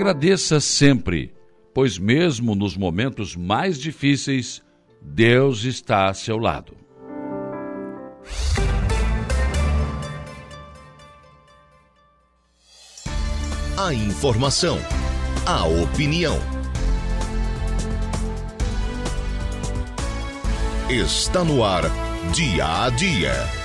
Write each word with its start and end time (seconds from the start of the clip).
Agradeça 0.00 0.60
sempre, 0.60 1.30
pois 1.74 1.98
mesmo 1.98 2.54
nos 2.54 2.74
momentos 2.74 3.36
mais 3.36 3.78
difíceis, 3.78 4.62
Deus 5.02 5.64
está 5.64 6.08
a 6.08 6.14
seu 6.14 6.38
lado. 6.38 6.74
A 13.76 13.92
informação, 13.92 14.78
a 15.44 15.66
opinião. 15.66 16.38
Está 20.88 21.44
no 21.44 21.62
ar, 21.62 21.82
dia 22.32 22.84
a 22.84 22.88
dia. 22.88 23.59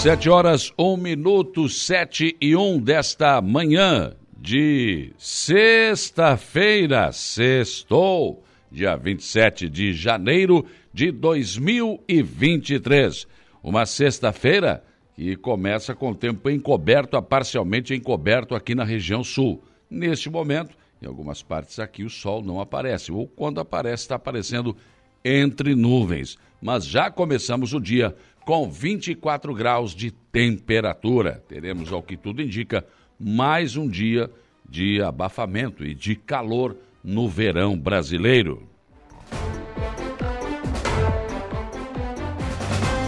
Sete 0.00 0.28
horas, 0.30 0.72
um 0.78 0.96
minuto, 0.96 1.68
sete 1.68 2.34
e 2.40 2.56
um 2.56 2.80
desta 2.80 3.38
manhã 3.42 4.14
de 4.34 5.12
sexta-feira, 5.18 7.12
sextou, 7.12 8.42
dia 8.72 8.96
27 8.96 9.68
de 9.68 9.92
janeiro 9.92 10.64
de 10.90 11.12
2023. 11.12 13.26
Uma 13.62 13.84
sexta-feira 13.84 14.82
que 15.14 15.36
começa 15.36 15.94
com 15.94 16.14
tempo 16.14 16.48
encoberto 16.48 17.18
a 17.18 17.22
parcialmente 17.22 17.94
encoberto 17.94 18.54
aqui 18.54 18.74
na 18.74 18.84
região 18.84 19.22
sul. 19.22 19.62
Neste 19.90 20.30
momento, 20.30 20.74
em 21.02 21.06
algumas 21.06 21.42
partes 21.42 21.78
aqui 21.78 22.04
o 22.04 22.10
sol 22.10 22.42
não 22.42 22.58
aparece, 22.58 23.12
ou 23.12 23.26
quando 23.26 23.60
aparece, 23.60 24.04
está 24.04 24.14
aparecendo 24.14 24.74
entre 25.22 25.74
nuvens. 25.74 26.38
Mas 26.60 26.86
já 26.86 27.10
começamos 27.10 27.72
o 27.72 27.80
dia 27.80 28.14
com 28.44 28.70
24 28.70 29.54
graus 29.54 29.94
de 29.94 30.10
temperatura. 30.10 31.42
Teremos, 31.48 31.92
ao 31.92 32.02
que 32.02 32.16
tudo 32.16 32.42
indica, 32.42 32.84
mais 33.18 33.76
um 33.76 33.88
dia 33.88 34.30
de 34.68 35.02
abafamento 35.02 35.84
e 35.84 35.94
de 35.94 36.14
calor 36.14 36.76
no 37.02 37.28
verão 37.28 37.76
brasileiro. 37.78 38.68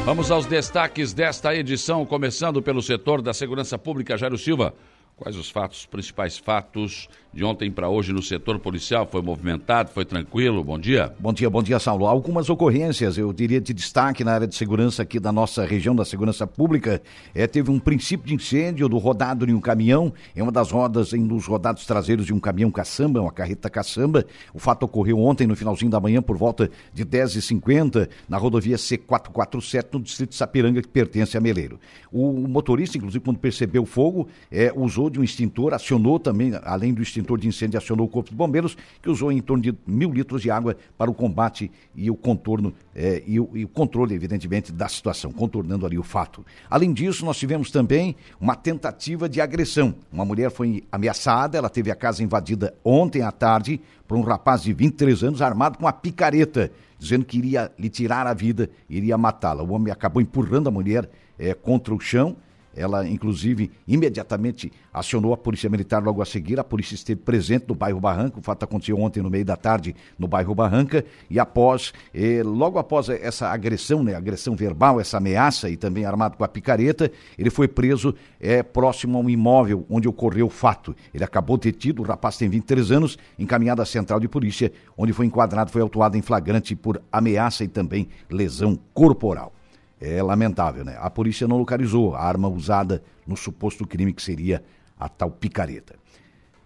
Vamos 0.04 0.32
aos 0.32 0.46
destaques 0.46 1.12
desta 1.12 1.54
edição, 1.54 2.04
começando 2.04 2.60
pelo 2.60 2.82
setor 2.82 3.22
da 3.22 3.32
segurança 3.32 3.78
pública. 3.78 4.16
Jairo 4.16 4.36
Silva, 4.36 4.74
Quais 5.14 5.36
os 5.36 5.50
fatos, 5.50 5.80
os 5.80 5.86
principais 5.86 6.38
fatos 6.38 7.08
de 7.32 7.44
ontem 7.44 7.70
para 7.70 7.88
hoje 7.88 8.12
no 8.12 8.22
setor 8.22 8.58
policial? 8.58 9.06
Foi 9.06 9.20
movimentado, 9.20 9.90
foi 9.90 10.04
tranquilo? 10.04 10.64
Bom 10.64 10.78
dia. 10.78 11.14
Bom 11.20 11.32
dia, 11.32 11.48
bom 11.50 11.62
dia, 11.62 11.78
Saulo. 11.78 12.06
Algumas 12.06 12.48
ocorrências, 12.48 13.18
eu 13.18 13.30
diria, 13.32 13.60
de 13.60 13.74
destaque 13.74 14.24
na 14.24 14.32
área 14.32 14.46
de 14.46 14.54
segurança 14.54 15.02
aqui 15.02 15.20
da 15.20 15.30
nossa 15.30 15.64
região 15.66 15.94
da 15.94 16.04
segurança 16.04 16.46
pública. 16.46 17.00
É, 17.34 17.46
teve 17.46 17.70
um 17.70 17.78
princípio 17.78 18.26
de 18.26 18.34
incêndio 18.34 18.88
do 18.88 18.96
rodado 18.96 19.48
em 19.48 19.52
um 19.52 19.60
caminhão, 19.60 20.12
em 20.34 20.40
uma 20.40 20.50
das 20.50 20.70
rodas, 20.70 21.12
em 21.12 21.22
um 21.22 21.28
dos 21.28 21.46
rodados 21.46 21.84
traseiros 21.84 22.26
de 22.26 22.32
um 22.32 22.40
caminhão 22.40 22.70
caçamba, 22.70 23.20
uma 23.20 23.32
carreta 23.32 23.68
caçamba. 23.68 24.24
O 24.52 24.58
fato 24.58 24.84
ocorreu 24.84 25.18
ontem, 25.18 25.46
no 25.46 25.54
finalzinho 25.54 25.90
da 25.90 26.00
manhã, 26.00 26.22
por 26.22 26.38
volta 26.38 26.70
de 26.92 27.04
10h50, 27.04 28.08
na 28.28 28.38
rodovia 28.38 28.76
C447, 28.76 29.86
no 29.92 30.00
distrito 30.00 30.30
de 30.30 30.36
Sapiranga, 30.36 30.80
que 30.82 30.88
pertence 30.88 31.36
a 31.36 31.40
Meleiro. 31.40 31.78
O 32.10 32.32
motorista, 32.48 32.96
inclusive, 32.96 33.22
quando 33.22 33.38
percebeu 33.38 33.82
o 33.82 33.86
fogo, 33.86 34.26
é, 34.50 34.72
usou 34.74 35.01
usou 35.02 35.10
de 35.10 35.20
um 35.20 35.24
extintor, 35.24 35.74
acionou 35.74 36.18
também, 36.18 36.52
além 36.62 36.94
do 36.94 37.02
extintor 37.02 37.38
de 37.38 37.48
incêndio, 37.48 37.78
acionou 37.78 38.06
o 38.06 38.08
Corpo 38.08 38.30
de 38.30 38.36
Bombeiros, 38.36 38.76
que 39.02 39.10
usou 39.10 39.32
em 39.32 39.40
torno 39.40 39.62
de 39.62 39.74
mil 39.86 40.12
litros 40.12 40.42
de 40.42 40.50
água 40.50 40.76
para 40.96 41.10
o 41.10 41.14
combate 41.14 41.70
e 41.94 42.10
o 42.10 42.14
contorno 42.14 42.72
é, 42.94 43.22
e, 43.26 43.40
o, 43.40 43.50
e, 43.54 43.64
o, 43.64 43.68
controle, 43.68 44.14
evidentemente, 44.14 44.70
da 44.72 44.88
situação, 44.88 45.32
contornando 45.32 45.84
ali 45.84 45.98
o 45.98 46.02
fato. 46.02 46.44
Além 46.70 46.92
disso, 46.92 47.24
nós 47.24 47.36
tivemos 47.36 47.70
também 47.70 48.14
uma 48.40 48.54
tentativa 48.54 49.28
de 49.28 49.40
agressão. 49.40 49.94
Uma 50.12 50.24
mulher 50.24 50.50
foi 50.50 50.84
ameaçada, 50.92 51.58
ela 51.58 51.68
teve 51.68 51.90
a 51.90 51.96
casa 51.96 52.22
invadida 52.22 52.74
ontem 52.84 53.22
à 53.22 53.32
tarde 53.32 53.80
por 54.06 54.16
um 54.16 54.22
rapaz 54.22 54.62
de 54.62 54.72
23 54.72 55.24
anos 55.24 55.42
armado 55.42 55.78
com 55.78 55.84
uma 55.84 55.92
picareta, 55.92 56.70
dizendo 56.98 57.24
que 57.24 57.38
iria 57.38 57.72
lhe 57.78 57.88
tirar 57.88 58.26
a 58.26 58.34
vida, 58.34 58.70
iria 58.88 59.16
matá-la. 59.16 59.62
O 59.62 59.72
homem 59.72 59.92
acabou 59.92 60.20
empurrando 60.20 60.68
a 60.68 60.70
mulher 60.70 61.08
é, 61.38 61.54
contra 61.54 61.94
o 61.94 62.00
chão 62.00 62.36
ela, 62.74 63.06
inclusive, 63.06 63.70
imediatamente 63.86 64.72
acionou 64.92 65.32
a 65.32 65.36
Polícia 65.36 65.68
Militar 65.68 66.02
logo 66.02 66.22
a 66.22 66.24
seguir. 66.24 66.58
A 66.58 66.64
polícia 66.64 66.94
esteve 66.94 67.20
presente 67.20 67.66
no 67.68 67.74
bairro 67.74 68.00
Barranca. 68.00 68.38
O 68.38 68.42
fato 68.42 68.62
aconteceu 68.64 68.98
ontem 68.98 69.22
no 69.22 69.30
meio 69.30 69.44
da 69.44 69.56
tarde 69.56 69.94
no 70.18 70.26
bairro 70.26 70.54
Barranca. 70.54 71.04
E 71.28 71.38
após, 71.38 71.92
eh, 72.14 72.42
logo 72.44 72.78
após 72.78 73.08
essa 73.08 73.48
agressão, 73.48 74.02
né, 74.02 74.14
agressão 74.14 74.56
verbal, 74.56 75.00
essa 75.00 75.18
ameaça 75.18 75.68
e 75.68 75.76
também 75.76 76.04
armado 76.04 76.36
com 76.36 76.44
a 76.44 76.48
picareta, 76.48 77.10
ele 77.38 77.50
foi 77.50 77.68
preso 77.68 78.14
eh, 78.40 78.62
próximo 78.62 79.18
a 79.18 79.20
um 79.20 79.28
imóvel 79.28 79.86
onde 79.88 80.08
ocorreu 80.08 80.46
o 80.46 80.50
fato. 80.50 80.94
Ele 81.12 81.24
acabou 81.24 81.56
detido, 81.56 82.02
o 82.02 82.04
rapaz 82.04 82.36
tem 82.36 82.48
23 82.48 82.90
anos, 82.90 83.18
encaminhado 83.38 83.82
à 83.82 83.86
central 83.86 84.18
de 84.18 84.28
polícia, 84.28 84.72
onde 84.96 85.12
foi 85.12 85.26
enquadrado, 85.26 85.70
foi 85.70 85.82
autuado 85.82 86.16
em 86.16 86.22
flagrante 86.22 86.74
por 86.74 87.02
ameaça 87.10 87.64
e 87.64 87.68
também 87.68 88.08
lesão 88.30 88.78
corporal 88.94 89.52
é 90.02 90.20
lamentável, 90.20 90.84
né? 90.84 90.98
A 91.00 91.08
polícia 91.08 91.46
não 91.46 91.56
localizou 91.56 92.16
a 92.16 92.22
arma 92.22 92.48
usada 92.48 93.02
no 93.24 93.36
suposto 93.36 93.86
crime 93.86 94.12
que 94.12 94.20
seria 94.20 94.62
a 94.98 95.08
tal 95.08 95.30
picareta. 95.30 95.94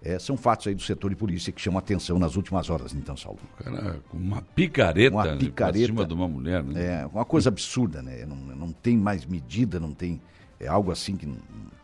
É, 0.03 0.19
são 0.19 0.37
fatos 0.37 0.67
aí 0.69 0.75
do 0.75 0.83
setor 0.83 1.11
de 1.11 1.17
polícia 1.17 1.53
que 1.53 1.61
chamam 1.61 1.79
atenção 1.79 2.19
nas 2.19 2.37
últimas 2.37 2.71
horas, 2.71 2.95
então, 2.95 3.17
Saulo. 3.17 3.41
Cara, 3.59 4.01
uma 4.13 4.41
picareta, 4.41 5.15
uma 5.15 5.37
picareta 5.37 5.79
em 5.79 5.87
cima 5.87 6.07
de 6.07 6.15
uma 6.15 6.29
mulher, 6.29 6.63
né? 6.63 7.03
É, 7.03 7.07
uma 7.07 7.25
coisa 7.25 7.49
absurda, 7.51 8.01
né? 8.03 8.25
Não, 8.25 8.37
não 8.37 8.73
tem 8.73 8.97
mais 8.97 9.27
medida, 9.27 9.79
não 9.79 9.93
tem. 9.93 10.21
É 10.59 10.69
algo 10.69 10.91
assim 10.91 11.17
que. 11.17 11.29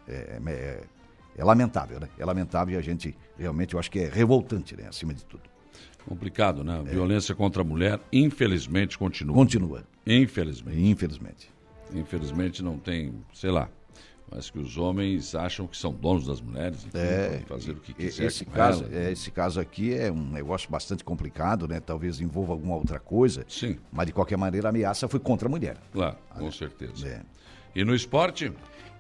É, 0.09 0.41
é, 0.47 0.85
é 1.37 1.45
lamentável, 1.45 2.01
né? 2.01 2.09
É 2.19 2.25
lamentável 2.25 2.75
e 2.75 2.79
a 2.79 2.83
gente 2.83 3.17
realmente, 3.37 3.75
eu 3.75 3.81
acho 3.81 3.91
que 3.91 3.99
é 3.99 4.09
revoltante, 4.09 4.77
né? 4.77 4.87
Acima 4.89 5.13
de 5.13 5.25
tudo. 5.25 5.43
Complicado, 6.07 6.65
né? 6.65 6.79
A 6.79 6.83
violência 6.83 7.35
contra 7.35 7.63
a 7.63 7.65
mulher, 7.65 8.01
infelizmente, 8.13 8.97
continua. 8.97 9.35
Continua. 9.35 9.85
Infelizmente. 10.07 10.79
Infelizmente. 10.79 11.51
Infelizmente 11.95 12.63
não 12.63 12.79
tem, 12.79 13.15
sei 13.35 13.51
lá, 13.51 13.69
mas 14.35 14.49
que 14.49 14.59
os 14.59 14.79
homens 14.79 15.35
acham 15.35 15.67
que 15.67 15.77
são 15.77 15.93
donos 15.93 16.27
das 16.27 16.41
mulheres, 16.41 16.87
enfim, 16.87 16.99
é, 16.99 17.43
fazer 17.47 17.73
o 17.73 17.77
que 17.77 17.93
quiser. 17.93 18.25
Esse 18.25 18.45
caso, 18.47 18.87
é, 18.91 19.13
esse 19.13 19.31
caso 19.31 19.61
aqui 19.61 19.95
é 19.95 20.11
um 20.11 20.31
negócio 20.31 20.71
bastante 20.71 21.05
complicado, 21.05 21.69
né? 21.69 21.81
Talvez 21.81 22.21
envolva 22.21 22.53
alguma 22.53 22.77
outra 22.77 22.99
coisa. 22.99 23.45
Sim. 23.47 23.79
Mas 23.93 24.07
de 24.07 24.13
qualquer 24.13 24.39
maneira 24.39 24.69
a 24.69 24.71
ameaça 24.71 25.07
foi 25.07 25.21
contra 25.21 25.49
a 25.49 25.51
mulher. 25.51 25.77
Claro, 25.93 26.17
com 26.31 26.51
certeza. 26.51 27.07
É. 27.07 27.21
E 27.75 27.85
no 27.85 27.95
esporte? 27.95 28.53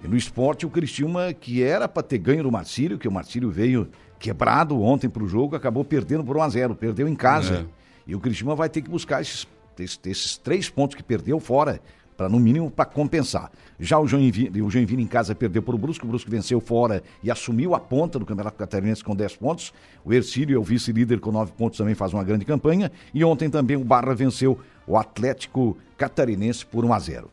E 0.04 0.08
no 0.08 0.16
esporte 0.16 0.66
o 0.66 0.70
Cristiúma, 0.70 1.32
que 1.32 1.62
era 1.62 1.88
para 1.88 2.02
ter 2.02 2.18
ganho 2.18 2.42
do 2.42 2.52
Marcílio, 2.52 2.98
que 2.98 3.08
o 3.08 3.12
Marcílio 3.12 3.50
veio 3.50 3.88
quebrado 4.18 4.80
ontem 4.82 5.08
para 5.08 5.22
o 5.22 5.26
jogo, 5.26 5.56
acabou 5.56 5.84
perdendo 5.84 6.24
por 6.24 6.36
1 6.36 6.42
a 6.42 6.48
0 6.48 6.74
perdeu 6.74 7.08
em 7.08 7.14
casa. 7.14 7.66
É. 7.68 7.82
E 8.06 8.14
o 8.14 8.20
Cristiúma 8.20 8.54
vai 8.54 8.68
ter 8.68 8.82
que 8.82 8.90
buscar 8.90 9.22
esses, 9.22 9.46
esses, 9.78 10.36
três 10.36 10.68
pontos 10.68 10.96
que 10.96 11.02
perdeu 11.02 11.38
fora 11.40 11.80
para 12.16 12.28
no 12.28 12.38
mínimo 12.38 12.70
para 12.70 12.84
compensar. 12.84 13.50
Já 13.80 13.98
o 13.98 14.06
Joinville, 14.06 14.62
o 14.62 14.70
Joinville 14.70 15.02
em 15.02 15.06
casa 15.06 15.34
perdeu 15.34 15.62
para 15.62 15.74
o 15.74 15.78
Brusco, 15.78 16.04
o 16.04 16.08
Brusco 16.08 16.30
venceu 16.30 16.60
fora 16.60 17.02
e 17.22 17.30
assumiu 17.30 17.74
a 17.74 17.80
ponta 17.80 18.18
do 18.18 18.26
Campeonato 18.26 18.56
Catarinense 18.56 19.02
com 19.02 19.16
10 19.16 19.36
pontos. 19.36 19.72
O 20.04 20.12
Ercílio 20.12 20.56
é 20.56 20.58
o 20.58 20.62
vice-líder 20.62 21.20
com 21.20 21.32
9 21.32 21.52
pontos, 21.52 21.78
também 21.78 21.94
faz 21.94 22.12
uma 22.12 22.22
grande 22.22 22.44
campanha. 22.44 22.92
E 23.12 23.24
ontem 23.24 23.48
também 23.50 23.76
o 23.76 23.84
Barra 23.84 24.14
venceu 24.14 24.58
o 24.86 24.96
Atlético 24.96 25.76
Catarinense 25.96 26.64
por 26.64 26.84
1 26.84 26.92
a 26.92 26.98
0. 26.98 27.30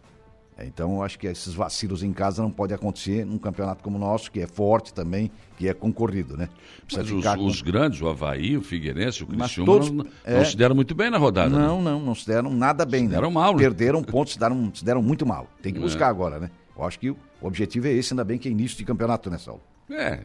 É, 0.60 0.66
então, 0.66 0.96
eu 0.96 1.04
acho 1.04 1.18
que 1.18 1.26
esses 1.26 1.54
vacilos 1.54 2.04
em 2.04 2.12
casa 2.12 2.44
não 2.44 2.52
pode 2.52 2.74
acontecer 2.74 3.26
num 3.26 3.38
campeonato 3.38 3.82
como 3.82 3.96
o 3.96 4.00
nosso, 4.00 4.30
que 4.30 4.42
é 4.42 4.48
forte 4.48 4.94
também, 4.94 5.32
que 5.58 5.70
é 5.70 5.74
concorrido, 5.74 6.36
né? 6.36 6.50
Precisa 6.86 7.16
Mas 7.16 7.26
os, 7.26 7.36
com... 7.36 7.46
os, 7.46 7.62
grandes, 7.62 8.02
o 8.02 8.10
Havaí, 8.10 8.58
o 8.58 8.62
Figueirense, 8.62 9.24
o 9.24 9.28
Criciúma, 9.28 9.66
todos, 9.66 9.90
não, 9.90 10.06
é... 10.26 10.38
não, 10.38 10.46
se 10.46 10.58
deram 10.58 10.76
muito 10.76 10.94
bem 10.94 11.10
na 11.10 11.18
rodada. 11.18 11.50
Não, 11.50 11.82
né? 11.82 11.92
não, 11.92 12.02
não 12.02 12.14
se 12.14 12.28
deram 12.28 12.54
nada 12.54 12.86
bem. 12.86 13.04
Se 13.04 13.08
né? 13.08 13.16
deram 13.16 13.32
mal. 13.32 13.54
Né? 13.54 13.60
Perderam 13.60 14.04
pontos, 14.04 14.34
se 14.34 14.40
deram, 14.40 14.70
se 14.76 14.84
deram 14.84 15.02
muito 15.02 15.26
mal. 15.26 15.48
Tem 15.62 15.72
que 15.72 15.80
é. 15.80 15.82
buscar 15.82 16.08
é. 16.08 16.10
agora, 16.10 16.40
né? 16.40 16.52
Eu 16.78 16.84
acho 16.84 17.00
que 17.00 17.10
o 17.10 17.18
objetivo 17.42 17.88
é 17.88 17.94
esse, 17.94 18.12
ainda 18.12 18.26
bem 18.26 18.38
que 18.38 18.50
é 18.50 18.52
início 18.52 18.78
de 18.78 18.84
campeonato, 18.84 19.30
né, 19.30 19.38
Saulo? 19.38 19.62
É, 19.90 20.20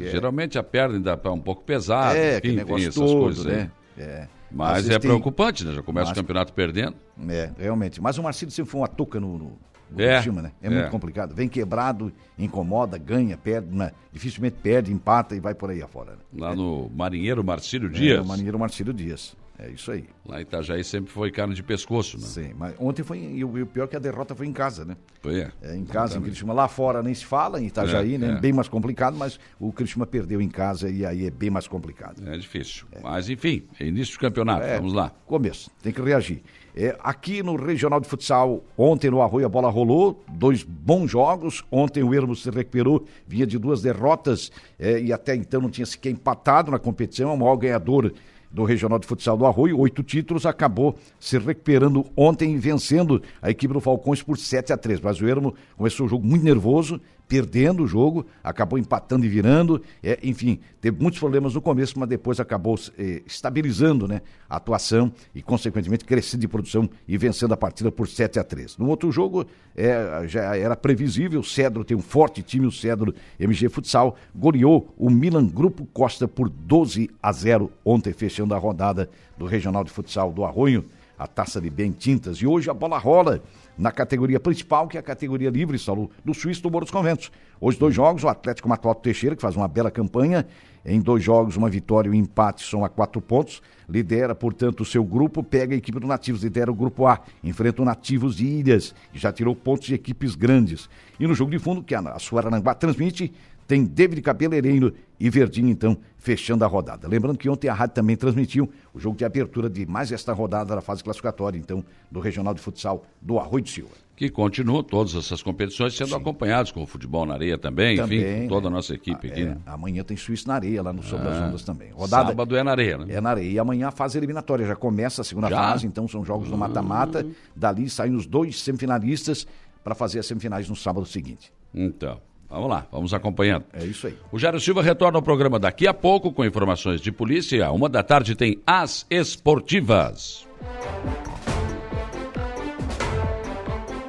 é 0.00 0.10
geralmente 0.10 0.58
a 0.58 0.62
perna 0.64 0.96
ainda 0.96 1.14
está 1.14 1.30
um 1.30 1.40
pouco 1.40 1.62
pesada, 1.62 2.18
é, 2.18 2.38
enfim, 2.38 2.56
tem 2.56 2.76
essas 2.76 2.94
todo, 2.96 3.20
coisas 3.20 3.44
né? 3.44 3.70
É. 3.96 4.26
Mas 4.50 4.88
é 4.90 4.98
preocupante, 4.98 5.64
né? 5.64 5.74
Já 5.74 5.82
começa 5.82 6.10
Mas... 6.10 6.18
o 6.18 6.20
campeonato 6.20 6.52
perdendo. 6.52 6.96
É, 7.28 7.50
realmente. 7.58 8.00
Mas 8.00 8.18
o 8.18 8.22
Marcelo 8.22 8.50
sempre 8.50 8.70
foi 8.70 8.80
uma 8.80 8.88
touca 8.88 9.18
no, 9.18 9.38
no 9.38 9.58
é, 9.96 10.22
Chima, 10.22 10.42
né? 10.42 10.52
É, 10.62 10.66
é, 10.66 10.70
muito 10.70 10.90
complicado. 10.90 11.34
Vem 11.34 11.48
quebrado, 11.48 12.12
incomoda, 12.38 12.98
ganha, 12.98 13.36
perde, 13.36 13.74
né? 13.74 13.92
dificilmente 14.12 14.56
perde, 14.62 14.92
empata 14.92 15.34
e 15.34 15.40
vai 15.40 15.54
por 15.54 15.70
aí 15.70 15.82
afora. 15.82 16.12
Né? 16.12 16.18
Lá 16.38 16.54
no 16.54 16.90
Marinheiro 16.90 17.44
Marcílio 17.44 17.88
Dias. 17.88 18.18
É, 18.18 18.22
no 18.22 18.26
Marinheiro 18.26 18.58
Marcílio 18.58 18.92
Dias. 18.92 19.36
É 19.58 19.70
isso 19.70 19.90
aí. 19.90 20.04
Lá 20.26 20.38
em 20.38 20.42
Itajaí 20.42 20.84
sempre 20.84 21.10
foi 21.10 21.30
carne 21.30 21.54
de 21.54 21.62
pescoço, 21.62 22.18
né? 22.18 22.26
Sim, 22.26 22.52
mas 22.58 22.74
ontem 22.78 23.02
foi. 23.02 23.18
E 23.18 23.42
o, 23.42 23.66
pior 23.66 23.84
é 23.84 23.86
que 23.86 23.96
a 23.96 23.98
derrota 23.98 24.34
foi 24.34 24.46
em 24.46 24.52
casa, 24.52 24.84
né? 24.84 24.96
Foi, 25.22 25.40
é. 25.40 25.50
É, 25.62 25.74
em 25.74 25.84
casa, 25.84 26.18
em 26.18 26.22
Criciúma. 26.22 26.52
Lá 26.52 26.68
fora 26.68 27.02
nem 27.02 27.14
se 27.14 27.24
fala, 27.24 27.60
em 27.60 27.66
Itajaí, 27.66 28.16
É, 28.16 28.18
né? 28.18 28.32
é. 28.32 28.40
Bem 28.40 28.52
mais 28.52 28.68
complicado, 28.68 29.16
mas 29.16 29.40
o 29.58 29.72
Criciúma 29.72 30.06
perdeu 30.06 30.42
em 30.42 30.48
casa 30.48 30.90
e 30.90 31.06
aí 31.06 31.26
é 31.26 31.30
bem 31.30 31.48
mais 31.48 31.66
complicado. 31.66 32.22
É 32.28 32.36
difícil. 32.36 32.86
Mas, 33.02 33.30
enfim, 33.30 33.66
é 33.80 33.86
início 33.86 34.14
do 34.16 34.20
campeonato. 34.20 34.62
É, 34.62 34.76
Vamos 34.76 34.92
lá. 34.92 35.10
Começo, 35.24 35.70
tem 35.82 35.90
que 35.92 36.02
reagir. 36.02 36.42
É, 36.78 36.94
aqui 37.02 37.42
no 37.42 37.56
Regional 37.56 37.98
de 37.98 38.06
Futsal, 38.06 38.62
ontem 38.76 39.10
no 39.10 39.22
Arroio 39.22 39.46
a 39.46 39.48
bola 39.48 39.70
rolou, 39.70 40.22
dois 40.28 40.62
bons 40.62 41.10
jogos. 41.10 41.64
Ontem 41.70 42.02
o 42.02 42.12
Ermo 42.12 42.36
se 42.36 42.50
recuperou, 42.50 43.06
vinha 43.26 43.46
de 43.46 43.58
duas 43.58 43.80
derrotas 43.80 44.52
é, 44.78 45.00
e 45.00 45.10
até 45.10 45.34
então 45.34 45.62
não 45.62 45.70
tinha 45.70 45.86
sequer 45.86 46.10
empatado 46.10 46.70
na 46.70 46.78
competição. 46.78 47.30
É 47.30 47.32
o 47.32 47.36
maior 47.38 47.56
ganhador 47.56 48.12
do 48.50 48.62
Regional 48.64 48.98
de 48.98 49.06
Futsal 49.06 49.38
do 49.38 49.46
Arroio, 49.46 49.78
oito 49.78 50.02
títulos, 50.02 50.44
acabou 50.44 50.94
se 51.18 51.38
recuperando 51.38 52.04
ontem 52.14 52.54
e 52.54 52.58
vencendo 52.58 53.22
a 53.40 53.50
equipe 53.50 53.72
do 53.72 53.80
Falcões 53.80 54.22
por 54.22 54.38
7 54.38 54.72
a 54.72 54.76
3 54.76 55.00
Mas 55.00 55.20
o 55.20 55.26
Ermo 55.26 55.54
começou 55.76 56.06
o 56.06 56.08
jogo 56.08 56.26
muito 56.26 56.44
nervoso, 56.44 57.00
perdendo 57.28 57.82
o 57.82 57.86
jogo, 57.86 58.26
acabou 58.42 58.78
empatando 58.78 59.26
e 59.26 59.28
virando, 59.28 59.82
é, 60.02 60.18
enfim, 60.22 60.60
teve 60.80 61.00
muitos 61.00 61.18
problemas 61.18 61.54
no 61.54 61.60
começo, 61.60 61.98
mas 61.98 62.08
depois 62.08 62.38
acabou 62.38 62.78
eh, 62.98 63.22
estabilizando 63.26 64.06
né, 64.06 64.22
a 64.48 64.56
atuação 64.56 65.12
e, 65.34 65.42
consequentemente, 65.42 66.04
crescendo 66.04 66.40
de 66.40 66.48
produção 66.48 66.88
e 67.06 67.18
vencendo 67.18 67.52
a 67.52 67.56
partida 67.56 67.90
por 67.90 68.06
7 68.06 68.38
a 68.38 68.44
3 68.44 68.76
No 68.76 68.88
outro 68.88 69.10
jogo, 69.10 69.46
é, 69.74 70.24
já 70.26 70.56
era 70.56 70.76
previsível, 70.76 71.40
o 71.40 71.44
Cedro 71.44 71.84
tem 71.84 71.96
um 71.96 72.02
forte 72.02 72.42
time, 72.42 72.66
o 72.66 72.72
Cedro 72.72 73.14
MG 73.38 73.68
Futsal, 73.68 74.16
goleou 74.34 74.94
o 74.96 75.10
Milan 75.10 75.46
Grupo 75.46 75.86
Costa 75.86 76.28
por 76.28 76.48
12 76.48 77.10
a 77.22 77.32
0 77.32 77.70
ontem, 77.84 78.12
fechando 78.12 78.54
a 78.54 78.58
rodada 78.58 79.08
do 79.36 79.46
Regional 79.46 79.82
de 79.82 79.90
Futsal 79.90 80.32
do 80.32 80.44
Arroio, 80.44 80.84
a 81.18 81.26
taça 81.26 81.60
de 81.60 81.70
bem 81.70 81.92
tintas. 81.92 82.38
E 82.38 82.46
hoje 82.46 82.68
a 82.70 82.74
bola 82.74 82.98
rola 82.98 83.42
na 83.76 83.90
categoria 83.90 84.40
principal, 84.40 84.88
que 84.88 84.96
é 84.96 85.00
a 85.00 85.02
categoria 85.02 85.50
livre, 85.50 85.78
Saulo, 85.78 86.10
do 86.24 86.32
Suíço 86.32 86.62
do 86.62 86.70
Morro 86.70 86.84
dos 86.84 86.90
Conventos. 86.90 87.30
Hoje, 87.60 87.78
dois 87.78 87.94
jogos, 87.94 88.24
o 88.24 88.28
Atlético 88.28 88.68
matou 88.68 88.90
o 88.90 88.94
Teixeira, 88.94 89.36
que 89.36 89.42
faz 89.42 89.56
uma 89.56 89.68
bela 89.68 89.90
campanha. 89.90 90.46
Em 90.84 91.00
dois 91.00 91.22
jogos, 91.22 91.56
uma 91.56 91.68
vitória 91.68 92.08
e 92.08 92.12
um 92.12 92.14
empate, 92.14 92.62
soma 92.62 92.88
quatro 92.88 93.20
pontos. 93.20 93.60
Lidera, 93.88 94.34
portanto, 94.34 94.80
o 94.82 94.84
seu 94.84 95.04
grupo, 95.04 95.42
pega 95.42 95.74
a 95.74 95.78
equipe 95.78 95.98
do 95.98 96.06
Nativos, 96.06 96.42
lidera 96.42 96.70
o 96.70 96.74
grupo 96.74 97.06
A. 97.06 97.20
Enfrenta 97.42 97.82
o 97.82 97.84
Nativos 97.84 98.36
de 98.36 98.46
Ilhas, 98.46 98.94
que 99.12 99.18
já 99.18 99.32
tirou 99.32 99.54
pontos 99.54 99.86
de 99.86 99.94
equipes 99.94 100.34
grandes. 100.34 100.88
E 101.18 101.26
no 101.26 101.34
jogo 101.34 101.50
de 101.50 101.58
fundo, 101.58 101.82
que 101.82 101.94
a, 101.94 102.00
a 102.00 102.74
transmite, 102.74 103.32
tem 103.66 103.84
David 103.84 104.22
Cabeleireiro 104.22 104.94
e 105.18 105.28
Verdinho, 105.28 105.68
então, 105.68 105.98
fechando 106.26 106.64
a 106.64 106.66
rodada. 106.66 107.06
Lembrando 107.06 107.38
que 107.38 107.48
ontem 107.48 107.68
a 107.68 107.72
rádio 107.72 107.94
também 107.94 108.16
transmitiu 108.16 108.68
o 108.92 108.98
jogo 108.98 109.16
de 109.16 109.24
abertura 109.24 109.70
de 109.70 109.86
mais 109.86 110.10
esta 110.10 110.32
rodada 110.32 110.74
da 110.74 110.80
fase 110.80 111.04
classificatória, 111.04 111.56
então, 111.56 111.84
do 112.10 112.18
Regional 112.18 112.52
de 112.52 112.60
Futsal 112.60 113.04
do 113.22 113.38
Arroio 113.38 113.62
de 113.62 113.70
Silva. 113.70 113.92
Que 114.16 114.28
continuam 114.28 114.82
todas 114.82 115.14
essas 115.14 115.40
competições 115.40 115.94
sendo 115.96 116.16
acompanhados 116.16 116.72
com 116.72 116.82
o 116.82 116.86
futebol 116.86 117.24
na 117.24 117.34
areia 117.34 117.56
também, 117.56 117.94
enfim, 117.94 118.02
Também, 118.02 118.42
com 118.42 118.48
toda 118.48 118.66
a 118.66 118.70
nossa 118.70 118.92
equipe 118.92 119.28
aqui. 119.28 119.42
É, 119.42 119.44
né? 119.44 119.58
amanhã 119.66 120.02
tem 120.02 120.16
Suíço 120.16 120.48
na 120.48 120.54
areia, 120.54 120.82
lá 120.82 120.92
no 120.92 121.00
Sobre 121.00 121.28
as 121.28 121.36
Ah, 121.36 121.46
Ondas 121.46 121.62
também. 121.62 121.92
Rodada 121.92 122.30
Sábado 122.30 122.56
é 122.56 122.64
na 122.64 122.70
areia, 122.72 122.98
né? 122.98 123.14
é 123.14 123.20
na 123.20 123.30
areia. 123.30 123.48
E 123.52 123.58
amanhã 123.60 123.86
a 123.86 123.92
fase 123.92 124.18
eliminatória 124.18 124.66
já 124.66 124.74
começa 124.74 125.20
a 125.20 125.24
segunda 125.24 125.48
Já? 125.48 125.58
fase, 125.58 125.86
então 125.86 126.08
são 126.08 126.24
jogos 126.24 126.50
no 126.50 126.56
mata-mata. 126.58 127.24
Dali 127.54 127.88
saem 127.88 128.16
os 128.16 128.26
dois 128.26 128.60
semifinalistas 128.60 129.46
para 129.84 129.94
fazer 129.94 130.18
as 130.18 130.26
semifinais 130.26 130.68
no 130.68 130.74
sábado 130.74 131.06
seguinte. 131.06 131.52
Então, 131.72 132.18
vamos 132.48 132.70
lá, 132.70 132.86
vamos 132.90 133.14
acompanhando. 133.14 133.64
É 133.72 133.84
isso 133.84 134.06
aí. 134.06 134.16
O 134.32 134.38
Jário 134.38 134.60
Silva 134.60 134.82
retorna 134.82 135.18
ao 135.18 135.22
programa 135.22 135.58
daqui 135.58 135.86
a 135.86 135.94
pouco 135.94 136.32
com 136.32 136.44
informações 136.44 137.00
de 137.00 137.12
polícia. 137.12 137.70
Uma 137.70 137.88
da 137.88 138.02
tarde 138.02 138.34
tem 138.34 138.60
As 138.66 139.06
Esportivas. 139.10 140.46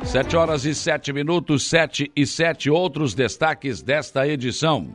Sete 0.04 0.38
horas 0.38 0.63
e 0.63 0.74
sete 0.74 1.12
minutos, 1.12 1.68
sete 1.68 2.10
e 2.16 2.25
sete 2.25 2.69
outros 2.69 3.13
destaques 3.13 3.81
desta 3.81 4.25
edição. 4.25 4.88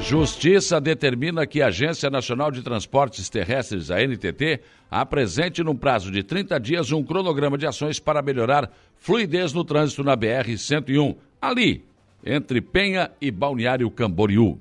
Justiça 0.00 0.80
determina 0.80 1.46
que 1.46 1.62
a 1.62 1.66
Agência 1.66 2.10
Nacional 2.10 2.50
de 2.50 2.60
Transportes 2.60 3.28
Terrestres, 3.28 3.90
a 3.90 4.00
NTT, 4.00 4.60
apresente 4.90 5.62
num 5.62 5.76
prazo 5.76 6.10
de 6.10 6.22
30 6.22 6.58
dias 6.58 6.92
um 6.92 7.02
cronograma 7.04 7.56
de 7.56 7.66
ações 7.66 7.98
para 7.98 8.20
melhorar 8.20 8.70
fluidez 8.96 9.52
no 9.52 9.64
trânsito 9.64 10.02
na 10.04 10.16
BR-101, 10.16 11.16
ali, 11.42 11.84
entre 12.24 12.60
Penha 12.60 13.10
e 13.20 13.32
Balneário 13.32 13.90
Camboriú. 13.90 14.60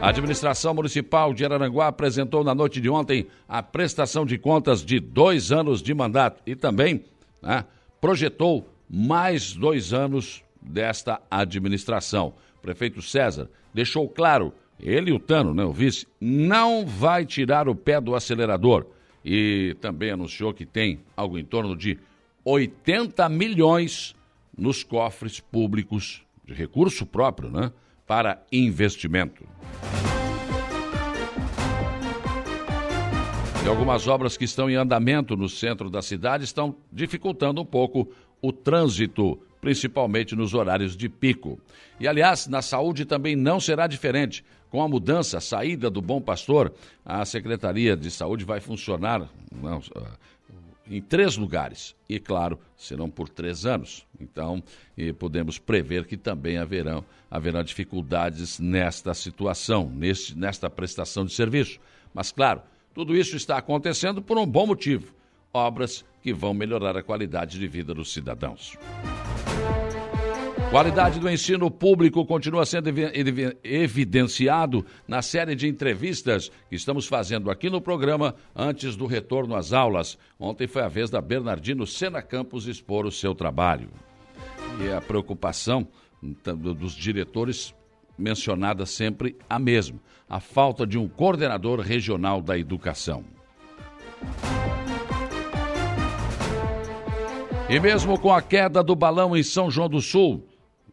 A 0.00 0.08
administração 0.08 0.72
municipal 0.72 1.34
de 1.34 1.44
Araranguá 1.44 1.88
apresentou 1.88 2.42
na 2.42 2.54
noite 2.54 2.80
de 2.80 2.88
ontem 2.88 3.26
a 3.46 3.62
prestação 3.62 4.24
de 4.24 4.38
contas 4.38 4.84
de 4.84 4.98
dois 4.98 5.52
anos 5.52 5.82
de 5.82 5.92
mandato 5.92 6.40
e 6.46 6.54
também 6.54 7.04
né, 7.42 7.64
projetou 8.00 8.68
mais 8.88 9.52
dois 9.52 9.92
anos 9.92 10.42
desta 10.62 11.20
administração. 11.30 12.34
O 12.58 12.62
prefeito 12.62 13.02
César 13.02 13.50
deixou 13.74 14.08
claro, 14.08 14.52
ele 14.80 15.10
e 15.10 15.12
o 15.12 15.18
Tano, 15.18 15.52
né, 15.52 15.64
o 15.64 15.72
vice, 15.72 16.06
não 16.20 16.86
vai 16.86 17.26
tirar 17.26 17.68
o 17.68 17.74
pé 17.74 18.00
do 18.00 18.14
acelerador 18.14 18.86
e 19.24 19.76
também 19.80 20.10
anunciou 20.10 20.54
que 20.54 20.64
tem 20.64 21.00
algo 21.16 21.36
em 21.36 21.44
torno 21.44 21.76
de 21.76 21.98
80 22.48 23.28
milhões 23.28 24.14
nos 24.56 24.84
cofres 24.84 25.40
públicos 25.40 26.24
de 26.44 26.54
recurso 26.54 27.04
próprio, 27.04 27.50
né, 27.50 27.72
para 28.06 28.40
investimento. 28.52 29.44
E 33.64 33.68
algumas 33.68 34.06
obras 34.06 34.36
que 34.36 34.44
estão 34.44 34.70
em 34.70 34.76
andamento 34.76 35.36
no 35.36 35.48
centro 35.48 35.90
da 35.90 36.00
cidade 36.00 36.44
estão 36.44 36.76
dificultando 36.92 37.60
um 37.60 37.64
pouco 37.64 38.08
o 38.40 38.52
trânsito, 38.52 39.40
principalmente 39.60 40.36
nos 40.36 40.54
horários 40.54 40.96
de 40.96 41.08
pico. 41.08 41.58
E, 41.98 42.06
aliás, 42.06 42.46
na 42.46 42.62
saúde 42.62 43.04
também 43.04 43.34
não 43.34 43.58
será 43.58 43.88
diferente. 43.88 44.44
Com 44.70 44.80
a 44.80 44.88
mudança, 44.88 45.38
a 45.38 45.40
saída 45.40 45.90
do 45.90 46.00
Bom 46.00 46.20
Pastor, 46.20 46.72
a 47.04 47.24
Secretaria 47.24 47.96
de 47.96 48.08
Saúde 48.08 48.44
vai 48.44 48.60
funcionar 48.60 49.28
não, 49.52 49.80
em 50.90 51.00
três 51.00 51.36
lugares. 51.36 51.94
E, 52.08 52.18
claro, 52.18 52.58
serão 52.76 53.10
por 53.10 53.28
três 53.28 53.66
anos. 53.66 54.06
Então, 54.20 54.62
podemos 55.18 55.58
prever 55.58 56.06
que 56.06 56.16
também 56.16 56.58
haverão, 56.58 57.04
haverá 57.30 57.62
dificuldades 57.62 58.58
nesta 58.58 59.14
situação, 59.14 59.90
neste, 59.90 60.36
nesta 60.36 60.70
prestação 60.70 61.24
de 61.24 61.32
serviço. 61.32 61.78
Mas, 62.14 62.30
claro, 62.30 62.62
tudo 62.94 63.16
isso 63.16 63.36
está 63.36 63.58
acontecendo 63.58 64.22
por 64.22 64.38
um 64.38 64.46
bom 64.46 64.66
motivo: 64.66 65.12
obras 65.52 66.04
que 66.22 66.32
vão 66.32 66.54
melhorar 66.54 66.96
a 66.96 67.02
qualidade 67.02 67.58
de 67.58 67.66
vida 67.68 67.92
dos 67.92 68.12
cidadãos. 68.12 68.76
Qualidade 70.70 71.20
do 71.20 71.30
ensino 71.30 71.70
público 71.70 72.26
continua 72.26 72.66
sendo 72.66 72.90
evidenciado 73.62 74.84
na 75.06 75.22
série 75.22 75.54
de 75.54 75.68
entrevistas 75.68 76.50
que 76.68 76.74
estamos 76.74 77.06
fazendo 77.06 77.50
aqui 77.50 77.70
no 77.70 77.80
programa 77.80 78.34
antes 78.54 78.96
do 78.96 79.06
retorno 79.06 79.54
às 79.54 79.72
aulas. 79.72 80.18
Ontem 80.38 80.66
foi 80.66 80.82
a 80.82 80.88
vez 80.88 81.08
da 81.08 81.20
Bernardino 81.20 81.86
Sena 81.86 82.20
Campos 82.20 82.66
expor 82.66 83.06
o 83.06 83.12
seu 83.12 83.34
trabalho. 83.34 83.88
E 84.84 84.92
a 84.92 85.00
preocupação 85.00 85.86
dos 86.20 86.94
diretores 86.94 87.72
mencionada 88.18 88.84
sempre 88.84 89.36
a 89.48 89.58
mesma: 89.58 89.98
a 90.28 90.40
falta 90.40 90.86
de 90.86 90.98
um 90.98 91.08
coordenador 91.08 91.80
regional 91.80 92.42
da 92.42 92.58
educação. 92.58 93.24
E 97.68 97.80
mesmo 97.80 98.18
com 98.18 98.32
a 98.32 98.42
queda 98.42 98.82
do 98.82 98.94
balão 98.94 99.36
em 99.36 99.42
São 99.42 99.70
João 99.70 99.88
do 99.88 100.00
Sul, 100.00 100.46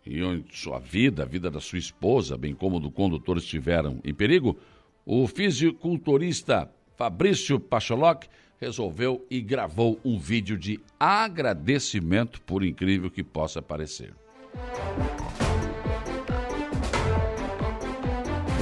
e 0.05 0.21
onde 0.21 0.45
sua 0.51 0.79
vida, 0.79 1.23
a 1.23 1.25
vida 1.25 1.49
da 1.49 1.59
sua 1.59 1.79
esposa, 1.79 2.37
bem 2.37 2.53
como 2.53 2.79
do 2.79 2.91
condutor 2.91 3.37
estiveram 3.37 3.99
em 4.03 4.13
perigo, 4.13 4.57
o 5.05 5.27
fisiculturista 5.27 6.69
Fabrício 6.95 7.59
Pacholoc 7.59 8.25
resolveu 8.59 9.25
e 9.29 9.41
gravou 9.41 9.99
um 10.05 10.17
vídeo 10.17 10.57
de 10.57 10.79
agradecimento, 10.99 12.41
por 12.41 12.63
incrível 12.63 13.09
que 13.09 13.23
possa 13.23 13.61
parecer. 13.61 14.13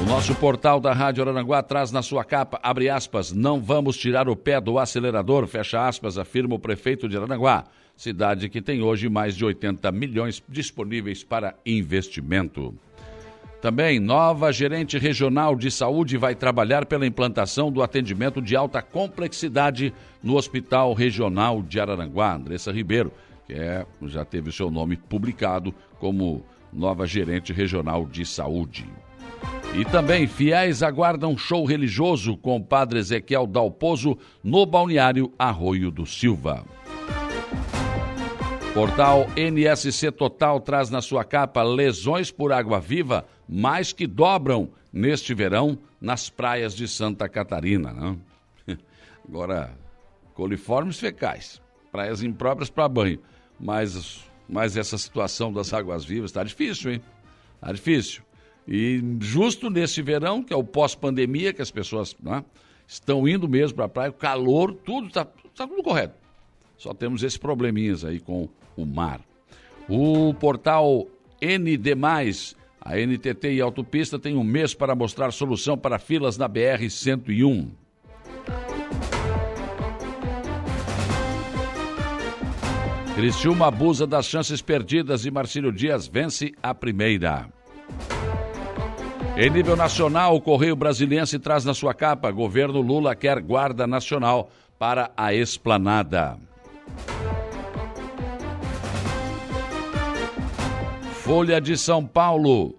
O 0.01 0.05
nosso 0.05 0.33
portal 0.35 0.79
da 0.79 0.93
Rádio 0.93 1.27
Aranguá 1.27 1.61
traz 1.61 1.91
na 1.91 2.01
sua 2.01 2.23
capa, 2.23 2.59
abre 2.63 2.89
aspas, 2.89 3.31
não 3.31 3.61
vamos 3.61 3.95
tirar 3.95 4.27
o 4.27 4.35
pé 4.35 4.59
do 4.59 4.79
acelerador, 4.79 5.45
fecha 5.45 5.87
aspas, 5.87 6.17
afirma 6.17 6.55
o 6.55 6.59
prefeito 6.59 7.07
de 7.07 7.17
Aranguá, 7.17 7.65
cidade 7.95 8.49
que 8.49 8.61
tem 8.61 8.81
hoje 8.81 9.09
mais 9.09 9.35
de 9.35 9.45
80 9.45 9.91
milhões 9.91 10.43
disponíveis 10.47 11.23
para 11.23 11.55
investimento. 11.65 12.73
Também, 13.61 13.99
nova 13.99 14.51
gerente 14.51 14.97
regional 14.97 15.55
de 15.55 15.69
saúde 15.69 16.17
vai 16.17 16.33
trabalhar 16.33 16.85
pela 16.87 17.05
implantação 17.05 17.71
do 17.71 17.83
atendimento 17.83 18.41
de 18.41 18.55
alta 18.55 18.81
complexidade 18.81 19.93
no 20.23 20.35
Hospital 20.35 20.93
Regional 20.93 21.61
de 21.61 21.79
Araranguá, 21.79 22.33
Andressa 22.33 22.71
Ribeiro, 22.71 23.11
que 23.45 23.53
é, 23.53 23.85
já 24.07 24.25
teve 24.25 24.49
o 24.49 24.53
seu 24.53 24.71
nome 24.71 24.95
publicado 24.95 25.71
como 25.99 26.43
nova 26.73 27.05
gerente 27.05 27.53
regional 27.53 28.07
de 28.07 28.25
saúde. 28.25 28.87
E 29.75 29.85
também 29.85 30.25
fiéis 30.25 30.81
aguardam 30.81 31.37
show 31.37 31.63
religioso 31.63 32.35
com 32.35 32.57
o 32.57 32.63
padre 32.63 32.97
Ezequiel 32.97 33.45
Dalpozo 33.45 34.17
no 34.43 34.65
balneário 34.65 35.31
Arroio 35.37 35.91
do 35.91 36.05
Silva. 36.05 36.65
Portal 38.73 39.27
NSC 39.35 40.13
Total 40.13 40.57
traz 40.61 40.89
na 40.89 41.01
sua 41.01 41.25
capa 41.25 41.61
lesões 41.61 42.31
por 42.31 42.53
água 42.53 42.79
viva 42.79 43.25
mais 43.47 43.91
que 43.91 44.07
dobram 44.07 44.69
neste 44.93 45.33
verão 45.33 45.77
nas 45.99 46.29
praias 46.29 46.73
de 46.73 46.87
Santa 46.87 47.27
Catarina. 47.27 47.91
Né? 47.91 48.17
Agora, 49.27 49.77
coliformes 50.33 50.97
fecais, 50.97 51.61
praias 51.91 52.23
impróprias 52.23 52.69
para 52.69 52.87
banho. 52.87 53.19
Mas, 53.59 54.23
mas 54.47 54.77
essa 54.77 54.97
situação 54.97 55.51
das 55.51 55.73
águas 55.73 56.05
vivas 56.05 56.29
está 56.29 56.41
difícil, 56.41 56.93
hein? 56.93 57.01
Está 57.55 57.73
difícil. 57.73 58.23
E 58.65 59.03
justo 59.19 59.69
nesse 59.69 60.01
verão, 60.01 60.41
que 60.41 60.53
é 60.53 60.55
o 60.55 60.63
pós-pandemia, 60.63 61.51
que 61.51 61.61
as 61.61 61.71
pessoas 61.71 62.15
né, 62.21 62.41
estão 62.87 63.27
indo 63.27 63.49
mesmo 63.49 63.75
para 63.75 63.85
a 63.85 63.89
praia, 63.89 64.09
o 64.11 64.13
calor, 64.13 64.73
tudo 64.73 65.07
está 65.07 65.25
tá 65.25 65.67
tudo 65.67 65.83
correto. 65.83 66.21
Só 66.81 66.95
temos 66.95 67.21
esses 67.21 67.37
probleminhas 67.37 68.03
aí 68.03 68.19
com 68.19 68.49
o 68.75 68.87
mar. 68.87 69.21
O 69.87 70.33
portal 70.33 71.05
ND, 71.39 71.93
a 72.81 72.97
NTT 72.97 73.53
e 73.53 73.61
Autopista 73.61 74.17
tem 74.17 74.35
um 74.35 74.43
mês 74.43 74.73
para 74.73 74.95
mostrar 74.95 75.31
solução 75.31 75.77
para 75.77 75.99
filas 75.99 76.39
na 76.39 76.49
BR-101. 76.49 77.69
Criciúma 83.13 83.67
abusa 83.67 84.07
das 84.07 84.25
chances 84.25 84.59
perdidas 84.59 85.23
e 85.23 85.29
Marcílio 85.29 85.71
Dias 85.71 86.07
vence 86.07 86.51
a 86.63 86.73
primeira. 86.73 87.47
Em 89.37 89.51
nível 89.51 89.75
nacional, 89.75 90.35
o 90.35 90.41
Correio 90.41 90.75
Brasiliense 90.75 91.37
traz 91.37 91.63
na 91.63 91.75
sua 91.75 91.93
capa: 91.93 92.31
governo 92.31 92.81
Lula 92.81 93.15
quer 93.15 93.39
guarda 93.39 93.85
nacional 93.85 94.49
para 94.79 95.11
a 95.15 95.31
esplanada. 95.31 96.39
Folha 101.13 101.61
de 101.61 101.77
São 101.77 102.05
Paulo 102.05 102.75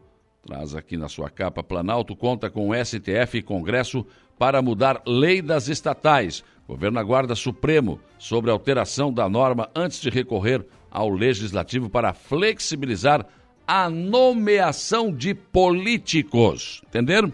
traz 0.46 0.74
aqui 0.74 0.96
na 0.96 1.08
sua 1.08 1.30
capa: 1.30 1.62
Planalto 1.62 2.14
conta 2.14 2.50
com 2.50 2.72
STF 2.74 3.38
e 3.38 3.42
Congresso 3.42 4.04
para 4.38 4.60
mudar 4.60 5.02
lei 5.06 5.40
das 5.40 5.68
estatais. 5.68 6.44
Governo 6.66 6.98
aguarda 6.98 7.34
Supremo 7.34 8.00
sobre 8.18 8.50
alteração 8.50 9.12
da 9.12 9.28
norma 9.28 9.70
antes 9.74 10.00
de 10.00 10.10
recorrer 10.10 10.66
ao 10.90 11.08
Legislativo 11.08 11.88
para 11.88 12.12
flexibilizar 12.12 13.26
a 13.66 13.88
nomeação 13.88 15.12
de 15.12 15.34
políticos. 15.34 16.82
Entenderam? 16.88 17.32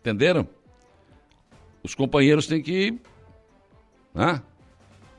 Entenderam? 0.00 0.48
Os 1.82 1.94
companheiros 1.94 2.46
têm 2.46 2.62
que. 2.62 2.98
Né? 4.14 4.42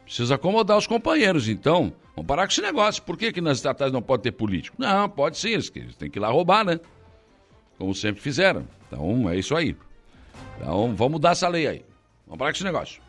Precisa 0.05 0.35
acomodar 0.35 0.77
os 0.77 0.87
companheiros, 0.87 1.49
então. 1.49 1.91
Vamos 2.15 2.27
parar 2.27 2.45
com 2.45 2.51
esse 2.51 2.61
negócio. 2.61 3.03
Por 3.03 3.17
que, 3.17 3.33
que 3.33 3.41
nas 3.41 3.57
estatais 3.57 3.91
não 3.91 4.01
pode 4.01 4.23
ter 4.23 4.31
político? 4.31 4.77
Não, 4.79 5.09
pode 5.09 5.37
sim, 5.37 5.49
eles 5.49 5.69
têm 5.69 6.09
que 6.09 6.19
ir 6.19 6.21
lá 6.21 6.29
roubar, 6.29 6.63
né? 6.63 6.79
Como 7.77 7.93
sempre 7.93 8.21
fizeram. 8.21 8.65
Então 8.87 9.29
é 9.29 9.37
isso 9.37 9.55
aí. 9.55 9.75
Então 10.55 10.95
vamos 10.95 11.13
mudar 11.13 11.31
essa 11.31 11.47
lei 11.47 11.67
aí. 11.67 11.85
Vamos 12.25 12.39
parar 12.39 12.51
com 12.51 12.55
esse 12.55 12.63
negócio. 12.63 13.01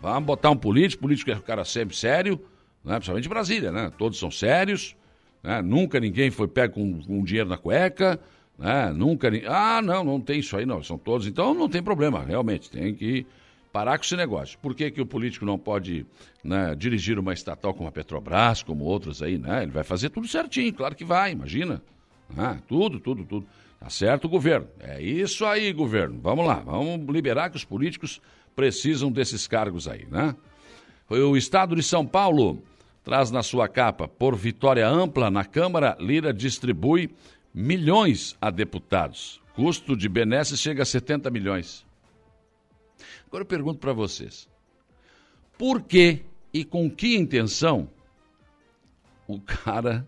Vamos 0.00 0.24
botar 0.24 0.50
um 0.50 0.56
político, 0.56 1.02
político 1.02 1.30
é 1.30 1.36
um 1.36 1.40
cara 1.40 1.64
sempre 1.64 1.94
sério, 1.94 2.40
né? 2.82 2.94
principalmente 2.94 3.26
em 3.26 3.28
Brasília, 3.28 3.70
né? 3.70 3.92
Todos 3.98 4.18
são 4.18 4.30
sérios, 4.30 4.96
né? 5.42 5.60
Nunca 5.60 6.00
ninguém 6.00 6.30
foi 6.30 6.48
pego 6.48 6.74
com, 6.74 7.02
com 7.02 7.22
dinheiro 7.22 7.48
na 7.48 7.58
cueca. 7.58 8.18
Né? 8.56 8.92
Nunca. 8.94 9.30
Ah, 9.48 9.82
não, 9.82 10.04
não 10.04 10.20
tem 10.20 10.38
isso 10.40 10.56
aí, 10.56 10.64
não. 10.64 10.82
São 10.82 10.96
todos. 10.96 11.26
Então 11.26 11.52
não 11.52 11.68
tem 11.68 11.82
problema, 11.82 12.22
realmente. 12.22 12.70
Tem 12.70 12.94
que 12.94 13.26
parar 13.72 13.98
com 13.98 14.04
esse 14.04 14.16
negócio. 14.16 14.58
Por 14.58 14.74
que, 14.74 14.90
que 14.90 15.00
o 15.00 15.06
político 15.06 15.44
não 15.44 15.58
pode 15.58 16.06
né, 16.42 16.74
dirigir 16.74 17.18
uma 17.18 17.32
estatal 17.32 17.72
como 17.72 17.88
a 17.88 17.92
Petrobras, 17.92 18.62
como 18.62 18.84
outros 18.84 19.22
aí, 19.22 19.38
né? 19.38 19.62
Ele 19.62 19.72
vai 19.72 19.84
fazer 19.84 20.10
tudo 20.10 20.26
certinho, 20.26 20.72
claro 20.72 20.94
que 20.94 21.04
vai, 21.04 21.32
imagina. 21.32 21.82
Ah, 22.36 22.58
tudo, 22.66 23.00
tudo, 23.00 23.24
tudo. 23.24 23.46
Tá 23.78 23.88
certo, 23.88 24.28
governo. 24.28 24.68
É 24.78 25.00
isso 25.00 25.44
aí, 25.44 25.72
governo. 25.72 26.20
Vamos 26.20 26.46
lá, 26.46 26.56
vamos 26.56 27.06
liberar 27.12 27.50
que 27.50 27.56
os 27.56 27.64
políticos 27.64 28.20
precisam 28.54 29.10
desses 29.10 29.46
cargos 29.46 29.88
aí, 29.88 30.06
né? 30.10 30.34
O 31.08 31.36
Estado 31.36 31.74
de 31.74 31.82
São 31.82 32.06
Paulo 32.06 32.62
traz 33.02 33.30
na 33.30 33.42
sua 33.42 33.66
capa, 33.66 34.06
por 34.06 34.36
vitória 34.36 34.86
ampla 34.86 35.30
na 35.30 35.44
Câmara, 35.44 35.96
Lira 35.98 36.32
distribui 36.32 37.10
milhões 37.52 38.36
a 38.40 38.50
deputados. 38.50 39.40
Custo 39.54 39.96
de 39.96 40.08
benesses 40.08 40.60
chega 40.60 40.82
a 40.82 40.86
70 40.86 41.30
milhões. 41.30 41.84
Agora 43.30 43.42
eu 43.42 43.46
pergunto 43.46 43.78
para 43.78 43.92
vocês: 43.92 44.48
por 45.56 45.82
que 45.82 46.24
e 46.52 46.64
com 46.64 46.90
que 46.90 47.16
intenção 47.16 47.88
o 49.28 49.40
cara 49.40 50.06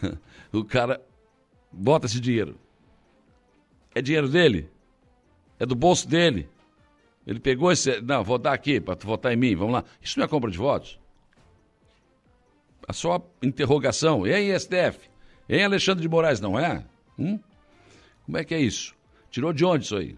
o 0.52 0.64
cara 0.64 1.04
bota 1.72 2.06
esse 2.06 2.20
dinheiro? 2.20 2.56
É 3.92 4.00
dinheiro 4.00 4.28
dele? 4.28 4.70
É 5.58 5.66
do 5.66 5.74
bolso 5.74 6.08
dele? 6.08 6.48
Ele 7.26 7.40
pegou 7.40 7.72
esse. 7.72 8.00
Não, 8.00 8.22
vou 8.22 8.38
dar 8.38 8.52
aqui 8.52 8.80
para 8.80 8.94
votar 8.94 9.32
em 9.32 9.36
mim, 9.36 9.56
vamos 9.56 9.74
lá. 9.74 9.84
Isso 10.00 10.18
não 10.18 10.24
é 10.24 10.28
compra 10.28 10.50
de 10.50 10.56
votos? 10.56 10.98
A 12.86 12.92
sua 12.92 13.20
interrogação, 13.42 14.26
e 14.26 14.32
aí, 14.32 14.58
STF? 14.58 15.10
Em 15.48 15.64
Alexandre 15.64 16.02
de 16.02 16.08
Moraes, 16.08 16.40
não 16.40 16.58
é? 16.58 16.84
Hum? 17.18 17.38
Como 18.24 18.38
é 18.38 18.44
que 18.44 18.54
é 18.54 18.60
isso? 18.60 18.94
Tirou 19.28 19.52
de 19.52 19.64
onde 19.64 19.84
isso 19.84 19.96
aí? 19.96 20.16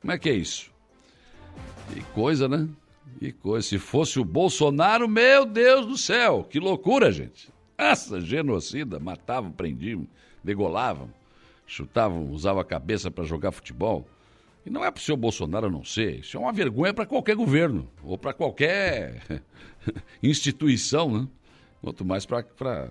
Como 0.00 0.12
é 0.12 0.18
que 0.18 0.28
é 0.28 0.34
isso? 0.34 0.73
Que 1.92 2.02
coisa, 2.12 2.48
né? 2.48 2.68
Que 3.18 3.32
coisa. 3.32 3.66
Se 3.66 3.78
fosse 3.78 4.18
o 4.18 4.24
Bolsonaro, 4.24 5.08
meu 5.08 5.44
Deus 5.44 5.86
do 5.86 5.96
céu, 5.96 6.44
que 6.48 6.58
loucura, 6.58 7.12
gente. 7.12 7.48
Essa 7.76 8.20
genocida, 8.20 9.00
matavam, 9.00 9.50
prendiam, 9.50 10.06
degolavam, 10.42 11.10
chutavam, 11.66 12.30
usavam 12.30 12.60
a 12.60 12.64
cabeça 12.64 13.10
para 13.10 13.24
jogar 13.24 13.52
futebol. 13.52 14.06
E 14.64 14.70
não 14.70 14.84
é 14.84 14.90
para 14.90 14.98
o 14.98 15.02
senhor 15.02 15.16
Bolsonaro 15.16 15.70
não 15.70 15.84
ser, 15.84 16.20
isso 16.20 16.36
é 16.36 16.40
uma 16.40 16.52
vergonha 16.52 16.94
para 16.94 17.04
qualquer 17.04 17.36
governo, 17.36 17.86
ou 18.02 18.16
para 18.16 18.32
qualquer 18.32 19.22
instituição, 20.22 21.10
né? 21.10 21.28
Quanto 21.82 22.02
mais 22.04 22.24
para 22.24 22.88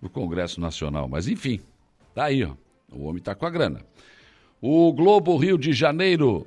o 0.00 0.08
Congresso 0.08 0.60
Nacional. 0.60 1.08
Mas 1.08 1.28
enfim, 1.28 1.60
tá 2.12 2.24
aí, 2.24 2.42
ó. 2.42 2.54
O 2.90 3.04
homem 3.04 3.18
está 3.18 3.34
com 3.34 3.46
a 3.46 3.50
grana. 3.50 3.80
O 4.60 4.92
Globo 4.92 5.36
Rio 5.36 5.56
de 5.56 5.72
Janeiro 5.72 6.46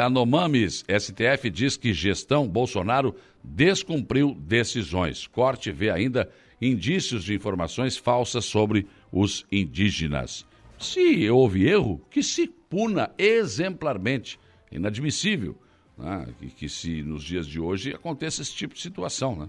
a 0.00 0.08
Nomames 0.08 0.84
STF 0.88 1.50
diz 1.50 1.76
que 1.76 1.92
gestão 1.92 2.48
Bolsonaro 2.48 3.14
descumpriu 3.42 4.34
decisões. 4.34 5.26
Corte 5.26 5.72
vê 5.72 5.90
ainda 5.90 6.30
indícios 6.60 7.24
de 7.24 7.34
informações 7.34 7.96
falsas 7.96 8.44
sobre 8.44 8.86
os 9.10 9.44
indígenas. 9.50 10.46
Se 10.78 11.28
houve 11.28 11.66
erro, 11.66 12.00
que 12.10 12.22
se 12.22 12.46
puna 12.46 13.10
exemplarmente. 13.18 14.38
Inadmissível 14.70 15.56
né? 15.96 16.26
que, 16.38 16.48
que, 16.48 16.68
se 16.68 17.02
nos 17.02 17.22
dias 17.22 17.46
de 17.46 17.60
hoje 17.60 17.94
aconteça 17.94 18.42
esse 18.42 18.54
tipo 18.54 18.74
de 18.74 18.80
situação. 18.80 19.36
Né? 19.36 19.48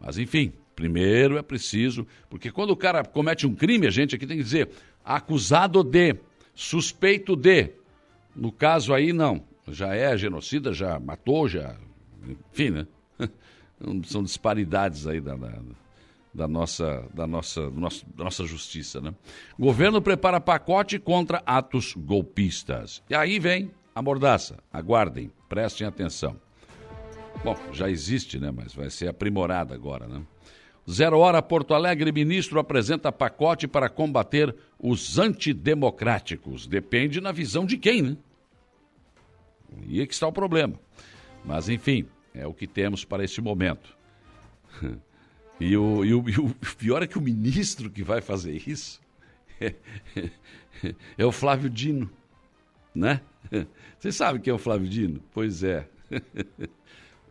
Mas, 0.00 0.18
enfim, 0.18 0.52
primeiro 0.74 1.36
é 1.36 1.42
preciso, 1.42 2.06
porque 2.28 2.50
quando 2.50 2.70
o 2.70 2.76
cara 2.76 3.04
comete 3.04 3.46
um 3.46 3.54
crime, 3.54 3.86
a 3.86 3.90
gente 3.90 4.14
aqui 4.14 4.26
tem 4.26 4.36
que 4.36 4.44
dizer 4.44 4.68
acusado 5.04 5.82
de, 5.82 6.16
suspeito 6.54 7.34
de. 7.36 7.72
No 8.34 8.52
caso 8.52 8.94
aí, 8.94 9.12
não. 9.12 9.49
Já 9.72 9.94
é 9.94 10.16
genocida, 10.16 10.72
já 10.72 10.98
matou, 10.98 11.48
já. 11.48 11.76
Enfim, 12.52 12.70
né? 12.70 12.86
São 14.04 14.22
disparidades 14.22 15.06
aí 15.06 15.20
da, 15.20 15.34
da 15.34 15.58
da 16.32 16.46
nossa, 16.46 17.04
da 17.12 17.26
nossa, 17.26 17.70
da 17.70 18.24
nossa 18.24 18.44
justiça. 18.44 19.00
Né? 19.00 19.12
Governo 19.58 20.00
prepara 20.00 20.40
pacote 20.40 20.98
contra 20.98 21.42
atos 21.44 21.94
golpistas. 21.96 23.02
E 23.10 23.14
aí 23.14 23.38
vem 23.38 23.70
a 23.94 24.00
mordaça. 24.00 24.58
Aguardem, 24.72 25.30
prestem 25.48 25.86
atenção. 25.86 26.36
Bom, 27.44 27.56
já 27.72 27.90
existe, 27.90 28.38
né? 28.38 28.50
Mas 28.50 28.74
vai 28.74 28.90
ser 28.90 29.08
aprimorada 29.08 29.74
agora, 29.74 30.06
né? 30.06 30.22
Zero 30.90 31.18
Hora 31.18 31.40
Porto 31.40 31.74
Alegre, 31.74 32.10
ministro 32.10 32.58
apresenta 32.58 33.12
pacote 33.12 33.68
para 33.68 33.88
combater 33.88 34.54
os 34.78 35.18
antidemocráticos. 35.18 36.66
Depende 36.66 37.20
na 37.20 37.32
visão 37.32 37.64
de 37.64 37.76
quem, 37.76 38.02
né? 38.02 38.16
E 39.86 40.00
é 40.00 40.06
que 40.06 40.14
está 40.14 40.26
o 40.26 40.32
problema. 40.32 40.78
Mas, 41.44 41.68
enfim, 41.68 42.06
é 42.34 42.46
o 42.46 42.54
que 42.54 42.66
temos 42.66 43.04
para 43.04 43.24
esse 43.24 43.40
momento. 43.40 43.96
E 45.62 45.76
o, 45.76 46.02
e 46.02 46.14
o, 46.14 46.26
e 46.26 46.38
o 46.38 46.54
pior 46.78 47.02
é 47.02 47.06
que 47.06 47.18
o 47.18 47.20
ministro 47.20 47.90
que 47.90 48.02
vai 48.02 48.22
fazer 48.22 48.66
isso 48.66 48.98
é, 49.60 49.74
é 51.18 51.26
o 51.26 51.30
Flávio 51.30 51.68
Dino, 51.68 52.10
né? 52.94 53.20
Você 53.98 54.10
sabe 54.10 54.40
quem 54.40 54.50
é 54.50 54.54
o 54.54 54.58
Flávio 54.58 54.88
Dino? 54.88 55.20
Pois 55.34 55.62
é. 55.62 55.86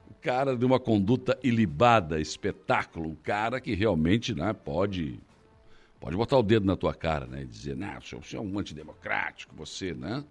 O 0.08 0.14
cara 0.22 0.56
de 0.56 0.64
uma 0.64 0.80
conduta 0.80 1.40
ilibada, 1.42 2.22
espetáculo, 2.22 3.10
um 3.10 3.16
cara 3.16 3.60
que 3.60 3.74
realmente 3.74 4.36
né, 4.36 4.54
pode 4.54 5.20
pode 6.00 6.16
botar 6.16 6.38
o 6.38 6.44
dedo 6.44 6.68
na 6.68 6.76
tua 6.76 6.94
cara, 6.94 7.26
né? 7.26 7.42
E 7.42 7.46
dizer, 7.46 7.76
não, 7.76 8.00
você 8.00 8.38
é 8.38 8.40
um 8.40 8.60
antidemocrático, 8.60 9.56
você, 9.56 9.94
né? 9.94 10.24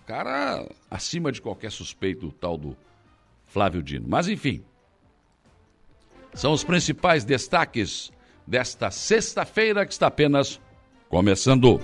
O 0.00 0.06
cara 0.06 0.66
acima 0.90 1.30
de 1.30 1.40
qualquer 1.40 1.70
suspeito, 1.70 2.28
o 2.28 2.32
tal 2.32 2.56
do 2.56 2.76
Flávio 3.46 3.82
Dino. 3.82 4.06
Mas 4.08 4.28
enfim, 4.28 4.62
são 6.34 6.52
os 6.52 6.64
principais 6.64 7.24
destaques 7.24 8.10
desta 8.46 8.90
sexta-feira 8.90 9.86
que 9.86 9.92
está 9.92 10.06
apenas 10.06 10.60
começando. 11.08 11.80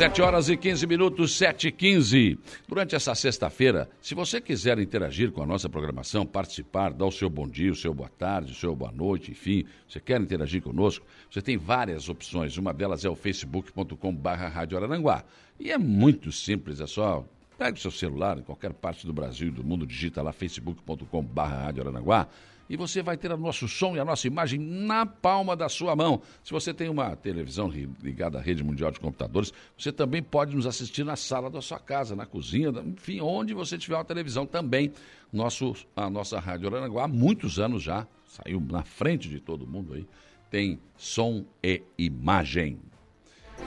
7 0.00 0.22
horas 0.22 0.48
e 0.48 0.56
15 0.56 0.86
minutos, 0.86 1.36
7 1.36 1.68
e 1.68 1.72
15. 1.72 2.38
Durante 2.66 2.94
essa 2.94 3.14
sexta-feira, 3.14 3.86
se 4.00 4.14
você 4.14 4.40
quiser 4.40 4.78
interagir 4.78 5.30
com 5.30 5.42
a 5.42 5.46
nossa 5.46 5.68
programação, 5.68 6.24
participar, 6.24 6.94
dar 6.94 7.04
o 7.04 7.12
seu 7.12 7.28
bom 7.28 7.46
dia, 7.46 7.70
o 7.70 7.76
seu 7.76 7.92
boa 7.92 8.08
tarde, 8.08 8.52
o 8.52 8.54
seu 8.54 8.74
boa 8.74 8.90
noite, 8.90 9.32
enfim, 9.32 9.66
você 9.86 10.00
quer 10.00 10.18
interagir 10.18 10.62
conosco, 10.62 11.04
você 11.30 11.42
tem 11.42 11.58
várias 11.58 12.08
opções. 12.08 12.56
Uma 12.56 12.72
delas 12.72 13.04
é 13.04 13.10
o 13.10 13.14
facebook.com/barra 13.14 14.48
Rádio 14.48 14.78
Araranguá. 14.78 15.22
E 15.58 15.70
é 15.70 15.76
muito 15.76 16.32
simples, 16.32 16.80
é 16.80 16.86
só 16.86 17.22
Pega 17.60 17.76
o 17.76 17.78
seu 17.78 17.90
celular 17.90 18.38
em 18.38 18.42
qualquer 18.42 18.72
parte 18.72 19.06
do 19.06 19.12
Brasil 19.12 19.48
e 19.48 19.50
do 19.50 19.62
mundo, 19.62 19.86
digita 19.86 20.22
lá 20.22 20.32
facebook.com.br 20.32 21.42
Rádio 21.42 21.82
Aranaguá 21.82 22.26
e 22.70 22.76
você 22.76 23.02
vai 23.02 23.16
ter 23.16 23.32
o 23.32 23.36
nosso 23.36 23.66
som 23.66 23.96
e 23.96 23.98
a 23.98 24.04
nossa 24.04 24.28
imagem 24.28 24.60
na 24.60 25.04
palma 25.04 25.56
da 25.56 25.68
sua 25.68 25.96
mão. 25.96 26.22
Se 26.44 26.52
você 26.52 26.72
tem 26.72 26.88
uma 26.88 27.16
televisão 27.16 27.68
ligada 27.68 28.38
à 28.38 28.40
rede 28.40 28.62
mundial 28.62 28.92
de 28.92 29.00
computadores, 29.00 29.52
você 29.76 29.90
também 29.90 30.22
pode 30.22 30.54
nos 30.54 30.66
assistir 30.66 31.04
na 31.04 31.16
sala 31.16 31.50
da 31.50 31.60
sua 31.60 31.80
casa, 31.80 32.14
na 32.14 32.24
cozinha, 32.24 32.70
enfim, 32.86 33.20
onde 33.20 33.52
você 33.52 33.76
tiver 33.76 33.96
uma 33.96 34.04
televisão 34.04 34.46
também. 34.46 34.92
Nosso, 35.32 35.74
a 35.96 36.08
nossa 36.08 36.38
Rádio 36.38 36.68
Aranaguá, 36.68 37.04
há 37.04 37.08
muitos 37.08 37.58
anos 37.58 37.82
já, 37.82 38.06
saiu 38.24 38.60
na 38.60 38.84
frente 38.84 39.28
de 39.28 39.40
todo 39.40 39.66
mundo 39.66 39.94
aí, 39.94 40.06
tem 40.48 40.78
som 40.96 41.44
e 41.60 41.82
imagem. 41.98 42.78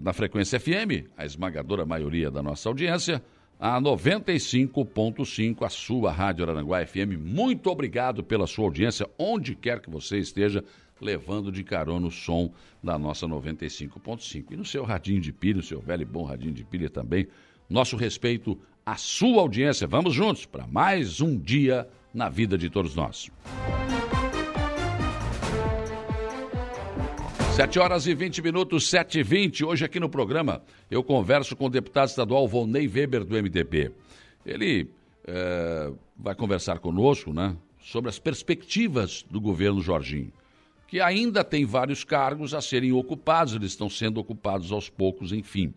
na 0.02 0.14
frequência 0.14 0.60
FM, 0.60 1.10
a 1.18 1.26
esmagadora 1.26 1.86
maioria 1.86 2.30
da 2.30 2.44
nossa 2.44 2.70
audiência, 2.70 3.24
a 3.60 3.80
95.5, 3.80 5.66
a 5.66 5.70
sua 5.70 6.12
Rádio 6.12 6.50
Aranguá 6.50 6.86
FM. 6.86 7.18
Muito 7.18 7.70
obrigado 7.70 8.24
pela 8.24 8.46
sua 8.46 8.66
audiência, 8.66 9.10
onde 9.18 9.56
quer 9.56 9.80
que 9.80 9.90
você 9.90 10.18
esteja, 10.18 10.64
levando 11.00 11.52
de 11.52 11.64
carona 11.64 12.08
o 12.08 12.12
som 12.12 12.52
da 12.84 12.98
nossa 12.98 13.28
95.5. 13.28 14.52
E 14.52 14.58
no 14.58 14.66
seu 14.66 14.84
radinho 14.84 15.22
de 15.22 15.32
pilha, 15.32 15.58
no 15.58 15.64
seu 15.64 15.80
velho 15.80 16.02
e 16.02 16.06
bom 16.06 16.24
radinho 16.24 16.54
de 16.54 16.64
pilha 16.64 16.90
também, 16.90 17.28
nosso 17.70 17.96
respeito 17.96 18.60
à 18.86 18.96
sua 18.96 19.42
audiência. 19.42 19.88
Vamos 19.88 20.14
juntos 20.14 20.46
para 20.46 20.68
mais 20.68 21.22
um 21.22 21.38
dia 21.38 21.88
na 22.14 22.30
vida 22.30 22.58
de 22.58 22.70
todos 22.70 22.96
nós. 22.96 23.32
7 27.56 27.78
horas 27.78 28.08
e 28.08 28.16
20 28.16 28.42
minutos, 28.42 28.90
7 28.90 29.20
e 29.20 29.24
20. 29.24 29.64
Hoje 29.64 29.86
aqui 29.86 30.00
no 30.00 30.10
programa 30.10 30.64
eu 30.90 31.04
converso 31.04 31.56
com 31.56 31.68
o 31.68 31.70
deputado 31.70 32.10
estadual 32.10 32.48
Volney 32.48 32.88
Weber 32.88 33.24
do 33.24 33.36
MDB. 33.36 33.92
Ele 34.46 34.90
é, 35.26 35.92
vai 36.18 36.34
conversar 36.34 36.80
conosco 36.80 37.32
né, 37.32 37.56
sobre 37.80 38.10
as 38.10 38.18
perspectivas 38.18 39.24
do 39.30 39.40
governo 39.40 39.82
Jorginho, 39.82 40.34
que 40.88 41.00
ainda 41.00 41.44
tem 41.44 41.64
vários 41.64 42.04
cargos 42.04 42.56
a 42.56 42.62
serem 42.62 42.92
ocupados, 42.92 43.54
eles 43.54 43.72
estão 43.72 43.90
sendo 43.90 44.20
ocupados 44.20 44.72
aos 44.72 44.90
poucos, 44.90 45.32
enfim 45.32 45.74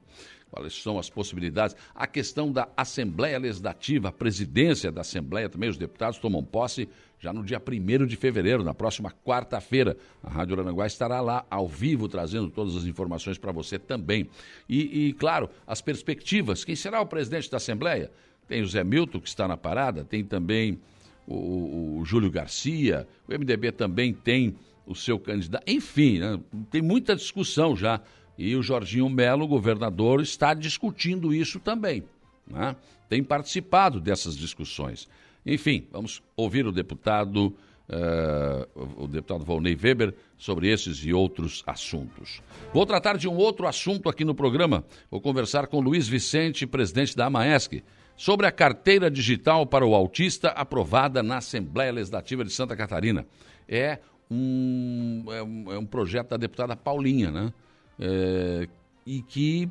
quais 0.57 0.83
são 0.83 0.99
as 0.99 1.11
possibilidades. 1.11 1.77
A 1.95 2.07
questão 2.07 2.51
da 2.51 2.69
Assembleia 2.77 3.39
Legislativa, 3.39 4.09
a 4.09 4.13
presidência 4.13 4.91
da 4.91 5.03
Assembleia 5.03 5.49
também, 5.49 5.69
os 5.69 5.77
deputados 5.77 6.19
tomam 6.19 6.43
posse 6.43 6.89
já 7.19 7.33
no 7.33 7.43
dia 7.43 7.61
1 7.61 8.07
de 8.07 8.17
fevereiro, 8.17 8.63
na 8.63 8.75
próxima 8.75 9.13
quarta-feira. 9.25 9.97
A 10.23 10.31
Rádio 10.31 10.61
Aranguá 10.61 10.87
estará 10.87 11.21
lá 11.21 11.45
ao 11.51 11.67
vivo 11.67 12.09
trazendo 12.09 12.51
todas 12.51 12.77
as 12.77 12.85
informações 12.85 13.39
para 13.39 13.53
você 13.53 13.79
também. 13.79 14.29
E, 14.69 15.09
e, 15.09 15.13
claro, 15.15 15.49
as 15.67 15.81
perspectivas. 15.81 16.65
Quem 16.65 16.77
será 16.77 17.01
o 17.01 17.07
presidente 17.07 17.51
da 17.51 17.57
Assembleia? 17.57 18.11
Tem 18.49 18.63
o 18.63 18.67
Zé 18.67 18.85
Milton, 18.85 19.21
que 19.21 19.29
está 19.29 19.49
na 19.49 19.57
parada, 19.57 20.05
tem 20.05 20.25
também 20.25 20.79
o, 21.27 21.99
o 22.01 22.05
Júlio 22.05 22.31
Garcia, 22.31 23.09
o 23.27 23.33
MDB 23.33 23.73
também 23.73 24.13
tem 24.13 24.55
o 24.87 24.95
seu 24.95 25.19
candidato. 25.19 25.65
Enfim, 25.67 26.21
né? 26.21 26.39
tem 26.71 26.81
muita 26.81 27.17
discussão 27.17 27.77
já. 27.77 28.01
E 28.39 28.55
o 28.55 28.63
Jorginho 28.63 29.09
Melo, 29.09 29.47
governador, 29.47 30.21
está 30.21 30.53
discutindo 30.55 31.35
isso 31.35 31.59
também. 31.59 32.05
Né? 32.47 32.77
Tem 33.09 33.23
participado 33.23 34.01
dessas 34.01 34.37
discussões. 34.37 35.09
Enfim, 35.45 35.87
vamos 35.93 36.23
ouvir 36.37 36.67
o 36.67 36.73
deputado, 36.73 37.55
uh, 37.89 39.03
o 39.05 39.07
deputado 39.07 39.45
Volney 39.45 39.79
Weber, 39.81 40.15
sobre 40.37 40.69
esses 40.69 40.99
e 40.99 41.13
outros 41.13 41.63
assuntos. 41.67 42.43
Vou 42.75 42.85
tratar 42.85 43.17
de 43.17 43.29
um 43.29 43.37
outro 43.37 43.67
assunto 43.67 44.09
aqui 44.09 44.25
no 44.25 44.35
programa. 44.35 44.85
Vou 45.11 45.21
conversar 45.21 45.69
com 45.69 45.81
Luiz 45.81 46.09
Vicente, 46.09 46.67
presidente 46.67 47.17
da 47.17 47.27
AMAESC, 47.27 47.83
sobre 48.17 48.47
a 48.47 48.53
carteira 48.53 49.11
digital 49.11 49.67
para 49.67 49.87
o 49.87 49.95
autista 49.95 50.49
aprovada 50.49 51.23
na 51.23 51.39
Assembleia 51.39 51.93
Legislativa 51.93 52.45
de 52.45 52.51
Santa 52.51 52.77
Catarina. 52.77 53.25
É 53.69 53.99
um, 54.31 55.25
é 55.29 55.43
um, 55.43 55.73
é 55.73 55.79
um 55.79 55.87
projeto 55.87 56.31
da 56.31 56.37
deputada 56.37 56.75
Paulinha, 56.77 57.31
né? 57.31 57.53
É, 57.99 58.69
e 59.07 59.23
que 59.23 59.71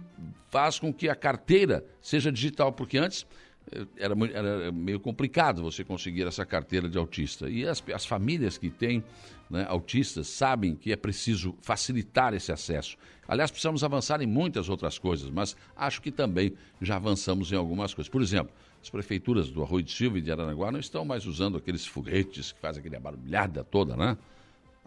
faz 0.49 0.79
com 0.79 0.93
que 0.93 1.09
a 1.09 1.15
carteira 1.15 1.85
seja 2.01 2.31
digital, 2.31 2.71
porque 2.71 2.97
antes 2.97 3.27
eh, 3.71 3.85
era, 3.97 4.15
era 4.33 4.71
meio 4.71 4.99
complicado 4.99 5.61
você 5.61 5.83
conseguir 5.83 6.25
essa 6.25 6.45
carteira 6.45 6.87
de 6.87 6.97
autista. 6.97 7.49
E 7.49 7.67
as, 7.67 7.83
as 7.93 8.05
famílias 8.05 8.57
que 8.57 8.69
têm 8.69 9.03
né, 9.49 9.65
autistas 9.67 10.27
sabem 10.27 10.75
que 10.75 10.91
é 10.91 10.95
preciso 10.95 11.55
facilitar 11.61 12.33
esse 12.33 12.51
acesso. 12.51 12.97
Aliás, 13.27 13.51
precisamos 13.51 13.83
avançar 13.83 14.21
em 14.21 14.27
muitas 14.27 14.69
outras 14.69 14.97
coisas, 14.97 15.29
mas 15.29 15.55
acho 15.75 16.01
que 16.01 16.11
também 16.11 16.53
já 16.81 16.95
avançamos 16.95 17.51
em 17.51 17.55
algumas 17.55 17.93
coisas. 17.93 18.09
Por 18.09 18.21
exemplo, 18.21 18.53
as 18.81 18.89
prefeituras 18.89 19.49
do 19.49 19.63
Arroio 19.63 19.83
de 19.83 19.91
Silva 19.91 20.19
e 20.19 20.21
de 20.21 20.31
Aranaguá 20.31 20.71
não 20.71 20.79
estão 20.79 21.03
mais 21.03 21.25
usando 21.25 21.57
aqueles 21.57 21.85
foguetes 21.85 22.51
que 22.51 22.59
fazem 22.59 22.79
aquele 22.79 22.99
barulhada 22.99 23.63
toda, 23.63 23.97
né? 23.97 24.17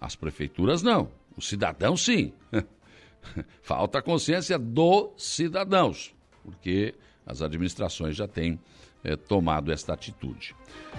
As 0.01 0.14
prefeituras 0.14 0.83
não. 0.83 1.11
O 1.37 1.42
cidadão 1.42 1.96
sim. 1.96 2.33
Falta 3.62 3.98
a 3.98 4.02
consciência 4.02 4.59
dos 4.59 5.11
cidadãos, 5.16 6.14
porque 6.42 6.94
as 7.26 7.42
administrações 7.42 8.16
já 8.16 8.26
têm 8.26 8.59
é, 9.04 9.16
tomado 9.16 9.70
esta 9.72 9.92
atitude. 9.92 10.54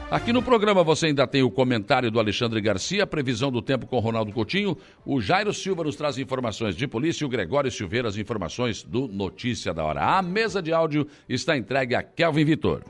Aqui 0.10 0.34
no 0.34 0.42
programa 0.42 0.84
você 0.84 1.08
ainda 1.08 1.28
tem 1.28 1.44
o 1.44 1.52
comentário 1.52 2.10
do 2.10 2.20
Alexandre 2.20 2.62
Garcia, 2.62 3.04
a 3.04 3.08
previsão 3.08 3.52
do 3.52 3.62
tempo 3.62 3.86
com 3.86 4.00
Ronaldo 4.00 4.32
Coutinho, 4.32 4.78
o 5.06 5.22
Jairo 5.22 5.54
Silva 5.54 5.84
nos 5.84 5.96
traz 5.96 6.18
informações 6.18 6.76
de 6.76 6.88
polícia 6.88 7.24
e 7.24 7.28
o 7.28 7.30
Gregório 7.30 7.72
Silveira 7.72 8.08
as 8.08 8.18
informações 8.18 8.84
do 8.84 9.08
Notícia 9.08 9.74
da 9.74 9.84
Hora. 9.84 10.18
A 10.18 10.22
mesa 10.22 10.62
de 10.62 10.74
áudio 10.74 11.08
está 11.28 11.58
entregue 11.58 11.96
a 11.96 12.04
Kelvin 12.04 12.46
Vitor. 12.46 12.84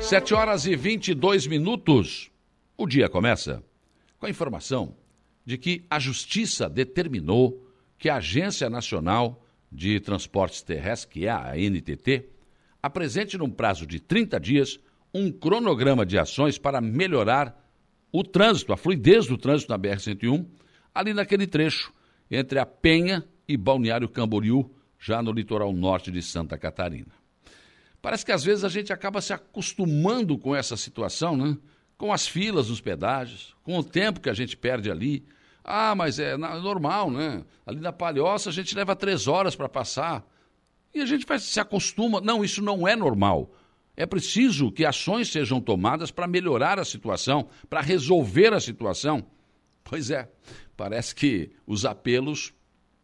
Sete 0.00 0.32
horas 0.32 0.64
e 0.64 0.74
22 0.74 1.46
minutos. 1.46 2.30
O 2.76 2.86
dia 2.86 3.08
começa 3.08 3.62
com 4.18 4.26
a 4.26 4.30
informação 4.30 4.96
de 5.44 5.56
que 5.56 5.84
a 5.88 5.98
Justiça 5.98 6.68
determinou 6.68 7.66
que 7.98 8.08
a 8.08 8.16
Agência 8.16 8.68
Nacional 8.68 9.44
de 9.70 10.00
Transportes 10.00 10.62
Terrestres, 10.62 11.12
que 11.12 11.26
é 11.26 11.30
a 11.30 11.52
ANTT, 11.52 12.28
apresente 12.82 13.36
num 13.36 13.50
prazo 13.50 13.86
de 13.86 14.00
30 14.00 14.38
dias 14.38 14.78
um 15.12 15.32
cronograma 15.32 16.04
de 16.04 16.18
ações 16.18 16.58
para 16.58 16.80
melhorar 16.80 17.64
o 18.12 18.22
trânsito, 18.22 18.72
a 18.72 18.76
fluidez 18.76 19.26
do 19.26 19.36
trânsito 19.36 19.70
na 19.70 19.78
BR-101, 19.78 20.46
ali 20.94 21.12
naquele 21.12 21.46
trecho 21.46 21.92
entre 22.30 22.58
a 22.58 22.66
Penha 22.66 23.24
e 23.46 23.56
Balneário 23.56 24.08
Camboriú, 24.08 24.70
já 24.98 25.22
no 25.22 25.32
litoral 25.32 25.72
norte 25.72 26.10
de 26.10 26.20
Santa 26.20 26.58
Catarina. 26.58 27.12
Parece 28.02 28.24
que 28.24 28.32
às 28.32 28.44
vezes 28.44 28.64
a 28.64 28.68
gente 28.68 28.92
acaba 28.92 29.20
se 29.20 29.32
acostumando 29.32 30.36
com 30.38 30.54
essa 30.54 30.76
situação, 30.76 31.36
né? 31.36 31.56
Com 31.98 32.12
as 32.12 32.26
filas 32.26 32.68
nos 32.68 32.80
pedágios, 32.80 33.54
com 33.64 33.76
o 33.76 33.84
tempo 33.84 34.20
que 34.20 34.30
a 34.30 34.34
gente 34.34 34.56
perde 34.56 34.90
ali, 34.90 35.26
ah, 35.64 35.94
mas 35.94 36.18
é 36.18 36.36
normal, 36.36 37.10
né? 37.10 37.44
Ali 37.66 37.80
na 37.80 37.92
Palhoça 37.92 38.48
a 38.48 38.52
gente 38.52 38.74
leva 38.74 38.96
três 38.96 39.26
horas 39.26 39.54
para 39.54 39.68
passar. 39.68 40.26
E 40.94 41.02
a 41.02 41.06
gente 41.06 41.26
vai, 41.26 41.38
se 41.38 41.60
acostuma. 41.60 42.22
Não, 42.22 42.42
isso 42.42 42.62
não 42.62 42.88
é 42.88 42.96
normal. 42.96 43.52
É 43.94 44.06
preciso 44.06 44.72
que 44.72 44.86
ações 44.86 45.28
sejam 45.28 45.60
tomadas 45.60 46.10
para 46.10 46.26
melhorar 46.26 46.78
a 46.78 46.84
situação, 46.84 47.48
para 47.68 47.82
resolver 47.82 48.54
a 48.54 48.60
situação. 48.60 49.26
Pois 49.84 50.10
é, 50.10 50.30
parece 50.76 51.14
que 51.14 51.50
os 51.66 51.84
apelos 51.84 52.54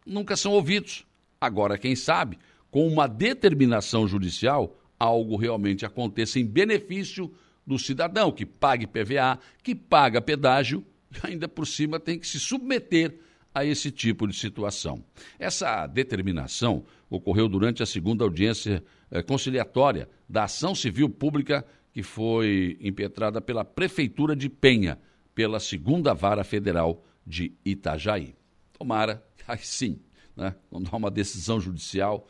nunca 0.06 0.36
são 0.36 0.52
ouvidos. 0.52 1.04
Agora, 1.38 1.76
quem 1.76 1.94
sabe, 1.94 2.38
com 2.70 2.86
uma 2.86 3.06
determinação 3.06 4.08
judicial, 4.08 4.78
algo 4.98 5.36
realmente 5.36 5.84
aconteça 5.84 6.38
em 6.38 6.46
benefício 6.46 7.30
do 7.66 7.78
cidadão 7.78 8.30
que 8.30 8.44
pague 8.44 8.86
PVA, 8.86 9.38
que 9.62 9.74
paga 9.74 10.20
pedágio 10.20 10.84
ainda 11.22 11.48
por 11.48 11.66
cima 11.66 12.00
tem 12.00 12.18
que 12.18 12.26
se 12.26 12.40
submeter 12.40 13.18
a 13.54 13.64
esse 13.64 13.90
tipo 13.90 14.26
de 14.26 14.34
situação. 14.34 15.04
Essa 15.38 15.86
determinação 15.86 16.84
ocorreu 17.08 17.48
durante 17.48 17.82
a 17.82 17.86
segunda 17.86 18.24
audiência 18.24 18.82
eh, 19.10 19.22
conciliatória 19.22 20.08
da 20.28 20.44
ação 20.44 20.74
civil 20.74 21.08
pública 21.08 21.64
que 21.92 22.02
foi 22.02 22.76
impetrada 22.80 23.40
pela 23.40 23.64
Prefeitura 23.64 24.34
de 24.34 24.48
Penha, 24.48 24.98
pela 25.32 25.60
segunda 25.60 26.12
vara 26.12 26.42
federal 26.42 27.04
de 27.24 27.52
Itajaí. 27.64 28.34
Tomara, 28.76 29.24
aí 29.46 29.60
sim, 29.62 30.00
né, 30.36 30.56
quando 30.68 30.88
há 30.90 30.96
uma 30.96 31.10
decisão 31.10 31.60
judicial, 31.60 32.26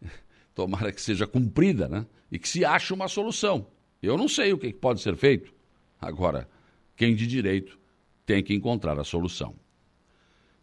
tomara 0.54 0.92
que 0.92 1.02
seja 1.02 1.26
cumprida 1.26 1.88
né, 1.88 2.06
e 2.30 2.38
que 2.38 2.48
se 2.48 2.64
ache 2.64 2.94
uma 2.94 3.08
solução. 3.08 3.66
Eu 4.02 4.16
não 4.16 4.28
sei 4.28 4.52
o 4.52 4.58
que 4.58 4.72
pode 4.72 5.00
ser 5.00 5.16
feito. 5.16 5.52
Agora, 6.00 6.48
quem 6.96 7.14
de 7.14 7.26
direito 7.26 7.78
tem 8.24 8.42
que 8.42 8.54
encontrar 8.54 8.98
a 8.98 9.04
solução. 9.04 9.54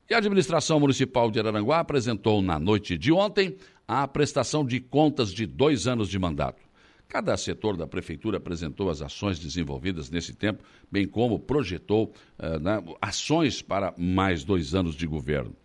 E 0.10 0.14
a 0.14 0.20
administração 0.20 0.80
municipal 0.80 1.32
de 1.32 1.40
Araranguá 1.40 1.80
apresentou 1.80 2.42
na 2.42 2.60
noite 2.60 2.98
de 2.98 3.12
ontem 3.12 3.56
a 3.88 4.08
prestação 4.08 4.64
de 4.64 4.80
contas 4.80 5.34
de 5.34 5.46
dois 5.46 5.88
anos 5.88 6.10
de 6.10 6.20
mandato. 6.20 6.62
Cada 7.08 7.36
setor 7.38 7.78
da 7.78 7.88
prefeitura 7.88 8.38
apresentou 8.38 8.90
as 8.90 9.02
ações 9.02 9.40
desenvolvidas 9.40 10.10
nesse 10.10 10.34
tempo, 10.34 10.64
bem 10.92 11.08
como 11.08 11.40
projetou 11.40 12.14
uh, 12.38 12.60
né, 12.60 12.84
ações 13.02 13.62
para 13.62 13.94
mais 13.98 14.44
dois 14.44 14.74
anos 14.74 14.96
de 14.96 15.06
governo. 15.06 15.56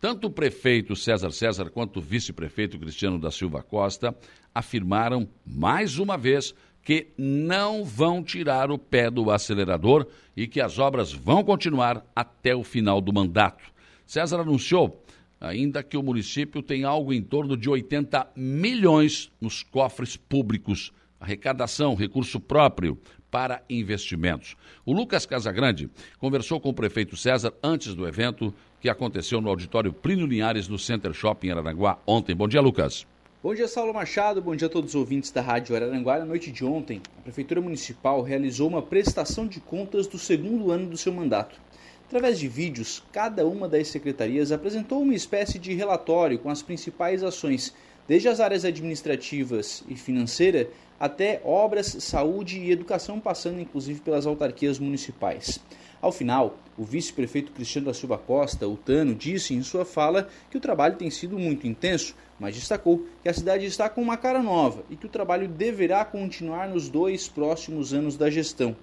Tanto 0.00 0.26
o 0.26 0.30
prefeito 0.30 0.94
César 0.94 1.30
César 1.30 1.70
quanto 1.70 1.98
o 1.98 2.02
vice-prefeito 2.02 2.78
Cristiano 2.78 3.18
da 3.18 3.30
Silva 3.30 3.62
Costa 3.62 4.14
afirmaram 4.54 5.28
mais 5.44 5.98
uma 5.98 6.16
vez 6.18 6.54
que 6.86 7.08
não 7.18 7.84
vão 7.84 8.22
tirar 8.22 8.70
o 8.70 8.78
pé 8.78 9.10
do 9.10 9.28
acelerador 9.28 10.06
e 10.36 10.46
que 10.46 10.60
as 10.60 10.78
obras 10.78 11.12
vão 11.12 11.42
continuar 11.42 12.06
até 12.14 12.54
o 12.54 12.62
final 12.62 13.00
do 13.00 13.12
mandato. 13.12 13.64
César 14.06 14.38
anunciou 14.38 15.04
ainda 15.40 15.82
que 15.82 15.96
o 15.96 16.02
município 16.02 16.62
tem 16.62 16.84
algo 16.84 17.12
em 17.12 17.20
torno 17.20 17.56
de 17.56 17.68
80 17.68 18.28
milhões 18.36 19.32
nos 19.40 19.64
cofres 19.64 20.16
públicos, 20.16 20.92
arrecadação, 21.18 21.96
recurso 21.96 22.38
próprio 22.38 22.96
para 23.32 23.64
investimentos. 23.68 24.54
O 24.84 24.92
Lucas 24.92 25.26
Casagrande 25.26 25.90
conversou 26.20 26.60
com 26.60 26.68
o 26.68 26.74
prefeito 26.74 27.16
César 27.16 27.52
antes 27.60 27.96
do 27.96 28.06
evento 28.06 28.54
que 28.80 28.88
aconteceu 28.88 29.40
no 29.40 29.48
auditório 29.48 29.92
Plínio 29.92 30.24
Linhares 30.24 30.68
no 30.68 30.78
Center 30.78 31.12
Shopping 31.12 31.50
Aranaguá 31.50 31.98
ontem. 32.06 32.32
Bom 32.32 32.46
dia, 32.46 32.60
Lucas. 32.60 33.04
Bom 33.42 33.54
dia, 33.54 33.68
Saulo 33.68 33.92
Machado. 33.92 34.40
Bom 34.40 34.56
dia 34.56 34.66
a 34.66 34.70
todos 34.70 34.90
os 34.90 34.94
ouvintes 34.94 35.30
da 35.30 35.42
Rádio 35.42 35.76
Araranguá. 35.76 36.18
Na 36.18 36.24
noite 36.24 36.50
de 36.50 36.64
ontem, 36.64 37.02
a 37.18 37.20
Prefeitura 37.20 37.60
Municipal 37.60 38.22
realizou 38.22 38.66
uma 38.66 38.80
prestação 38.80 39.46
de 39.46 39.60
contas 39.60 40.06
do 40.06 40.18
segundo 40.18 40.72
ano 40.72 40.88
do 40.88 40.96
seu 40.96 41.12
mandato. 41.12 41.60
Através 42.06 42.38
de 42.38 42.48
vídeos, 42.48 43.04
cada 43.12 43.46
uma 43.46 43.68
das 43.68 43.88
secretarias 43.88 44.52
apresentou 44.52 45.02
uma 45.02 45.14
espécie 45.14 45.58
de 45.58 45.74
relatório 45.74 46.38
com 46.38 46.48
as 46.48 46.62
principais 46.62 47.22
ações, 47.22 47.74
desde 48.08 48.26
as 48.26 48.40
áreas 48.40 48.64
administrativas 48.64 49.84
e 49.86 49.94
financeira 49.94 50.70
até 50.98 51.42
obras, 51.44 51.94
saúde 52.00 52.58
e 52.58 52.70
educação, 52.70 53.20
passando 53.20 53.60
inclusive 53.60 54.00
pelas 54.00 54.26
autarquias 54.26 54.78
municipais. 54.78 55.60
Ao 56.00 56.12
final, 56.12 56.58
o 56.76 56.84
vice-prefeito 56.84 57.52
Cristiano 57.52 57.86
da 57.86 57.94
Silva 57.94 58.18
Costa, 58.18 58.68
o 58.68 58.76
Tano, 58.76 59.14
disse 59.14 59.54
em 59.54 59.62
sua 59.62 59.84
fala 59.84 60.28
que 60.50 60.56
o 60.58 60.60
trabalho 60.60 60.96
tem 60.96 61.10
sido 61.10 61.38
muito 61.38 61.66
intenso, 61.66 62.14
mas 62.38 62.54
destacou 62.54 63.06
que 63.22 63.28
a 63.28 63.32
cidade 63.32 63.64
está 63.64 63.88
com 63.88 64.02
uma 64.02 64.16
cara 64.16 64.42
nova 64.42 64.84
e 64.90 64.96
que 64.96 65.06
o 65.06 65.10
trabalho 65.10 65.48
deverá 65.48 66.04
continuar 66.04 66.68
nos 66.68 66.88
dois 66.88 67.28
próximos 67.28 67.94
anos 67.94 68.16
da 68.16 68.28
gestão. 68.28 68.76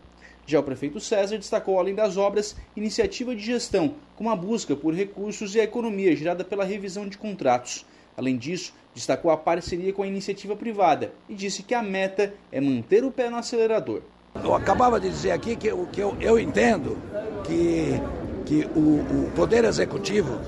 Já 0.46 0.60
o 0.60 0.64
prefeito 0.64 1.00
César 1.00 1.38
destacou, 1.38 1.80
além 1.80 1.96
das 1.96 2.18
obras, 2.18 2.56
iniciativa 2.76 3.36
de 3.36 3.44
gestão, 3.44 3.96
como 4.16 4.30
a 4.30 4.36
busca 4.36 4.76
por 4.76 4.94
recursos 4.94 5.56
e 5.56 5.60
a 5.60 5.64
economia 5.64 6.16
gerada 6.16 6.44
pela 6.44 6.66
revisão 6.66 7.08
de 7.08 7.18
contratos. 7.18 7.86
Além 8.18 8.38
disso, 8.38 8.74
destacou 8.94 9.32
a 9.32 9.38
parceria 9.38 9.94
com 9.94 10.04
a 10.04 10.08
iniciativa 10.08 10.56
privada 10.56 11.14
e 11.30 11.36
disse 11.36 11.64
que 11.64 11.74
a 11.74 11.82
meta 11.82 12.34
é 12.52 12.60
manter 12.60 13.04
o 13.06 13.12
pé 13.12 13.30
no 13.30 13.38
acelerador. 13.38 14.02
Eu 14.42 14.56
acabava 14.56 15.00
de 15.00 15.10
dizer 15.10 15.32
aqui 15.32 15.56
que, 15.56 15.72
que 15.92 16.00
eu, 16.00 16.16
eu 16.20 16.40
entendo 16.40 16.98
que, 17.44 18.02
que 18.46 18.66
o, 18.76 18.80
o 18.80 19.32
Poder 19.36 19.64
Executivo, 19.66 20.40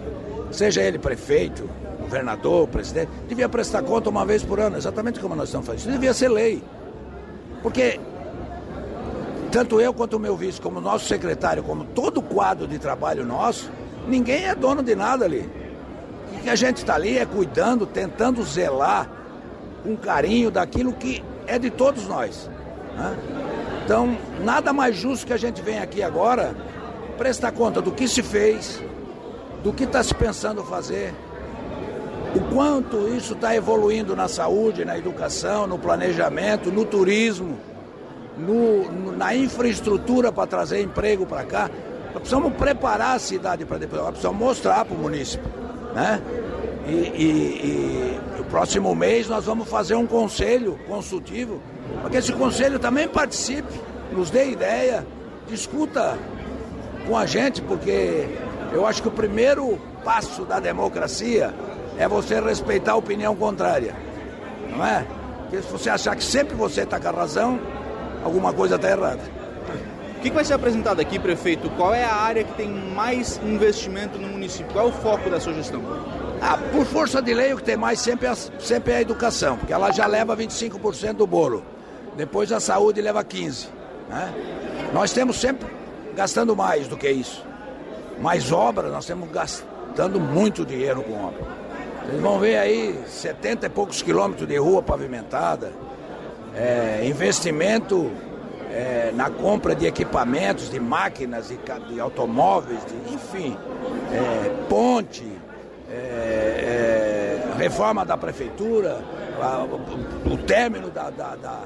seja 0.51 0.81
ele 0.81 0.97
prefeito, 0.97 1.69
governador, 1.99 2.67
presidente, 2.67 3.11
devia 3.27 3.47
prestar 3.49 3.83
conta 3.83 4.09
uma 4.09 4.25
vez 4.25 4.43
por 4.43 4.59
ano, 4.59 4.77
exatamente 4.77 5.19
como 5.19 5.35
nós 5.35 5.49
estamos 5.49 5.67
fazendo. 5.67 5.81
Isso 5.81 5.91
devia 5.91 6.13
ser 6.13 6.29
lei. 6.29 6.63
Porque 7.61 7.99
tanto 9.51 9.79
eu 9.79 9.93
quanto 9.93 10.17
o 10.17 10.19
meu 10.19 10.35
vice, 10.35 10.59
como 10.59 10.81
nosso 10.81 11.07
secretário, 11.07 11.63
como 11.63 11.85
todo 11.85 12.17
o 12.17 12.23
quadro 12.23 12.67
de 12.67 12.77
trabalho 12.77 13.25
nosso, 13.25 13.71
ninguém 14.07 14.45
é 14.45 14.55
dono 14.55 14.83
de 14.83 14.95
nada 14.95 15.25
ali. 15.25 15.49
O 16.33 16.41
que 16.41 16.49
a 16.49 16.55
gente 16.55 16.77
está 16.77 16.95
ali 16.95 17.17
é 17.17 17.25
cuidando, 17.25 17.85
tentando 17.85 18.43
zelar 18.43 19.09
com 19.83 19.95
carinho 19.95 20.51
daquilo 20.51 20.91
que 20.93 21.23
é 21.47 21.57
de 21.57 21.69
todos 21.69 22.07
nós. 22.07 22.49
Né? 22.97 23.17
Então, 23.85 24.17
nada 24.43 24.73
mais 24.73 24.97
justo 24.97 25.25
que 25.25 25.31
a 25.33 25.37
gente 25.37 25.61
venha 25.61 25.83
aqui 25.83 26.03
agora 26.03 26.53
prestar 27.17 27.53
conta 27.53 27.81
do 27.81 27.91
que 27.91 28.07
se 28.07 28.21
fez, 28.21 28.83
do 29.63 29.71
que 29.71 29.85
está 29.85 30.03
se 30.03 30.13
pensando 30.13 30.63
fazer, 30.63 31.13
o 32.35 32.53
quanto 32.53 33.07
isso 33.15 33.33
está 33.33 33.55
evoluindo 33.55 34.15
na 34.15 34.27
saúde, 34.27 34.83
na 34.83 34.97
educação, 34.97 35.65
no 35.65 35.79
planejamento, 35.79 36.71
no 36.71 36.83
turismo 36.83 37.57
no, 38.37 38.91
no, 38.91 39.11
na 39.11 39.35
infraestrutura 39.35 40.31
para 40.31 40.47
trazer 40.47 40.81
emprego 40.81 41.25
para 41.25 41.43
cá. 41.43 41.69
Nós 42.07 42.21
precisamos 42.21 42.53
preparar 42.53 43.15
a 43.15 43.19
cidade 43.19 43.65
para 43.65 43.77
depois, 43.77 44.01
nós 44.01 44.11
precisamos 44.11 44.39
mostrar 44.39 44.85
para 44.85 44.95
o 44.95 44.99
município. 44.99 45.49
Né? 45.93 46.21
E, 46.87 46.91
e, 46.91 48.19
e 48.37 48.41
o 48.41 48.43
próximo 48.45 48.93
mês 48.95 49.27
nós 49.27 49.45
vamos 49.45 49.67
fazer 49.67 49.95
um 49.95 50.05
conselho 50.05 50.79
consultivo, 50.87 51.61
para 52.01 52.09
que 52.09 52.17
esse 52.17 52.33
conselho 52.33 52.79
também 52.79 53.07
participe, 53.07 53.73
nos 54.11 54.29
dê 54.29 54.49
ideia, 54.49 55.05
discuta 55.47 56.17
com 57.07 57.17
a 57.17 57.25
gente, 57.25 57.61
porque 57.61 58.27
eu 58.71 58.85
acho 58.85 59.01
que 59.01 59.07
o 59.07 59.11
primeiro 59.11 59.79
passo 60.03 60.45
da 60.45 60.59
democracia 60.59 61.53
é 61.97 62.07
você 62.07 62.39
respeitar 62.39 62.93
a 62.93 62.95
opinião 62.95 63.35
contrária. 63.35 63.95
Não 64.69 64.85
é? 64.85 65.05
Porque 65.41 65.61
se 65.61 65.71
você 65.71 65.89
achar 65.89 66.15
que 66.15 66.23
sempre 66.23 66.55
você 66.55 66.81
está 66.81 66.99
com 66.99 67.07
a 67.07 67.11
razão, 67.11 67.59
alguma 68.23 68.51
coisa 68.51 68.75
está 68.75 68.89
errada. 68.89 69.21
O 70.17 70.19
que 70.21 70.31
vai 70.31 70.43
ser 70.43 70.55
apresentado 70.55 70.99
aqui, 70.99 71.19
prefeito? 71.19 71.69
Qual 71.71 71.93
é 71.93 72.03
a 72.03 72.15
área 72.15 72.43
que 72.43 72.53
tem 72.53 72.67
mais 72.67 73.39
investimento 73.43 74.17
no 74.17 74.27
município? 74.27 74.71
Qual 74.73 74.87
é 74.87 74.89
o 74.89 74.91
foco 74.91 75.29
da 75.29 75.39
sua 75.39 75.53
gestão? 75.53 75.81
Ah, 76.41 76.57
por 76.71 76.85
força 76.85 77.21
de 77.21 77.33
lei, 77.33 77.53
o 77.53 77.57
que 77.57 77.63
tem 77.63 77.77
mais 77.77 77.99
sempre 77.99 78.27
é, 78.27 78.33
sempre 78.59 78.93
é 78.93 78.97
a 78.97 79.01
educação, 79.01 79.57
porque 79.57 79.71
ela 79.71 79.91
já 79.91 80.07
leva 80.07 80.35
25% 80.35 81.13
do 81.13 81.27
bolo. 81.27 81.63
Depois 82.15 82.51
a 82.51 82.59
saúde 82.59 83.01
leva 83.01 83.23
15%. 83.23 83.67
Né? 84.09 84.33
Nós 84.93 85.11
temos 85.11 85.39
sempre 85.39 85.67
gastando 86.15 86.55
mais 86.55 86.87
do 86.87 86.95
que 86.95 87.09
isso. 87.09 87.43
Mais 88.19 88.51
obras, 88.51 88.91
nós 88.91 89.05
temos 89.05 89.29
gastando 89.29 90.19
muito 90.19 90.65
dinheiro 90.65 91.03
com 91.03 91.13
obra. 91.25 91.43
Vocês 92.05 92.21
vão 92.21 92.39
ver 92.39 92.57
aí 92.57 93.03
70 93.07 93.65
e 93.65 93.69
poucos 93.69 94.01
quilômetros 94.01 94.47
de 94.47 94.57
rua 94.57 94.81
pavimentada, 94.81 95.73
é, 96.55 97.05
investimento 97.05 98.11
é, 98.71 99.11
na 99.13 99.29
compra 99.29 99.75
de 99.75 99.85
equipamentos, 99.85 100.69
de 100.69 100.79
máquinas, 100.79 101.49
de, 101.49 101.57
de 101.89 101.99
automóveis, 101.99 102.79
de, 102.85 103.13
enfim, 103.13 103.57
é, 104.13 104.67
ponte, 104.69 105.25
é, 105.89 105.95
é, 105.95 107.57
reforma 107.57 108.05
da 108.05 108.17
prefeitura, 108.17 108.99
a, 109.45 109.63
o, 109.63 110.37
término 110.37 110.89
da, 110.89 111.09
da, 111.09 111.35
da 111.35 111.61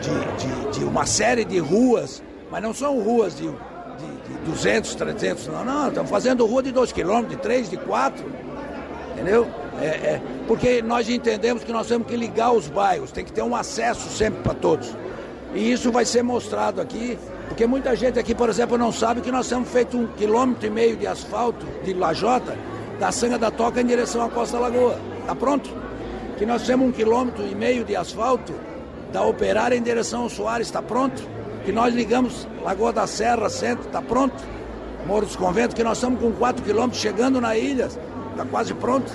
de, 0.00 0.70
de, 0.70 0.78
de, 0.78 0.84
uma 0.84 1.06
série 1.06 1.44
de 1.44 1.58
ruas, 1.58 2.22
mas 2.50 2.62
não 2.62 2.74
são 2.74 3.00
ruas 3.00 3.36
de, 3.36 3.46
de, 3.46 4.38
200, 4.46 4.94
300, 4.94 5.46
não, 5.48 5.64
não, 5.64 5.88
estamos 5.88 6.10
fazendo 6.10 6.44
rua 6.46 6.62
de 6.62 6.72
2 6.72 6.92
quilômetros, 6.92 7.36
de 7.36 7.42
3, 7.42 7.70
de 7.70 7.76
4, 7.76 8.24
entendeu? 9.12 9.46
É, 9.80 9.86
é, 9.86 10.22
porque 10.46 10.82
nós 10.82 11.08
entendemos 11.08 11.64
que 11.64 11.72
nós 11.72 11.86
temos 11.86 12.06
que 12.06 12.16
ligar 12.16 12.52
os 12.52 12.68
bairros, 12.68 13.12
tem 13.12 13.24
que 13.24 13.32
ter 13.32 13.42
um 13.42 13.54
acesso 13.56 14.08
sempre 14.10 14.42
para 14.42 14.54
todos. 14.54 14.94
E 15.54 15.72
isso 15.72 15.90
vai 15.90 16.04
ser 16.04 16.22
mostrado 16.22 16.80
aqui, 16.80 17.18
porque 17.48 17.66
muita 17.66 17.96
gente 17.96 18.18
aqui, 18.18 18.34
por 18.34 18.48
exemplo, 18.48 18.78
não 18.78 18.92
sabe 18.92 19.20
que 19.20 19.32
nós 19.32 19.48
temos 19.48 19.68
feito 19.68 19.96
um 19.96 20.06
quilômetro 20.06 20.66
e 20.66 20.70
meio 20.70 20.96
de 20.96 21.06
asfalto 21.06 21.66
de 21.82 21.92
lajota 21.92 22.56
da 22.98 23.10
Sanga 23.10 23.38
da 23.38 23.50
Toca 23.50 23.80
em 23.80 23.86
direção 23.86 24.22
à 24.22 24.28
Costa 24.28 24.58
Lagoa. 24.58 24.98
Está 25.20 25.34
pronto? 25.34 25.70
Que 26.40 26.46
nós 26.46 26.62
temos 26.62 26.88
um 26.88 26.90
quilômetro 26.90 27.46
e 27.46 27.54
meio 27.54 27.84
de 27.84 27.94
asfalto 27.94 28.54
da 29.12 29.22
Operária 29.22 29.76
em 29.76 29.82
direção 29.82 30.22
ao 30.22 30.30
Soares, 30.30 30.68
está 30.68 30.80
pronto? 30.80 31.22
Que 31.66 31.70
nós 31.70 31.94
ligamos 31.94 32.48
Lagoa 32.62 32.94
da 32.94 33.06
Serra, 33.06 33.50
Centro, 33.50 33.86
está 33.86 34.00
pronto? 34.00 34.42
Morro 35.06 35.26
dos 35.26 35.36
Conventos, 35.36 35.74
que 35.74 35.84
nós 35.84 35.98
estamos 35.98 36.18
com 36.18 36.32
4 36.32 36.64
quilômetros 36.64 36.98
chegando 36.98 37.42
na 37.42 37.58
ilha, 37.58 37.90
está 38.30 38.46
quase 38.50 38.72
pronto. 38.72 39.12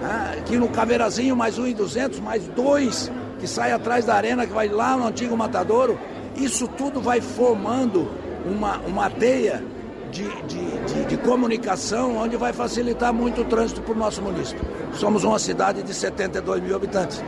Ah, 0.00 0.34
aqui 0.38 0.58
no 0.58 0.68
Caveirazinho, 0.68 1.34
mais 1.34 1.58
um 1.58 1.66
em 1.66 1.74
200, 1.74 2.20
mais 2.20 2.46
dois 2.46 3.10
que 3.40 3.48
sai 3.48 3.72
atrás 3.72 4.04
da 4.04 4.14
arena, 4.14 4.46
que 4.46 4.52
vai 4.52 4.68
lá 4.68 4.96
no 4.96 5.08
antigo 5.08 5.36
Matadouro. 5.36 5.98
Isso 6.36 6.68
tudo 6.68 7.00
vai 7.00 7.20
formando 7.20 8.08
uma, 8.46 8.76
uma 8.86 9.10
teia 9.10 9.60
de, 10.10 10.24
de, 10.46 10.78
de, 10.92 11.04
de 11.06 11.16
comunicação, 11.18 12.16
onde 12.16 12.36
vai 12.36 12.52
facilitar 12.52 13.12
muito 13.12 13.42
o 13.42 13.44
trânsito 13.44 13.80
para 13.80 13.92
o 13.94 13.96
nosso 13.96 14.20
município. 14.22 14.64
Somos 14.94 15.24
uma 15.24 15.38
cidade 15.38 15.82
de 15.82 15.94
72 15.94 16.62
mil 16.62 16.74
habitantes. 16.74 17.22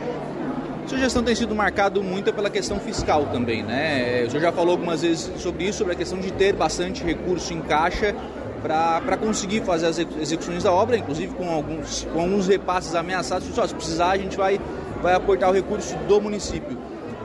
Sua 0.85 0.97
gestão 0.97 1.23
tem 1.23 1.33
sido 1.33 1.55
marcado 1.55 2.03
muito 2.03 2.33
pela 2.33 2.49
questão 2.49 2.77
fiscal 2.79 3.27
também, 3.27 3.63
né? 3.63 4.25
O 4.25 4.29
senhor 4.29 4.41
já 4.43 4.51
falou 4.51 4.71
algumas 4.71 5.01
vezes 5.01 5.31
sobre 5.41 5.63
isso, 5.63 5.77
sobre 5.77 5.93
a 5.93 5.95
questão 5.95 6.19
de 6.19 6.31
ter 6.31 6.53
bastante 6.53 7.03
recurso 7.03 7.53
em 7.53 7.61
caixa 7.61 8.13
para 8.61 9.17
conseguir 9.17 9.61
fazer 9.61 9.87
as 9.87 9.99
execuções 9.99 10.63
da 10.63 10.71
obra, 10.71 10.97
inclusive 10.97 11.33
com 11.35 11.49
alguns, 11.49 12.07
com 12.13 12.19
alguns 12.19 12.47
repasses 12.47 12.95
ameaçados. 12.95 13.47
Só, 13.53 13.65
se 13.65 13.73
precisar, 13.73 14.11
a 14.11 14.17
gente 14.17 14.37
vai, 14.37 14.59
vai 15.01 15.13
aportar 15.13 15.49
o 15.49 15.53
recurso 15.53 15.95
do 16.07 16.19
município. 16.19 16.77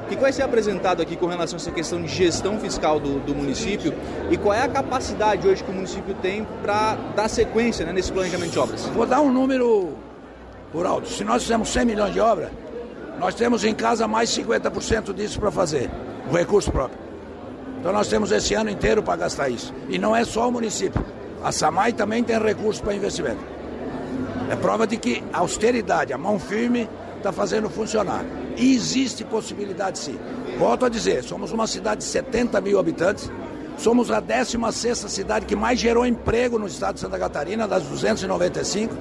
Que 0.09 0.17
vai 0.17 0.33
ser 0.33 0.43
apresentado 0.43 1.03
aqui 1.03 1.17
com 1.17 1.27
relação 1.27 1.57
a 1.57 1.61
essa 1.61 1.71
questão 1.71 2.01
de 2.01 2.09
gestão 2.09 2.59
fiscal 2.59 2.99
do, 2.99 3.21
do 3.21 3.35
município 3.35 3.93
e 4.31 4.37
qual 4.37 4.55
é 4.55 4.63
a 4.63 4.69
capacidade 4.69 5.47
hoje 5.47 5.63
que 5.63 5.71
o 5.71 5.75
município 5.75 6.15
tem 6.15 6.47
para 6.63 6.97
dar 7.15 7.29
sequência 7.29 7.85
né, 7.85 7.93
nesse 7.93 8.11
planejamento 8.11 8.51
de 8.51 8.59
obras? 8.59 8.87
Vou 8.87 9.07
dar 9.07 9.21
um 9.21 9.31
número 9.31 9.97
por 10.73 10.87
alto. 10.87 11.09
Se 11.09 11.25
nós 11.25 11.43
fizermos 11.43 11.69
100 11.69 11.85
milhões 11.85 12.13
de 12.13 12.21
obras, 12.21 12.51
nós 13.19 13.35
temos 13.35 13.65
em 13.65 13.75
casa 13.75 14.09
mais 14.09 14.31
50% 14.31 15.13
disso 15.13 15.39
para 15.39 15.51
fazer, 15.51 15.91
o 16.31 16.37
recurso 16.37 16.71
próprio. 16.71 16.99
Então 17.81 17.93
nós 17.93 18.09
temos 18.09 18.33
esse 18.33 18.55
ano 18.55 18.71
inteiro 18.71 19.03
para 19.03 19.17
gastar 19.17 19.49
isso. 19.49 19.73
E 19.89 19.99
não 19.99 20.15
é 20.15 20.25
só 20.25 20.49
o 20.49 20.53
município. 20.53 21.05
A 21.43 21.53
SAMAI 21.53 21.93
também 21.93 22.25
tem 22.25 22.39
recursos 22.39 22.81
para 22.81 22.95
investimento. 22.95 23.41
É 24.51 24.57
prova 24.57 24.87
de 24.87 24.97
que 24.97 25.23
a 25.33 25.39
austeridade, 25.39 26.13
a 26.13 26.19
mão 26.19 26.39
firme, 26.39 26.89
está 27.17 27.33
fazendo 27.33 27.69
funcionar. 27.69 28.25
E 28.59 28.75
existe 28.75 29.25
possibilidade 29.25 29.99
sim. 29.99 30.19
Volto 30.59 30.85
a 30.85 30.89
dizer, 30.89 31.23
somos 31.23 31.53
uma 31.53 31.67
cidade 31.67 31.99
de 31.99 32.05
70 32.05 32.61
mil 32.61 32.79
habitantes, 32.79 33.31
somos 33.77 34.11
a 34.11 34.21
16 34.21 34.99
cidade 34.99 35.47
que 35.47 35.55
mais 35.55 35.79
gerou 35.79 36.05
emprego 36.05 36.59
no 36.59 36.67
estado 36.67 36.95
de 36.97 37.01
Santa 37.01 37.19
Catarina, 37.19 37.69
das 37.69 37.85
295. 37.85 38.95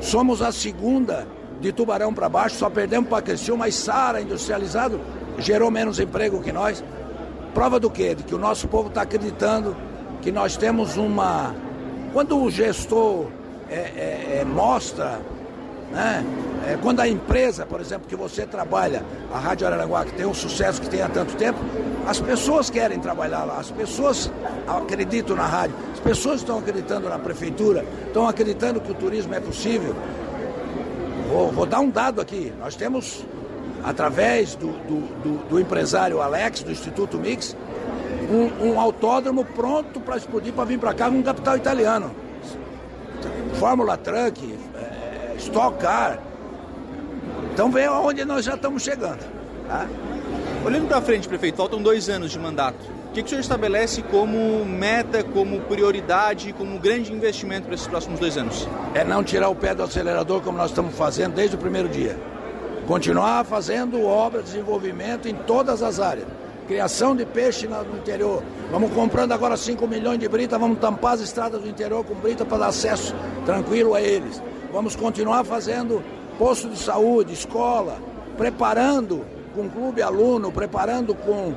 Somos 0.00 0.40
a 0.40 0.52
segunda 0.52 1.26
de 1.60 1.72
Tubarão 1.72 2.14
para 2.14 2.28
baixo, 2.28 2.56
só 2.56 2.70
perdemos 2.70 3.08
para 3.08 3.22
Criciúma, 3.22 3.64
mas 3.66 3.74
Sara, 3.74 4.20
industrializado, 4.20 5.00
gerou 5.38 5.70
menos 5.70 5.98
emprego 5.98 6.40
que 6.40 6.52
nós. 6.52 6.82
Prova 7.52 7.78
do 7.78 7.90
quê? 7.90 8.14
De 8.14 8.22
que 8.22 8.34
o 8.34 8.38
nosso 8.38 8.68
povo 8.68 8.88
está 8.88 9.02
acreditando 9.02 9.76
que 10.22 10.32
nós 10.32 10.56
temos 10.56 10.96
uma 10.96 11.54
quando 12.12 12.38
o 12.38 12.50
gestor 12.50 13.26
é, 13.70 13.74
é, 13.74 14.38
é, 14.40 14.44
mostra, 14.44 15.20
né? 15.92 16.24
É, 16.66 16.78
quando 16.80 17.00
a 17.00 17.08
empresa, 17.08 17.66
por 17.66 17.80
exemplo, 17.80 18.06
que 18.08 18.14
você 18.14 18.46
trabalha, 18.46 19.02
a 19.32 19.38
Rádio 19.38 19.66
Araranguá, 19.66 20.04
que 20.04 20.12
tem 20.12 20.24
um 20.24 20.34
sucesso 20.34 20.80
que 20.80 20.88
tem 20.88 21.02
há 21.02 21.08
tanto 21.08 21.34
tempo, 21.34 21.58
as 22.06 22.20
pessoas 22.20 22.70
querem 22.70 22.98
trabalhar 23.00 23.44
lá, 23.44 23.58
as 23.58 23.70
pessoas 23.70 24.30
acreditam 24.66 25.36
na 25.36 25.46
rádio, 25.46 25.74
as 25.92 26.00
pessoas 26.00 26.40
estão 26.40 26.58
acreditando 26.58 27.08
na 27.08 27.18
prefeitura, 27.18 27.84
estão 28.06 28.28
acreditando 28.28 28.80
que 28.80 28.92
o 28.92 28.94
turismo 28.94 29.34
é 29.34 29.40
possível. 29.40 29.94
Vou, 31.28 31.50
vou 31.50 31.66
dar 31.66 31.80
um 31.80 31.90
dado 31.90 32.20
aqui, 32.20 32.52
nós 32.60 32.76
temos, 32.76 33.24
através 33.82 34.54
do, 34.54 34.68
do, 34.68 35.00
do, 35.22 35.48
do 35.48 35.60
empresário 35.60 36.20
Alex, 36.20 36.62
do 36.62 36.70
Instituto 36.70 37.18
Mix, 37.18 37.56
um, 38.30 38.68
um 38.68 38.80
autódromo 38.80 39.44
pronto 39.44 40.00
para 40.00 40.16
explodir 40.16 40.52
para 40.52 40.64
vir 40.64 40.78
para 40.78 40.94
cá 40.94 41.08
um 41.08 41.22
capital 41.22 41.56
italiano. 41.56 42.10
Fórmula 43.58 43.96
Truck, 43.96 44.58
é, 44.74 44.91
Stock 45.42 45.78
Car. 45.78 46.18
Então 47.52 47.70
vê 47.70 47.84
aonde 47.84 48.24
nós 48.24 48.44
já 48.44 48.54
estamos 48.54 48.82
chegando. 48.82 49.20
Tá? 49.66 49.86
Olhando 50.64 50.86
para 50.86 51.00
frente, 51.00 51.28
prefeito, 51.28 51.56
faltam 51.56 51.82
dois 51.82 52.08
anos 52.08 52.30
de 52.30 52.38
mandato. 52.38 52.78
O 53.10 53.12
que, 53.12 53.20
que 53.22 53.26
o 53.26 53.28
senhor 53.28 53.40
estabelece 53.40 54.02
como 54.02 54.64
meta, 54.64 55.22
como 55.22 55.60
prioridade, 55.60 56.52
como 56.54 56.78
grande 56.78 57.12
investimento 57.12 57.66
para 57.66 57.74
esses 57.74 57.86
próximos 57.86 58.18
dois 58.18 58.38
anos? 58.38 58.66
É 58.94 59.04
não 59.04 59.22
tirar 59.22 59.48
o 59.50 59.54
pé 59.54 59.74
do 59.74 59.82
acelerador 59.82 60.40
como 60.40 60.56
nós 60.56 60.70
estamos 60.70 60.94
fazendo 60.94 61.34
desde 61.34 61.56
o 61.56 61.58
primeiro 61.58 61.88
dia. 61.88 62.16
Continuar 62.86 63.44
fazendo 63.44 64.02
obra, 64.02 64.42
desenvolvimento 64.42 65.28
em 65.28 65.34
todas 65.34 65.82
as 65.82 66.00
áreas 66.00 66.26
criação 66.66 67.14
de 67.14 67.26
peixe 67.26 67.66
no 67.66 67.98
interior. 67.98 68.42
Vamos 68.70 68.92
comprando 68.92 69.32
agora 69.32 69.56
5 69.56 69.86
milhões 69.86 70.18
de 70.18 70.28
brita, 70.28 70.58
vamos 70.58 70.78
tampar 70.78 71.14
as 71.14 71.20
estradas 71.20 71.60
do 71.60 71.68
interior 71.68 72.04
com 72.04 72.14
brita 72.14 72.44
para 72.44 72.58
dar 72.58 72.68
acesso 72.68 73.14
tranquilo 73.44 73.94
a 73.94 74.00
eles. 74.00 74.40
Vamos 74.72 74.96
continuar 74.96 75.44
fazendo 75.44 76.02
posto 76.38 76.66
de 76.70 76.78
saúde, 76.78 77.34
escola, 77.34 78.00
preparando 78.38 79.22
com 79.54 79.68
clube 79.68 80.00
aluno, 80.00 80.50
preparando 80.50 81.14
com, 81.14 81.52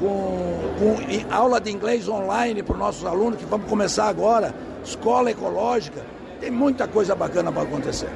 com, 0.00 0.58
com 0.76 1.32
aula 1.32 1.60
de 1.60 1.70
inglês 1.70 2.08
online 2.08 2.64
para 2.64 2.72
os 2.72 2.78
nossos 2.80 3.04
alunos, 3.06 3.38
que 3.38 3.44
vamos 3.44 3.70
começar 3.70 4.08
agora, 4.08 4.52
escola 4.84 5.30
ecológica. 5.30 6.04
Tem 6.40 6.50
muita 6.50 6.88
coisa 6.88 7.14
bacana 7.14 7.52
para 7.52 7.62
acontecer. 7.62 8.10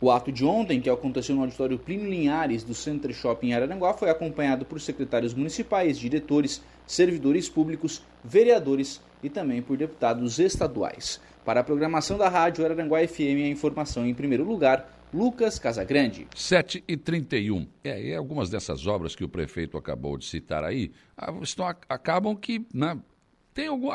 O 0.00 0.10
ato 0.10 0.32
de 0.32 0.44
ontem, 0.44 0.80
que 0.80 0.90
aconteceu 0.90 1.36
no 1.36 1.42
auditório 1.42 1.78
Plínio 1.78 2.10
Linhares 2.10 2.64
do 2.64 2.74
Center 2.74 3.12
Shopping 3.12 3.52
Araranguá, 3.52 3.94
foi 3.94 4.10
acompanhado 4.10 4.64
por 4.64 4.80
secretários 4.80 5.34
municipais, 5.34 5.96
diretores, 5.96 6.60
servidores 6.84 7.48
públicos, 7.48 8.02
vereadores 8.24 9.00
e 9.22 9.30
também 9.30 9.62
por 9.62 9.76
deputados 9.76 10.40
estaduais. 10.40 11.20
Para 11.48 11.60
a 11.60 11.64
programação 11.64 12.18
da 12.18 12.28
Rádio 12.28 12.62
Araranguá 12.62 12.98
FM, 13.08 13.40
a 13.42 13.48
informação 13.48 14.06
em 14.06 14.12
primeiro 14.12 14.44
lugar, 14.44 14.86
Lucas 15.14 15.58
Casagrande. 15.58 16.28
7 16.36 16.84
e 16.86 16.94
31. 16.94 17.66
É, 17.82 18.08
e 18.08 18.14
algumas 18.14 18.50
dessas 18.50 18.86
obras 18.86 19.16
que 19.16 19.24
o 19.24 19.28
prefeito 19.30 19.78
acabou 19.78 20.18
de 20.18 20.26
citar 20.26 20.62
aí 20.62 20.92
ah, 21.16 21.32
estão, 21.40 21.66
acabam 21.88 22.36
que 22.36 22.66
né, 22.74 22.98
tem 23.54 23.66
algum, 23.66 23.88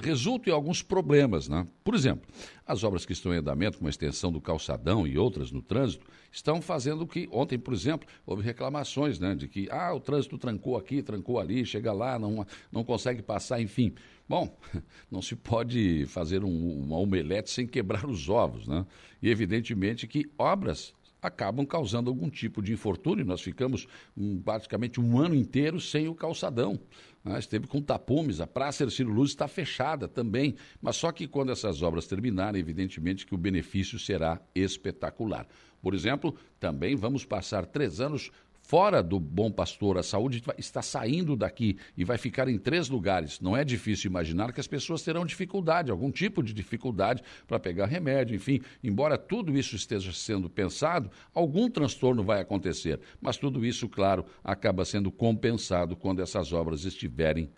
resulta 0.00 0.48
em 0.48 0.52
alguns 0.52 0.82
problemas. 0.82 1.46
Né? 1.46 1.66
Por 1.84 1.94
exemplo, 1.94 2.26
as 2.66 2.82
obras 2.82 3.04
que 3.04 3.12
estão 3.12 3.34
em 3.34 3.36
andamento, 3.36 3.76
como 3.76 3.88
a 3.88 3.90
extensão 3.90 4.32
do 4.32 4.40
calçadão 4.40 5.06
e 5.06 5.18
outras 5.18 5.52
no 5.52 5.60
trânsito, 5.60 6.06
estão 6.32 6.62
fazendo 6.62 7.06
que, 7.06 7.28
ontem, 7.30 7.58
por 7.58 7.74
exemplo, 7.74 8.08
houve 8.26 8.42
reclamações 8.42 9.18
né, 9.20 9.34
de 9.34 9.46
que 9.46 9.68
ah, 9.70 9.94
o 9.94 10.00
trânsito 10.00 10.38
trancou 10.38 10.78
aqui, 10.78 11.02
trancou 11.02 11.38
ali, 11.38 11.66
chega 11.66 11.92
lá, 11.92 12.18
não, 12.18 12.46
não 12.72 12.82
consegue 12.82 13.20
passar, 13.20 13.60
enfim. 13.60 13.94
Bom, 14.28 14.56
não 15.10 15.20
se 15.20 15.36
pode 15.36 16.06
fazer 16.06 16.44
um, 16.44 16.82
uma 16.82 16.98
omelete 16.98 17.50
sem 17.50 17.66
quebrar 17.66 18.06
os 18.06 18.28
ovos, 18.28 18.66
né? 18.66 18.86
E 19.20 19.28
evidentemente 19.28 20.06
que 20.06 20.30
obras 20.38 20.94
acabam 21.22 21.64
causando 21.64 22.10
algum 22.10 22.28
tipo 22.28 22.60
de 22.60 22.72
infortúnio. 22.72 23.24
Nós 23.24 23.40
ficamos 23.40 23.86
um, 24.16 24.42
praticamente 24.42 25.00
um 25.00 25.18
ano 25.18 25.36
inteiro 25.36 25.80
sem 25.80 26.08
o 26.08 26.14
calçadão. 26.14 26.80
Né? 27.24 27.38
Esteve 27.38 27.68
com 27.68 27.80
tapumes, 27.80 28.40
a 28.40 28.46
Praça 28.46 28.82
Ercílio 28.82 29.12
Luz 29.12 29.30
está 29.30 29.46
fechada 29.46 30.08
também. 30.08 30.56
Mas 30.80 30.96
só 30.96 31.12
que 31.12 31.28
quando 31.28 31.52
essas 31.52 31.80
obras 31.80 32.08
terminarem, 32.08 32.60
evidentemente 32.60 33.24
que 33.24 33.34
o 33.34 33.38
benefício 33.38 33.98
será 34.00 34.40
espetacular. 34.52 35.46
Por 35.80 35.94
exemplo, 35.94 36.34
também 36.58 36.96
vamos 36.96 37.24
passar 37.24 37.66
três 37.66 38.00
anos 38.00 38.30
fora 38.62 39.02
do 39.02 39.20
Bom 39.20 39.50
Pastor, 39.50 39.98
a 39.98 40.02
saúde 40.02 40.42
está 40.56 40.80
saindo 40.80 41.36
daqui 41.36 41.76
e 41.96 42.04
vai 42.04 42.16
ficar 42.16 42.48
em 42.48 42.58
três 42.58 42.88
lugares. 42.88 43.40
Não 43.40 43.56
é 43.56 43.64
difícil 43.64 44.08
imaginar 44.08 44.52
que 44.52 44.60
as 44.60 44.66
pessoas 44.66 45.02
terão 45.02 45.26
dificuldade, 45.26 45.90
algum 45.90 46.10
tipo 46.10 46.42
de 46.42 46.52
dificuldade 46.52 47.22
para 47.46 47.58
pegar 47.60 47.86
remédio, 47.86 48.34
enfim. 48.34 48.60
Embora 48.82 49.18
tudo 49.18 49.56
isso 49.56 49.76
esteja 49.76 50.12
sendo 50.12 50.48
pensado, 50.48 51.10
algum 51.34 51.68
transtorno 51.68 52.22
vai 52.22 52.40
acontecer. 52.40 53.00
Mas 53.20 53.36
tudo 53.36 53.64
isso, 53.64 53.88
claro, 53.88 54.24
acaba 54.42 54.84
sendo 54.84 55.10
compensado 55.10 55.94
quando 55.94 56.22
essas 56.22 56.52
obras 56.52 56.84
estiverem 56.84 57.50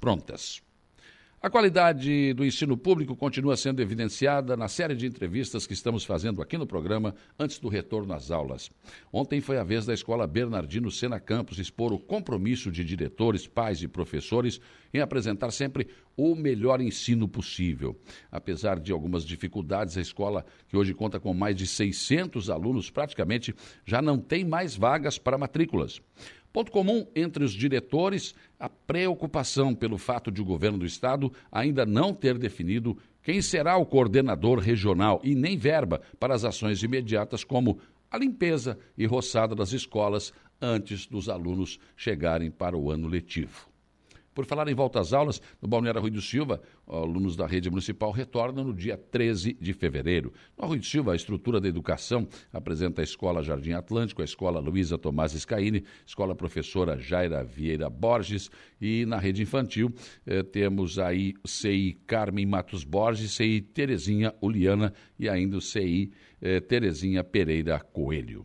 prontas. 0.00 0.65
A 1.46 1.48
qualidade 1.48 2.34
do 2.34 2.44
ensino 2.44 2.76
público 2.76 3.14
continua 3.14 3.56
sendo 3.56 3.80
evidenciada 3.80 4.56
na 4.56 4.66
série 4.66 4.96
de 4.96 5.06
entrevistas 5.06 5.64
que 5.64 5.74
estamos 5.74 6.04
fazendo 6.04 6.42
aqui 6.42 6.58
no 6.58 6.66
programa 6.66 7.14
antes 7.38 7.60
do 7.60 7.68
retorno 7.68 8.12
às 8.12 8.32
aulas. 8.32 8.68
Ontem 9.12 9.40
foi 9.40 9.56
a 9.56 9.62
vez 9.62 9.86
da 9.86 9.94
Escola 9.94 10.26
Bernardino 10.26 10.90
Sena 10.90 11.20
Campos 11.20 11.60
expor 11.60 11.92
o 11.92 12.00
compromisso 12.00 12.68
de 12.68 12.84
diretores, 12.84 13.46
pais 13.46 13.80
e 13.80 13.86
professores 13.86 14.60
em 14.92 14.98
apresentar 14.98 15.52
sempre 15.52 15.86
o 16.16 16.34
melhor 16.34 16.80
ensino 16.80 17.28
possível. 17.28 17.96
Apesar 18.32 18.80
de 18.80 18.90
algumas 18.90 19.24
dificuldades, 19.24 19.96
a 19.96 20.00
escola, 20.00 20.44
que 20.66 20.76
hoje 20.76 20.94
conta 20.94 21.20
com 21.20 21.32
mais 21.32 21.54
de 21.54 21.66
600 21.66 22.50
alunos, 22.50 22.90
praticamente 22.90 23.54
já 23.84 24.02
não 24.02 24.18
tem 24.18 24.44
mais 24.44 24.74
vagas 24.74 25.16
para 25.16 25.38
matrículas. 25.38 26.00
Ponto 26.56 26.72
comum 26.72 27.06
entre 27.14 27.44
os 27.44 27.52
diretores, 27.52 28.34
a 28.58 28.66
preocupação 28.66 29.74
pelo 29.74 29.98
fato 29.98 30.30
de 30.30 30.40
o 30.40 30.44
governo 30.46 30.78
do 30.78 30.86
estado 30.86 31.30
ainda 31.52 31.84
não 31.84 32.14
ter 32.14 32.38
definido 32.38 32.96
quem 33.22 33.42
será 33.42 33.76
o 33.76 33.84
coordenador 33.84 34.58
regional 34.58 35.20
e 35.22 35.34
nem 35.34 35.58
verba 35.58 36.00
para 36.18 36.34
as 36.34 36.46
ações 36.46 36.82
imediatas 36.82 37.44
como 37.44 37.78
a 38.10 38.16
limpeza 38.16 38.78
e 38.96 39.04
roçada 39.04 39.54
das 39.54 39.74
escolas 39.74 40.32
antes 40.58 41.06
dos 41.06 41.28
alunos 41.28 41.78
chegarem 41.94 42.50
para 42.50 42.74
o 42.74 42.90
ano 42.90 43.06
letivo. 43.06 43.68
Por 44.36 44.44
falar 44.44 44.68
em 44.68 44.74
volta 44.74 45.00
às 45.00 45.14
aulas, 45.14 45.40
no 45.62 45.66
Balneário 45.66 45.98
Rui 45.98 46.10
do 46.10 46.20
Silva, 46.20 46.60
alunos 46.86 47.36
da 47.36 47.46
rede 47.46 47.70
municipal 47.70 48.10
retornam 48.10 48.64
no 48.64 48.74
dia 48.74 48.94
13 48.94 49.56
de 49.58 49.72
fevereiro. 49.72 50.30
No 50.58 50.66
Rui 50.66 50.78
do 50.78 50.84
Silva, 50.84 51.14
a 51.14 51.16
estrutura 51.16 51.58
da 51.58 51.66
educação 51.66 52.28
apresenta 52.52 53.00
a 53.00 53.04
Escola 53.04 53.42
Jardim 53.42 53.72
Atlântico, 53.72 54.20
a 54.20 54.26
Escola 54.26 54.60
Luísa 54.60 54.98
Tomás 54.98 55.32
Scaini, 55.32 55.84
Escola 56.04 56.34
Professora 56.34 56.98
Jaira 56.98 57.42
Vieira 57.42 57.88
Borges 57.88 58.50
e 58.78 59.06
na 59.06 59.16
rede 59.16 59.40
infantil 59.40 59.90
eh, 60.26 60.42
temos 60.42 60.98
aí 60.98 61.32
CI 61.42 61.98
Carmen 62.06 62.44
Matos 62.44 62.84
Borges, 62.84 63.32
CI 63.32 63.62
Terezinha 63.62 64.34
Uliana 64.42 64.92
e 65.18 65.30
ainda 65.30 65.56
o 65.56 65.62
CI 65.62 66.12
eh, 66.42 66.60
Terezinha 66.60 67.24
Pereira 67.24 67.80
Coelho. 67.80 68.44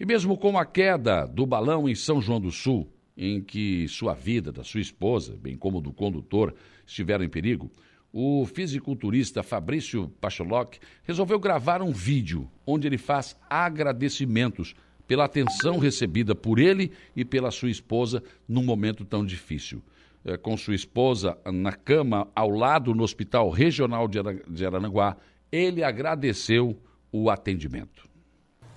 E 0.00 0.06
mesmo 0.06 0.38
com 0.38 0.56
a 0.56 0.64
queda 0.64 1.26
do 1.26 1.44
balão 1.44 1.86
em 1.86 1.94
São 1.94 2.22
João 2.22 2.40
do 2.40 2.50
Sul, 2.50 2.90
em 3.22 3.40
que 3.40 3.86
sua 3.86 4.14
vida, 4.14 4.50
da 4.50 4.64
sua 4.64 4.80
esposa, 4.80 5.38
bem 5.40 5.56
como 5.56 5.80
do 5.80 5.92
condutor, 5.92 6.52
estiveram 6.84 7.24
em 7.24 7.28
perigo, 7.28 7.70
o 8.12 8.44
fisiculturista 8.44 9.44
Fabrício 9.44 10.08
Pacholoc 10.20 10.74
resolveu 11.04 11.38
gravar 11.38 11.80
um 11.80 11.92
vídeo 11.92 12.50
onde 12.66 12.88
ele 12.88 12.98
faz 12.98 13.36
agradecimentos 13.48 14.74
pela 15.06 15.24
atenção 15.24 15.78
recebida 15.78 16.34
por 16.34 16.58
ele 16.58 16.90
e 17.14 17.24
pela 17.24 17.52
sua 17.52 17.70
esposa 17.70 18.22
num 18.48 18.64
momento 18.64 19.04
tão 19.04 19.24
difícil. 19.24 19.80
É, 20.24 20.36
com 20.36 20.56
sua 20.56 20.74
esposa 20.74 21.38
na 21.46 21.72
cama 21.72 22.28
ao 22.34 22.50
lado 22.50 22.92
no 22.92 23.04
Hospital 23.04 23.50
Regional 23.50 24.08
de 24.08 24.66
Aranaguá, 24.66 25.16
ele 25.50 25.84
agradeceu 25.84 26.76
o 27.10 27.30
atendimento. 27.30 28.08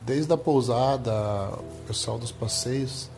Desde 0.01 0.31
a 0.31 0.37
pousada, 0.37 1.11
o 1.49 1.87
pessoal 1.87 2.19
dos 2.19 2.31
passeios, 2.31 3.09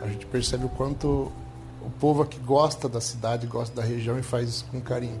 a 0.00 0.06
gente 0.08 0.26
percebe 0.26 0.64
o 0.66 0.68
quanto 0.68 1.32
o 1.80 1.90
povo 2.00 2.22
aqui 2.22 2.38
gosta 2.38 2.88
da 2.88 3.00
cidade, 3.00 3.46
gosta 3.46 3.74
da 3.74 3.86
região 3.86 4.18
e 4.18 4.22
faz 4.22 4.48
isso 4.48 4.64
com 4.70 4.80
carinho. 4.80 5.18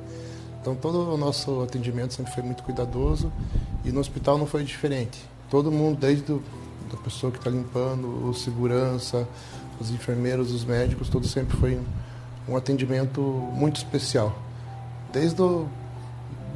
Então 0.60 0.74
todo 0.74 1.12
o 1.12 1.16
nosso 1.16 1.62
atendimento 1.62 2.12
sempre 2.14 2.32
foi 2.32 2.42
muito 2.42 2.62
cuidadoso 2.62 3.32
e 3.84 3.92
no 3.92 4.00
hospital 4.00 4.36
não 4.36 4.46
foi 4.46 4.64
diferente. 4.64 5.24
Todo 5.48 5.70
mundo, 5.70 5.98
desde 6.00 6.24
do, 6.24 6.42
da 6.90 6.96
pessoa 6.98 7.30
que 7.30 7.38
está 7.38 7.48
limpando, 7.48 8.28
o 8.28 8.34
segurança, 8.34 9.28
os 9.80 9.90
enfermeiros, 9.90 10.52
os 10.52 10.64
médicos, 10.64 11.08
tudo 11.08 11.28
sempre 11.28 11.56
foi 11.56 11.76
um, 11.76 11.84
um 12.52 12.56
atendimento 12.56 13.20
muito 13.20 13.76
especial. 13.76 14.36
Desde 15.12 15.40
o, 15.40 15.68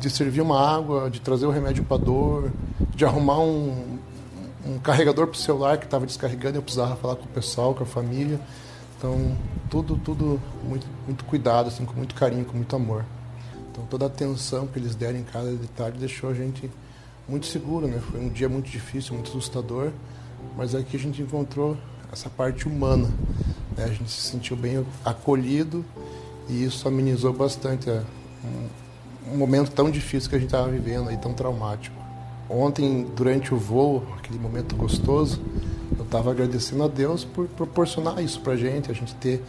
de 0.00 0.10
servir 0.10 0.40
uma 0.40 0.60
água, 0.60 1.08
de 1.08 1.20
trazer 1.20 1.46
o 1.46 1.50
remédio 1.50 1.84
para 1.84 1.98
dor, 1.98 2.50
de 2.94 3.04
arrumar 3.04 3.38
um, 3.38 3.98
um 4.64 4.78
carregador 4.78 5.26
para 5.26 5.36
o 5.36 5.40
celular 5.40 5.78
que 5.78 5.84
estava 5.84 6.06
descarregando, 6.06 6.58
eu 6.58 6.62
precisava 6.62 6.96
falar 6.96 7.16
com 7.16 7.24
o 7.24 7.28
pessoal, 7.28 7.74
com 7.74 7.82
a 7.82 7.86
família. 7.86 8.40
Então, 8.98 9.36
tudo, 9.70 9.96
tudo 9.96 10.40
muito, 10.62 10.86
muito 11.06 11.24
cuidado, 11.24 11.68
assim, 11.68 11.84
com 11.84 11.94
muito 11.94 12.14
carinho, 12.14 12.44
com 12.44 12.56
muito 12.56 12.74
amor. 12.76 13.04
Então, 13.70 13.84
toda 13.88 14.04
a 14.04 14.08
atenção 14.08 14.66
que 14.66 14.78
eles 14.78 14.94
deram 14.94 15.18
em 15.18 15.24
cada 15.24 15.50
detalhe 15.52 15.98
deixou 15.98 16.28
a 16.28 16.34
gente 16.34 16.70
muito 17.26 17.46
seguro, 17.46 17.86
né? 17.86 18.00
Foi 18.10 18.20
um 18.20 18.28
dia 18.28 18.48
muito 18.48 18.68
difícil, 18.68 19.14
muito 19.14 19.30
assustador, 19.30 19.90
mas 20.56 20.74
aqui 20.74 20.96
a 20.96 21.00
gente 21.00 21.22
encontrou 21.22 21.76
essa 22.12 22.28
parte 22.28 22.66
humana. 22.68 23.08
Né? 23.76 23.84
A 23.84 23.88
gente 23.88 24.10
se 24.10 24.20
sentiu 24.20 24.56
bem 24.56 24.84
acolhido 25.04 25.84
e 26.48 26.64
isso 26.64 26.86
amenizou 26.86 27.32
bastante 27.32 27.88
é, 27.88 28.02
um, 28.44 29.32
um 29.32 29.36
momento 29.36 29.70
tão 29.70 29.90
difícil 29.90 30.28
que 30.28 30.36
a 30.36 30.38
gente 30.38 30.48
estava 30.48 30.68
vivendo 30.68 31.10
e 31.10 31.16
tão 31.16 31.32
traumático. 31.32 31.99
Ontem, 32.50 33.06
durante 33.14 33.54
o 33.54 33.56
voo, 33.56 34.02
aquele 34.18 34.36
momento 34.36 34.74
gostoso, 34.74 35.40
eu 35.96 36.02
estava 36.02 36.32
agradecendo 36.32 36.82
a 36.82 36.88
Deus 36.88 37.24
por 37.24 37.46
proporcionar 37.46 38.20
isso 38.20 38.40
para 38.40 38.54
a 38.54 38.56
gente, 38.56 38.90
a 38.90 38.94
gente 38.94 39.14
ter 39.14 39.40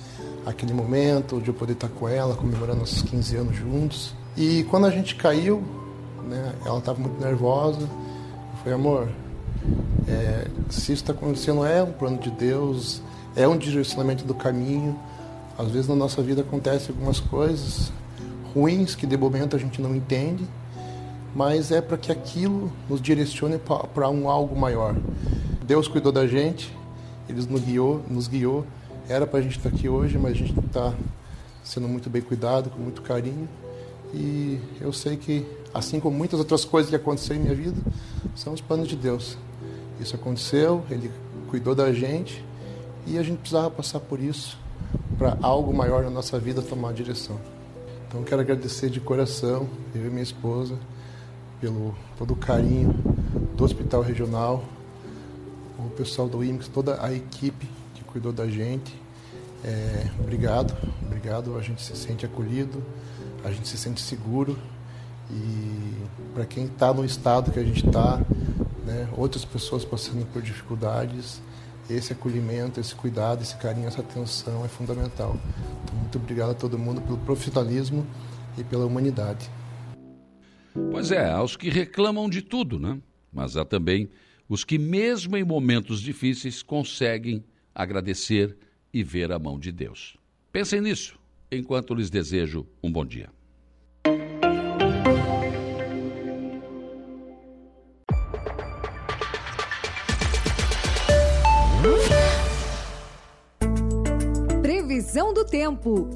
aquele 0.46 0.72
momento 0.72 1.42
de 1.42 1.48
eu 1.48 1.54
poder 1.54 1.74
estar 1.74 1.88
com 1.88 2.08
ela, 2.08 2.36
comemorando 2.36 2.82
nossos 2.82 3.02
15 3.02 3.36
anos 3.38 3.56
juntos. 3.56 4.14
E 4.38 4.64
quando 4.70 4.86
a 4.86 4.92
gente 4.92 5.16
caiu, 5.16 5.64
né, 6.28 6.54
ela 6.64 6.78
estava 6.78 7.00
muito 7.00 7.20
nervosa. 7.20 7.90
Falei, 8.60 8.76
amor, 8.76 9.10
é, 10.08 10.48
se 10.70 10.94
isso 10.94 11.04
está 11.04 11.12
acontecendo 11.12 11.65
é 11.65 11.82
um 11.82 11.92
plano 11.92 12.19
de 12.19 12.30
Deus, 12.30 13.02
é 13.36 13.48
um 13.48 13.58
direcionamento 13.58 14.25
do 14.25 14.36
caminho. 14.36 14.96
Às 15.58 15.71
vezes 15.71 15.88
na 15.88 15.96
nossa 15.96 16.21
vida 16.21 16.42
acontecem 16.42 16.90
algumas 16.90 17.19
coisas 17.19 17.92
ruins 18.54 18.94
que 18.94 19.08
de 19.08 19.17
momento 19.17 19.56
a 19.56 19.60
gente 19.60 19.82
não 19.82 19.96
entende 19.96 20.48
mas 21.36 21.71
é 21.71 21.82
para 21.82 21.98
que 21.98 22.12
aquilo 22.12 22.71
nos 22.90 23.02
direcione 23.02 23.60
para 23.94 24.10
um 24.10 24.29
algo 24.29 24.56
maior. 24.60 24.96
Deus 25.63 25.88
cuidou 25.88 26.12
da 26.12 26.27
gente, 26.27 26.75
Ele 27.29 27.46
nos 27.46 27.62
guiou, 27.62 28.02
nos 28.10 28.27
guiou. 28.27 28.65
Era 29.08 29.25
para 29.25 29.40
a 29.40 29.42
gente 29.42 29.58
estar 29.58 29.69
tá 29.69 29.75
aqui 29.75 29.88
hoje, 29.88 30.17
mas 30.17 30.34
a 30.34 30.36
gente 30.36 30.60
está 30.60 30.94
sendo 31.63 31.88
muito 31.88 32.10
bem 32.10 32.21
cuidado, 32.21 32.69
com 32.69 32.79
muito 32.79 33.02
carinho. 33.02 33.48
E 34.13 34.60
eu 34.82 34.92
sei 34.92 35.15
que, 35.15 35.46
assim 35.73 36.00
como 36.00 36.17
muitas 36.17 36.40
outras 36.40 36.65
coisas 36.65 36.90
que 36.90 36.96
aconteceram 36.96 37.40
em 37.40 37.44
minha 37.44 37.56
vida, 37.56 37.77
são 38.36 38.54
os 38.54 38.62
planos 38.62 38.88
de 38.88 38.96
Deus. 38.96 39.38
Isso 40.00 40.15
aconteceu, 40.15 40.84
Ele 40.90 41.12
cuidou 41.50 41.75
da 41.75 41.94
gente 41.94 42.44
e 43.06 43.17
a 43.17 43.23
gente 43.23 43.40
precisava 43.40 43.69
passar 43.69 44.00
por 44.00 44.19
isso 44.19 44.58
para 45.17 45.38
algo 45.42 45.73
maior 45.73 46.04
na 46.04 46.10
nossa 46.10 46.40
vida 46.40 46.62
tomar 46.62 46.94
direção. 46.94 47.40
Então 48.08 48.23
quero 48.23 48.42
agradecer 48.42 48.90
de 48.90 49.00
coração, 49.00 49.69
eu 49.96 50.08
e 50.08 50.10
minha 50.10 50.23
esposa, 50.23 50.75
pelo 51.62 51.96
todo 52.18 52.34
o 52.34 52.36
carinho 52.36 52.92
do 53.56 53.64
Hospital 53.64 54.02
Regional, 54.02 54.66
o 55.78 55.90
pessoal 55.92 56.28
do 56.28 56.44
IMX, 56.44 56.68
toda 56.68 57.04
a 57.04 57.14
equipe 57.14 57.70
que 57.94 58.04
cuidou 58.04 58.34
da 58.34 58.48
gente. 58.48 59.00
É, 59.64 60.08
obrigado, 60.20 60.76
obrigado. 61.06 61.56
A 61.56 61.62
gente 61.62 61.82
se 61.82 61.96
sente 61.96 62.26
acolhido, 62.26 62.84
a 63.46 63.52
gente 63.52 63.68
se 63.68 63.78
sente 63.78 64.02
seguro. 64.02 64.58
E 65.30 66.04
para 66.34 66.46
quem 66.46 66.66
está 66.66 66.92
no 66.94 67.06
estado 67.06 67.52
que 67.52 67.60
a 67.60 67.64
gente 67.64 67.86
está, 67.86 68.20
né, 68.86 69.08
outras 69.16 69.46
pessoas 69.46 69.86
passando 69.86 70.26
por 70.34 70.42
dificuldades, 70.42 71.42
esse 71.90 72.14
acolhimento, 72.14 72.80
esse 72.80 72.96
cuidado, 72.96 73.42
esse 73.42 73.56
carinho, 73.56 73.88
essa 73.88 74.02
atenção 74.02 74.66
é 74.66 74.68
fundamental. 74.68 75.38
Então, 75.84 75.96
muito 76.00 76.18
obrigado 76.18 76.52
a 76.52 76.54
todo 76.54 76.78
mundo 76.78 77.02
pelo 77.02 77.18
profissionalismo 77.20 78.06
e 78.58 78.64
pela 78.64 78.86
humanidade. 78.86 79.50
Pois 80.74 81.12
é, 81.12 81.30
aos 81.30 81.56
que 81.56 81.69
reclamam 81.69 82.30
de 82.30 82.42
tudo, 82.42 82.80
né? 82.80 83.00
Mas 83.32 83.58
há 83.58 83.65
também 83.65 84.10
os 84.48 84.63
que, 84.63 84.78
mesmo 84.78 85.38
em 85.38 85.44
momentos 85.44 86.02
difíceis, 86.02 86.62
conseguem 86.62 87.44
agradecer 87.74 88.58
e 88.94 89.04
ver 89.04 89.32
a 89.32 89.40
mão 89.40 89.58
de 89.58 89.72
Deus. 89.72 90.17
Pensem 90.52 90.82
nisso 90.82 91.17
enquanto 91.52 91.94
lhes 91.94 92.10
desejo 92.10 92.67
um 92.84 92.92
bom 92.92 93.06
dia. 93.06 93.30
Previsão 104.62 105.34
do 105.34 105.46
tempo. 105.46 106.10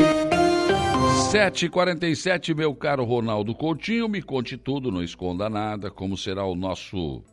7h47, 1.32 2.56
meu 2.56 2.74
caro 2.74 3.04
Ronaldo 3.04 3.54
Coutinho, 3.54 4.10
me 4.10 4.22
conte 4.22 4.58
tudo, 4.58 4.92
não 4.92 5.04
esconda 5.04 5.50
nada, 5.50 5.92
como 5.92 6.18
será 6.18 6.46
o 6.46 6.56
nosso 6.56 7.24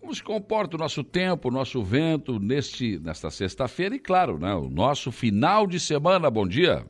como 0.00 0.14
se 0.14 0.22
comporta 0.22 0.76
o 0.76 0.78
nosso 0.78 1.02
tempo, 1.02 1.48
o 1.48 1.50
nosso 1.50 1.82
vento 1.82 2.38
neste, 2.38 2.96
nesta 3.00 3.28
sexta-feira 3.28 3.96
e, 3.96 3.98
claro, 3.98 4.38
né, 4.38 4.54
o 4.54 4.70
nosso 4.70 5.10
final 5.10 5.66
de 5.66 5.80
semana. 5.80 6.30
Bom 6.30 6.46
dia. 6.46 6.84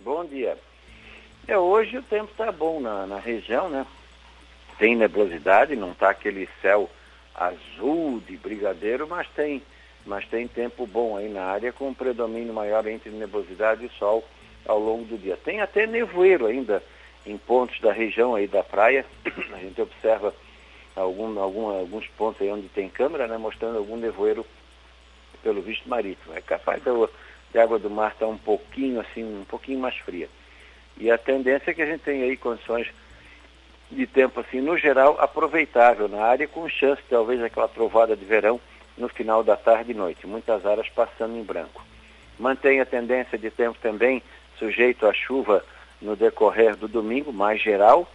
Bom 0.00 0.22
dia. 0.26 0.58
É, 1.48 1.56
hoje 1.56 1.96
o 1.96 2.02
tempo 2.02 2.30
está 2.30 2.52
bom 2.52 2.78
na, 2.78 3.06
na 3.06 3.18
região, 3.18 3.70
né? 3.70 3.86
Tem 4.78 4.94
nebulosidade, 4.94 5.74
não 5.76 5.92
está 5.92 6.10
aquele 6.10 6.46
céu 6.60 6.90
azul 7.34 8.20
de 8.28 8.36
brigadeiro, 8.36 9.08
mas 9.08 9.26
tem, 9.28 9.62
mas 10.04 10.26
tem 10.26 10.46
tempo 10.46 10.86
bom 10.86 11.16
aí 11.16 11.30
na 11.30 11.44
área, 11.44 11.72
com 11.72 11.88
um 11.88 11.94
predomínio 11.94 12.52
maior 12.52 12.86
entre 12.86 13.08
nebulosidade 13.10 13.86
e 13.86 13.98
sol 13.98 14.22
ao 14.66 14.78
longo 14.78 15.04
do 15.04 15.18
dia. 15.18 15.36
Tem 15.36 15.60
até 15.60 15.86
nevoeiro 15.86 16.46
ainda 16.46 16.82
em 17.26 17.36
pontos 17.36 17.80
da 17.80 17.92
região 17.92 18.34
aí 18.34 18.46
da 18.46 18.62
praia. 18.62 19.04
A 19.52 19.58
gente 19.58 19.80
observa 19.80 20.34
algum, 20.94 21.38
algum, 21.38 21.68
alguns 21.68 22.06
pontos 22.08 22.40
aí 22.42 22.50
onde 22.50 22.68
tem 22.68 22.88
câmera, 22.88 23.26
né, 23.26 23.36
mostrando 23.36 23.78
algum 23.78 23.96
nevoeiro 23.96 24.44
pelo 25.42 25.60
visto 25.62 25.88
marítimo. 25.88 26.34
É 26.34 26.40
capaz 26.40 26.82
da, 26.82 26.92
água 27.62 27.78
do 27.78 27.90
mar 27.90 28.12
estar 28.12 28.26
tá 28.26 28.32
um 28.32 28.38
pouquinho 28.38 29.00
assim, 29.00 29.22
um 29.22 29.44
pouquinho 29.44 29.78
mais 29.78 29.96
fria. 29.96 30.28
E 30.96 31.10
a 31.10 31.18
tendência 31.18 31.70
é 31.70 31.74
que 31.74 31.82
a 31.82 31.86
gente 31.86 32.02
tenha 32.02 32.24
aí 32.24 32.36
condições 32.36 32.88
de 33.90 34.06
tempo 34.06 34.40
assim, 34.40 34.60
no 34.60 34.78
geral, 34.78 35.16
aproveitável 35.20 36.08
na 36.08 36.22
área, 36.22 36.48
com 36.48 36.68
chance 36.68 37.02
talvez 37.08 37.42
aquela 37.42 37.68
trovada 37.68 38.16
de 38.16 38.24
verão 38.24 38.60
no 38.96 39.08
final 39.08 39.42
da 39.42 39.56
tarde 39.56 39.90
e 39.90 39.94
noite, 39.94 40.26
muitas 40.26 40.64
áreas 40.64 40.88
passando 40.88 41.36
em 41.36 41.42
branco. 41.42 41.84
Mantém 42.38 42.80
a 42.80 42.86
tendência 42.86 43.38
de 43.38 43.50
tempo 43.50 43.78
também 43.80 44.22
sujeito 44.58 45.06
à 45.06 45.12
chuva 45.12 45.64
no 46.00 46.16
decorrer 46.16 46.76
do 46.76 46.88
domingo, 46.88 47.32
mais 47.32 47.60
geral. 47.60 48.08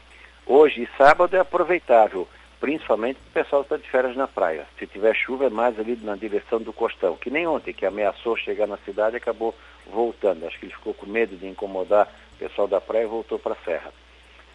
Hoje 0.45 0.83
e 0.83 0.97
sábado 0.97 1.35
é 1.35 1.39
aproveitável 1.39 2.27
principalmente 2.59 3.19
o 3.19 3.33
pessoal 3.33 3.61
está 3.61 3.77
de 3.77 3.89
férias 3.89 4.15
na 4.15 4.27
praia. 4.27 4.67
Se 4.77 4.85
tiver 4.85 5.15
chuva 5.15 5.45
é 5.45 5.49
mais 5.49 5.79
ali 5.79 5.97
na 6.01 6.15
direção 6.15 6.61
do 6.61 6.73
costão, 6.73 7.15
que 7.15 7.29
nem 7.29 7.47
ontem, 7.47 7.73
que 7.73 7.85
ameaçou 7.85 8.35
chegar 8.35 8.67
na 8.67 8.77
cidade 8.77 9.15
e 9.15 9.17
acabou 9.17 9.55
voltando. 9.87 10.45
Acho 10.45 10.59
que 10.59 10.65
ele 10.65 10.73
ficou 10.73 10.93
com 10.93 11.05
medo 11.05 11.35
de 11.35 11.47
incomodar 11.47 12.09
o 12.33 12.37
pessoal 12.37 12.67
da 12.67 12.81
praia 12.81 13.03
e 13.03 13.07
voltou 13.07 13.39
para 13.39 13.53
a 13.53 13.63
serra. 13.65 13.93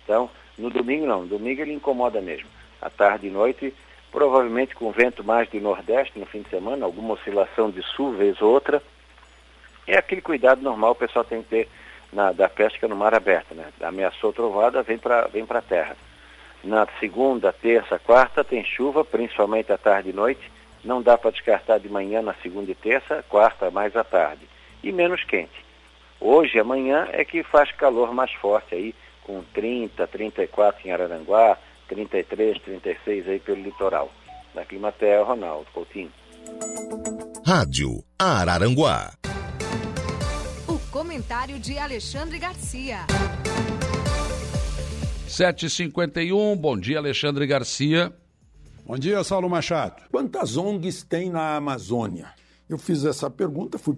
Então, 0.02 0.30
no 0.58 0.70
domingo 0.70 1.06
não, 1.06 1.22
no 1.22 1.26
domingo 1.26 1.62
ele 1.62 1.72
incomoda 1.72 2.20
mesmo. 2.20 2.48
À 2.80 2.90
tarde 2.90 3.26
e 3.26 3.30
noite, 3.30 3.74
provavelmente 4.12 4.74
com 4.74 4.92
vento 4.92 5.24
mais 5.24 5.48
de 5.50 5.58
nordeste 5.58 6.18
no 6.18 6.26
fim 6.26 6.42
de 6.42 6.50
semana, 6.50 6.84
alguma 6.84 7.14
oscilação 7.14 7.70
de 7.70 7.82
sul, 7.82 8.12
vez 8.12 8.40
ou 8.42 8.52
outra. 8.52 8.82
É 9.86 9.96
aquele 9.96 10.20
cuidado 10.20 10.62
normal 10.62 10.94
que 10.94 11.04
o 11.04 11.06
pessoal 11.06 11.24
tem 11.24 11.42
que 11.42 11.48
ter 11.48 11.68
na, 12.12 12.32
da 12.32 12.48
pesca 12.48 12.88
no 12.88 12.96
mar 12.96 13.14
aberto, 13.14 13.54
né? 13.54 13.66
Ameaçou 13.82 14.32
trovada, 14.32 14.82
vem 14.82 14.96
para 14.96 15.26
vem 15.26 15.44
a 15.48 15.60
terra. 15.60 15.96
Na 16.62 16.86
segunda, 16.98 17.52
terça, 17.52 17.98
quarta 17.98 18.42
tem 18.42 18.64
chuva, 18.64 19.04
principalmente 19.04 19.70
à 19.70 19.76
tarde 19.76 20.10
e 20.10 20.12
noite. 20.14 20.50
Não 20.82 21.02
dá 21.02 21.18
para 21.18 21.30
descartar 21.30 21.78
de 21.78 21.88
manhã 21.88 22.22
na 22.22 22.34
segunda 22.42 22.70
e 22.70 22.74
terça, 22.74 23.22
quarta 23.28 23.70
mais 23.70 23.94
à 23.96 24.04
tarde. 24.04 24.48
E 24.82 24.90
menos 24.90 25.24
quente. 25.24 25.64
Hoje, 26.20 26.58
amanhã, 26.58 27.08
é 27.12 27.24
que 27.24 27.42
faz 27.42 27.70
calor 27.72 28.14
mais 28.14 28.32
forte 28.32 28.74
aí, 28.74 28.94
com 29.24 29.42
30, 29.52 30.06
34 30.06 30.88
em 30.88 30.92
Araranguá, 30.92 31.58
33, 31.88 32.58
36 32.62 33.28
aí 33.28 33.40
pelo 33.40 33.62
litoral. 33.62 34.10
Da 34.54 34.64
Climaterra, 34.64 35.24
Ronaldo 35.24 35.66
Coutinho. 35.72 36.12
Rádio 37.46 38.02
Araranguá. 38.18 39.10
Comentário 40.94 41.58
de 41.58 41.76
Alexandre 41.76 42.38
Garcia. 42.38 42.98
751, 45.26 46.56
bom 46.56 46.78
dia, 46.78 46.98
Alexandre 46.98 47.48
Garcia. 47.48 48.14
Bom 48.86 48.96
dia, 48.96 49.24
Saulo 49.24 49.50
Machado. 49.50 50.04
Quantas 50.08 50.56
ONGs 50.56 51.02
tem 51.02 51.30
na 51.30 51.56
Amazônia? 51.56 52.28
Eu 52.68 52.78
fiz 52.78 53.04
essa 53.04 53.28
pergunta, 53.28 53.76
fui 53.76 53.96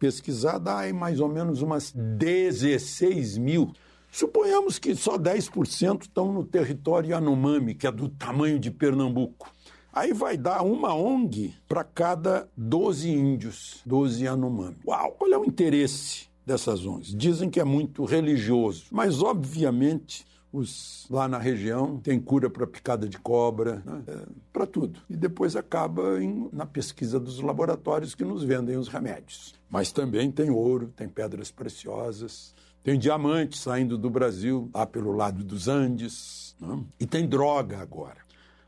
pesquisar, 0.00 0.58
dá 0.58 0.92
mais 0.92 1.20
ou 1.20 1.28
menos 1.28 1.62
umas 1.62 1.92
16 1.92 3.38
mil. 3.38 3.72
Suponhamos 4.10 4.80
que 4.80 4.96
só 4.96 5.16
10% 5.16 6.02
estão 6.02 6.32
no 6.32 6.44
território 6.44 7.10
Yanomami, 7.10 7.72
que 7.72 7.86
é 7.86 7.92
do 7.92 8.08
tamanho 8.08 8.58
de 8.58 8.72
Pernambuco. 8.72 9.48
Aí 9.92 10.12
vai 10.12 10.36
dar 10.36 10.62
uma 10.62 10.92
ONG 10.92 11.54
para 11.68 11.84
cada 11.84 12.48
12 12.56 13.08
índios, 13.08 13.80
12 13.86 14.24
Yanomami. 14.24 14.78
Uau! 14.84 15.12
Qual 15.12 15.30
é 15.30 15.38
o 15.38 15.44
interesse 15.44 16.31
dessas 16.44 16.84
ONGs? 16.84 17.14
Dizem 17.14 17.50
que 17.50 17.60
é 17.60 17.64
muito 17.64 18.04
religioso, 18.04 18.86
mas 18.90 19.22
obviamente 19.22 20.26
os, 20.52 21.06
lá 21.08 21.26
na 21.26 21.38
região 21.38 21.98
tem 21.98 22.20
cura 22.20 22.50
para 22.50 22.66
picada 22.66 23.08
de 23.08 23.18
cobra, 23.18 23.82
né? 23.86 24.02
é, 24.06 24.26
para 24.52 24.66
tudo. 24.66 25.00
E 25.08 25.16
depois 25.16 25.56
acaba 25.56 26.22
em, 26.22 26.48
na 26.52 26.66
pesquisa 26.66 27.18
dos 27.18 27.40
laboratórios 27.40 28.14
que 28.14 28.24
nos 28.24 28.44
vendem 28.44 28.76
os 28.76 28.88
remédios. 28.88 29.54
Mas 29.70 29.90
também 29.90 30.30
tem 30.30 30.50
ouro, 30.50 30.92
tem 30.94 31.08
pedras 31.08 31.50
preciosas, 31.50 32.54
tem 32.82 32.98
diamante 32.98 33.56
saindo 33.56 33.96
do 33.96 34.10
Brasil, 34.10 34.68
lá 34.74 34.84
pelo 34.84 35.12
lado 35.12 35.42
dos 35.42 35.68
Andes, 35.68 36.54
né? 36.60 36.84
e 37.00 37.06
tem 37.06 37.26
droga 37.26 37.78
agora. 37.78 38.18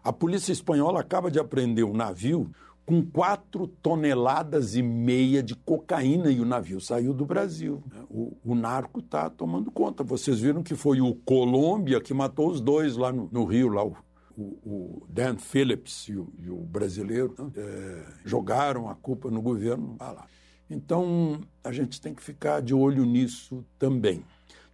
A 0.03 0.13
polícia 0.13 0.53
espanhola 0.53 1.01
acaba 1.01 1.31
de 1.31 1.39
apreender 1.39 1.85
um 1.85 1.95
navio 1.95 2.51
com 2.87 3.03
quatro 3.03 3.67
toneladas 3.67 4.75
e 4.75 4.83
meia 4.83 5.43
de 5.43 5.55
cocaína 5.55 6.31
e 6.31 6.41
o 6.41 6.45
navio 6.45 6.81
saiu 6.81 7.15
do 7.15 7.25
Brasil. 7.25 7.83
O, 8.11 8.37
o 8.45 8.55
narco 8.55 9.01
está 9.01 9.31
tomando 9.31 9.71
conta. 9.71 10.05
Vocês 10.05 10.41
viram 10.41 10.63
que 10.63 10.75
foi 10.75 11.01
o 11.01 11.15
Colômbia 11.15 12.01
que 12.01 12.13
matou 12.13 12.51
os 12.51 12.61
dois 12.61 12.97
lá 12.97 13.11
no, 13.11 13.29
no 13.33 13.45
Rio, 13.45 13.69
lá 13.69 13.85
o, 13.85 13.97
o, 14.37 14.43
o, 14.43 15.07
Dan 15.09 15.39
Phillips 15.39 16.09
e 16.09 16.17
o, 16.17 16.29
e 16.39 16.51
o 16.51 16.57
brasileiro 16.57 17.35
né? 17.39 17.51
é, 17.57 18.05
jogaram 18.25 18.89
a 18.89 18.95
culpa 18.95 19.31
no 19.31 19.41
governo. 19.41 19.97
Ah 19.99 20.13
lá. 20.13 20.27
Então 20.69 21.41
a 21.63 21.73
gente 21.73 22.01
tem 22.01 22.15
que 22.15 22.23
ficar 22.23 22.61
de 22.61 22.75
olho 22.75 23.05
nisso 23.07 23.65
também. 23.79 24.23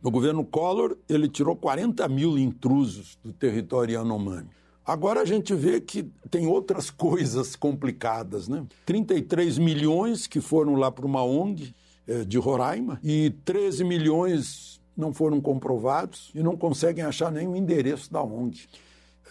No 0.02 0.10
governo 0.10 0.44
Collor, 0.44 0.96
ele 1.08 1.28
tirou 1.28 1.54
40 1.54 2.08
mil 2.08 2.38
intrusos 2.38 3.18
do 3.22 3.32
território 3.32 3.94
Yanomami. 3.94 4.48
Agora 4.84 5.20
a 5.20 5.24
gente 5.24 5.54
vê 5.54 5.80
que 5.80 6.04
tem 6.30 6.46
outras 6.46 6.88
coisas 6.90 7.56
complicadas, 7.56 8.48
né? 8.48 8.64
33 8.86 9.58
milhões 9.58 10.26
que 10.26 10.40
foram 10.40 10.74
lá 10.74 10.90
para 10.90 11.06
uma 11.06 11.24
ONG 11.24 11.74
é, 12.06 12.24
de 12.24 12.38
Roraima 12.38 12.98
e 13.02 13.30
13 13.44 13.84
milhões 13.84 14.80
não 14.96 15.12
foram 15.12 15.40
comprovados 15.40 16.30
e 16.34 16.42
não 16.42 16.56
conseguem 16.56 17.04
achar 17.04 17.30
nem 17.30 17.46
o 17.46 17.56
endereço 17.56 18.12
da 18.12 18.22
ONG. 18.22 18.66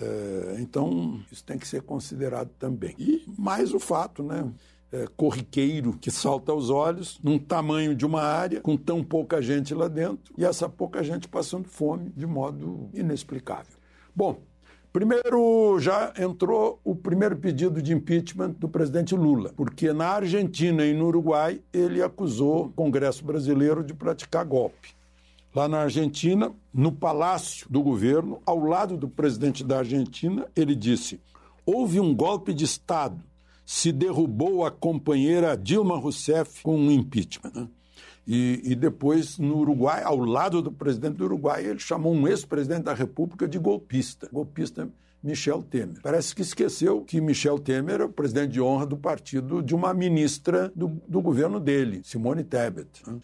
É, 0.01 0.57
então, 0.59 1.21
isso 1.31 1.43
tem 1.43 1.57
que 1.57 1.67
ser 1.67 1.81
considerado 1.81 2.49
também. 2.57 2.95
E 2.97 3.23
mais 3.37 3.73
o 3.73 3.79
fato, 3.79 4.23
né? 4.23 4.49
é, 4.91 5.05
corriqueiro 5.15 5.93
que 5.93 6.09
salta 6.09 6.51
aos 6.51 6.69
olhos, 6.69 7.19
num 7.23 7.37
tamanho 7.37 7.95
de 7.95 8.05
uma 8.05 8.21
área, 8.21 8.61
com 8.61 8.75
tão 8.75 9.03
pouca 9.03 9.41
gente 9.41 9.73
lá 9.73 9.87
dentro, 9.87 10.33
e 10.37 10.43
essa 10.43 10.67
pouca 10.67 11.03
gente 11.03 11.27
passando 11.27 11.67
fome 11.67 12.11
de 12.15 12.25
modo 12.25 12.89
inexplicável. 12.93 13.77
Bom, 14.15 14.41
Primeiro, 14.99 15.79
já 15.79 16.13
entrou 16.19 16.77
o 16.83 16.93
primeiro 16.93 17.37
pedido 17.37 17.81
de 17.81 17.93
impeachment 17.93 18.49
do 18.59 18.67
presidente 18.67 19.15
Lula, 19.15 19.53
porque 19.55 19.93
na 19.93 20.09
Argentina 20.09 20.85
e 20.85 20.91
no 20.93 21.05
Uruguai 21.05 21.61
ele 21.71 22.03
acusou 22.03 22.65
o 22.65 22.69
Congresso 22.73 23.23
brasileiro 23.23 23.81
de 23.81 23.93
praticar 23.93 24.43
golpe. 24.43 24.89
Lá 25.55 25.69
na 25.69 25.83
Argentina, 25.83 26.51
no 26.73 26.91
palácio 26.91 27.65
do 27.69 27.81
governo, 27.81 28.41
ao 28.45 28.59
lado 28.59 28.97
do 28.97 29.07
presidente 29.07 29.63
da 29.63 29.77
Argentina, 29.77 30.45
ele 30.53 30.75
disse: 30.75 31.21
houve 31.65 32.01
um 32.01 32.13
golpe 32.13 32.53
de 32.53 32.65
Estado, 32.65 33.23
se 33.65 33.93
derrubou 33.93 34.65
a 34.65 34.69
companheira 34.69 35.55
Dilma 35.55 35.97
Rousseff 35.97 36.61
com 36.61 36.77
um 36.77 36.91
impeachment. 36.91 37.69
E, 38.27 38.61
e, 38.63 38.75
depois, 38.75 39.37
no 39.37 39.57
Uruguai, 39.57 40.03
ao 40.03 40.17
lado 40.17 40.61
do 40.61 40.71
presidente 40.71 41.17
do 41.17 41.25
Uruguai, 41.25 41.65
ele 41.65 41.79
chamou 41.79 42.13
um 42.13 42.27
ex-presidente 42.27 42.83
da 42.83 42.93
República 42.93 43.47
de 43.47 43.57
golpista. 43.57 44.29
Golpista 44.31 44.87
Michel 45.21 45.61
Temer. 45.61 46.01
Parece 46.01 46.33
que 46.33 46.41
esqueceu 46.41 47.01
que 47.01 47.19
Michel 47.19 47.59
Temer 47.59 48.01
é 48.01 48.05
o 48.05 48.09
presidente 48.09 48.53
de 48.53 48.61
honra 48.61 48.85
do 48.85 48.95
partido 48.95 49.61
de 49.61 49.75
uma 49.75 49.93
ministra 49.93 50.71
do, 50.75 50.87
do 51.07 51.21
governo 51.21 51.59
dele, 51.59 52.01
Simone 52.03 52.43
Tebet. 52.43 52.87
Está 52.99 53.11
né? 53.11 53.19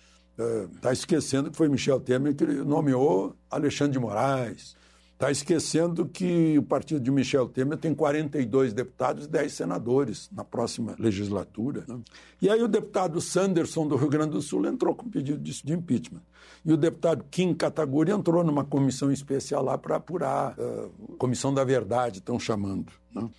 é, 0.84 0.92
esquecendo 0.92 1.50
que 1.50 1.56
foi 1.56 1.70
Michel 1.70 2.00
Temer 2.02 2.36
que 2.36 2.46
nomeou 2.46 3.34
Alexandre 3.50 3.94
de 3.94 4.00
Moraes, 4.00 4.76
Está 5.16 5.32
esquecendo 5.32 6.06
que 6.06 6.58
o 6.60 6.64
partido 6.64 7.00
de 7.00 7.10
Michel 7.10 7.48
Temer 7.48 7.78
tem 7.78 7.96
42 7.96 8.74
deputados 8.74 9.24
e 9.24 9.30
10 9.30 9.54
senadores 9.54 10.30
na 10.30 10.44
próxima 10.44 10.94
legislatura. 11.00 11.86
Né? 11.88 12.02
E 12.42 12.50
aí 12.50 12.62
o 12.62 12.68
deputado 12.68 13.22
Sanderson 13.22 13.88
do 13.88 13.96
Rio 13.96 14.10
Grande 14.10 14.32
do 14.32 14.42
Sul 14.42 14.66
entrou 14.66 14.94
com 14.94 15.10
pedido 15.10 15.42
de, 15.42 15.74
impeachment. 15.74 16.22
E 16.66 16.74
o 16.74 16.76
deputado 16.76 17.24
Kim 17.32 17.54
Kataguri 17.54 18.12
entrou 18.12 18.44
numa 18.44 18.66
comissão 18.66 19.10
especial 19.10 19.64
lá 19.64 19.78
para 19.78 19.96
apurar, 19.96 20.54
uh, 20.60 21.16
Comissão 21.18 21.54
da 21.54 21.64
Verdade, 21.64 22.20
estão 22.20 22.38
chamando. 22.38 22.92
Né? 23.14 23.30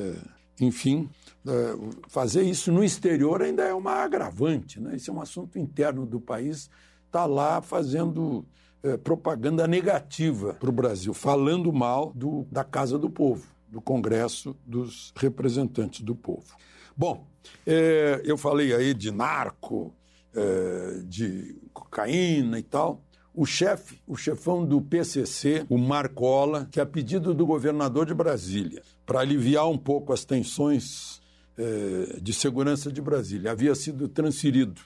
Uh, 0.00 0.28
enfim, 0.58 1.06
uh, 1.44 1.90
fazer 2.08 2.44
isso 2.44 2.72
no 2.72 2.82
exterior 2.82 3.42
ainda 3.42 3.62
é 3.62 3.74
uma 3.74 3.92
agravante. 3.92 4.80
Né? 4.80 4.96
Isso 4.96 5.10
é 5.10 5.12
um 5.12 5.20
assunto 5.20 5.58
interno 5.58 6.06
do 6.06 6.18
país, 6.18 6.70
está 7.06 7.26
lá 7.26 7.60
fazendo 7.60 8.46
é, 8.86 8.96
propaganda 8.96 9.66
negativa 9.66 10.54
para 10.54 10.68
o 10.68 10.72
Brasil, 10.72 11.12
falando 11.12 11.72
mal 11.72 12.12
do, 12.14 12.46
da 12.50 12.62
Casa 12.62 12.96
do 12.96 13.10
Povo, 13.10 13.44
do 13.68 13.80
Congresso 13.80 14.56
dos 14.64 15.12
Representantes 15.16 16.02
do 16.02 16.14
Povo. 16.14 16.54
Bom, 16.96 17.26
é, 17.66 18.22
eu 18.24 18.38
falei 18.38 18.72
aí 18.72 18.94
de 18.94 19.10
narco, 19.10 19.92
é, 20.34 21.02
de 21.04 21.60
cocaína 21.72 22.58
e 22.60 22.62
tal. 22.62 23.02
O 23.34 23.44
chefe, 23.44 24.00
o 24.06 24.16
chefão 24.16 24.64
do 24.64 24.80
PCC, 24.80 25.66
o 25.68 25.76
Marcola, 25.76 26.66
que 26.70 26.80
a 26.80 26.86
pedido 26.86 27.34
do 27.34 27.44
governador 27.44 28.06
de 28.06 28.14
Brasília, 28.14 28.82
para 29.04 29.20
aliviar 29.20 29.68
um 29.68 29.76
pouco 29.76 30.12
as 30.12 30.24
tensões 30.24 31.20
é, 31.58 32.20
de 32.22 32.32
segurança 32.32 32.90
de 32.90 33.02
Brasília, 33.02 33.50
havia 33.50 33.74
sido 33.74 34.08
transferido 34.08 34.80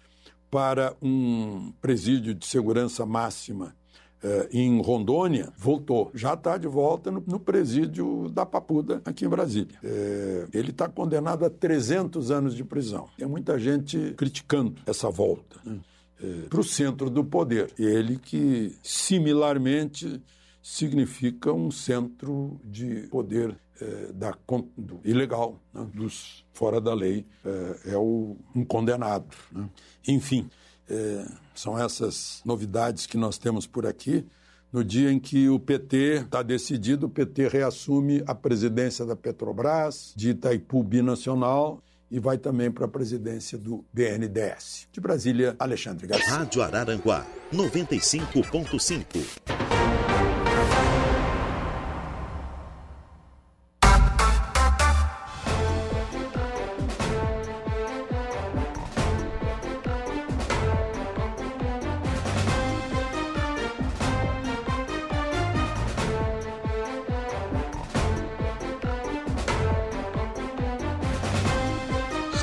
para 0.51 0.97
um 1.01 1.73
presídio 1.81 2.35
de 2.35 2.45
segurança 2.45 3.07
máxima 3.07 3.77
eh, 4.23 4.49
em 4.53 4.83
Rondônia, 4.83 5.51
voltou. 5.57 6.11
Já 6.13 6.35
está 6.35 6.59
de 6.59 6.69
volta 6.69 7.11
no, 7.11 7.23
no, 7.27 7.41
presídio 7.41 8.29
da 8.29 8.45
Papuda, 8.45 9.01
aqui 9.05 9.25
em 9.25 9.29
Brasília. 9.29 9.79
É, 9.83 10.47
ele 10.53 10.71
está 10.71 10.89
condenado 10.89 11.45
a 11.45 11.51
300 11.51 12.31
anos 12.31 12.55
de 12.55 12.63
prisão. 12.63 13.09
Tem 13.17 13.27
muita 13.27 13.59
gente 13.59 14.13
criticando 14.19 14.75
essa 14.87 15.09
volta. 15.09 15.57
Né? 15.65 15.81
É, 16.23 16.49
para 16.49 16.61
o 16.61 16.65
centro 16.65 17.09
do 17.09 17.25
poder. 17.25 17.73
Ele 17.79 18.19
que, 18.19 18.77
similarmente, 18.83 20.23
significa 20.63 21.51
um 21.51 21.71
centro 21.71 22.61
de 22.63 23.07
poder 23.09 23.57
é, 23.81 24.13
da, 24.13 24.37
do, 24.77 25.01
ilegal, 25.03 25.59
né? 25.73 25.89
dos 25.95 26.45
fora 26.53 26.79
da 26.79 26.93
lei, 26.93 27.25
é, 27.43 27.93
é 27.93 27.97
o, 27.97 28.37
um 28.55 28.65
condenado. 28.67 29.35
Né? 29.51 29.67
Enfim, 30.07 30.51
é, 30.91 31.27
são 31.61 31.79
essas 31.79 32.41
novidades 32.45 33.07
que 33.07 33.17
nós 33.17 33.39
temos 33.39 33.67
por 33.67 33.87
aqui. 33.87 34.27
No 34.73 34.85
dia 34.85 35.11
em 35.11 35.19
que 35.19 35.49
o 35.49 35.59
PT 35.59 36.23
está 36.25 36.43
decidido, 36.43 37.07
o 37.07 37.11
PT 37.11 37.49
reassume 37.49 38.23
a 38.27 38.35
presidência 38.35 39.05
da 39.05 39.17
Petrobras, 39.17 40.13
de 40.17 40.31
Itaipu 40.31 40.83
Binacional 40.83 41.83
e 42.11 42.19
vai 42.19 42.39
também 42.39 42.71
para 42.71 42.87
a 42.87 42.89
presidência 42.89 43.59
do 43.59 43.85
BNDES. 43.93 44.89
De 44.91 45.01
Brasília, 45.01 45.55
Alexandre 45.59 46.07
Garcia. 46.07 46.35
Rádio 46.35 46.63
Araranguá, 46.63 47.27
95.5. 47.53 49.60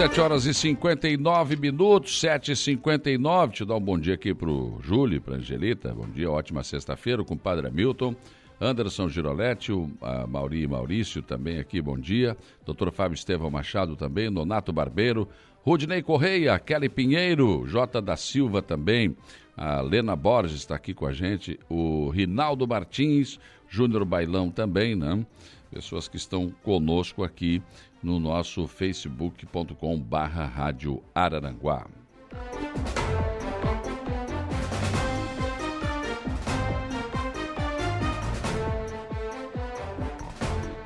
Sete 0.07 0.21
horas 0.21 0.45
e 0.45 0.53
59 0.53 1.57
minutos, 1.57 2.21
sete 2.21 2.53
e 2.53 2.55
cinquenta 2.55 3.09
e 3.09 3.17
nove. 3.17 3.55
Te 3.55 3.65
dar 3.65 3.75
um 3.75 3.81
bom 3.81 3.99
dia 3.99 4.13
aqui 4.13 4.33
pro 4.33 4.79
Júlio, 4.81 5.21
pra 5.21 5.35
Angelita. 5.35 5.93
Bom 5.93 6.07
dia, 6.07 6.31
ótima 6.31 6.63
sexta-feira, 6.63 7.25
com 7.25 7.33
o 7.33 7.37
Padre 7.37 7.67
Hamilton. 7.67 8.15
Anderson 8.59 9.09
Giroletti, 9.09 9.73
o 9.73 9.91
Mauri 10.29 10.63
e 10.63 10.67
Maurício 10.67 11.21
também 11.21 11.59
aqui, 11.59 11.81
bom 11.81 11.99
dia. 11.99 12.37
Doutor 12.65 12.89
Fábio 12.93 13.15
Estevão 13.15 13.51
Machado 13.51 13.97
também, 13.97 14.29
Nonato 14.29 14.71
Barbeiro, 14.71 15.27
Rudney 15.61 16.01
Correia, 16.01 16.57
Kelly 16.57 16.87
Pinheiro, 16.87 17.67
J 17.67 18.01
da 18.01 18.15
Silva 18.15 18.61
também, 18.61 19.13
a 19.57 19.81
Lena 19.81 20.15
Borges 20.15 20.55
está 20.55 20.75
aqui 20.75 20.93
com 20.93 21.05
a 21.05 21.11
gente, 21.11 21.59
o 21.69 22.07
Rinaldo 22.11 22.65
Martins, 22.65 23.37
Júnior 23.67 24.05
Bailão 24.05 24.49
também, 24.49 24.95
né? 24.95 25.25
Pessoas 25.69 26.07
que 26.07 26.15
estão 26.15 26.49
conosco 26.63 27.25
aqui 27.25 27.61
no 28.01 28.19
nosso 28.19 28.67
facebook.com 28.67 29.99
barra 29.99 30.45
Rádio 30.45 31.03
Araranguá. 31.13 31.87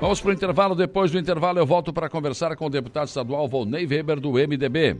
Vamos 0.02 0.20
para 0.20 0.30
o 0.30 0.32
intervalo. 0.32 0.74
Depois 0.74 1.12
do 1.12 1.18
intervalo, 1.18 1.60
eu 1.60 1.66
volto 1.66 1.92
para 1.92 2.08
conversar 2.08 2.56
com 2.56 2.66
o 2.66 2.70
deputado 2.70 3.06
estadual 3.06 3.46
Volney 3.46 3.86
Weber, 3.86 4.18
do 4.18 4.32
MDB. 4.32 4.96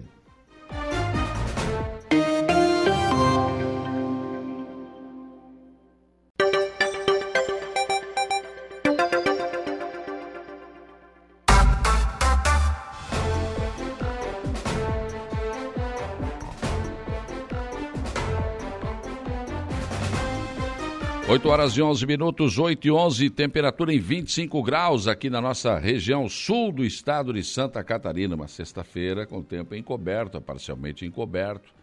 8 21.43 21.49
horas 21.51 21.76
e 21.76 21.82
11 21.82 22.07
minutos, 22.07 22.57
8 22.57 22.86
e 22.86 22.90
11, 22.93 23.30
temperatura 23.30 23.93
em 23.93 23.99
25 23.99 24.62
graus 24.62 25.09
aqui 25.09 25.28
na 25.28 25.40
nossa 25.40 25.76
região 25.76 26.28
sul 26.28 26.70
do 26.70 26.84
estado 26.84 27.32
de 27.32 27.43
Santa 27.43 27.82
Catarina. 27.82 28.36
Uma 28.36 28.47
sexta-feira 28.47 29.26
com 29.26 29.43
tempo 29.43 29.74
encoberto, 29.74 30.40
parcialmente 30.40 31.05
encoberto. 31.05 31.74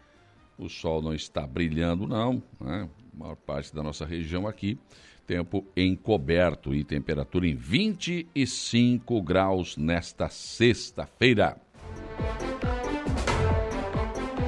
O 0.56 0.66
sol 0.66 1.02
não 1.02 1.12
está 1.12 1.46
brilhando, 1.46 2.06
não. 2.06 2.42
Né? 2.58 2.88
A 3.12 3.18
maior 3.18 3.36
parte 3.36 3.74
da 3.74 3.82
nossa 3.82 4.06
região 4.06 4.48
aqui, 4.48 4.78
tempo 5.26 5.62
encoberto 5.76 6.74
e 6.74 6.82
temperatura 6.82 7.46
em 7.46 7.54
25 7.54 9.20
graus 9.20 9.76
nesta 9.76 10.30
sexta-feira. 10.30 11.58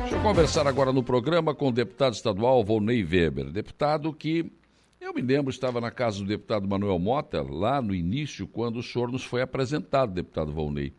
Deixa 0.00 0.16
eu 0.16 0.22
conversar 0.22 0.66
agora 0.66 0.90
no 0.90 1.02
programa 1.02 1.54
com 1.54 1.68
o 1.68 1.72
deputado 1.72 2.14
estadual 2.14 2.64
Volney 2.64 3.04
Weber, 3.04 3.50
deputado 3.50 4.10
que 4.10 4.50
eu 5.02 5.12
me 5.12 5.20
lembro, 5.20 5.50
estava 5.50 5.80
na 5.80 5.90
casa 5.90 6.18
do 6.18 6.26
deputado 6.26 6.68
Manuel 6.68 6.98
Mota, 6.98 7.42
lá 7.42 7.82
no 7.82 7.94
início, 7.94 8.46
quando 8.46 8.78
o 8.78 8.82
senhor 8.82 9.10
nos 9.10 9.24
foi 9.24 9.42
apresentado, 9.42 10.12
deputado 10.12 10.52
Volney. 10.52 10.92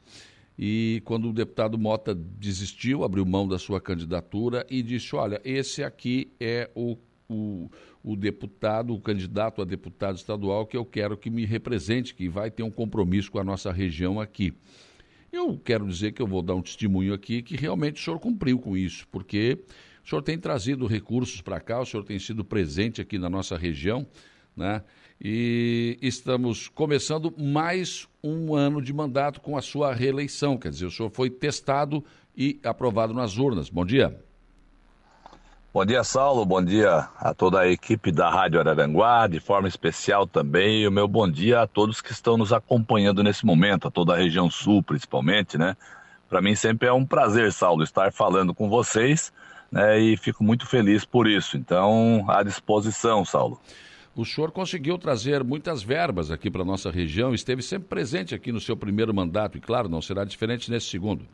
E 0.59 1.01
quando 1.05 1.29
o 1.29 1.33
deputado 1.33 1.77
Mota 1.77 2.13
desistiu, 2.13 3.03
abriu 3.03 3.25
mão 3.25 3.47
da 3.47 3.57
sua 3.57 3.81
candidatura 3.81 4.65
e 4.69 4.83
disse: 4.83 5.15
Olha, 5.15 5.41
esse 5.43 5.83
aqui 5.83 6.31
é 6.39 6.69
o, 6.75 6.97
o, 7.27 7.71
o 8.03 8.15
deputado, 8.15 8.93
o 8.93 8.99
candidato 8.99 9.61
a 9.61 9.65
deputado 9.65 10.17
estadual 10.17 10.67
que 10.67 10.77
eu 10.77 10.85
quero 10.85 11.17
que 11.17 11.29
me 11.29 11.45
represente, 11.45 12.13
que 12.13 12.29
vai 12.29 12.51
ter 12.51 12.61
um 12.61 12.71
compromisso 12.71 13.31
com 13.31 13.39
a 13.39 13.43
nossa 13.43 13.71
região 13.71 14.19
aqui. 14.19 14.53
Eu 15.31 15.57
quero 15.57 15.87
dizer 15.87 16.11
que 16.11 16.21
eu 16.21 16.27
vou 16.27 16.43
dar 16.43 16.53
um 16.53 16.61
testemunho 16.61 17.13
aqui 17.13 17.41
que 17.41 17.55
realmente 17.55 17.99
o 17.99 18.03
senhor 18.03 18.19
cumpriu 18.19 18.59
com 18.59 18.77
isso, 18.77 19.07
porque 19.11 19.57
o 20.03 20.09
senhor 20.09 20.21
tem 20.21 20.37
trazido 20.37 20.85
recursos 20.85 21.41
para 21.41 21.59
cá, 21.59 21.79
o 21.79 21.85
senhor 21.85 22.03
tem 22.03 22.19
sido 22.19 22.43
presente 22.43 23.01
aqui 23.01 23.17
na 23.17 23.29
nossa 23.29 23.57
região, 23.57 24.05
né? 24.55 24.83
E 25.21 25.97
estamos 26.01 26.67
começando 26.67 27.33
mais 27.37 28.07
um 28.21 28.53
ano 28.53 28.81
de 28.81 28.91
mandato 28.91 29.39
com 29.39 29.55
a 29.55 29.61
sua 29.61 29.93
reeleição. 29.93 30.57
Quer 30.57 30.69
dizer, 30.69 30.85
o 30.85 30.91
senhor 30.91 31.09
foi 31.09 31.29
testado 31.29 32.03
e 32.35 32.59
aprovado 32.63 33.13
nas 33.13 33.37
urnas. 33.37 33.69
Bom 33.69 33.85
dia. 33.85 34.19
Bom 35.73 35.85
dia, 35.85 36.03
Saulo. 36.03 36.45
Bom 36.45 36.63
dia 36.63 37.07
a 37.17 37.33
toda 37.33 37.61
a 37.61 37.67
equipe 37.67 38.11
da 38.11 38.29
Rádio 38.29 38.59
Araranguá, 38.59 39.25
de 39.25 39.39
forma 39.39 39.67
especial 39.67 40.27
também. 40.27 40.81
E 40.81 40.87
o 40.87 40.91
meu 40.91 41.07
bom 41.07 41.27
dia 41.27 41.61
a 41.61 41.67
todos 41.67 42.01
que 42.01 42.11
estão 42.11 42.37
nos 42.37 42.51
acompanhando 42.51 43.23
nesse 43.23 43.45
momento, 43.45 43.87
a 43.87 43.91
toda 43.91 44.13
a 44.13 44.17
região 44.17 44.51
sul, 44.51 44.83
principalmente, 44.83 45.57
né? 45.57 45.77
Para 46.29 46.41
mim 46.41 46.53
sempre 46.53 46.87
é 46.87 46.93
um 46.93 47.05
prazer, 47.05 47.51
Saulo, 47.53 47.83
estar 47.83 48.11
falando 48.11 48.53
com 48.53 48.69
vocês, 48.69 49.31
né? 49.73 49.99
E 49.99 50.15
fico 50.15 50.43
muito 50.43 50.67
feliz 50.67 51.03
por 51.03 51.27
isso. 51.27 51.57
Então, 51.57 52.23
à 52.29 52.43
disposição, 52.43 53.25
Saulo. 53.25 53.59
O 54.15 54.23
senhor 54.23 54.51
conseguiu 54.51 54.99
trazer 54.99 55.43
muitas 55.43 55.81
verbas 55.81 56.29
aqui 56.29 56.51
para 56.51 56.61
a 56.61 56.65
nossa 56.65 56.91
região, 56.91 57.33
esteve 57.33 57.63
sempre 57.63 57.87
presente 57.87 58.35
aqui 58.35 58.51
no 58.51 58.61
seu 58.61 58.77
primeiro 58.77 59.11
mandato, 59.11 59.57
e 59.57 59.61
claro, 59.61 59.89
não 59.89 60.03
será 60.03 60.23
diferente 60.23 60.69
nesse 60.69 60.85
segundo. 60.85 61.25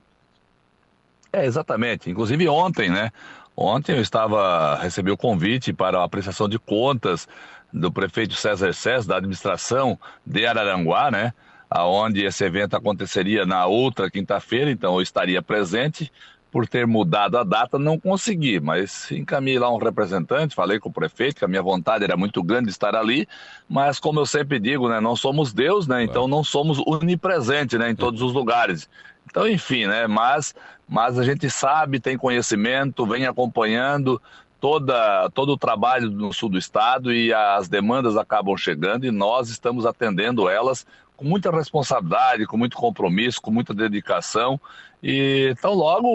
É, 1.33 1.45
exatamente. 1.45 2.09
Inclusive 2.09 2.47
ontem, 2.47 2.89
né? 2.89 3.11
Ontem 3.55 3.97
eu 3.97 4.01
estava, 4.01 4.79
recebi 4.81 5.11
o 5.11 5.17
convite 5.17 5.73
para 5.73 5.99
a 5.99 6.05
apreciação 6.05 6.47
de 6.47 6.57
contas 6.57 7.27
do 7.73 7.91
prefeito 7.91 8.33
César 8.33 8.71
César, 8.71 9.09
da 9.09 9.17
administração 9.17 9.99
de 10.25 10.45
Araranguá, 10.45 11.11
né? 11.11 11.33
Aonde 11.69 12.23
esse 12.23 12.45
evento 12.45 12.77
aconteceria 12.77 13.45
na 13.45 13.65
outra 13.65 14.09
quinta-feira, 14.09 14.71
então 14.71 14.95
eu 14.95 15.01
estaria 15.01 15.41
presente. 15.41 16.09
Por 16.51 16.67
ter 16.67 16.87
mudado 16.87 17.37
a 17.37 17.43
data, 17.43 17.77
não 17.77 17.99
consegui, 17.99 18.59
mas 18.59 19.11
encaminhei 19.11 19.59
lá 19.59 19.71
um 19.71 19.77
representante, 19.77 20.55
falei 20.55 20.79
com 20.79 20.89
o 20.89 20.93
prefeito 20.93 21.37
que 21.37 21.45
a 21.45 21.47
minha 21.47 21.61
vontade 21.61 22.03
era 22.03 22.17
muito 22.17 22.41
grande 22.41 22.65
de 22.65 22.71
estar 22.71 22.95
ali, 22.95 23.27
mas 23.69 23.99
como 23.99 24.19
eu 24.19 24.25
sempre 24.25 24.59
digo, 24.59 24.89
né, 24.89 24.99
não 24.99 25.15
somos 25.15 25.53
Deus, 25.53 25.87
né, 25.87 26.03
então 26.03 26.27
não 26.27 26.43
somos 26.43 26.79
onipresentes, 26.79 27.77
né, 27.77 27.91
em 27.91 27.95
todos 27.95 28.21
os 28.23 28.33
lugares. 28.33 28.89
Então, 29.29 29.47
enfim, 29.47 29.85
né? 29.85 30.07
Mas, 30.07 30.55
mas 30.87 31.19
a 31.19 31.23
gente 31.23 31.49
sabe, 31.49 31.99
tem 31.99 32.17
conhecimento, 32.17 33.05
vem 33.05 33.27
acompanhando 33.27 34.19
toda, 34.59 35.29
todo 35.33 35.53
o 35.53 35.57
trabalho 35.57 36.09
no 36.09 36.33
sul 36.33 36.49
do 36.49 36.57
estado 36.57 37.13
e 37.13 37.33
as 37.33 37.69
demandas 37.69 38.17
acabam 38.17 38.57
chegando 38.57 39.05
e 39.05 39.11
nós 39.11 39.49
estamos 39.49 39.85
atendendo 39.85 40.49
elas 40.49 40.85
com 41.19 41.25
muita 41.25 41.51
responsabilidade, 41.51 42.45
com 42.45 42.55
muito 42.55 42.77
compromisso, 42.77 43.41
com 43.41 43.51
muita 43.51 43.73
dedicação. 43.73 44.59
E 45.03 45.49
então 45.51 45.73
logo 45.73 46.07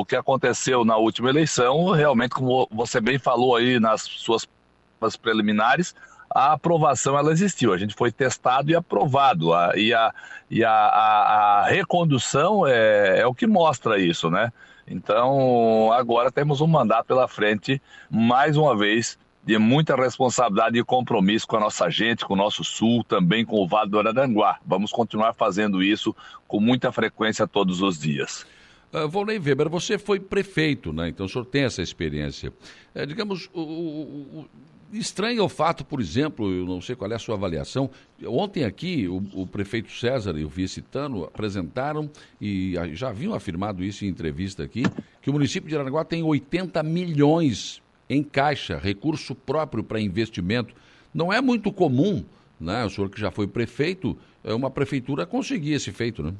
o 0.00 0.04
que 0.04 0.14
aconteceu 0.14 0.84
na 0.84 0.98
última 0.98 1.30
eleição, 1.30 1.90
realmente 1.92 2.32
como 2.32 2.68
você 2.70 3.00
bem 3.00 3.18
falou 3.18 3.56
aí 3.56 3.80
nas 3.80 4.02
suas 4.02 4.46
preliminares, 5.22 5.94
a 6.28 6.52
aprovação 6.52 7.18
ela 7.18 7.32
existiu. 7.32 7.72
A 7.72 7.78
gente 7.78 7.94
foi 7.94 8.12
testado 8.12 8.70
e 8.70 8.76
aprovado. 8.76 9.54
A, 9.54 9.72
e 9.76 9.94
a, 9.94 10.12
e 10.50 10.62
a, 10.62 10.70
a, 10.70 11.60
a 11.62 11.66
recondução 11.66 12.66
é, 12.66 13.20
é 13.20 13.26
o 13.26 13.34
que 13.34 13.46
mostra 13.46 13.98
isso, 13.98 14.30
né? 14.30 14.52
Então, 14.86 15.90
agora 15.92 16.30
temos 16.30 16.60
um 16.60 16.66
mandato 16.66 17.06
pela 17.06 17.26
frente, 17.26 17.80
mais 18.10 18.56
uma 18.58 18.76
vez, 18.76 19.18
de 19.50 19.58
muita 19.58 19.96
responsabilidade 19.96 20.78
e 20.78 20.84
compromisso 20.84 21.44
com 21.44 21.56
a 21.56 21.60
nossa 21.60 21.90
gente, 21.90 22.24
com 22.24 22.34
o 22.34 22.36
nosso 22.36 22.62
sul, 22.62 23.02
também 23.02 23.44
com 23.44 23.56
o 23.56 23.66
Vale 23.66 23.90
do 23.90 23.98
Araranguá. 23.98 24.60
Vamos 24.64 24.92
continuar 24.92 25.32
fazendo 25.32 25.82
isso 25.82 26.14
com 26.46 26.60
muita 26.60 26.92
frequência 26.92 27.48
todos 27.48 27.82
os 27.82 27.98
dias. 27.98 28.46
Uh, 28.92 29.08
Volney 29.08 29.40
Weber, 29.40 29.68
você 29.68 29.98
foi 29.98 30.20
prefeito, 30.20 30.92
né? 30.92 31.08
então 31.08 31.26
o 31.26 31.28
senhor 31.28 31.44
tem 31.44 31.64
essa 31.64 31.82
experiência. 31.82 32.52
É, 32.94 33.04
digamos, 33.04 33.50
o, 33.52 33.60
o, 33.60 34.48
Estranho 34.92 35.42
o 35.42 35.48
fato, 35.48 35.84
por 35.84 36.00
exemplo, 36.00 36.48
eu 36.52 36.64
não 36.64 36.80
sei 36.80 36.94
qual 36.94 37.10
é 37.10 37.16
a 37.16 37.18
sua 37.18 37.34
avaliação. 37.34 37.90
Ontem 38.24 38.64
aqui, 38.64 39.08
o, 39.08 39.16
o 39.34 39.46
prefeito 39.48 39.90
César 39.90 40.38
e 40.38 40.44
o 40.44 40.48
vice 40.48 40.80
Tano 40.80 41.24
apresentaram, 41.24 42.08
e 42.40 42.74
já 42.92 43.08
haviam 43.08 43.34
afirmado 43.34 43.82
isso 43.82 44.04
em 44.04 44.08
entrevista 44.08 44.62
aqui, 44.62 44.84
que 45.20 45.28
o 45.28 45.32
município 45.32 45.68
de 45.68 45.74
Aranaguá 45.74 46.04
tem 46.04 46.22
80 46.22 46.80
milhões 46.84 47.82
em 48.10 48.24
caixa, 48.24 48.76
recurso 48.76 49.36
próprio 49.36 49.84
para 49.84 50.00
investimento. 50.00 50.74
Não 51.14 51.32
é 51.32 51.40
muito 51.40 51.72
comum, 51.72 52.24
né? 52.60 52.84
O 52.84 52.90
senhor 52.90 53.08
que 53.08 53.20
já 53.20 53.30
foi 53.30 53.46
prefeito, 53.46 54.18
é 54.42 54.52
uma 54.52 54.68
prefeitura 54.68 55.24
conseguir 55.24 55.74
esse 55.74 55.92
feito, 55.92 56.20
né? 56.20 56.34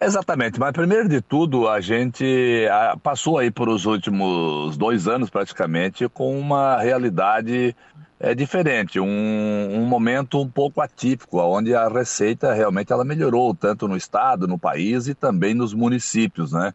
Exatamente, 0.00 0.58
mas 0.58 0.72
primeiro 0.72 1.08
de 1.08 1.20
tudo, 1.20 1.68
a 1.68 1.80
gente 1.80 2.66
passou 3.04 3.38
aí 3.38 3.52
por 3.52 3.68
os 3.68 3.86
últimos 3.86 4.76
dois 4.76 5.06
anos 5.06 5.30
praticamente 5.30 6.08
com 6.08 6.36
uma 6.36 6.78
realidade 6.78 7.76
é, 8.18 8.34
diferente, 8.34 8.98
um, 8.98 9.06
um 9.06 9.86
momento 9.86 10.40
um 10.40 10.48
pouco 10.48 10.80
atípico, 10.80 11.38
onde 11.38 11.72
a 11.72 11.86
receita 11.86 12.52
realmente 12.52 12.92
ela 12.92 13.04
melhorou, 13.04 13.54
tanto 13.54 13.86
no 13.86 13.96
estado, 13.96 14.48
no 14.48 14.58
país 14.58 15.06
e 15.06 15.14
também 15.14 15.54
nos 15.54 15.72
municípios, 15.72 16.50
né? 16.50 16.74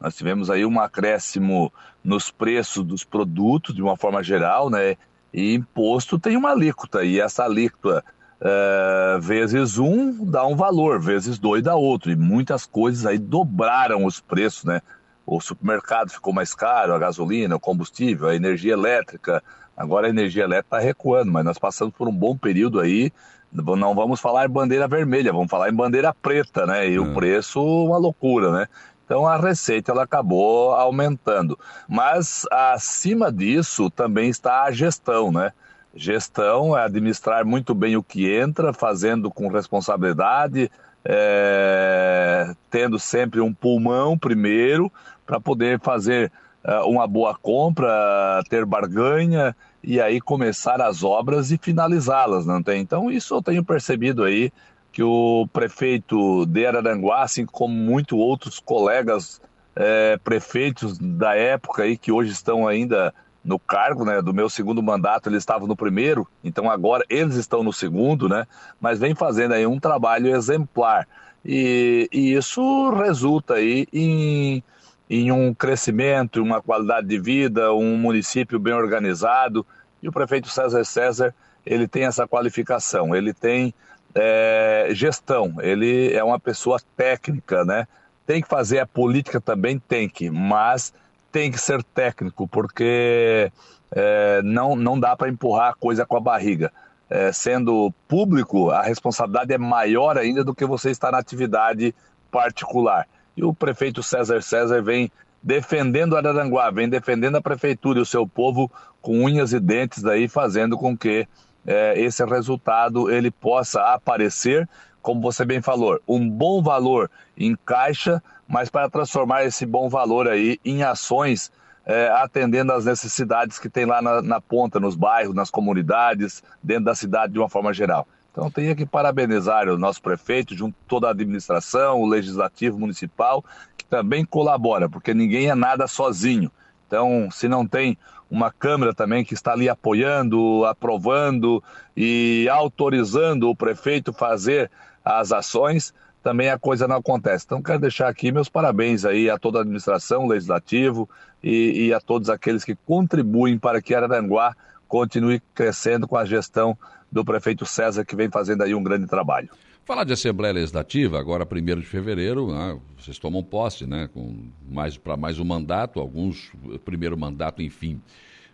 Nós 0.00 0.16
tivemos 0.16 0.50
aí 0.50 0.64
um 0.64 0.80
acréscimo 0.80 1.72
nos 2.04 2.30
preços 2.30 2.84
dos 2.84 3.04
produtos 3.04 3.74
de 3.74 3.82
uma 3.82 3.96
forma 3.96 4.22
geral, 4.22 4.70
né? 4.70 4.96
E 5.32 5.54
imposto 5.54 6.18
tem 6.18 6.36
uma 6.36 6.50
alíquota, 6.50 7.04
e 7.04 7.20
essa 7.20 7.44
alíquota 7.44 8.02
é, 8.40 9.18
vezes 9.20 9.78
um 9.78 10.24
dá 10.24 10.46
um 10.46 10.54
valor, 10.54 11.00
vezes 11.00 11.38
dois 11.38 11.62
dá 11.62 11.74
outro. 11.74 12.10
E 12.10 12.16
muitas 12.16 12.64
coisas 12.66 13.04
aí 13.04 13.18
dobraram 13.18 14.04
os 14.04 14.20
preços, 14.20 14.64
né? 14.64 14.80
O 15.26 15.40
supermercado 15.40 16.10
ficou 16.10 16.32
mais 16.32 16.54
caro, 16.54 16.94
a 16.94 16.98
gasolina, 16.98 17.56
o 17.56 17.60
combustível, 17.60 18.28
a 18.28 18.34
energia 18.34 18.72
elétrica. 18.72 19.42
Agora 19.76 20.06
a 20.06 20.10
energia 20.10 20.44
elétrica 20.44 20.76
está 20.76 20.78
recuando, 20.78 21.30
mas 21.30 21.44
nós 21.44 21.58
passamos 21.58 21.94
por 21.94 22.08
um 22.08 22.14
bom 22.14 22.36
período 22.36 22.80
aí. 22.80 23.12
Não 23.52 23.94
vamos 23.94 24.20
falar 24.20 24.46
em 24.46 24.50
bandeira 24.50 24.86
vermelha, 24.86 25.32
vamos 25.32 25.50
falar 25.50 25.68
em 25.68 25.74
bandeira 25.74 26.14
preta, 26.14 26.66
né? 26.66 26.88
E 26.88 26.98
hum. 26.98 27.10
o 27.10 27.14
preço, 27.14 27.60
uma 27.60 27.98
loucura, 27.98 28.52
né? 28.52 28.68
Então 29.08 29.26
a 29.26 29.38
receita 29.38 29.90
ela 29.90 30.02
acabou 30.02 30.72
aumentando. 30.74 31.58
Mas 31.88 32.44
acima 32.50 33.32
disso 33.32 33.88
também 33.88 34.28
está 34.28 34.64
a 34.64 34.70
gestão, 34.70 35.32
né? 35.32 35.50
Gestão 35.94 36.76
é 36.76 36.84
administrar 36.84 37.42
muito 37.46 37.74
bem 37.74 37.96
o 37.96 38.02
que 38.02 38.30
entra, 38.30 38.70
fazendo 38.74 39.30
com 39.30 39.48
responsabilidade, 39.48 40.70
é, 41.02 42.54
tendo 42.70 42.98
sempre 42.98 43.40
um 43.40 43.52
pulmão 43.52 44.18
primeiro 44.18 44.92
para 45.24 45.40
poder 45.40 45.80
fazer 45.80 46.30
é, 46.62 46.78
uma 46.80 47.06
boa 47.06 47.34
compra, 47.34 48.42
ter 48.50 48.66
barganha 48.66 49.56
e 49.82 50.02
aí 50.02 50.20
começar 50.20 50.82
as 50.82 51.02
obras 51.02 51.50
e 51.50 51.56
finalizá-las, 51.56 52.44
não 52.44 52.62
tem? 52.62 52.82
Então 52.82 53.10
isso 53.10 53.34
eu 53.34 53.42
tenho 53.42 53.64
percebido 53.64 54.22
aí 54.22 54.52
que 54.98 55.02
o 55.04 55.46
prefeito 55.52 56.44
de 56.46 56.66
Araranguá, 56.66 57.22
assim 57.22 57.46
como 57.46 57.72
muitos 57.72 58.18
outros 58.18 58.58
colegas 58.58 59.40
é, 59.76 60.16
prefeitos 60.24 60.98
da 60.98 61.36
época 61.36 61.84
aí 61.84 61.96
que 61.96 62.10
hoje 62.10 62.32
estão 62.32 62.66
ainda 62.66 63.14
no 63.44 63.60
cargo, 63.60 64.04
né, 64.04 64.20
do 64.20 64.34
meu 64.34 64.50
segundo 64.50 64.82
mandato, 64.82 65.28
eles 65.28 65.38
estavam 65.38 65.68
no 65.68 65.76
primeiro, 65.76 66.26
então 66.42 66.68
agora 66.68 67.04
eles 67.08 67.36
estão 67.36 67.62
no 67.62 67.72
segundo, 67.72 68.28
né, 68.28 68.44
mas 68.80 68.98
vem 68.98 69.14
fazendo 69.14 69.54
aí 69.54 69.64
um 69.68 69.78
trabalho 69.78 70.34
exemplar. 70.34 71.06
E, 71.44 72.08
e 72.12 72.32
isso 72.32 72.90
resulta 72.90 73.54
aí 73.54 73.86
em, 73.92 74.64
em 75.08 75.30
um 75.30 75.54
crescimento, 75.54 76.42
uma 76.42 76.60
qualidade 76.60 77.06
de 77.06 77.20
vida, 77.20 77.72
um 77.72 77.96
município 77.96 78.58
bem 78.58 78.74
organizado. 78.74 79.64
E 80.02 80.08
o 80.08 80.12
prefeito 80.12 80.48
César 80.48 80.84
César, 80.84 81.32
ele 81.64 81.86
tem 81.86 82.02
essa 82.02 82.26
qualificação, 82.26 83.14
ele 83.14 83.32
tem 83.32 83.72
é, 84.20 84.88
gestão, 84.90 85.54
ele 85.60 86.12
é 86.12 86.24
uma 86.24 86.40
pessoa 86.40 86.80
técnica, 86.96 87.64
né? 87.64 87.86
Tem 88.26 88.42
que 88.42 88.48
fazer 88.48 88.80
a 88.80 88.86
política 88.86 89.40
também, 89.40 89.78
tem 89.78 90.08
que, 90.08 90.28
mas 90.28 90.92
tem 91.30 91.50
que 91.50 91.58
ser 91.58 91.82
técnico, 91.82 92.48
porque 92.48 93.52
é, 93.92 94.42
não, 94.42 94.74
não 94.74 94.98
dá 94.98 95.16
para 95.16 95.28
empurrar 95.28 95.70
a 95.70 95.74
coisa 95.74 96.04
com 96.04 96.16
a 96.16 96.20
barriga. 96.20 96.72
É, 97.08 97.32
sendo 97.32 97.92
público, 98.06 98.70
a 98.70 98.82
responsabilidade 98.82 99.52
é 99.52 99.58
maior 99.58 100.18
ainda 100.18 100.44
do 100.44 100.54
que 100.54 100.66
você 100.66 100.90
estar 100.90 101.12
na 101.12 101.18
atividade 101.18 101.94
particular. 102.30 103.06
E 103.36 103.44
o 103.44 103.54
prefeito 103.54 104.02
César 104.02 104.42
César 104.42 104.82
vem 104.82 105.10
defendendo 105.42 106.16
Araranguá, 106.16 106.70
vem 106.70 106.88
defendendo 106.88 107.36
a 107.36 107.40
prefeitura 107.40 108.00
e 108.00 108.02
o 108.02 108.06
seu 108.06 108.26
povo 108.26 108.70
com 109.00 109.24
unhas 109.24 109.52
e 109.52 109.60
dentes 109.60 110.02
daí, 110.02 110.28
fazendo 110.28 110.76
com 110.76 110.96
que 110.96 111.26
é, 111.66 111.98
esse 112.00 112.24
resultado 112.24 113.10
ele 113.10 113.30
possa 113.30 113.82
aparecer, 113.92 114.68
como 115.02 115.20
você 115.20 115.44
bem 115.44 115.60
falou, 115.60 116.00
um 116.06 116.28
bom 116.28 116.62
valor 116.62 117.10
em 117.36 117.56
caixa, 117.64 118.22
mas 118.46 118.68
para 118.70 118.88
transformar 118.88 119.44
esse 119.44 119.66
bom 119.66 119.88
valor 119.88 120.28
aí 120.28 120.58
em 120.64 120.82
ações 120.82 121.52
é, 121.88 122.08
atendendo 122.10 122.70
às 122.72 122.84
necessidades 122.84 123.58
que 123.58 123.70
tem 123.70 123.86
lá 123.86 124.02
na, 124.02 124.20
na, 124.20 124.40
ponta, 124.40 124.78
nos 124.78 124.94
bairros, 124.94 125.34
nas 125.34 125.50
comunidades, 125.50 126.42
dentro 126.62 126.84
da 126.84 126.94
cidade 126.94 127.32
de 127.32 127.38
uma 127.38 127.48
forma 127.48 127.72
geral. 127.72 128.06
Então, 128.30 128.50
tenho 128.50 128.76
que 128.76 128.84
parabenizar 128.84 129.68
o 129.68 129.78
nosso 129.78 130.02
prefeito, 130.02 130.54
junto 130.54 130.76
toda 130.86 131.08
a 131.08 131.10
administração, 131.10 132.00
o 132.00 132.06
legislativo 132.06 132.78
municipal, 132.78 133.42
que 133.76 133.86
também 133.86 134.24
colabora, 134.24 134.88
porque 134.88 135.14
ninguém 135.14 135.48
é 135.48 135.54
nada 135.54 135.88
sozinho. 135.88 136.52
Então, 136.86 137.30
se 137.30 137.48
não 137.48 137.66
tem 137.66 137.96
uma 138.30 138.50
Câmara 138.52 138.94
também 138.94 139.24
que 139.24 139.34
está 139.34 139.52
ali 139.52 139.68
apoiando, 139.68 140.64
aprovando 140.66 141.62
e 141.96 142.48
autorizando 142.50 143.48
o 143.48 143.56
prefeito 143.56 144.12
fazer 144.12 144.70
as 145.04 145.32
ações, 145.32 145.94
também 146.22 146.50
a 146.50 146.58
coisa 146.58 146.86
não 146.86 146.96
acontece. 146.96 147.44
Então, 147.46 147.62
quero 147.62 147.78
deixar 147.78 148.08
aqui 148.08 148.30
meus 148.30 148.48
parabéns 148.48 149.04
aí 149.04 149.30
a 149.30 149.38
toda 149.38 149.58
a 149.58 149.60
administração, 149.62 150.26
legislativo 150.26 151.08
e, 151.42 151.86
e 151.86 151.94
a 151.94 152.00
todos 152.00 152.28
aqueles 152.28 152.64
que 152.64 152.74
contribuem 152.74 153.58
para 153.58 153.80
que 153.80 153.94
Araranguá 153.94 154.54
continue 154.86 155.40
crescendo 155.54 156.06
com 156.06 156.16
a 156.16 156.24
gestão 156.24 156.76
do 157.10 157.24
prefeito 157.24 157.64
César, 157.64 158.04
que 158.04 158.16
vem 158.16 158.30
fazendo 158.30 158.62
aí 158.62 158.74
um 158.74 158.82
grande 158.82 159.06
trabalho. 159.06 159.48
Falar 159.88 160.04
de 160.04 160.12
Assembleia 160.12 160.52
Legislativa, 160.52 161.18
agora 161.18 161.48
1 161.50 161.80
de 161.80 161.86
fevereiro, 161.86 162.52
né, 162.52 162.78
vocês 162.98 163.18
tomam 163.18 163.42
posse, 163.42 163.86
né, 163.86 164.06
com 164.12 164.50
mais 164.68 164.98
para 164.98 165.16
mais 165.16 165.38
um 165.38 165.46
mandato, 165.46 165.98
alguns 165.98 166.52
primeiro 166.84 167.16
mandato, 167.16 167.62
enfim. 167.62 167.98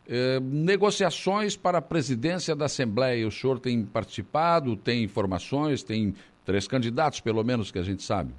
É, 0.09 0.39
negociações 0.39 1.57
para 1.57 1.79
a 1.79 1.83
presidência 1.83 2.55
da 2.55 2.67
Assembleia, 2.67 3.27
o 3.27 3.33
senhor 3.33 3.59
tem 3.59 3.85
participado, 3.85 4.77
tem 4.77 5.03
informações, 5.03 5.83
tem 5.83 6.15
três 6.45 6.69
candidatos, 6.69 7.19
pelo 7.19 7.43
menos, 7.43 7.73
que 7.73 7.81
a 7.81 7.83
gente 7.83 8.05
sabe. 8.05 8.33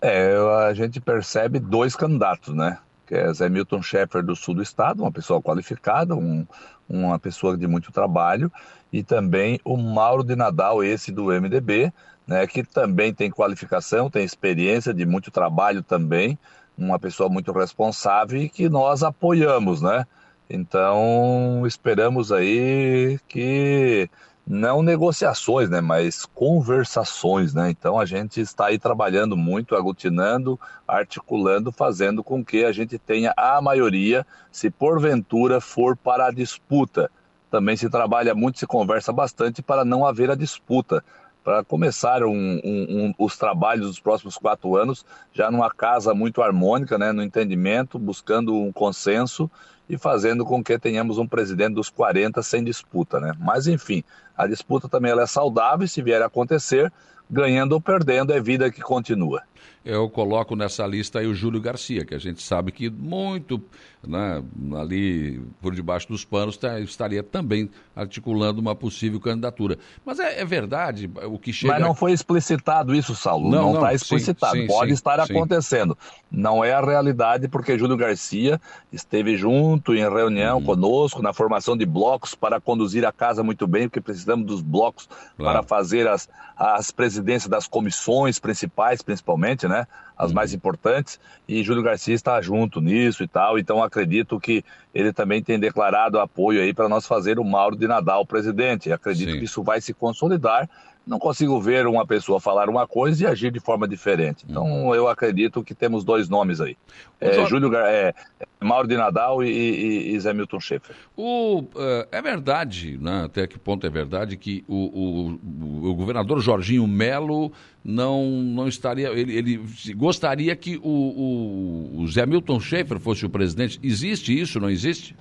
É, 0.00 0.34
a 0.66 0.72
gente 0.72 0.98
percebe 0.98 1.58
dois 1.58 1.94
candidatos, 1.94 2.54
né? 2.54 2.78
Que 3.06 3.16
é 3.16 3.30
Zé 3.34 3.50
Milton 3.50 3.82
Schaeffer 3.82 4.24
do 4.24 4.34
sul 4.34 4.54
do 4.54 4.62
estado, 4.62 5.02
uma 5.02 5.12
pessoa 5.12 5.42
qualificada, 5.42 6.16
um, 6.16 6.46
uma 6.88 7.18
pessoa 7.18 7.56
de 7.56 7.66
muito 7.66 7.92
trabalho, 7.92 8.50
e 8.92 9.02
também 9.02 9.60
o 9.64 9.76
Mauro 9.76 10.22
de 10.22 10.36
Nadal, 10.36 10.82
esse 10.82 11.10
do 11.12 11.32
MDB, 11.32 11.92
né, 12.26 12.46
que 12.46 12.62
também 12.62 13.12
tem 13.14 13.30
qualificação, 13.30 14.10
tem 14.10 14.24
experiência 14.24 14.92
de 14.92 15.06
muito 15.06 15.30
trabalho 15.30 15.82
também, 15.82 16.38
uma 16.76 16.98
pessoa 16.98 17.28
muito 17.28 17.52
responsável 17.52 18.40
e 18.40 18.48
que 18.48 18.68
nós 18.68 19.02
apoiamos, 19.02 19.80
né? 19.80 20.06
Então, 20.48 21.64
esperamos 21.66 22.30
aí 22.30 23.18
que 23.28 24.08
não 24.46 24.80
negociações, 24.80 25.68
né, 25.68 25.80
mas 25.80 26.24
conversações, 26.24 27.52
né? 27.52 27.68
Então 27.70 27.98
a 27.98 28.06
gente 28.06 28.40
está 28.40 28.66
aí 28.66 28.78
trabalhando 28.78 29.36
muito, 29.36 29.74
aglutinando, 29.74 30.58
articulando, 30.86 31.72
fazendo 31.72 32.22
com 32.22 32.44
que 32.44 32.64
a 32.64 32.70
gente 32.70 32.96
tenha 32.96 33.34
a 33.36 33.60
maioria, 33.60 34.24
se 34.52 34.70
porventura 34.70 35.60
for 35.60 35.96
para 35.96 36.26
a 36.26 36.30
disputa. 36.30 37.10
Também 37.50 37.76
se 37.76 37.90
trabalha 37.90 38.34
muito, 38.34 38.60
se 38.60 38.66
conversa 38.66 39.12
bastante 39.12 39.62
para 39.62 39.84
não 39.84 40.06
haver 40.06 40.30
a 40.30 40.36
disputa, 40.36 41.02
para 41.46 41.62
começar 41.62 42.24
um, 42.24 42.60
um, 42.64 42.86
um, 42.90 43.14
os 43.16 43.36
trabalhos 43.38 43.86
dos 43.86 44.00
próximos 44.00 44.36
quatro 44.36 44.74
anos 44.74 45.06
já 45.32 45.48
numa 45.48 45.70
casa 45.70 46.12
muito 46.12 46.42
harmônica, 46.42 46.98
né, 46.98 47.12
no 47.12 47.22
entendimento, 47.22 48.00
buscando 48.00 48.52
um 48.52 48.72
consenso 48.72 49.48
e 49.88 49.96
fazendo 49.96 50.44
com 50.44 50.60
que 50.60 50.76
tenhamos 50.76 51.18
um 51.18 51.26
presidente 51.28 51.74
dos 51.74 51.88
40 51.88 52.42
sem 52.42 52.64
disputa, 52.64 53.20
né? 53.20 53.32
Mas 53.38 53.68
enfim, 53.68 54.02
a 54.36 54.44
disputa 54.48 54.88
também 54.88 55.12
ela 55.12 55.22
é 55.22 55.26
saudável 55.26 55.86
se 55.86 56.02
vier 56.02 56.20
a 56.20 56.26
acontecer, 56.26 56.92
ganhando 57.30 57.74
ou 57.74 57.80
perdendo 57.80 58.32
é 58.32 58.40
vida 58.40 58.68
que 58.68 58.80
continua. 58.80 59.44
Eu 59.86 60.10
coloco 60.10 60.56
nessa 60.56 60.84
lista 60.84 61.20
aí 61.20 61.28
o 61.28 61.34
Júlio 61.34 61.60
Garcia, 61.60 62.04
que 62.04 62.12
a 62.12 62.18
gente 62.18 62.42
sabe 62.42 62.72
que 62.72 62.90
muito 62.90 63.62
né, 64.06 64.42
ali 64.80 65.40
por 65.60 65.74
debaixo 65.74 66.08
dos 66.08 66.24
panos 66.24 66.56
tá, 66.56 66.80
estaria 66.80 67.22
também 67.22 67.68
articulando 67.94 68.60
uma 68.60 68.74
possível 68.74 69.20
candidatura. 69.20 69.78
Mas 70.04 70.18
é, 70.18 70.40
é, 70.40 70.44
verdade 70.44 71.10
o 71.24 71.38
que 71.38 71.52
chega. 71.52 71.74
Mas 71.74 71.82
não 71.82 71.94
foi 71.94 72.12
explicitado 72.12 72.94
isso, 72.94 73.14
Saulo. 73.14 73.50
Não 73.50 73.74
está 73.74 73.94
explicitado. 73.94 74.56
Sim, 74.56 74.66
Pode 74.66 74.90
sim, 74.90 74.94
estar 74.94 75.24
sim. 75.24 75.32
acontecendo. 75.32 75.98
Não 76.30 76.64
é 76.64 76.72
a 76.72 76.80
realidade, 76.80 77.48
porque 77.48 77.78
Júlio 77.78 77.96
Garcia 77.96 78.60
esteve 78.92 79.36
junto 79.36 79.94
em 79.94 80.00
reunião 80.00 80.58
uhum. 80.58 80.64
conosco 80.64 81.22
na 81.22 81.32
formação 81.32 81.76
de 81.76 81.84
blocos 81.84 82.34
para 82.34 82.60
conduzir 82.60 83.04
a 83.04 83.12
casa 83.12 83.42
muito 83.42 83.66
bem, 83.66 83.88
porque 83.88 84.00
precisamos 84.00 84.46
dos 84.46 84.62
blocos 84.62 85.08
claro. 85.36 85.58
para 85.58 85.62
fazer 85.62 86.06
as, 86.08 86.28
as 86.56 86.90
presidências 86.90 87.48
das 87.48 87.66
comissões 87.66 88.38
principais, 88.38 89.02
principalmente, 89.02 89.66
né? 89.66 89.75
As 90.16 90.30
uhum. 90.30 90.34
mais 90.34 90.54
importantes. 90.54 91.20
E 91.46 91.62
Júlio 91.62 91.82
Garcia 91.82 92.14
está 92.14 92.40
junto 92.40 92.80
nisso 92.80 93.22
e 93.22 93.28
tal. 93.28 93.58
Então 93.58 93.82
acredito 93.82 94.40
que 94.40 94.64
ele 94.94 95.12
também 95.12 95.42
tem 95.42 95.58
declarado 95.58 96.18
apoio 96.18 96.62
aí 96.62 96.72
para 96.72 96.88
nós 96.88 97.06
fazer 97.06 97.38
o 97.38 97.44
Mauro 97.44 97.76
de 97.76 97.86
Nadal 97.86 98.24
presidente. 98.24 98.92
Acredito 98.92 99.32
Sim. 99.32 99.38
que 99.38 99.44
isso 99.44 99.62
vai 99.62 99.80
se 99.80 99.92
consolidar 99.92 100.68
não 101.06 101.18
consigo 101.20 101.60
ver 101.60 101.86
uma 101.86 102.04
pessoa 102.04 102.40
falar 102.40 102.68
uma 102.68 102.86
coisa 102.86 103.22
e 103.22 103.26
agir 103.26 103.52
de 103.52 103.60
forma 103.60 103.86
diferente. 103.86 104.44
Então, 104.48 104.64
uhum. 104.64 104.94
eu 104.94 105.06
acredito 105.06 105.62
que 105.62 105.72
temos 105.72 106.04
dois 106.04 106.28
nomes 106.28 106.60
aí. 106.60 106.76
É, 107.20 107.46
Júlio, 107.46 107.72
é, 107.76 108.12
Mauro 108.60 108.88
de 108.88 108.96
Nadal 108.96 109.44
e, 109.44 109.48
e, 109.48 110.14
e 110.14 110.20
Zé 110.20 110.32
Milton 110.32 110.58
Schaefer. 110.60 110.96
O, 111.16 111.60
uh, 111.60 112.06
é 112.10 112.22
verdade, 112.22 112.98
né, 112.98 113.24
até 113.24 113.46
que 113.46 113.58
ponto 113.58 113.86
é 113.86 113.90
verdade, 113.90 114.36
que 114.36 114.64
o, 114.66 115.38
o, 115.84 115.90
o 115.90 115.94
governador 115.94 116.40
Jorginho 116.40 116.86
Melo 116.86 117.52
não, 117.84 118.24
não 118.42 118.66
estaria. 118.66 119.08
Ele, 119.10 119.36
ele 119.36 119.60
gostaria 119.94 120.56
que 120.56 120.78
o, 120.82 120.88
o, 120.88 122.00
o 122.00 122.08
Zé 122.08 122.24
Milton 122.24 122.58
Schaefer 122.58 122.98
fosse 122.98 123.26
o 123.26 123.30
presidente. 123.30 123.78
Existe 123.82 124.38
isso, 124.38 124.58
não 124.58 124.70
existe? 124.70 125.14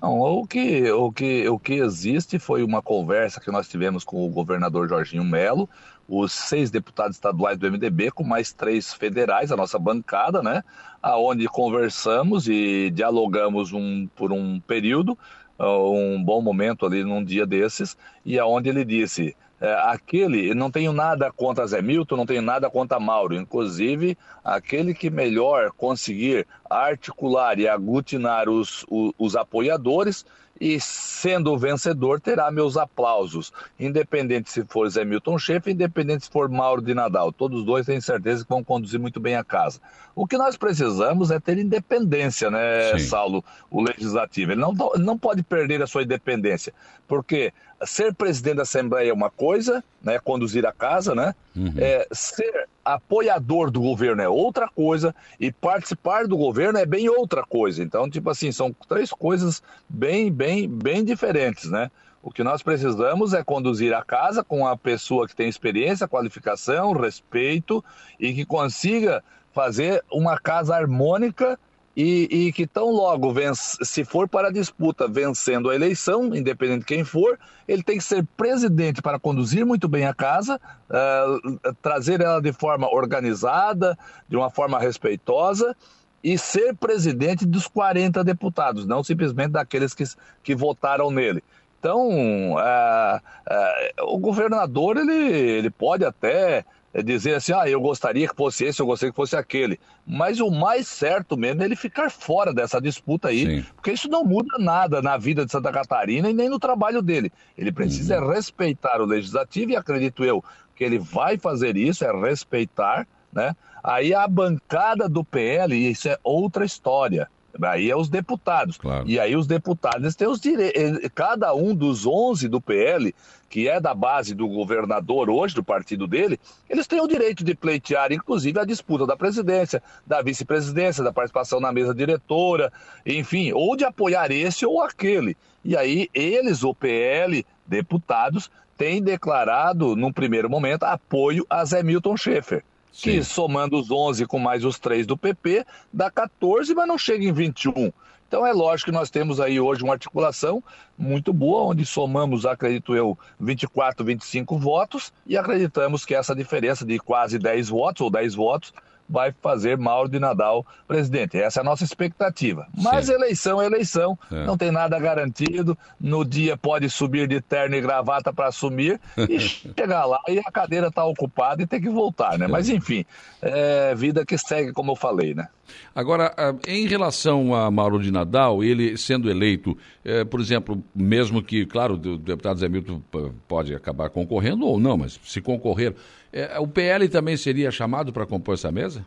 Não, 0.00 0.18
o 0.18 0.46
que, 0.46 0.90
o, 0.90 1.12
que, 1.12 1.48
o 1.48 1.58
que 1.58 1.74
existe 1.74 2.38
foi 2.38 2.62
uma 2.62 2.80
conversa 2.80 3.40
que 3.40 3.50
nós 3.50 3.68
tivemos 3.68 4.02
com 4.02 4.24
o 4.24 4.30
governador 4.30 4.88
Jorginho 4.88 5.24
Melo, 5.24 5.68
os 6.10 6.32
seis 6.32 6.72
deputados 6.72 7.16
estaduais 7.16 7.56
do 7.56 7.70
MDB, 7.70 8.10
com 8.10 8.24
mais 8.24 8.52
três 8.52 8.92
federais, 8.92 9.52
a 9.52 9.56
nossa 9.56 9.78
bancada, 9.78 10.42
né? 10.42 10.64
Aonde 11.00 11.46
conversamos 11.46 12.48
e 12.48 12.90
dialogamos 12.90 13.72
um, 13.72 14.08
por 14.16 14.32
um 14.32 14.58
período, 14.58 15.16
um 15.56 16.22
bom 16.22 16.42
momento 16.42 16.84
ali 16.84 17.04
num 17.04 17.22
dia 17.22 17.46
desses, 17.46 17.96
e 18.24 18.38
aonde 18.38 18.68
ele 18.68 18.84
disse 18.84 19.36
é, 19.60 19.72
aquele, 19.84 20.52
não 20.52 20.70
tenho 20.70 20.92
nada 20.92 21.30
contra 21.30 21.66
Zé 21.66 21.80
Milton, 21.80 22.16
não 22.16 22.26
tenho 22.26 22.42
nada 22.42 22.68
contra 22.68 22.98
Mauro, 22.98 23.36
inclusive 23.36 24.18
aquele 24.42 24.94
que 24.94 25.10
melhor 25.10 25.70
conseguir 25.70 26.46
articular 26.68 27.58
e 27.58 27.68
aglutinar 27.68 28.48
os, 28.48 28.84
os, 28.90 29.12
os 29.18 29.36
apoiadores 29.36 30.24
e 30.60 30.78
sendo 30.78 31.52
o 31.52 31.58
vencedor 31.58 32.20
terá 32.20 32.50
meus 32.50 32.76
aplausos, 32.76 33.50
independente 33.78 34.50
se 34.50 34.62
for 34.64 34.88
Zé 34.90 35.04
Milton 35.04 35.38
Schaefer, 35.38 35.72
independente 35.72 36.26
se 36.26 36.30
for 36.30 36.50
Mauro 36.50 36.82
de 36.82 36.92
Nadal, 36.92 37.32
todos 37.32 37.64
dois 37.64 37.86
têm 37.86 38.00
certeza 38.00 38.44
que 38.44 38.50
vão 38.50 38.62
conduzir 38.62 39.00
muito 39.00 39.18
bem 39.18 39.36
a 39.36 39.42
casa. 39.42 39.80
O 40.14 40.26
que 40.26 40.36
nós 40.36 40.58
precisamos 40.58 41.30
é 41.30 41.40
ter 41.40 41.56
independência, 41.56 42.50
né, 42.50 42.92
Sim. 42.98 43.06
Saulo, 43.06 43.42
o 43.70 43.80
legislativo, 43.80 44.52
ele 44.52 44.60
não, 44.60 44.74
não 44.98 45.16
pode 45.16 45.42
perder 45.42 45.82
a 45.82 45.86
sua 45.86 46.02
independência, 46.02 46.74
porque 47.08 47.54
ser 47.84 48.14
presidente 48.14 48.56
da 48.56 48.62
Assembleia 48.62 49.10
é 49.10 49.12
uma 49.12 49.30
coisa, 49.30 49.82
né, 50.02 50.18
conduzir 50.18 50.66
a 50.66 50.72
casa, 50.72 51.14
né, 51.14 51.34
uhum. 51.56 51.72
é, 51.76 52.06
ser 52.12 52.68
apoiador 52.84 53.70
do 53.70 53.80
governo 53.80 54.22
é 54.22 54.28
outra 54.28 54.68
coisa 54.68 55.14
e 55.38 55.52
participar 55.52 56.26
do 56.26 56.36
governo 56.36 56.78
é 56.78 56.86
bem 56.86 57.08
outra 57.08 57.44
coisa. 57.44 57.82
Então, 57.82 58.08
tipo 58.08 58.30
assim, 58.30 58.50
são 58.50 58.74
três 58.88 59.10
coisas 59.10 59.62
bem, 59.88 60.32
bem, 60.32 60.68
bem 60.68 61.04
diferentes, 61.04 61.70
né? 61.70 61.90
O 62.22 62.30
que 62.30 62.42
nós 62.42 62.62
precisamos 62.62 63.32
é 63.32 63.42
conduzir 63.42 63.94
a 63.94 64.02
casa 64.02 64.44
com 64.44 64.66
a 64.66 64.76
pessoa 64.76 65.26
que 65.26 65.34
tem 65.34 65.48
experiência, 65.48 66.08
qualificação, 66.08 66.92
respeito 66.92 67.82
e 68.18 68.34
que 68.34 68.44
consiga 68.44 69.22
fazer 69.54 70.04
uma 70.10 70.38
casa 70.38 70.76
harmônica 70.76 71.58
e, 72.02 72.46
e, 72.46 72.52
que 72.52 72.66
tão 72.66 72.90
logo, 72.90 73.30
vence, 73.30 73.76
se 73.82 74.04
for 74.04 74.26
para 74.26 74.48
a 74.48 74.50
disputa 74.50 75.06
vencendo 75.06 75.68
a 75.68 75.74
eleição, 75.74 76.34
independente 76.34 76.80
de 76.80 76.86
quem 76.86 77.04
for, 77.04 77.38
ele 77.68 77.82
tem 77.82 77.98
que 77.98 78.04
ser 78.04 78.26
presidente 78.38 79.02
para 79.02 79.18
conduzir 79.18 79.66
muito 79.66 79.86
bem 79.86 80.06
a 80.06 80.14
casa, 80.14 80.58
uh, 80.88 81.74
trazer 81.82 82.22
ela 82.22 82.40
de 82.40 82.54
forma 82.54 82.88
organizada, 82.90 83.98
de 84.26 84.34
uma 84.34 84.48
forma 84.48 84.78
respeitosa 84.78 85.76
e 86.24 86.38
ser 86.38 86.74
presidente 86.74 87.44
dos 87.44 87.66
40 87.66 88.24
deputados, 88.24 88.86
não 88.86 89.04
simplesmente 89.04 89.50
daqueles 89.50 89.92
que, 89.92 90.04
que 90.42 90.54
votaram 90.54 91.10
nele. 91.10 91.44
Então, 91.78 92.08
uh, 92.54 93.16
uh, 93.16 94.14
o 94.14 94.18
governador 94.18 94.96
ele, 94.96 95.12
ele 95.12 95.70
pode 95.70 96.02
até 96.02 96.64
dizer 97.04 97.34
assim, 97.34 97.52
ah, 97.52 97.68
eu 97.68 97.80
gostaria 97.80 98.28
que 98.28 98.34
fosse 98.34 98.64
esse, 98.64 98.80
eu 98.80 98.86
gostaria 98.86 99.12
que 99.12 99.16
fosse 99.16 99.36
aquele. 99.36 99.78
Mas 100.04 100.40
o 100.40 100.50
mais 100.50 100.88
certo 100.88 101.36
mesmo 101.36 101.62
é 101.62 101.64
ele 101.64 101.76
ficar 101.76 102.10
fora 102.10 102.52
dessa 102.52 102.80
disputa 102.80 103.28
aí, 103.28 103.46
Sim. 103.46 103.66
porque 103.76 103.92
isso 103.92 104.08
não 104.08 104.24
muda 104.24 104.58
nada 104.58 105.00
na 105.00 105.16
vida 105.16 105.46
de 105.46 105.52
Santa 105.52 105.70
Catarina 105.70 106.28
e 106.28 106.34
nem 106.34 106.48
no 106.48 106.58
trabalho 106.58 107.00
dele. 107.00 107.32
Ele 107.56 107.70
precisa 107.70 108.20
uhum. 108.20 108.30
respeitar 108.30 109.00
o 109.00 109.06
legislativo 109.06 109.70
e 109.72 109.76
acredito 109.76 110.24
eu 110.24 110.42
que 110.74 110.82
ele 110.82 110.98
vai 110.98 111.38
fazer 111.38 111.76
isso, 111.76 112.04
é 112.04 112.12
respeitar, 112.12 113.06
né? 113.32 113.54
Aí 113.82 114.12
a 114.12 114.26
bancada 114.26 115.08
do 115.08 115.24
PL, 115.24 115.74
isso 115.74 116.08
é 116.08 116.18
outra 116.22 116.64
história. 116.64 117.30
Aí 117.62 117.90
é 117.90 117.96
os 117.96 118.08
deputados. 118.08 118.76
Claro. 118.76 119.08
E 119.08 119.18
aí 119.18 119.34
os 119.34 119.46
deputados 119.46 120.14
têm 120.14 120.28
os 120.28 120.40
direitos. 120.40 121.08
Cada 121.14 121.54
um 121.54 121.74
dos 121.74 122.06
11 122.06 122.48
do 122.48 122.60
PL, 122.60 123.14
que 123.48 123.68
é 123.68 123.80
da 123.80 123.92
base 123.92 124.34
do 124.34 124.46
governador 124.48 125.28
hoje, 125.28 125.54
do 125.54 125.64
partido 125.64 126.06
dele, 126.06 126.38
eles 126.68 126.86
têm 126.86 127.00
o 127.00 127.08
direito 127.08 127.42
de 127.42 127.54
pleitear, 127.54 128.12
inclusive, 128.12 128.58
a 128.58 128.64
disputa 128.64 129.06
da 129.06 129.16
presidência, 129.16 129.82
da 130.06 130.22
vice-presidência, 130.22 131.02
da 131.02 131.12
participação 131.12 131.60
na 131.60 131.72
mesa 131.72 131.94
diretora, 131.94 132.72
enfim, 133.04 133.52
ou 133.52 133.76
de 133.76 133.84
apoiar 133.84 134.30
esse 134.30 134.64
ou 134.64 134.80
aquele. 134.80 135.36
E 135.64 135.76
aí 135.76 136.08
eles, 136.14 136.62
o 136.62 136.74
PL, 136.74 137.44
deputados, 137.66 138.50
têm 138.76 139.02
declarado, 139.02 139.94
num 139.96 140.12
primeiro 140.12 140.48
momento, 140.48 140.84
apoio 140.84 141.44
a 141.50 141.64
Zé 141.64 141.82
Milton 141.82 142.16
Schaefer 142.16 142.64
que 142.92 143.22
somando 143.22 143.78
os 143.78 143.90
11 143.90 144.26
com 144.26 144.38
mais 144.38 144.64
os 144.64 144.78
3 144.78 145.06
do 145.06 145.16
PP, 145.16 145.64
dá 145.92 146.10
14, 146.10 146.74
mas 146.74 146.88
não 146.88 146.98
chega 146.98 147.24
em 147.24 147.32
21. 147.32 147.92
Então 148.30 148.46
é 148.46 148.52
lógico 148.52 148.92
que 148.92 148.96
nós 148.96 149.10
temos 149.10 149.40
aí 149.40 149.58
hoje 149.58 149.82
uma 149.82 149.94
articulação 149.94 150.62
muito 150.96 151.32
boa, 151.32 151.64
onde 151.64 151.84
somamos, 151.84 152.46
acredito 152.46 152.94
eu, 152.94 153.18
24, 153.40 154.04
25 154.04 154.56
votos 154.56 155.12
e 155.26 155.36
acreditamos 155.36 156.04
que 156.04 156.14
essa 156.14 156.32
diferença 156.32 156.84
de 156.84 156.98
quase 157.00 157.40
10 157.40 157.70
votos 157.70 158.02
ou 158.02 158.10
10 158.10 158.36
votos 158.36 158.72
vai 159.10 159.34
fazer 159.42 159.76
Mauro 159.76 160.08
de 160.08 160.20
Nadal 160.20 160.64
presidente. 160.86 161.36
Essa 161.36 161.60
é 161.60 161.62
a 161.62 161.64
nossa 161.64 161.84
expectativa. 161.84 162.66
Mas 162.76 163.06
Sim. 163.06 163.14
eleição 163.14 163.60
é 163.60 163.66
eleição, 163.66 164.18
é. 164.30 164.46
não 164.46 164.56
tem 164.56 164.70
nada 164.70 164.98
garantido. 164.98 165.76
No 166.00 166.24
dia 166.24 166.56
pode 166.56 166.88
subir 166.88 167.26
de 167.26 167.40
terno 167.40 167.74
e 167.74 167.80
gravata 167.80 168.32
para 168.32 168.48
assumir 168.48 169.00
e 169.28 169.40
chegar 169.76 170.04
lá 170.04 170.20
e 170.28 170.38
a 170.38 170.50
cadeira 170.50 170.86
está 170.86 171.04
ocupada 171.04 171.62
e 171.62 171.66
tem 171.66 171.80
que 171.80 171.90
voltar, 171.90 172.38
né? 172.38 172.46
Mas 172.46 172.68
enfim, 172.68 173.04
é 173.42 173.94
vida 173.94 174.24
que 174.24 174.38
segue, 174.38 174.72
como 174.72 174.92
eu 174.92 174.96
falei, 174.96 175.34
né? 175.34 175.48
Agora, 175.94 176.32
ah, 176.36 176.54
em 176.66 176.86
relação 176.86 177.54
a 177.54 177.70
Mauro 177.70 178.00
de 178.00 178.10
Nadal, 178.10 178.62
ele 178.62 178.96
sendo 178.96 179.30
eleito, 179.30 179.76
é, 180.04 180.24
por 180.24 180.40
exemplo, 180.40 180.82
mesmo 180.94 181.42
que, 181.42 181.66
claro, 181.66 181.94
o 181.94 182.18
deputado 182.18 182.58
Zé 182.58 182.68
Milton 182.68 183.02
pode 183.46 183.74
acabar 183.74 184.10
concorrendo 184.10 184.66
ou 184.66 184.78
não, 184.78 184.96
mas 184.96 185.18
se 185.24 185.40
concorrer, 185.40 185.94
é, 186.32 186.58
o 186.58 186.66
PL 186.66 187.08
também 187.08 187.36
seria 187.36 187.70
chamado 187.70 188.12
para 188.12 188.26
compor 188.26 188.54
essa 188.54 188.70
mesa? 188.70 189.04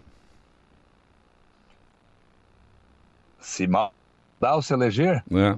Se 3.39 3.67
Nadal 3.67 4.61
se 4.61 4.73
eleger? 4.73 5.23
É. 5.31 5.57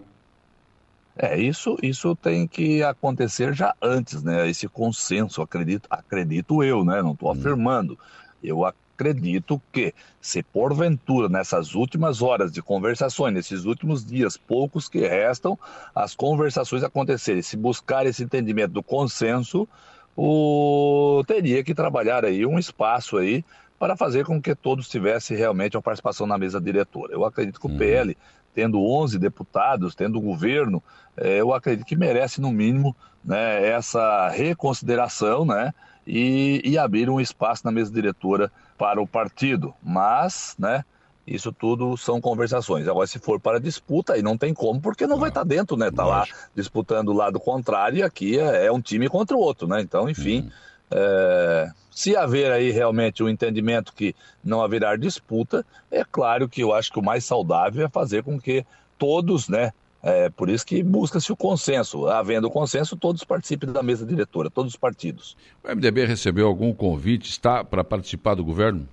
É, 1.18 1.40
isso, 1.40 1.78
isso 1.82 2.14
tem 2.16 2.46
que 2.46 2.84
acontecer 2.84 3.54
já 3.54 3.74
antes, 3.82 4.22
né? 4.22 4.50
Esse 4.50 4.68
consenso, 4.68 5.42
acredito, 5.42 5.88
acredito 5.90 6.62
eu, 6.62 6.84
né? 6.84 7.02
Não 7.02 7.14
estou 7.14 7.30
hum. 7.30 7.32
afirmando. 7.32 7.98
Eu 8.44 8.66
acredito 8.66 9.62
que, 9.72 9.94
se 10.20 10.44
porventura, 10.44 11.30
nessas 11.30 11.74
últimas 11.74 12.22
horas 12.22 12.52
de 12.52 12.62
conversações, 12.62 13.34
nesses 13.34 13.64
últimos 13.64 14.06
dias, 14.06 14.36
poucos 14.36 14.90
que 14.90 15.08
restam, 15.08 15.58
as 15.94 16.14
conversações 16.14 16.84
acontecerem, 16.84 17.42
se 17.42 17.56
buscar 17.56 18.06
esse 18.06 18.24
entendimento 18.24 18.74
do 18.74 18.84
consenso, 18.84 19.68
o... 20.16 21.24
teria 21.28 21.64
que 21.64 21.74
trabalhar 21.74 22.24
aí 22.24 22.46
um 22.46 22.58
espaço 22.58 23.18
aí 23.18 23.44
para 23.78 23.98
fazer 23.98 24.26
com 24.26 24.42
que 24.42 24.56
todos 24.56 24.88
tivessem 24.88 25.36
realmente 25.36 25.76
uma 25.76 25.84
participação 25.84 26.26
na 26.26 26.38
mesa 26.38 26.62
diretora. 26.62 27.14
Eu 27.14 27.26
acredito 27.26 27.60
que 27.60 27.68
o 27.68 27.78
PL, 27.78 28.12
uhum. 28.12 28.16
tendo 28.54 28.82
11 28.82 29.20
deputados, 29.20 29.96
tendo 29.96 30.18
o 30.18 30.22
governo, 30.22 30.82
é, 31.18 31.42
eu 31.42 31.54
acredito 31.54 31.86
que 31.86 31.96
merece, 31.96 32.40
no 32.40 32.52
mínimo, 32.52 32.96
né, 33.24 33.68
essa 33.68 34.30
reconsideração 34.30 35.46
né, 35.46 35.74
e, 36.08 36.62
e 36.64 36.78
abrir 36.78 37.10
um 37.10 37.20
espaço 37.20 37.66
na 37.66 37.72
mesa 37.72 37.92
diretora 37.92 38.52
para 38.78 39.02
o 39.02 39.08
partido. 39.08 39.74
Mas, 39.84 40.56
né, 40.58 40.86
isso 41.28 41.52
tudo 41.52 41.98
são 41.98 42.22
conversações. 42.22 42.88
Agora, 42.88 43.08
se 43.08 43.18
for 43.18 43.40
para 43.40 43.60
disputa, 43.60 44.14
aí 44.14 44.22
não 44.22 44.38
tem 44.38 44.54
como, 44.54 44.80
porque 44.80 45.08
não 45.08 45.18
vai 45.18 45.30
estar 45.30 45.42
tá 45.42 45.48
dentro, 45.48 45.76
né? 45.76 45.90
Tá 45.90 46.06
lá 46.06 46.26
disputando 46.54 47.10
o 47.10 47.14
lado 47.14 47.40
contrário 47.40 48.00
e 48.00 48.04
aqui 48.04 48.40
é, 48.40 48.68
é, 48.68 48.72
um 48.72 48.82
time 48.82 49.10
contra 49.10 49.36
o 49.36 49.40
outro, 49.40 49.68
né? 49.68 49.82
Então, 49.82 50.08
enfim, 50.08 50.42
uhum. 50.42 50.50
é, 50.92 51.72
se 51.90 52.16
haver 52.16 52.52
aí 52.52 52.70
realmente 52.70 53.24
um 53.24 53.30
entendimento 53.30 53.94
que 53.94 54.16
não 54.44 54.62
haverá 54.62 54.96
disputa, 54.96 55.66
é 55.90 56.04
claro 56.04 56.48
que 56.48 56.62
eu 56.62 56.74
acho 56.74 56.92
que 56.92 57.00
o 57.00 57.04
mais 57.04 57.26
saudável 57.26 57.86
é 57.86 57.90
fazer 57.90 58.22
com 58.22 58.40
que 58.40 58.64
todos, 58.98 59.50
né? 59.50 59.72
É, 60.04 60.30
por 60.30 60.50
isso 60.50 60.64
que 60.64 60.84
busca-se 60.84 61.32
o 61.32 61.36
consenso. 61.36 62.06
Havendo 62.06 62.52
consenso, 62.52 62.96
todos 62.96 63.24
participem 63.24 63.72
da 63.72 63.82
mesa 63.82 64.06
diretora, 64.06 64.52
todos 64.52 64.74
os 64.74 64.78
partidos. 64.78 65.36
O 65.64 65.76
MDB 65.76 66.06
recebeu 66.06 66.46
algum 66.46 66.72
convite, 66.72 67.28
está 67.32 67.64
para 67.64 67.84
participar 67.84 68.36
do 68.36 68.46
governo? 68.46 68.88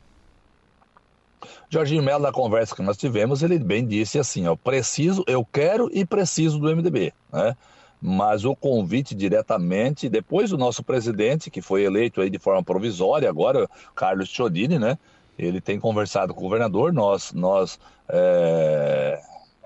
Jorginho 1.68 2.02
Melo, 2.02 2.22
na 2.22 2.32
conversa 2.32 2.74
que 2.74 2.82
nós 2.82 2.96
tivemos, 2.96 3.42
ele 3.42 3.58
bem 3.58 3.86
disse 3.86 4.18
assim: 4.18 4.46
ó, 4.46 4.56
preciso, 4.56 5.24
eu 5.26 5.44
quero 5.44 5.88
e 5.92 6.04
preciso 6.04 6.58
do 6.58 6.74
MDB, 6.74 7.12
né? 7.32 7.56
Mas 8.00 8.44
o 8.44 8.56
convite 8.56 9.14
diretamente, 9.14 10.08
depois 10.08 10.50
do 10.50 10.58
nosso 10.58 10.82
presidente, 10.82 11.50
que 11.50 11.62
foi 11.62 11.84
eleito 11.84 12.20
aí 12.20 12.28
de 12.28 12.38
forma 12.38 12.62
provisória, 12.62 13.28
agora, 13.28 13.68
Carlos 13.94 14.28
Chodini, 14.28 14.78
né? 14.78 14.98
Ele 15.38 15.60
tem 15.60 15.78
conversado 15.78 16.34
com 16.34 16.40
o 16.40 16.42
governador, 16.44 16.92
nós, 16.92 17.32
nós 17.32 17.78
é, 18.08 19.20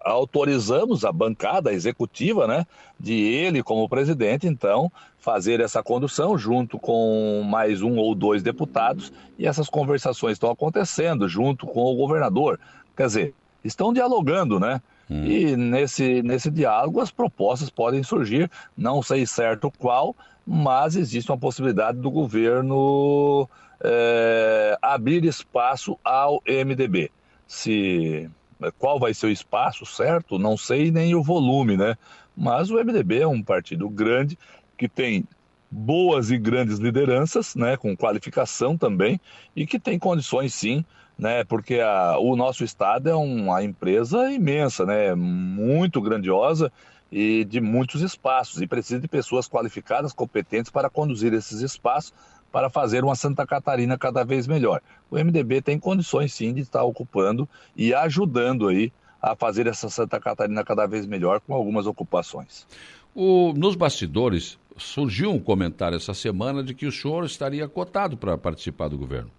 autorizamos 0.06 1.04
a 1.04 1.10
bancada 1.10 1.72
executiva, 1.72 2.46
né, 2.46 2.64
de 2.98 3.14
ele 3.14 3.62
como 3.62 3.88
presidente, 3.88 4.46
então, 4.46 4.90
fazer 5.18 5.60
essa 5.60 5.82
condução 5.82 6.38
junto 6.38 6.78
com 6.78 7.42
mais 7.44 7.82
um 7.82 7.96
ou 7.96 8.14
dois 8.14 8.42
deputados, 8.42 9.12
e 9.36 9.46
essas 9.46 9.68
conversações 9.68 10.34
estão 10.34 10.50
acontecendo 10.50 11.28
junto 11.28 11.66
com 11.66 11.80
o 11.80 11.96
governador. 11.96 12.60
Quer 12.96 13.06
dizer, 13.06 13.34
estão 13.64 13.92
dialogando, 13.92 14.60
né? 14.60 14.80
Hum. 15.10 15.24
E 15.24 15.56
nesse, 15.56 16.22
nesse 16.22 16.50
diálogo 16.50 17.00
as 17.00 17.10
propostas 17.10 17.68
podem 17.68 18.02
surgir, 18.02 18.48
não 18.76 19.02
sei 19.02 19.26
certo 19.26 19.72
qual, 19.76 20.14
mas 20.46 20.94
existe 20.94 21.30
uma 21.30 21.38
possibilidade 21.38 21.98
do 21.98 22.10
governo 22.10 23.48
é, 23.82 24.78
abrir 24.80 25.24
espaço 25.24 25.98
ao 26.04 26.40
MDB. 26.46 27.10
Se 27.46 28.30
qual 28.78 28.98
vai 28.98 29.14
ser 29.14 29.26
o 29.26 29.30
espaço 29.30 29.84
certo, 29.84 30.38
não 30.38 30.56
sei 30.56 30.90
nem 30.90 31.14
o 31.14 31.22
volume, 31.22 31.76
né? 31.76 31.96
Mas 32.36 32.70
o 32.70 32.76
MDB 32.76 33.20
é 33.20 33.26
um 33.26 33.42
partido 33.42 33.88
grande 33.88 34.38
que 34.76 34.88
tem 34.88 35.24
boas 35.70 36.30
e 36.30 36.38
grandes 36.38 36.78
lideranças, 36.78 37.54
né, 37.54 37.76
com 37.76 37.96
qualificação 37.96 38.76
também, 38.76 39.20
e 39.54 39.66
que 39.66 39.78
tem 39.78 39.98
condições 39.98 40.54
sim, 40.54 40.84
né, 41.18 41.44
porque 41.44 41.80
a, 41.80 42.18
o 42.18 42.36
nosso 42.36 42.62
estado 42.62 43.08
é 43.08 43.14
uma 43.14 43.62
empresa 43.62 44.30
imensa, 44.30 44.84
né, 44.86 45.14
muito 45.14 46.00
grandiosa 46.00 46.70
e 47.10 47.44
de 47.44 47.60
muitos 47.60 48.02
espaços, 48.02 48.60
e 48.60 48.66
precisa 48.66 49.00
de 49.00 49.08
pessoas 49.08 49.48
qualificadas, 49.48 50.12
competentes 50.12 50.70
para 50.70 50.90
conduzir 50.90 51.32
esses 51.32 51.60
espaços 51.60 52.12
para 52.56 52.70
fazer 52.70 53.04
uma 53.04 53.14
Santa 53.14 53.46
Catarina 53.46 53.98
cada 53.98 54.24
vez 54.24 54.46
melhor. 54.46 54.80
O 55.10 55.16
MDB 55.16 55.60
tem 55.60 55.78
condições 55.78 56.32
sim 56.32 56.54
de 56.54 56.62
estar 56.62 56.82
ocupando 56.84 57.46
e 57.76 57.92
ajudando 57.92 58.68
aí 58.68 58.90
a 59.20 59.36
fazer 59.36 59.66
essa 59.66 59.90
Santa 59.90 60.18
Catarina 60.18 60.64
cada 60.64 60.86
vez 60.86 61.04
melhor 61.04 61.38
com 61.38 61.52
algumas 61.52 61.86
ocupações. 61.86 62.66
O, 63.14 63.52
nos 63.54 63.76
bastidores 63.76 64.58
surgiu 64.74 65.32
um 65.32 65.38
comentário 65.38 65.96
essa 65.96 66.14
semana 66.14 66.64
de 66.64 66.72
que 66.72 66.86
o 66.86 66.92
senhor 66.92 67.26
estaria 67.26 67.68
cotado 67.68 68.16
para 68.16 68.38
participar 68.38 68.88
do 68.88 68.96
governo. 68.96 69.30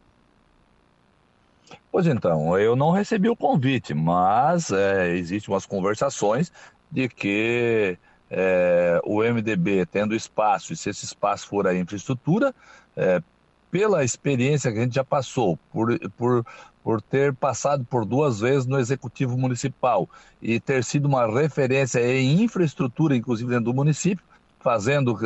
Pois 1.91 2.05
então, 2.05 2.55
eu 2.55 2.76
não 2.76 2.91
recebi 2.91 3.30
o 3.30 3.36
convite, 3.36 3.95
mas 3.95 4.70
é, 4.70 5.15
existem 5.15 5.51
umas 5.51 5.65
conversações 5.65 6.51
de 6.91 7.09
que 7.09 7.97
é, 8.30 8.99
o 9.03 9.21
MDB 9.21 9.86
tendo 9.86 10.15
espaço, 10.15 10.73
e 10.73 10.75
se 10.75 10.89
esse 10.89 11.05
espaço 11.05 11.47
for 11.47 11.67
a 11.67 11.75
infraestrutura, 11.75 12.53
é, 12.95 13.21
pela 13.71 14.03
experiência 14.03 14.71
que 14.71 14.80
a 14.80 14.82
gente 14.84 14.95
já 14.95 15.03
passou, 15.03 15.57
por, 15.71 15.97
por, 16.11 16.45
por 16.84 17.01
ter 17.01 17.34
passado 17.34 17.86
por 17.86 18.05
duas 18.05 18.39
vezes 18.39 18.65
no 18.65 18.80
Executivo 18.80 19.38
Municipal 19.38 20.09
e 20.41 20.59
ter 20.59 20.84
sido 20.84 21.05
uma 21.05 21.25
referência 21.28 21.99
em 21.99 22.43
infraestrutura, 22.43 23.15
inclusive 23.15 23.49
dentro 23.49 23.65
do 23.65 23.73
município, 23.73 24.23
fazendo 24.59 25.17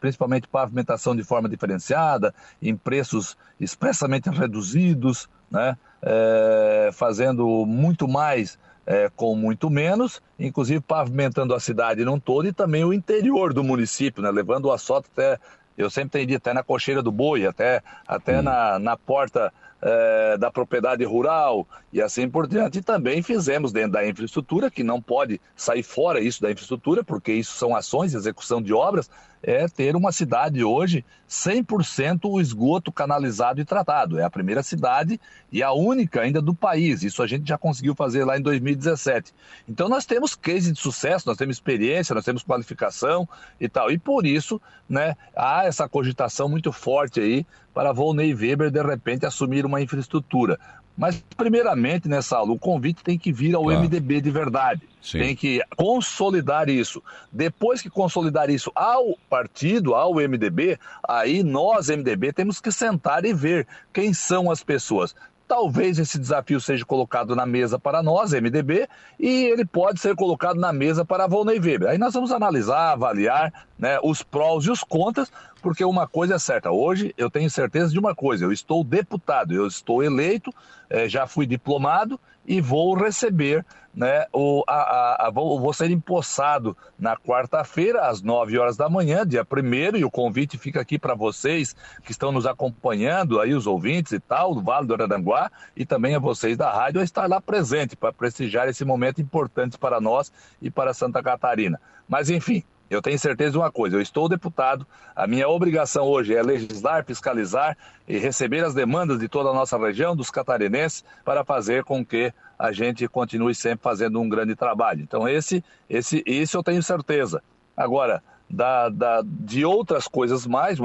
principalmente 0.00 0.48
pavimentação 0.48 1.14
de 1.14 1.22
forma 1.22 1.48
diferenciada, 1.48 2.34
em 2.60 2.74
preços 2.76 3.36
expressamente 3.60 4.30
reduzidos, 4.30 5.28
né? 5.50 5.76
É, 6.00 6.90
fazendo 6.92 7.66
muito 7.66 8.06
mais 8.06 8.56
é, 8.88 9.10
com 9.14 9.36
muito 9.36 9.68
menos, 9.68 10.22
inclusive 10.38 10.80
pavimentando 10.80 11.54
a 11.54 11.60
cidade 11.60 12.06
não 12.06 12.18
toda 12.18 12.48
e 12.48 12.52
também 12.54 12.84
o 12.84 12.92
interior 12.94 13.52
do 13.52 13.62
município, 13.62 14.22
né? 14.22 14.30
levando 14.30 14.64
o 14.64 14.72
asfalto 14.72 15.10
até 15.12 15.38
eu 15.76 15.88
sempre 15.88 16.10
tenho 16.10 16.26
dito, 16.26 16.38
até 16.38 16.52
na 16.52 16.64
cocheira 16.64 17.00
do 17.00 17.12
boi, 17.12 17.46
até, 17.46 17.82
até 18.06 18.40
hum. 18.40 18.42
na, 18.42 18.78
na 18.80 18.96
porta 18.96 19.52
é, 19.80 20.36
da 20.36 20.50
propriedade 20.50 21.04
rural 21.04 21.68
e 21.92 22.02
assim 22.02 22.28
por 22.28 22.48
diante. 22.48 22.78
E 22.78 22.82
também 22.82 23.22
fizemos 23.22 23.70
dentro 23.70 23.92
da 23.92 24.06
infraestrutura, 24.06 24.72
que 24.72 24.82
não 24.82 25.00
pode 25.00 25.40
sair 25.54 25.84
fora 25.84 26.20
isso 26.20 26.42
da 26.42 26.50
infraestrutura, 26.50 27.04
porque 27.04 27.32
isso 27.32 27.52
são 27.52 27.76
ações, 27.76 28.12
execução 28.12 28.60
de 28.60 28.72
obras, 28.72 29.08
é 29.42 29.68
ter 29.68 29.96
uma 29.96 30.12
cidade 30.12 30.62
hoje 30.64 31.04
100% 31.28 32.20
o 32.24 32.40
esgoto 32.40 32.90
canalizado 32.90 33.60
e 33.60 33.64
tratado. 33.64 34.18
É 34.18 34.24
a 34.24 34.30
primeira 34.30 34.62
cidade 34.62 35.20
e 35.52 35.62
a 35.62 35.72
única 35.72 36.22
ainda 36.22 36.40
do 36.40 36.54
país. 36.54 37.02
Isso 37.02 37.22
a 37.22 37.26
gente 37.26 37.46
já 37.46 37.58
conseguiu 37.58 37.94
fazer 37.94 38.24
lá 38.24 38.38
em 38.38 38.42
2017. 38.42 39.32
Então 39.68 39.88
nós 39.88 40.06
temos 40.06 40.34
case 40.34 40.72
de 40.72 40.80
sucesso, 40.80 41.28
nós 41.28 41.36
temos 41.36 41.56
experiência, 41.56 42.14
nós 42.14 42.24
temos 42.24 42.42
qualificação 42.42 43.28
e 43.60 43.68
tal. 43.68 43.90
E 43.90 43.98
por 43.98 44.24
isso, 44.26 44.60
né, 44.88 45.16
há 45.36 45.64
essa 45.64 45.88
cogitação 45.88 46.48
muito 46.48 46.72
forte 46.72 47.20
aí 47.20 47.46
para 47.74 47.92
Volney 47.92 48.34
Weber 48.34 48.70
de 48.70 48.82
repente 48.82 49.26
assumir 49.26 49.64
uma 49.64 49.80
infraestrutura. 49.80 50.58
Mas, 50.98 51.22
primeiramente, 51.36 52.08
nessa 52.08 52.36
aula, 52.38 52.52
o 52.52 52.58
convite 52.58 53.04
tem 53.04 53.16
que 53.16 53.32
vir 53.32 53.54
ao 53.54 53.62
claro. 53.62 53.82
MDB 53.82 54.20
de 54.20 54.30
verdade. 54.32 54.82
Sim. 55.00 55.20
Tem 55.20 55.36
que 55.36 55.62
consolidar 55.76 56.68
isso. 56.68 57.00
Depois 57.30 57.80
que 57.80 57.88
consolidar 57.88 58.50
isso 58.50 58.72
ao 58.74 59.16
partido, 59.30 59.94
ao 59.94 60.14
MDB, 60.16 60.76
aí 61.08 61.44
nós, 61.44 61.88
MDB, 61.88 62.32
temos 62.32 62.60
que 62.60 62.72
sentar 62.72 63.24
e 63.24 63.32
ver 63.32 63.64
quem 63.92 64.12
são 64.12 64.50
as 64.50 64.64
pessoas. 64.64 65.14
Talvez 65.48 65.98
esse 65.98 66.18
desafio 66.18 66.60
seja 66.60 66.84
colocado 66.84 67.34
na 67.34 67.46
mesa 67.46 67.78
para 67.78 68.02
nós, 68.02 68.32
MDB, 68.32 68.86
e 69.18 69.44
ele 69.46 69.64
pode 69.64 69.98
ser 69.98 70.14
colocado 70.14 70.60
na 70.60 70.74
mesa 70.74 71.06
para 71.06 71.24
a 71.24 71.26
Volney 71.26 71.58
Weber. 71.58 71.88
Aí 71.88 71.96
nós 71.96 72.12
vamos 72.12 72.30
analisar, 72.30 72.92
avaliar 72.92 73.50
né, 73.78 73.98
os 74.04 74.22
prós 74.22 74.66
e 74.66 74.70
os 74.70 74.84
contras, 74.84 75.32
porque 75.62 75.82
uma 75.82 76.06
coisa 76.06 76.34
é 76.34 76.38
certa. 76.38 76.70
Hoje 76.70 77.14
eu 77.16 77.30
tenho 77.30 77.48
certeza 77.48 77.90
de 77.90 77.98
uma 77.98 78.14
coisa: 78.14 78.44
eu 78.44 78.52
estou 78.52 78.84
deputado, 78.84 79.54
eu 79.54 79.66
estou 79.66 80.02
eleito, 80.02 80.52
eh, 80.90 81.08
já 81.08 81.26
fui 81.26 81.46
diplomado 81.46 82.20
e 82.46 82.60
vou 82.60 82.94
receber, 82.94 83.64
né, 83.98 84.26
o, 84.32 84.62
a, 84.68 85.26
a, 85.26 85.30
vou, 85.30 85.58
vou, 85.58 85.72
ser 85.72 85.90
empossado 85.90 86.76
na 86.96 87.16
quarta-feira, 87.16 88.06
às 88.06 88.22
9 88.22 88.56
horas 88.56 88.76
da 88.76 88.88
manhã, 88.88 89.26
dia 89.26 89.44
1 89.44 89.96
e 89.96 90.04
o 90.04 90.10
convite 90.10 90.56
fica 90.56 90.80
aqui 90.80 91.00
para 91.00 91.16
vocês 91.16 91.74
que 92.04 92.12
estão 92.12 92.30
nos 92.30 92.46
acompanhando, 92.46 93.40
aí 93.40 93.52
os 93.52 93.66
ouvintes 93.66 94.12
e 94.12 94.20
tal, 94.20 94.54
do 94.54 94.62
Vale 94.62 94.86
do 94.86 94.94
Araranguá, 94.94 95.50
e 95.76 95.84
também 95.84 96.14
a 96.14 96.20
vocês 96.20 96.56
da 96.56 96.72
rádio, 96.72 97.00
a 97.00 97.04
estar 97.04 97.28
lá 97.28 97.40
presente 97.40 97.96
para 97.96 98.12
prestigiar 98.12 98.68
esse 98.68 98.84
momento 98.84 99.20
importante 99.20 99.76
para 99.76 100.00
nós 100.00 100.32
e 100.62 100.70
para 100.70 100.94
Santa 100.94 101.20
Catarina. 101.20 101.80
Mas 102.08 102.30
enfim, 102.30 102.62
eu 102.88 103.02
tenho 103.02 103.18
certeza 103.18 103.50
de 103.50 103.58
uma 103.58 103.72
coisa: 103.72 103.96
eu 103.96 104.00
estou 104.00 104.28
deputado, 104.28 104.86
a 105.14 105.26
minha 105.26 105.48
obrigação 105.48 106.06
hoje 106.06 106.36
é 106.36 106.42
legislar, 106.42 107.04
fiscalizar 107.04 107.76
e 108.06 108.16
receber 108.16 108.64
as 108.64 108.74
demandas 108.74 109.18
de 109.18 109.28
toda 109.28 109.50
a 109.50 109.54
nossa 109.54 109.76
região, 109.76 110.14
dos 110.14 110.30
catarinenses, 110.30 111.04
para 111.24 111.44
fazer 111.44 111.82
com 111.82 112.04
que 112.04 112.32
a 112.58 112.72
gente 112.72 113.06
continue 113.06 113.54
sempre 113.54 113.82
fazendo 113.82 114.20
um 114.20 114.28
grande 114.28 114.56
trabalho. 114.56 115.02
Então, 115.02 115.28
esse, 115.28 115.64
esse, 115.88 116.22
isso 116.26 116.56
eu 116.56 116.62
tenho 116.62 116.82
certeza. 116.82 117.42
Agora, 117.76 118.22
da, 118.50 118.88
da, 118.88 119.22
de 119.24 119.64
outras 119.64 120.08
coisas 120.08 120.46
mais, 120.46 120.78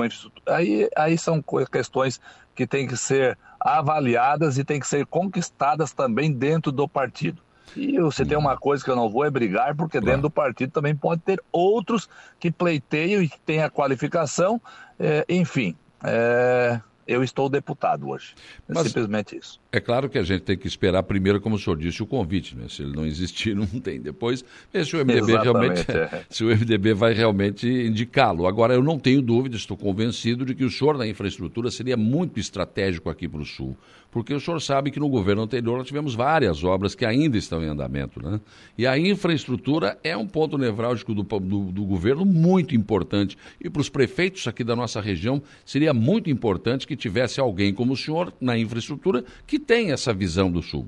aí, 0.47 0.89
aí 0.95 1.17
são 1.17 1.43
questões 1.71 2.19
que 2.53 2.67
têm 2.67 2.85
que 2.85 2.97
ser 2.97 3.37
avaliadas 3.59 4.57
e 4.57 4.63
têm 4.63 4.79
que 4.79 4.87
ser 4.87 5.05
conquistadas 5.05 5.93
também 5.93 6.31
dentro 6.31 6.71
do 6.71 6.87
partido. 6.87 7.41
E 7.75 7.99
você 7.99 8.23
tem 8.23 8.37
uma 8.37 8.55
coisa 8.55 8.83
que 8.83 8.91
eu 8.91 8.95
não 8.95 9.09
vou 9.09 9.25
é 9.25 9.31
brigar, 9.31 9.75
porque 9.75 9.97
claro. 9.97 10.05
dentro 10.05 10.21
do 10.23 10.29
partido 10.29 10.71
também 10.71 10.95
pode 10.95 11.21
ter 11.21 11.41
outros 11.51 12.07
que 12.39 12.51
pleiteiam 12.51 13.21
e 13.21 13.27
que 13.27 13.39
têm 13.39 13.63
a 13.63 13.69
qualificação, 13.69 14.61
é, 14.99 15.25
enfim. 15.27 15.75
É, 16.03 16.79
eu 17.07 17.23
estou 17.23 17.49
deputado 17.49 18.09
hoje. 18.09 18.33
É 18.69 18.73
Mas 18.73 18.87
simplesmente 18.87 19.37
isso. 19.37 19.59
É 19.71 19.79
claro 19.79 20.09
que 20.09 20.17
a 20.17 20.23
gente 20.23 20.41
tem 20.41 20.57
que 20.57 20.67
esperar 20.67 21.03
primeiro, 21.03 21.41
como 21.41 21.55
o 21.55 21.59
senhor 21.59 21.77
disse, 21.77 22.01
o 22.01 22.05
convite, 22.05 22.55
né? 22.55 22.65
Se 22.69 22.83
ele 22.83 22.95
não 22.95 23.05
existir, 23.05 23.55
não 23.55 23.67
tem. 23.67 24.01
Depois, 24.01 24.43
ver 24.71 24.85
se 24.85 24.95
o 24.95 24.99
MDB 24.99 25.31
Exatamente, 25.31 25.85
realmente, 25.87 25.91
é. 25.91 26.25
se 26.29 26.43
o 26.43 26.47
MDB 26.47 26.93
vai 26.93 27.13
realmente 27.13 27.67
indicá-lo. 27.67 28.47
Agora, 28.47 28.73
eu 28.73 28.83
não 28.83 28.97
tenho 28.97 29.21
dúvida, 29.21 29.55
estou 29.55 29.77
convencido 29.77 30.45
de 30.45 30.55
que 30.55 30.63
o 30.63 30.69
senhor 30.69 30.97
da 30.97 31.07
infraestrutura 31.07 31.69
seria 31.71 31.97
muito 31.97 32.39
estratégico 32.39 33.09
aqui 33.09 33.27
para 33.27 33.41
o 33.41 33.45
Sul 33.45 33.77
porque 34.13 34.31
o 34.31 34.39
senhor 34.39 34.61
sabe 34.61 34.91
que 34.91 34.99
no 34.99 35.09
governo 35.09 35.41
anterior 35.41 35.79
nós 35.79 35.87
tivemos 35.87 36.13
várias 36.13 36.63
obras 36.63 36.93
que 36.93 37.03
ainda 37.03 37.35
estão 37.35 37.63
em 37.63 37.67
andamento. 37.67 38.21
Né? 38.21 38.39
E 38.77 38.85
a 38.85 38.97
infraestrutura 38.97 39.97
é 40.03 40.15
um 40.15 40.27
ponto 40.27 40.55
nevrálgico 40.55 41.15
do, 41.15 41.23
do, 41.23 41.71
do 41.71 41.83
governo 41.83 42.23
muito 42.23 42.75
importante. 42.75 43.35
E 43.59 43.71
para 43.71 43.81
os 43.81 43.89
prefeitos 43.89 44.47
aqui 44.47 44.63
da 44.63 44.75
nossa 44.75 45.01
região, 45.01 45.41
seria 45.65 45.95
muito 45.95 46.29
importante 46.29 46.85
que 46.85 46.92
tivesse 46.95 47.39
alguém 47.39 47.73
como 47.73 47.93
o 47.93 47.97
senhor 47.97 48.33
na 48.39 48.57
infraestrutura 48.57 49.23
que 49.45 49.59
tem 49.59 49.91
essa 49.91 50.13
visão 50.13 50.51
do 50.51 50.61
Sul. 50.61 50.87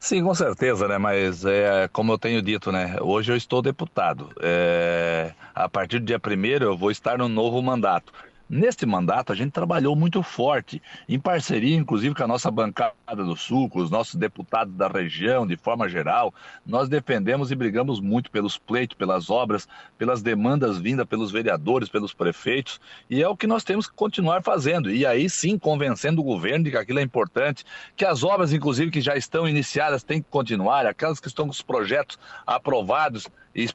Sim, 0.00 0.22
com 0.22 0.34
certeza, 0.34 0.86
né? 0.86 0.96
Mas 0.96 1.44
é, 1.44 1.88
como 1.88 2.12
eu 2.12 2.18
tenho 2.18 2.40
dito, 2.40 2.70
né? 2.70 2.96
Hoje 3.00 3.32
eu 3.32 3.36
estou 3.36 3.60
deputado. 3.60 4.30
É, 4.40 5.32
a 5.52 5.68
partir 5.68 5.98
do 5.98 6.06
dia 6.06 6.20
primeiro 6.20 6.64
eu 6.66 6.76
vou 6.76 6.90
estar 6.90 7.18
no 7.18 7.28
novo 7.28 7.60
mandato. 7.60 8.12
Neste 8.48 8.86
mandato, 8.86 9.30
a 9.30 9.36
gente 9.36 9.52
trabalhou 9.52 9.94
muito 9.94 10.22
forte, 10.22 10.80
em 11.06 11.18
parceria, 11.18 11.76
inclusive, 11.76 12.14
com 12.14 12.24
a 12.24 12.26
nossa 12.26 12.50
bancada 12.50 12.94
do 13.14 13.36
Sul, 13.36 13.68
com 13.68 13.78
os 13.78 13.90
nossos 13.90 14.14
deputados 14.14 14.74
da 14.74 14.88
região, 14.88 15.46
de 15.46 15.54
forma 15.56 15.86
geral. 15.86 16.32
Nós 16.64 16.88
defendemos 16.88 17.50
e 17.50 17.54
brigamos 17.54 18.00
muito 18.00 18.30
pelos 18.30 18.56
pleitos, 18.56 18.96
pelas 18.96 19.28
obras, 19.28 19.68
pelas 19.98 20.22
demandas 20.22 20.78
vindas 20.78 21.06
pelos 21.06 21.30
vereadores, 21.30 21.90
pelos 21.90 22.14
prefeitos, 22.14 22.80
e 23.10 23.22
é 23.22 23.28
o 23.28 23.36
que 23.36 23.46
nós 23.46 23.64
temos 23.64 23.86
que 23.86 23.94
continuar 23.94 24.42
fazendo. 24.42 24.90
E 24.90 25.04
aí 25.04 25.28
sim, 25.28 25.58
convencendo 25.58 26.22
o 26.22 26.24
governo 26.24 26.64
de 26.64 26.70
que 26.70 26.76
aquilo 26.78 27.00
é 27.00 27.02
importante, 27.02 27.64
que 27.94 28.04
as 28.04 28.24
obras, 28.24 28.52
inclusive, 28.52 28.90
que 28.90 29.02
já 29.02 29.14
estão 29.14 29.46
iniciadas, 29.46 30.02
têm 30.02 30.22
que 30.22 30.30
continuar, 30.30 30.86
aquelas 30.86 31.20
que 31.20 31.28
estão 31.28 31.44
com 31.44 31.52
os 31.52 31.60
projetos 31.60 32.18
aprovados, 32.46 33.28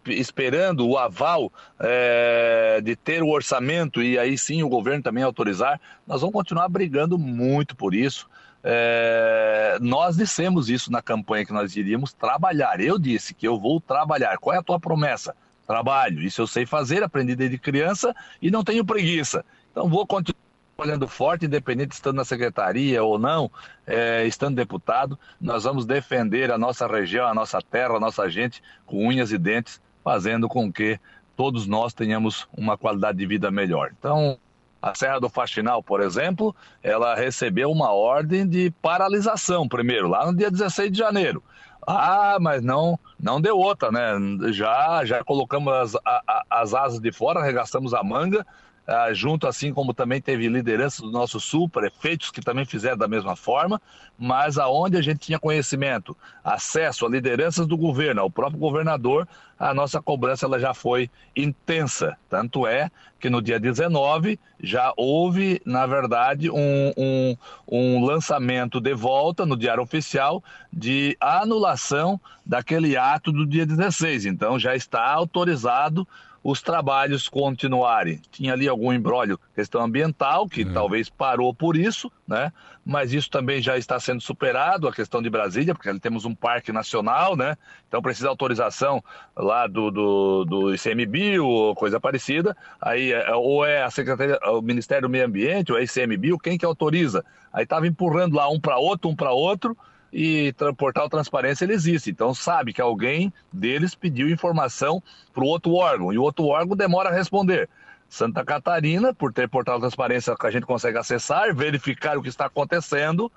esperando 0.08 0.88
o 0.88 0.98
aval 0.98 1.52
é, 1.80 2.82
de 2.84 2.96
ter 2.96 3.22
o 3.24 3.30
orçamento 3.30 4.02
e 4.02 4.18
aí 4.18 4.38
sim 4.38 4.64
o 4.64 4.70
governo 4.70 5.04
também 5.04 5.24
autorizar, 5.24 5.80
nós 6.08 6.22
vamos 6.22 6.34
continuar 6.34 6.70
brigando 6.70 7.18
muito 7.18 7.76
por 7.76 7.94
isso. 7.94 8.30
É, 8.64 9.78
nós 9.82 10.16
dissemos 10.16 10.70
isso 10.70 10.90
na 10.90 11.02
campanha 11.02 11.46
que 11.46 11.52
nós 11.52 11.76
iríamos 11.76 12.14
trabalhar. 12.14 12.80
Eu 12.80 12.98
disse 12.98 13.34
que 13.34 13.46
eu 13.48 13.60
vou 13.60 13.82
trabalhar. 13.82 14.38
Qual 14.38 14.56
é 14.56 14.60
a 14.60 14.64
tua 14.64 14.80
promessa? 14.80 15.36
Trabalho. 15.68 16.22
Isso 16.22 16.42
eu 16.42 16.48
sei 16.48 16.66
fazer, 16.66 17.04
aprendi 17.04 17.36
desde 17.36 17.58
criança 17.58 18.16
e 18.42 18.50
não 18.50 18.64
tenho 18.64 18.86
preguiça. 18.86 19.44
Então 19.72 19.90
vou 19.90 20.08
continuar 20.08 20.53
trabalhando 20.76 21.08
forte, 21.08 21.46
independente 21.46 21.90
de 21.90 21.96
estando 21.96 22.18
na 22.18 22.26
secretaria 22.26 23.04
ou 23.04 23.18
não, 23.18 23.50
é, 23.86 24.26
estando 24.26 24.56
deputado, 24.56 25.18
nós 25.40 25.64
vamos 25.64 25.86
defender 25.86 26.52
a 26.52 26.58
nossa 26.58 26.88
região, 26.88 27.28
a 27.28 27.34
nossa 27.34 27.62
terra, 27.62 27.96
a 27.96 28.00
nossa 28.00 28.30
gente 28.30 28.62
com 28.86 29.08
unhas 29.08 29.32
e 29.32 29.38
dentes, 29.38 29.82
fazendo 30.04 30.50
com 30.50 30.72
que 30.72 31.00
todos 31.36 31.66
nós 31.66 31.94
tenhamos 31.94 32.48
uma 32.56 32.78
qualidade 32.78 33.18
de 33.18 33.26
vida 33.26 33.50
melhor. 33.50 33.92
Então, 33.98 34.38
a 34.82 34.94
Serra 34.94 35.20
do 35.20 35.30
Faxinal, 35.30 35.82
por 35.82 36.02
exemplo, 36.02 36.54
ela 36.82 37.16
recebeu 37.16 37.72
uma 37.72 37.92
ordem 37.92 38.46
de 38.46 38.70
paralisação 38.82 39.68
primeiro, 39.68 40.10
lá 40.10 40.26
no 40.26 40.36
dia 40.36 40.52
16 40.52 40.92
de 40.92 40.98
janeiro. 40.98 41.42
Ah, 41.86 42.38
mas 42.40 42.62
não, 42.62 43.00
não 43.20 43.42
deu 43.42 43.58
outra, 43.58 43.92
né? 43.92 44.14
Já, 44.52 45.04
já 45.06 45.24
colocamos 45.24 45.74
as, 45.74 45.96
a, 46.06 46.44
as 46.50 46.74
asas 46.74 47.00
de 47.00 47.12
fora, 47.12 47.40
arregaçamos 47.40 47.94
a 47.94 48.04
manga, 48.04 48.46
ah, 48.86 49.14
junto 49.14 49.48
assim 49.48 49.74
como 49.74 49.94
também 49.94 50.22
teve 50.22 50.48
liderança 50.48 51.02
do 51.02 51.12
nosso 51.12 51.40
sul, 51.40 51.70
prefeitos 51.70 52.32
que 52.32 52.42
também 52.42 52.66
fizeram 52.66 52.98
da 52.98 53.08
mesma 53.08 53.36
forma, 53.36 53.82
mas 54.18 54.58
aonde 54.58 54.98
a 54.98 55.02
gente 55.02 55.20
tinha 55.20 55.40
conhecimento, 55.40 56.16
acesso 56.44 57.06
a 57.06 57.10
lideranças 57.10 57.66
do 57.66 57.78
governo, 57.78 58.22
ao 58.22 58.30
próprio 58.30 58.60
governador, 58.60 59.28
a 59.58 59.74
nossa 59.74 60.02
cobrança 60.02 60.46
ela 60.46 60.60
já 60.60 60.74
foi 60.74 61.10
intensa. 61.36 62.18
Tanto 62.30 62.68
é 62.68 62.92
que 63.20 63.30
no 63.30 63.42
dia 63.42 63.58
19 63.58 64.38
já 64.62 64.92
houve, 64.98 65.62
na 65.66 65.86
verdade, 65.86 66.50
um, 66.52 66.92
um, 66.98 67.38
um 67.68 68.06
lançamento 68.06 68.82
de 68.82 68.94
volta 68.94 69.46
no 69.46 69.56
Diário 69.56 69.84
Oficial 69.84 70.44
de 70.72 71.16
anulação 71.22 72.20
daquele 72.46 72.98
ato 72.98 73.32
do 73.32 73.46
dia 73.46 73.66
16. 73.66 74.26
Então 74.26 74.60
já 74.60 74.76
está 74.76 75.06
autorizado 75.10 76.06
os 76.44 76.62
trabalhos 76.62 77.30
continuarem. 77.30 78.22
Tinha 78.30 78.52
ali 78.52 78.68
algum 78.68 78.92
embrólio, 78.92 79.40
questão 79.56 79.82
ambiental, 79.82 80.48
que 80.48 80.64
é. 80.64 80.66
talvez 80.66 81.10
parou 81.10 81.54
por 81.54 81.78
isso, 81.78 82.12
né? 82.28 82.52
Mas 82.86 83.14
isso 83.14 83.30
também 83.30 83.62
já 83.62 83.78
está 83.78 83.98
sendo 83.98 84.20
superado, 84.20 84.88
a 84.88 84.94
questão 84.94 85.22
de 85.22 85.30
Brasília, 85.30 85.74
porque 85.74 85.88
ali 85.88 86.02
temos 86.02 86.26
um 86.26 86.36
parque 86.36 86.74
nacional, 86.74 87.38
né? 87.38 87.56
Então 87.88 88.02
precisa 88.02 88.28
autorização 88.28 89.02
lá 89.38 89.68
do, 89.68 89.90
do, 89.90 90.46
do 90.46 90.76
ICMBio 90.76 91.46
ou 91.46 91.74
coisa 91.76 91.98
parecida. 91.98 92.58
Aí, 92.82 93.14
é, 93.14 93.34
ou 93.34 93.66
é 93.66 93.82
a 93.82 93.90
Secretaria, 93.90 94.38
o 94.52 94.62
Ministério 94.62 95.08
do 95.08 95.12
Meio 95.12 95.26
Ambiente, 95.26 95.72
ou 95.72 95.78
é 95.78 95.84
ICMBio, 95.84 96.38
quem 96.38 96.58
que 96.58 96.66
autoriza? 96.66 97.24
Aí 97.54 97.64
estava 97.64 97.88
empurrando 97.88 98.36
lá 98.36 98.50
um 98.50 98.60
para 98.60 98.78
outro, 98.78 99.10
um 99.10 99.16
para 99.16 99.32
outro, 99.32 99.78
e 100.14 100.54
o 100.62 100.76
portal 100.76 101.10
Transparência 101.10 101.66
ele 101.66 101.74
existe. 101.74 102.12
Então 102.12 102.34
sabe 102.34 102.72
que 102.72 102.82
alguém 102.82 103.34
deles 103.52 103.96
pediu 103.96 104.30
informação 104.30 105.02
para 105.34 105.44
o 105.44 105.48
outro 105.48 105.74
órgão 105.74 106.14
e 106.14 106.18
o 106.18 106.22
outro 106.22 106.46
órgão 106.46 106.78
demora 106.78 107.10
a 107.10 107.14
responder. 107.14 107.68
Santa 108.08 108.46
Catarina, 108.46 109.12
por 109.12 109.34
ter 109.34 109.50
portal 109.50 109.80
Transparência 109.80 110.36
que 110.36 110.46
a 110.46 110.52
gente 110.52 110.68
consegue 110.68 111.00
acessar, 111.00 111.54
verificar 111.56 112.16
o 112.16 112.22
que 112.22 112.30
está 112.30 112.46
acontecendo. 112.46 113.32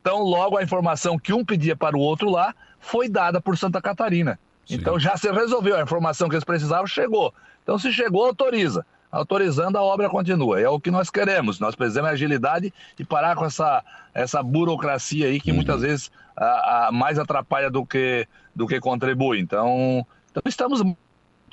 Então, 0.00 0.20
logo 0.22 0.56
a 0.56 0.62
informação 0.62 1.18
que 1.18 1.32
um 1.32 1.44
pedia 1.44 1.74
para 1.74 1.96
o 1.96 2.00
outro 2.00 2.30
lá 2.30 2.54
foi 2.78 3.08
dada 3.08 3.40
por 3.40 3.58
Santa 3.58 3.82
Catarina. 3.82 4.38
Sim. 4.64 4.76
Então 4.76 4.98
já 4.98 5.16
se 5.16 5.30
resolveu, 5.30 5.76
a 5.76 5.82
informação 5.82 6.28
que 6.28 6.36
eles 6.36 6.44
precisavam 6.44 6.86
chegou. 6.86 7.34
Então 7.62 7.78
se 7.78 7.92
chegou, 7.92 8.26
autoriza. 8.26 8.86
Autorizando, 9.12 9.76
a 9.76 9.82
obra 9.82 10.08
continua. 10.08 10.58
É 10.58 10.68
o 10.68 10.80
que 10.80 10.90
nós 10.90 11.10
queremos. 11.10 11.60
Nós 11.60 11.76
precisamos 11.76 12.08
de 12.08 12.14
agilidade 12.14 12.74
e 12.98 13.04
parar 13.04 13.36
com 13.36 13.44
essa, 13.44 13.84
essa 14.14 14.42
burocracia 14.42 15.26
aí 15.26 15.38
que 15.38 15.50
uhum. 15.50 15.56
muitas 15.56 15.82
vezes 15.82 16.10
a, 16.34 16.86
a 16.88 16.92
mais 16.92 17.18
atrapalha 17.18 17.70
do 17.70 17.84
que, 17.84 18.26
do 18.56 18.66
que 18.66 18.80
contribui. 18.80 19.38
Então, 19.38 20.06
então 20.30 20.42
estamos 20.46 20.82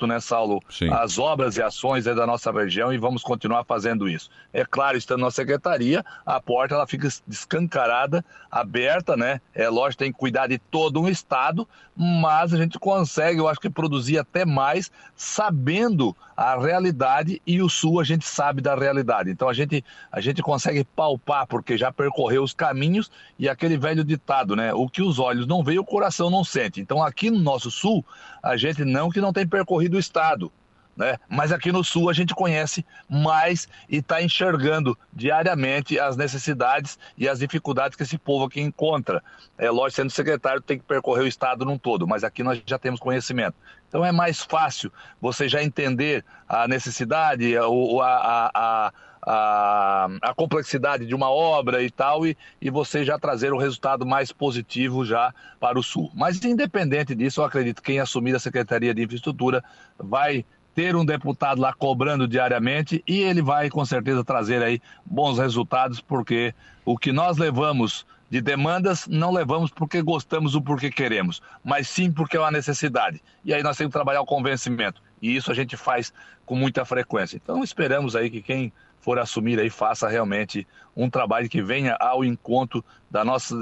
né, 0.06 0.20
Saulo, 0.20 0.60
Sim. 0.68 0.88
as 0.92 1.18
obras 1.18 1.56
e 1.56 1.62
ações 1.62 2.04
da 2.04 2.26
nossa 2.26 2.50
região 2.52 2.92
e 2.92 2.98
vamos 2.98 3.22
continuar 3.22 3.64
fazendo 3.64 4.08
isso. 4.08 4.30
É 4.52 4.64
claro, 4.64 4.96
estando 4.96 5.20
na 5.20 5.30
secretaria, 5.30 6.04
a 6.24 6.40
porta 6.40 6.74
ela 6.74 6.86
fica 6.86 7.08
escancarada, 7.28 8.24
aberta, 8.50 9.16
né? 9.16 9.40
É 9.54 9.68
lógico, 9.68 10.00
tem 10.00 10.12
que 10.12 10.18
cuidar 10.18 10.46
de 10.46 10.58
todo 10.58 11.00
um 11.00 11.08
estado, 11.08 11.66
mas 11.96 12.52
a 12.52 12.56
gente 12.56 12.78
consegue, 12.78 13.38
eu 13.38 13.48
acho 13.48 13.60
que 13.60 13.70
produzir 13.70 14.18
até 14.18 14.44
mais, 14.44 14.90
sabendo 15.14 16.16
a 16.36 16.58
realidade 16.58 17.42
e 17.46 17.60
o 17.60 17.68
sul 17.68 18.00
a 18.00 18.04
gente 18.04 18.26
sabe 18.26 18.62
da 18.62 18.74
realidade. 18.74 19.30
Então 19.30 19.48
a 19.48 19.52
gente 19.52 19.84
a 20.10 20.20
gente 20.20 20.42
consegue 20.42 20.82
palpar 20.84 21.46
porque 21.46 21.76
já 21.76 21.92
percorreu 21.92 22.42
os 22.42 22.54
caminhos 22.54 23.10
e 23.38 23.48
aquele 23.48 23.76
velho 23.76 24.02
ditado, 24.02 24.56
né? 24.56 24.72
O 24.72 24.88
que 24.88 25.02
os 25.02 25.18
olhos 25.18 25.46
não 25.46 25.62
veem, 25.62 25.78
o 25.78 25.84
coração 25.84 26.30
não 26.30 26.42
sente. 26.42 26.80
Então 26.80 27.02
aqui 27.02 27.30
no 27.30 27.38
nosso 27.38 27.70
sul, 27.70 28.04
a 28.42 28.56
gente 28.56 28.84
não 28.84 29.10
que 29.10 29.20
não 29.20 29.32
tem 29.32 29.46
percorrido 29.46 29.89
o 29.96 30.00
estado, 30.00 30.52
né? 30.96 31.16
Mas 31.28 31.52
aqui 31.52 31.72
no 31.72 31.82
Sul 31.82 32.10
a 32.10 32.12
gente 32.12 32.34
conhece 32.34 32.84
mais 33.08 33.68
e 33.88 33.96
está 33.96 34.22
enxergando 34.22 34.98
diariamente 35.12 35.98
as 35.98 36.16
necessidades 36.16 36.98
e 37.16 37.28
as 37.28 37.38
dificuldades 37.38 37.96
que 37.96 38.02
esse 38.02 38.18
povo 38.18 38.44
aqui 38.44 38.60
encontra. 38.60 39.22
É 39.56 39.70
lógico, 39.70 40.02
sendo 40.02 40.10
secretário, 40.10 40.60
tem 40.60 40.78
que 40.78 40.84
percorrer 40.84 41.22
o 41.22 41.26
estado 41.26 41.64
num 41.64 41.78
todo, 41.78 42.06
mas 42.06 42.22
aqui 42.22 42.42
nós 42.42 42.62
já 42.66 42.78
temos 42.78 43.00
conhecimento. 43.00 43.56
Então 43.88 44.04
é 44.04 44.12
mais 44.12 44.42
fácil 44.42 44.92
você 45.20 45.48
já 45.48 45.62
entender 45.62 46.24
a 46.48 46.68
necessidade, 46.68 47.56
a, 47.56 47.64
a, 47.64 48.50
a, 48.54 48.92
a, 49.22 50.08
a 50.22 50.34
complexidade 50.34 51.06
de 51.06 51.14
uma 51.14 51.30
obra 51.30 51.82
e 51.82 51.90
tal, 51.90 52.26
e, 52.26 52.36
e 52.60 52.70
você 52.70 53.04
já 53.04 53.18
trazer 53.18 53.52
o 53.52 53.58
resultado 53.58 54.06
mais 54.06 54.32
positivo 54.32 55.04
já 55.04 55.34
para 55.58 55.78
o 55.78 55.82
Sul. 55.82 56.10
Mas 56.14 56.42
independente 56.44 57.14
disso, 57.14 57.40
eu 57.40 57.44
acredito 57.44 57.82
que 57.82 57.92
quem 57.92 58.00
assumir 58.00 58.34
a 58.34 58.38
Secretaria 58.38 58.94
de 58.94 59.02
Infraestrutura 59.02 59.62
vai 59.98 60.44
ter 60.74 60.94
um 60.94 61.04
deputado 61.04 61.60
lá 61.60 61.72
cobrando 61.72 62.26
diariamente 62.26 63.02
e 63.06 63.18
ele 63.20 63.42
vai 63.42 63.68
com 63.68 63.84
certeza 63.84 64.24
trazer 64.24 64.62
aí 64.62 64.80
bons 65.04 65.38
resultados, 65.38 66.00
porque 66.00 66.54
o 66.84 66.96
que 66.96 67.12
nós 67.12 67.36
levamos 67.36 68.06
de 68.30 68.40
demandas 68.40 69.08
não 69.08 69.32
levamos 69.32 69.70
porque 69.70 70.00
gostamos 70.00 70.54
ou 70.54 70.62
porque 70.62 70.88
queremos, 70.88 71.42
mas 71.64 71.88
sim 71.88 72.12
porque 72.12 72.36
é 72.36 72.40
uma 72.40 72.50
necessidade. 72.50 73.20
E 73.44 73.52
aí 73.52 73.62
nós 73.62 73.76
temos 73.76 73.90
que 73.90 73.98
trabalhar 73.98 74.20
o 74.20 74.26
convencimento. 74.26 75.02
E 75.20 75.34
isso 75.34 75.50
a 75.50 75.54
gente 75.54 75.76
faz 75.76 76.12
com 76.46 76.54
muita 76.54 76.84
frequência. 76.84 77.36
Então 77.36 77.62
esperamos 77.62 78.14
aí 78.14 78.30
que 78.30 78.40
quem 78.40 78.72
for 79.00 79.18
assumir 79.18 79.58
aí 79.58 79.70
faça 79.70 80.08
realmente 80.08 80.66
um 80.96 81.08
trabalho 81.08 81.48
que 81.48 81.62
venha 81.62 81.96
ao 81.98 82.24
encontro 82.24 82.84
da 83.10 83.24
nossa 83.24 83.54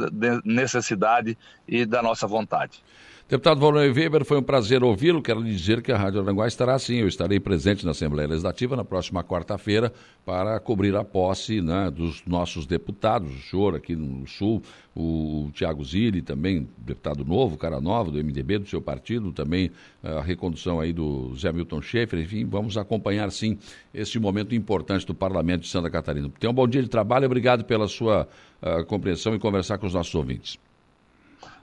necessidade 0.45 1.39
e 1.67 1.87
da 1.87 2.03
nossa 2.03 2.27
vontade. 2.27 2.83
Deputado 3.31 3.61
Valnei 3.61 3.91
Weber, 3.91 4.25
foi 4.25 4.39
um 4.39 4.43
prazer 4.43 4.83
ouvi-lo. 4.83 5.21
Quero 5.21 5.45
dizer 5.45 5.83
que 5.83 5.93
a 5.93 5.99
Rádio 5.99 6.23
Aranguá 6.23 6.49
estará 6.49 6.79
sim. 6.79 7.01
Eu 7.01 7.09
estarei 7.09 7.39
presente 7.39 7.85
na 7.85 7.91
Assembleia 7.91 8.27
Legislativa 8.27 8.75
na 8.75 8.87
próxima 8.87 9.23
quarta-feira 9.23 9.93
para 10.25 10.59
cobrir 10.59 10.97
a 10.97 11.05
posse 11.05 11.61
né, 11.61 11.91
dos 11.91 12.25
nossos 12.25 12.65
deputados. 12.65 13.31
O 13.31 13.51
senhor 13.51 13.75
aqui 13.75 13.95
no 13.95 14.27
Sul, 14.27 14.63
o 14.97 15.51
Tiago 15.53 15.85
Zilli 15.85 16.23
também, 16.23 16.67
deputado 16.79 17.23
novo, 17.23 17.59
cara 17.59 17.83
nova 17.83 18.11
do 18.11 18.17
MDB, 18.17 18.61
do 18.61 18.67
seu 18.67 18.81
partido, 18.81 19.31
também 19.31 19.71
eh, 20.03 20.11
a 20.11 20.23
recondução 20.23 20.81
aí 20.81 20.95
do 20.95 21.37
Zé 21.37 21.53
Milton 21.53 21.83
Schaefer. 21.83 22.21
Enfim, 22.21 22.47
vamos 22.47 22.79
acompanhar 22.79 23.31
sim 23.31 23.59
este 23.93 24.19
momento 24.19 24.55
importante 24.55 25.07
do 25.07 25.15
Parlamento 25.15 25.65
de 25.65 25.69
Santa 25.69 25.91
Catarina. 25.91 26.31
Tenha 26.41 26.51
um 26.51 26.55
bom 26.55 26.67
dia 26.67 26.83
de 26.83 26.89
trabalho. 26.89 27.27
Obrigado 27.27 27.63
pela 27.67 27.89
sua 27.89 28.27
uh, 28.63 28.87
compreensão 28.87 29.35
e 29.35 29.39
conversar 29.39 29.77
com 29.77 29.87
os 29.87 29.93
nossos 29.93 30.15
ouvintes. 30.15 30.59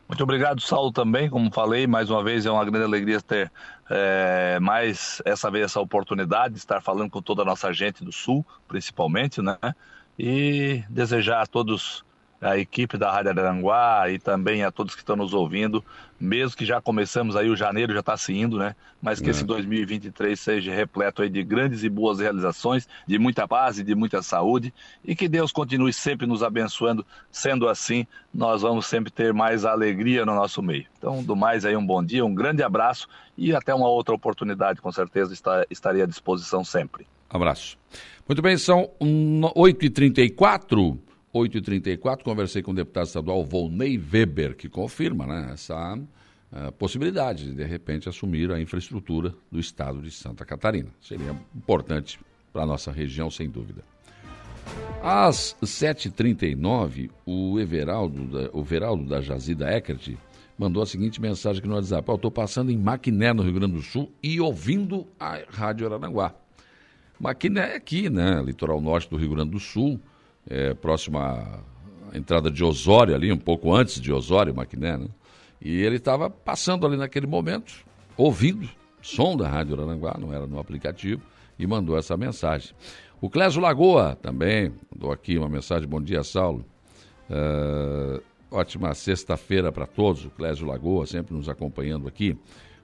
Muito 0.08 0.22
obrigado, 0.24 0.62
Saulo, 0.62 0.92
também. 0.92 1.30
Como 1.30 1.52
falei, 1.52 1.88
mais 1.88 2.10
uma 2.10 2.24
vez 2.24 2.46
é 2.46 2.52
uma 2.52 2.64
grande 2.64 2.86
alegria 2.86 3.20
ter 3.20 3.52
é, 3.90 4.60
mais 4.62 5.22
essa 5.26 5.50
vez 5.50 5.66
essa 5.66 5.80
oportunidade 5.80 6.54
de 6.54 6.60
estar 6.60 6.80
falando 6.80 7.10
com 7.10 7.22
toda 7.22 7.42
a 7.42 7.46
nossa 7.46 7.74
gente 7.74 8.04
do 8.04 8.12
Sul, 8.12 8.46
principalmente, 8.68 9.42
né? 9.42 9.58
E 10.18 10.84
desejar 10.90 11.42
a 11.42 11.48
todos 11.48 12.06
a 12.46 12.58
equipe 12.58 12.98
da 12.98 13.12
Rádio 13.12 13.32
Aranguá 13.32 14.10
e 14.10 14.20
também 14.20 14.64
a 14.64 14.72
todos 14.72 14.94
que 14.94 15.02
estão 15.02 15.16
nos 15.16 15.34
ouvindo, 15.34 15.84
mesmo 16.20 16.56
que 16.56 16.64
já 16.64 16.80
começamos 16.80 17.36
aí, 17.36 17.50
o 17.50 17.56
janeiro 17.56 17.92
já 17.92 18.02
está 18.02 18.16
se 18.16 18.34
indo, 18.34 18.60
né? 18.60 18.76
Mas 19.02 19.20
que 19.20 19.28
é. 19.28 19.32
esse 19.32 19.44
2023 19.44 20.40
seja 20.40 20.74
repleto 20.74 21.24
aí 21.24 21.30
de 21.30 21.44
grandes 21.44 21.84
e 21.84 21.90
boas 21.90 22.20
realizações, 22.20 22.88
de 23.08 23.18
muita 23.18 23.48
paz 23.48 23.80
e 23.80 23.84
de 23.84 23.96
muita 23.96 24.22
saúde 24.22 24.72
e 25.04 25.16
que 25.16 25.28
Deus 25.28 25.52
continue 25.52 25.92
sempre 25.92 26.28
nos 26.28 26.44
abençoando. 26.44 27.04
Sendo 27.32 27.68
assim, 27.68 28.06
nós 28.32 28.62
vamos 28.62 28.86
sempre 28.86 29.12
ter 29.12 29.34
mais 29.34 29.66
alegria 29.66 30.24
no 30.24 30.36
nosso 30.36 30.62
meio. 30.62 30.86
Então, 31.00 31.24
do 31.24 31.36
mais 31.36 31.66
aí, 31.66 31.76
um 31.76 31.86
bom 31.86 32.04
dia, 32.04 32.24
um 32.24 32.34
grande 32.34 32.62
abraço 32.62 33.08
e 33.36 33.56
até 33.56 33.74
uma 33.74 33.90
outra 33.90 34.14
oportunidade, 34.14 34.82
com 34.82 34.92
certeza 34.92 35.34
estarei 35.70 36.04
à 36.04 36.06
disposição 36.06 36.64
sempre. 36.64 37.08
Abraço. 37.28 37.76
Muito 38.28 38.42
bem, 38.42 38.56
são 38.56 38.90
8h34. 39.02 40.98
8h34, 41.36 42.24
conversei 42.24 42.64
com 42.64 42.72
o 42.72 42.74
deputado 42.74 43.08
estadual 43.08 43.44
Volney 43.44 43.98
Weber, 43.98 44.56
que 44.56 44.70
confirma 44.70 45.28
né, 45.28 45.50
essa 45.52 45.96
uh, 45.96 46.72
possibilidade 46.74 47.48
de, 47.48 47.54
de 47.54 47.64
repente, 47.66 48.08
assumir 48.08 48.50
a 48.54 48.60
infraestrutura 48.60 49.36
do 49.52 49.60
estado 49.60 50.02
de 50.02 50.12
Santa 50.12 50.46
Catarina. 50.46 50.90
Seria 51.02 51.36
importante 51.54 52.18
para 52.54 52.64
a 52.64 52.66
nossa 52.66 52.90
região, 52.90 53.30
sem 53.30 53.50
dúvida. 53.50 53.84
Às 55.04 55.58
7h39, 55.62 57.12
o 57.26 57.60
Everaldo, 57.60 58.28
da, 58.28 58.50
o 58.54 58.64
Veraldo 58.64 59.04
da 59.04 59.20
Jazida 59.20 59.70
Eckert 59.70 60.16
mandou 60.58 60.82
a 60.82 60.86
seguinte 60.86 61.20
mensagem 61.20 61.60
aqui 61.60 61.68
no 61.68 61.76
WhatsApp. 61.76 62.10
Estou 62.14 62.32
passando 62.32 62.72
em 62.72 62.78
Maquiné, 62.78 63.34
no 63.34 63.44
Rio 63.44 63.54
Grande 63.54 63.74
do 63.74 63.82
Sul, 63.82 64.10
e 64.24 64.40
ouvindo 64.40 65.06
a 65.20 65.42
Rádio 65.50 65.86
Aranaguá. 65.86 66.34
Maquiné 67.20 67.74
é 67.74 67.76
aqui, 67.76 68.10
né? 68.10 68.42
Litoral 68.42 68.80
norte 68.80 69.10
do 69.10 69.18
Rio 69.18 69.32
Grande 69.32 69.52
do 69.52 69.60
Sul 69.60 70.00
é, 70.50 70.74
próximo 70.74 71.18
à 71.18 71.60
entrada 72.14 72.50
de 72.50 72.64
Osório, 72.64 73.16
ali, 73.16 73.32
um 73.32 73.38
pouco 73.38 73.74
antes 73.74 74.00
de 74.00 74.12
Osório, 74.12 74.56
Maquiné, 74.56 74.98
né? 74.98 75.08
E 75.62 75.82
ele 75.82 75.96
estava 75.96 76.30
passando 76.30 76.86
ali 76.86 76.98
naquele 76.98 77.28
momento, 77.28 77.74
ouvindo 78.16 78.70
som 79.02 79.36
da 79.36 79.48
Rádio 79.48 79.82
Aranguá, 79.82 80.18
não 80.20 80.34
era 80.34 80.48
no 80.48 80.60
aplicativo, 80.60 81.22
e 81.58 81.66
mandou 81.66 81.98
essa 81.98 82.18
mensagem. 82.18 82.74
O 83.22 83.30
Clésio 83.30 83.62
Lagoa 83.62 84.16
também 84.22 84.74
mandou 84.94 85.12
aqui 85.12 85.38
uma 85.38 85.48
mensagem. 85.48 85.88
Bom 85.88 86.02
dia, 86.02 86.24
Saulo. 86.24 86.66
Uh, 87.30 88.22
ótima 88.52 88.94
sexta-feira 88.94 89.72
para 89.72 89.88
todos. 89.88 90.26
O 90.26 90.30
Clésio 90.30 90.68
Lagoa 90.68 91.06
sempre 91.06 91.34
nos 91.34 91.48
acompanhando 91.48 92.08
aqui. 92.08 92.38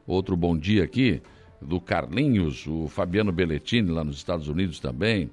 Outro 0.07 0.35
bom 0.35 0.57
dia 0.57 0.83
aqui 0.83 1.21
do 1.61 1.79
Carlinhos, 1.79 2.65
o 2.65 2.87
Fabiano 2.87 3.31
Belletini 3.31 3.91
lá 3.91 4.03
nos 4.03 4.17
Estados 4.17 4.47
Unidos 4.47 4.79
também. 4.79 5.29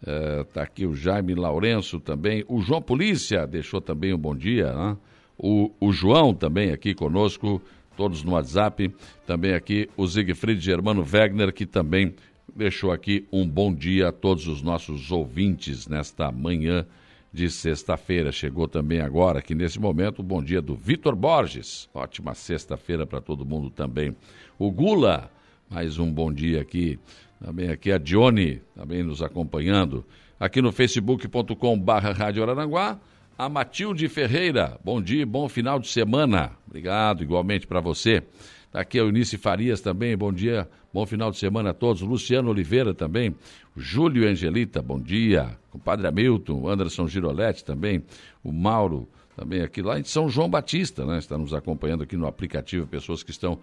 Está 0.00 0.60
é, 0.60 0.64
aqui 0.64 0.86
o 0.86 0.94
Jaime 0.94 1.34
Lourenço 1.34 2.00
também. 2.00 2.44
O 2.48 2.60
João 2.62 2.80
Polícia 2.80 3.46
deixou 3.46 3.80
também 3.80 4.14
um 4.14 4.18
bom 4.18 4.34
dia. 4.34 4.72
Né? 4.72 4.96
O, 5.36 5.70
o 5.78 5.92
João 5.92 6.34
também 6.34 6.72
aqui 6.72 6.94
conosco, 6.94 7.60
todos 7.96 8.22
no 8.22 8.32
WhatsApp. 8.32 8.94
Também 9.26 9.52
aqui 9.52 9.90
o 9.96 10.06
Siegfried 10.06 10.60
Germano 10.60 11.04
Wegner, 11.04 11.52
que 11.52 11.66
também 11.66 12.14
deixou 12.56 12.90
aqui 12.90 13.26
um 13.30 13.46
bom 13.46 13.72
dia 13.72 14.08
a 14.08 14.12
todos 14.12 14.46
os 14.48 14.62
nossos 14.62 15.10
ouvintes 15.10 15.86
nesta 15.86 16.32
manhã 16.32 16.86
de 17.32 17.50
sexta-feira. 17.50 18.32
Chegou 18.32 18.66
também 18.66 19.00
agora, 19.00 19.38
aqui 19.38 19.54
nesse 19.54 19.78
momento, 19.78 20.20
o 20.20 20.22
bom 20.22 20.42
dia 20.42 20.62
do 20.62 20.74
Vitor 20.74 21.14
Borges. 21.14 21.88
Ótima 21.92 22.34
sexta-feira 22.34 23.06
para 23.06 23.20
todo 23.20 23.44
mundo 23.44 23.70
também. 23.70 24.16
O 24.58 24.70
Gula, 24.70 25.30
mais 25.68 25.98
um 25.98 26.10
bom 26.10 26.32
dia 26.32 26.62
aqui 26.62 26.98
também 27.42 27.70
aqui 27.70 27.90
a 27.90 27.98
Dione, 27.98 28.60
também 28.74 29.02
nos 29.02 29.22
acompanhando. 29.22 30.04
Aqui 30.38 30.60
no 30.60 30.70
facebook.com 30.70 31.78
barra 31.78 32.12
Rádio 32.12 32.42
Araranguá. 32.42 32.98
A 33.36 33.48
Matilde 33.48 34.06
Ferreira, 34.06 34.78
bom 34.84 35.00
dia, 35.00 35.24
bom 35.24 35.48
final 35.48 35.78
de 35.78 35.88
semana. 35.88 36.52
Obrigado, 36.66 37.22
igualmente 37.22 37.66
para 37.66 37.80
você. 37.80 38.22
Tá 38.70 38.82
aqui 38.82 38.98
a 38.98 39.02
Eunice 39.02 39.38
Farias 39.38 39.80
também, 39.80 40.14
bom 40.14 40.30
dia, 40.30 40.68
bom 40.92 41.06
final 41.06 41.30
de 41.30 41.38
semana 41.38 41.70
a 41.70 41.74
todos. 41.74 42.02
Luciano 42.02 42.50
Oliveira 42.50 42.92
também, 42.92 43.34
Júlio 43.74 44.28
Angelita, 44.28 44.82
bom 44.82 45.00
dia. 45.00 45.56
Compadre 45.70 46.06
Hamilton, 46.06 46.68
Anderson 46.68 47.08
Giroletti 47.08 47.64
também, 47.64 48.04
o 48.44 48.52
Mauro 48.52 49.08
também 49.34 49.62
aqui 49.62 49.80
lá 49.80 49.98
em 49.98 50.04
São 50.04 50.28
João 50.28 50.50
Batista, 50.50 51.06
né? 51.06 51.18
Está 51.18 51.38
nos 51.38 51.54
acompanhando 51.54 52.02
aqui 52.02 52.16
no 52.16 52.26
aplicativo, 52.26 52.86
pessoas 52.86 53.22
que 53.22 53.30
estão 53.30 53.58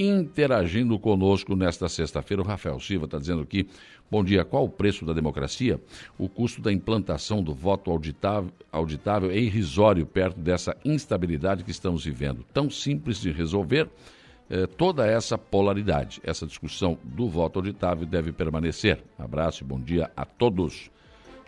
interagindo 0.00 0.98
conosco 0.98 1.56
nesta 1.56 1.88
sexta-feira. 1.88 2.42
O 2.42 2.46
Rafael 2.46 2.78
Silva 2.80 3.06
está 3.06 3.18
dizendo 3.18 3.42
aqui: 3.42 3.68
bom 4.10 4.22
dia, 4.22 4.44
qual 4.44 4.64
o 4.64 4.68
preço 4.68 5.04
da 5.04 5.12
democracia? 5.12 5.80
O 6.18 6.28
custo 6.28 6.60
da 6.60 6.72
implantação 6.72 7.42
do 7.42 7.54
voto 7.54 7.90
auditável, 7.90 8.50
auditável 8.70 9.30
é 9.30 9.38
irrisório 9.38 10.06
perto 10.06 10.38
dessa 10.38 10.76
instabilidade 10.84 11.64
que 11.64 11.70
estamos 11.70 12.04
vivendo. 12.04 12.44
Tão 12.52 12.70
simples 12.70 13.20
de 13.20 13.30
resolver 13.30 13.88
eh, 14.50 14.66
toda 14.66 15.06
essa 15.06 15.36
polaridade. 15.36 16.20
Essa 16.24 16.46
discussão 16.46 16.98
do 17.04 17.28
voto 17.28 17.58
auditável 17.58 18.06
deve 18.06 18.32
permanecer. 18.32 18.98
Abraço 19.18 19.62
e 19.62 19.66
bom 19.66 19.78
dia 19.78 20.10
a 20.16 20.24
todos. 20.24 20.90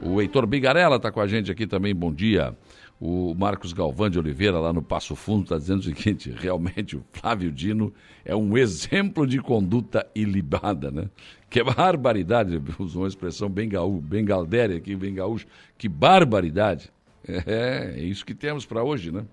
O 0.03 0.21
Heitor 0.21 0.47
Bigarella 0.47 0.97
está 0.97 1.11
com 1.11 1.21
a 1.21 1.27
gente 1.27 1.51
aqui 1.51 1.67
também, 1.67 1.95
bom 1.95 2.13
dia. 2.13 2.57
O 3.01 3.35
Marcos 3.35 3.73
Galvão 3.73 4.11
de 4.11 4.19
Oliveira, 4.19 4.59
lá 4.59 4.75
no 4.75 4.83
Passo 4.83 5.17
Fundo, 5.17 5.45
está 5.45 5.57
dizendo 5.57 5.81
o 5.81 5.83
seguinte: 5.83 6.31
realmente 6.37 6.97
o 6.97 7.05
Flávio 7.13 7.51
Dino 7.51 7.95
é 8.25 8.37
um 8.37 8.59
exemplo 8.59 9.27
de 9.27 9.41
conduta 9.41 10.07
ilibada, 10.15 10.91
né? 10.91 11.09
Que 11.49 11.65
barbaridade, 11.65 12.61
usou 12.79 13.03
uma 13.03 13.09
expressão 13.09 13.49
bem, 13.49 13.71
gaú, 13.71 14.01
bem 14.01 14.23
galdéria 14.23 14.77
aqui, 14.77 14.95
bem 14.95 15.15
gaúcho. 15.15 15.47
Que 15.79 15.89
barbaridade. 15.89 16.91
É, 17.27 17.95
é 17.97 18.03
isso 18.03 18.25
que 18.25 18.35
temos 18.35 18.67
para 18.67 18.85
hoje, 18.85 19.11
né? 19.11 19.25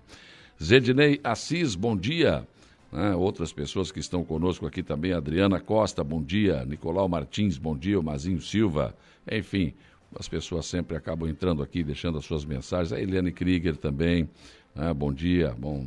Zedinei 0.62 1.20
Assis, 1.22 1.74
bom 1.74 1.94
dia. 1.94 2.46
Né? 2.90 3.14
Outras 3.14 3.52
pessoas 3.52 3.92
que 3.92 4.00
estão 4.00 4.24
conosco 4.24 4.66
aqui 4.66 4.82
também, 4.82 5.12
Adriana 5.12 5.60
Costa, 5.60 6.02
bom 6.02 6.22
dia. 6.22 6.64
Nicolau 6.64 7.08
Martins, 7.08 7.58
bom 7.58 7.76
dia. 7.76 8.00
O 8.00 8.02
Mazinho 8.02 8.40
Silva, 8.40 8.96
enfim, 9.30 9.74
as 10.16 10.28
pessoas 10.28 10.66
sempre 10.66 10.96
acabam 10.96 11.28
entrando 11.28 11.62
aqui, 11.62 11.82
deixando 11.82 12.18
as 12.18 12.24
suas 12.24 12.44
mensagens. 12.44 12.92
A 12.92 13.00
Eliane 13.00 13.32
Krieger 13.32 13.76
também, 13.76 14.28
né? 14.74 14.92
bom 14.94 15.12
dia, 15.12 15.54
bom, 15.58 15.86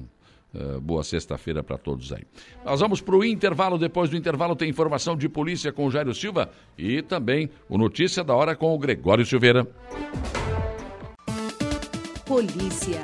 uh, 0.53 0.79
boa 0.79 1.03
sexta-feira 1.03 1.63
para 1.63 1.77
todos 1.77 2.11
aí. 2.11 2.23
Nós 2.63 2.79
vamos 2.79 3.01
para 3.01 3.15
o 3.15 3.25
intervalo, 3.25 3.77
depois 3.77 4.09
do 4.09 4.17
intervalo 4.17 4.55
tem 4.55 4.69
informação 4.69 5.15
de 5.15 5.27
polícia 5.27 5.71
com 5.71 5.85
o 5.85 5.91
Jairo 5.91 6.13
Silva 6.13 6.51
e 6.77 7.01
também 7.01 7.49
o 7.67 7.77
Notícia 7.77 8.23
da 8.23 8.35
Hora 8.35 8.55
com 8.55 8.73
o 8.73 8.77
Gregório 8.77 9.25
Silveira. 9.25 9.67
Polícia. 12.25 13.01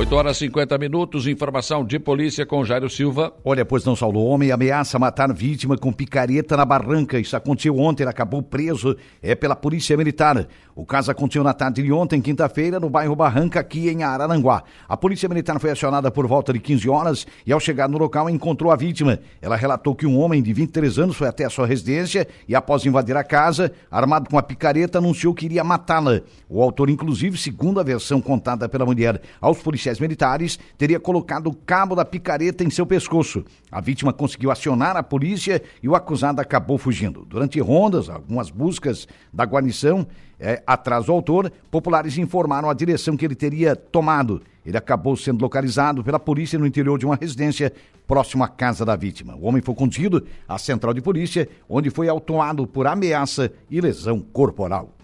8 0.00 0.16
horas 0.16 0.36
e 0.38 0.46
50 0.46 0.78
minutos, 0.78 1.26
informação 1.26 1.84
de 1.84 1.98
polícia 1.98 2.46
com 2.46 2.64
Jairo 2.64 2.88
Silva. 2.88 3.34
Olha, 3.44 3.66
pois 3.66 3.84
não, 3.84 3.94
Saulo, 3.94 4.24
homem 4.24 4.50
ameaça 4.50 4.98
matar 4.98 5.30
vítima 5.30 5.76
com 5.76 5.92
picareta 5.92 6.56
na 6.56 6.64
barranca. 6.64 7.18
Isso 7.18 7.36
aconteceu 7.36 7.78
ontem, 7.78 8.04
ele 8.04 8.10
acabou 8.10 8.42
preso 8.42 8.96
é 9.22 9.34
pela 9.34 9.54
polícia 9.54 9.94
militar. 9.98 10.48
O 10.74 10.86
caso 10.86 11.10
aconteceu 11.10 11.44
na 11.44 11.52
tarde 11.52 11.82
de 11.82 11.92
ontem, 11.92 12.22
quinta-feira, 12.22 12.80
no 12.80 12.88
bairro 12.88 13.14
Barranca, 13.14 13.60
aqui 13.60 13.90
em 13.90 14.02
Araranguá. 14.02 14.62
A 14.88 14.96
polícia 14.96 15.28
militar 15.28 15.60
foi 15.60 15.70
acionada 15.70 16.10
por 16.10 16.26
volta 16.26 16.54
de 16.54 16.58
15 16.58 16.88
horas 16.88 17.26
e 17.44 17.52
ao 17.52 17.60
chegar 17.60 17.86
no 17.86 17.98
local 17.98 18.30
encontrou 18.30 18.72
a 18.72 18.76
vítima. 18.76 19.18
Ela 19.42 19.56
relatou 19.56 19.94
que 19.94 20.06
um 20.06 20.18
homem 20.18 20.42
de 20.42 20.50
23 20.54 20.98
anos 20.98 21.16
foi 21.16 21.28
até 21.28 21.44
a 21.44 21.50
sua 21.50 21.66
residência 21.66 22.26
e 22.48 22.54
após 22.54 22.86
invadir 22.86 23.14
a 23.14 23.22
casa, 23.22 23.70
armado 23.90 24.30
com 24.30 24.38
a 24.38 24.42
picareta, 24.42 24.96
anunciou 24.96 25.34
que 25.34 25.44
iria 25.44 25.62
matá-la. 25.62 26.22
O 26.48 26.62
autor, 26.62 26.88
inclusive, 26.88 27.36
segundo 27.36 27.78
a 27.78 27.82
versão 27.82 28.18
contada 28.22 28.66
pela 28.66 28.86
mulher 28.86 29.20
aos 29.38 29.58
policiais 29.58 29.89
militares, 29.98 30.58
teria 30.76 31.00
colocado 31.00 31.48
o 31.48 31.54
cabo 31.54 31.94
da 31.94 32.04
picareta 32.04 32.62
em 32.62 32.70
seu 32.70 32.86
pescoço. 32.86 33.44
A 33.72 33.80
vítima 33.80 34.12
conseguiu 34.12 34.50
acionar 34.50 34.96
a 34.96 35.02
polícia 35.02 35.62
e 35.82 35.88
o 35.88 35.94
acusado 35.94 36.40
acabou 36.40 36.78
fugindo. 36.78 37.24
Durante 37.24 37.58
rondas, 37.60 38.08
algumas 38.08 38.50
buscas 38.50 39.08
da 39.32 39.44
guarnição 39.44 40.06
é, 40.38 40.62
atrás 40.66 41.06
do 41.06 41.12
autor, 41.12 41.52
populares 41.70 42.16
informaram 42.16 42.70
a 42.70 42.74
direção 42.74 43.16
que 43.16 43.24
ele 43.24 43.34
teria 43.34 43.74
tomado. 43.74 44.42
Ele 44.64 44.76
acabou 44.76 45.16
sendo 45.16 45.42
localizado 45.42 46.04
pela 46.04 46.18
polícia 46.18 46.58
no 46.58 46.66
interior 46.66 46.98
de 46.98 47.06
uma 47.06 47.16
residência 47.16 47.72
próximo 48.06 48.42
à 48.42 48.48
casa 48.48 48.84
da 48.84 48.96
vítima. 48.96 49.36
O 49.36 49.44
homem 49.44 49.62
foi 49.62 49.74
conduzido 49.74 50.26
à 50.48 50.58
central 50.58 50.92
de 50.92 51.00
polícia, 51.00 51.48
onde 51.68 51.90
foi 51.90 52.08
autuado 52.08 52.66
por 52.66 52.86
ameaça 52.86 53.52
e 53.70 53.80
lesão 53.80 54.20
corporal. 54.20 54.94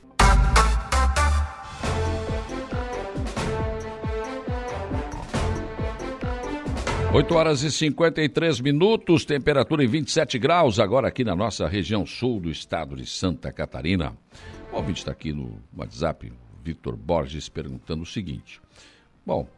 8 7.17 7.35
horas 7.35 7.63
e 7.63 7.71
53 7.71 8.61
minutos, 8.61 9.25
temperatura 9.25 9.83
em 9.83 9.87
27 9.87 10.39
graus, 10.39 10.79
agora 10.79 11.09
aqui 11.09 11.25
na 11.25 11.35
nossa 11.35 11.67
região 11.67 12.05
sul 12.05 12.39
do 12.39 12.51
estado 12.51 12.95
de 12.95 13.07
Santa 13.07 13.51
Catarina. 13.51 14.15
O 14.71 14.77
ouvinte 14.77 14.99
está 14.99 15.13
aqui 15.13 15.33
no 15.33 15.59
WhatsApp, 15.75 16.31
Victor 16.63 16.95
Borges, 16.95 17.49
perguntando 17.49 18.03
o 18.03 18.07
seguinte. 18.07 18.61
Bom, 19.25 19.49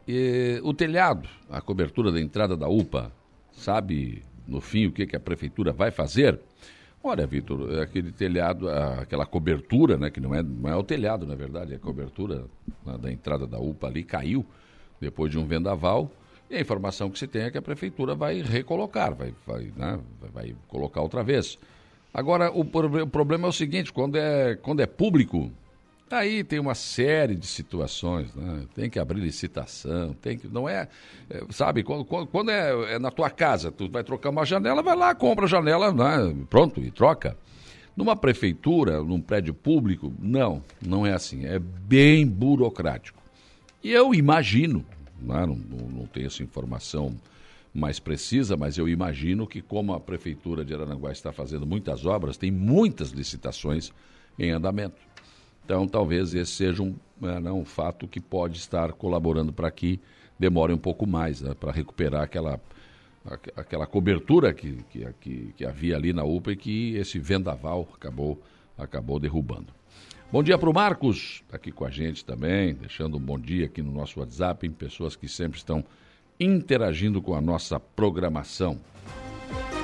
o 0.63 0.73
telhado, 0.73 1.27
a 1.49 1.59
cobertura 1.59 2.13
da 2.13 2.21
entrada 2.21 2.55
da 2.55 2.69
UPA, 2.69 3.11
sabe 3.51 4.23
no 4.47 4.61
fim 4.61 4.85
o 4.85 4.91
que, 4.93 5.05
que 5.05 5.17
a 5.17 5.19
prefeitura 5.19 5.73
vai 5.73 5.91
fazer? 5.91 6.39
Olha, 7.03 7.27
Vitor, 7.27 7.73
é 7.73 7.81
aquele 7.81 8.13
telhado, 8.13 8.69
aquela 8.69 9.25
cobertura, 9.25 9.97
né, 9.97 10.09
que 10.09 10.21
não 10.21 10.33
é, 10.33 10.41
não 10.41 10.69
é 10.69 10.77
o 10.77 10.83
telhado, 10.83 11.27
na 11.27 11.35
verdade, 11.35 11.73
é 11.73 11.75
a 11.75 11.79
cobertura 11.79 12.45
né, 12.85 12.97
da 12.97 13.11
entrada 13.11 13.45
da 13.45 13.59
UPA 13.59 13.87
ali 13.87 14.05
caiu 14.05 14.45
depois 15.01 15.29
de 15.29 15.37
um 15.37 15.45
vendaval 15.45 16.09
e 16.49 16.55
a 16.55 16.61
informação 16.61 17.09
que 17.09 17.19
se 17.19 17.27
tem 17.27 17.43
é 17.43 17.51
que 17.51 17.57
a 17.57 17.61
prefeitura 17.61 18.15
vai 18.15 18.41
recolocar, 18.41 19.13
vai, 19.13 19.33
vai, 19.45 19.71
né, 19.75 19.99
vai 20.33 20.55
colocar 20.67 21.01
outra 21.01 21.23
vez. 21.23 21.57
Agora, 22.13 22.51
o, 22.51 22.61
o, 22.61 23.07
problema 23.07 23.47
é 23.47 23.49
o 23.49 23.53
seguinte, 23.53 23.93
quando 23.93 24.17
é, 24.17 24.55
quando 24.55 24.79
é 24.79 24.87
público, 24.87 25.51
aí 26.09 26.43
tem 26.43 26.59
uma 26.59 26.73
série 26.73 27.35
de 27.35 27.45
situações, 27.45 28.33
né? 28.33 28.63
Tem 28.73 28.89
que 28.89 28.97
abrir 28.97 29.21
licitação, 29.21 30.13
tem 30.13 30.37
que. 30.37 30.47
Não 30.47 30.67
é. 30.67 30.87
é 31.29 31.43
sabe, 31.51 31.83
quando, 31.83 32.03
quando 32.03 32.49
é, 32.49 32.95
é, 32.95 32.99
na 32.99 33.11
tua 33.11 33.29
casa, 33.29 33.71
tu 33.71 33.87
vai 33.89 34.03
trocar 34.03 34.31
uma 34.31 34.43
janela, 34.43 34.81
vai 34.81 34.95
lá, 34.95 35.13
compra 35.13 35.45
a 35.45 35.47
janela, 35.47 35.93
né? 35.93 36.35
pronto, 36.49 36.81
e 36.81 36.89
troca. 36.89 37.37
Numa 37.95 38.15
prefeitura, 38.15 39.03
num 39.03 39.19
prédio 39.19 39.53
público, 39.53 40.11
não, 40.19 40.63
não 40.81 41.05
é 41.05 41.13
assim. 41.13 41.45
É 41.45 41.59
bem 41.59 42.25
burocrático. 42.25 43.21
E 43.83 43.91
eu 43.91 44.13
imagino? 44.13 44.85
Não, 45.21 45.55
não, 45.55 45.87
não 45.89 46.05
tenho 46.07 46.27
essa 46.27 46.43
informação 46.43 47.15
mais 47.73 47.99
precisa, 47.99 48.57
mas 48.57 48.77
eu 48.77 48.89
imagino 48.89 49.45
que 49.45 49.61
como 49.61 49.93
a 49.93 49.99
prefeitura 49.99 50.65
de 50.65 50.73
Aranaguá 50.73 51.11
está 51.11 51.31
fazendo 51.31 51.65
muitas 51.65 52.05
obras, 52.05 52.37
tem 52.37 52.51
muitas 52.51 53.09
licitações 53.11 53.91
em 54.37 54.51
andamento. 54.51 54.97
Então, 55.65 55.87
talvez 55.87 56.33
esse 56.33 56.51
seja 56.51 56.81
um, 56.81 56.95
é, 57.21 57.39
né, 57.39 57.51
um 57.51 57.63
fato 57.63 58.07
que 58.07 58.19
pode 58.19 58.57
estar 58.57 58.91
colaborando 58.93 59.53
para 59.53 59.69
que 59.69 59.99
demore 60.37 60.73
um 60.73 60.77
pouco 60.77 61.05
mais, 61.05 61.41
né, 61.41 61.53
para 61.53 61.71
recuperar 61.71 62.23
aquela, 62.23 62.59
aquela 63.55 63.85
cobertura 63.85 64.51
que, 64.51 64.77
que, 64.89 65.05
que, 65.19 65.53
que, 65.55 65.65
havia 65.65 65.95
ali 65.95 66.11
na 66.11 66.23
UPA 66.23 66.53
e 66.53 66.55
que 66.55 66.95
esse 66.95 67.19
vendaval 67.19 67.87
acabou, 67.93 68.41
acabou 68.77 69.19
derrubando. 69.19 69.67
Bom 70.31 70.43
dia 70.43 70.59
para 70.59 70.69
o 70.69 70.73
Marcos, 70.73 71.41
está 71.43 71.55
aqui 71.55 71.71
com 71.71 71.83
a 71.83 71.89
gente 71.89 72.23
também, 72.23 72.75
deixando 72.75 73.17
um 73.17 73.19
bom 73.19 73.39
dia 73.39 73.65
aqui 73.65 73.81
no 73.81 73.91
nosso 73.91 74.19
WhatsApp, 74.19 74.67
em 74.67 74.71
pessoas 74.71 75.15
que 75.15 75.27
sempre 75.27 75.57
estão 75.57 75.83
interagindo 76.39 77.19
com 77.19 77.33
a 77.33 77.41
nossa 77.41 77.79
programação. 77.79 78.79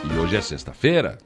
E 0.03 0.19
hoje 0.19 0.35
é 0.35 0.41
sexta-feira, 0.41 1.17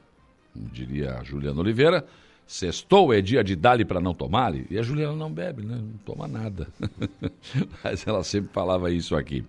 diria 0.54 1.18
a 1.18 1.22
Juliana 1.22 1.60
Oliveira, 1.60 2.06
sextou 2.46 3.12
é 3.12 3.20
dia 3.20 3.44
de 3.44 3.54
dali 3.54 3.84
para 3.84 4.00
não 4.00 4.14
tomar, 4.14 4.54
e 4.54 4.78
a 4.78 4.82
Juliana 4.82 5.14
não 5.14 5.30
bebe, 5.30 5.66
né? 5.66 5.76
não 5.76 5.98
toma 5.98 6.26
nada. 6.26 6.68
Mas 7.84 8.06
ela 8.06 8.24
sempre 8.24 8.50
falava 8.54 8.90
isso 8.90 9.14
aqui. 9.14 9.44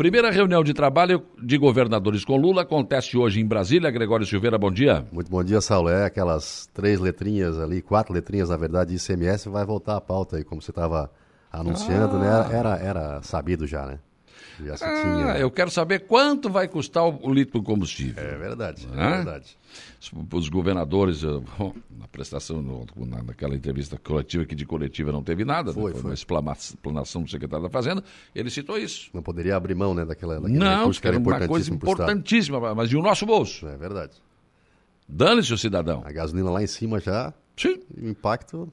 Primeira 0.00 0.30
reunião 0.30 0.64
de 0.64 0.72
trabalho 0.72 1.22
de 1.42 1.58
governadores 1.58 2.24
com 2.24 2.34
Lula 2.34 2.62
acontece 2.62 3.18
hoje 3.18 3.38
em 3.38 3.44
Brasília. 3.46 3.90
Gregório 3.90 4.24
Silveira, 4.24 4.56
bom 4.56 4.70
dia. 4.70 5.04
Muito 5.12 5.30
bom 5.30 5.44
dia, 5.44 5.60
Saulo. 5.60 5.90
É 5.90 6.06
aquelas 6.06 6.70
três 6.72 6.98
letrinhas 6.98 7.58
ali, 7.58 7.82
quatro 7.82 8.14
letrinhas, 8.14 8.48
na 8.48 8.56
verdade, 8.56 8.96
de 8.96 8.96
ICMS, 8.96 9.50
vai 9.50 9.62
voltar 9.62 9.98
à 9.98 10.00
pauta 10.00 10.38
aí, 10.38 10.42
como 10.42 10.62
você 10.62 10.70
estava 10.70 11.10
anunciando, 11.52 12.18
né? 12.18 12.30
ah. 12.30 12.48
né? 12.48 12.56
Era, 12.56 12.76
era 12.78 13.22
sabido 13.22 13.66
já, 13.66 13.84
né? 13.84 13.98
Se 14.76 14.84
ah, 14.84 15.02
tinha. 15.02 15.38
Eu 15.38 15.50
quero 15.50 15.70
saber 15.70 16.00
quanto 16.00 16.50
vai 16.50 16.68
custar 16.68 17.04
o 17.04 17.32
litro 17.32 17.60
de 17.60 17.66
combustível. 17.66 18.22
É 18.22 18.36
verdade, 18.36 18.86
é 18.92 19.10
verdade. 19.16 19.56
Os 20.32 20.48
governadores, 20.48 21.22
na 21.22 22.08
prestação, 22.10 22.86
naquela 23.26 23.54
entrevista 23.54 23.98
coletiva, 23.98 24.44
que 24.44 24.54
de 24.54 24.66
coletiva 24.66 25.12
não 25.12 25.22
teve 25.22 25.44
nada, 25.44 25.72
foi, 25.72 25.92
né? 25.92 25.98
foi. 25.98 26.10
uma 26.10 26.14
explanação 26.14 27.22
do 27.22 27.30
secretário 27.30 27.64
da 27.64 27.70
Fazenda, 27.70 28.02
ele 28.34 28.50
citou 28.50 28.78
isso. 28.78 29.10
Não 29.14 29.22
poderia 29.22 29.56
abrir 29.56 29.74
mão 29.74 29.94
né, 29.94 30.04
daquela, 30.04 30.40
daquele 30.40 30.58
não, 30.58 30.90
que 30.90 31.06
era 31.06 31.18
uma 31.18 31.46
coisa 31.46 31.72
importantíssima, 31.72 32.74
mas 32.74 32.88
de 32.88 32.96
o 32.96 33.02
nosso 33.02 33.24
bolso. 33.26 33.66
É 33.66 33.76
verdade. 33.76 34.12
Dane-se 35.08 35.52
o 35.52 35.58
cidadão. 35.58 36.02
A 36.04 36.12
gasolina 36.12 36.50
lá 36.50 36.62
em 36.62 36.66
cima 36.66 37.00
já. 37.00 37.34
Sim. 37.56 37.80
O 38.00 38.08
impacto. 38.08 38.72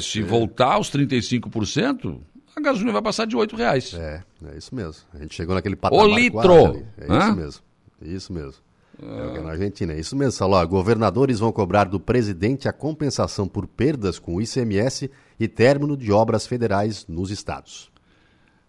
se 0.00 0.02
ser... 0.02 0.22
voltar 0.22 0.74
aos 0.74 0.90
35%, 0.90 2.20
a 2.56 2.60
gasolina 2.60 2.92
vai 2.92 3.02
passar 3.02 3.26
de 3.26 3.36
R$ 3.36 3.46
reais. 3.56 3.94
É, 3.94 4.22
é 4.52 4.58
isso 4.58 4.74
mesmo. 4.74 5.02
A 5.14 5.18
gente 5.18 5.34
chegou 5.34 5.54
naquele 5.54 5.76
patamar. 5.76 6.04
O 6.04 6.08
litro! 6.14 6.84
É 6.98 7.06
Hã? 7.08 7.18
isso 7.28 7.36
mesmo. 7.36 7.62
Isso 8.02 8.32
mesmo. 8.32 8.54
É. 9.02 9.38
É 9.38 9.40
na 9.40 9.50
Argentina, 9.52 9.92
é 9.94 9.98
isso 9.98 10.14
mesmo, 10.14 10.32
Saló. 10.32 10.64
Governadores 10.66 11.38
vão 11.38 11.50
cobrar 11.52 11.84
do 11.84 11.98
presidente 11.98 12.68
a 12.68 12.72
compensação 12.72 13.48
por 13.48 13.66
perdas 13.66 14.18
com 14.18 14.36
o 14.36 14.42
ICMS 14.42 15.10
e 15.38 15.48
término 15.48 15.96
de 15.96 16.12
obras 16.12 16.46
federais 16.46 17.06
nos 17.08 17.30
estados. 17.30 17.90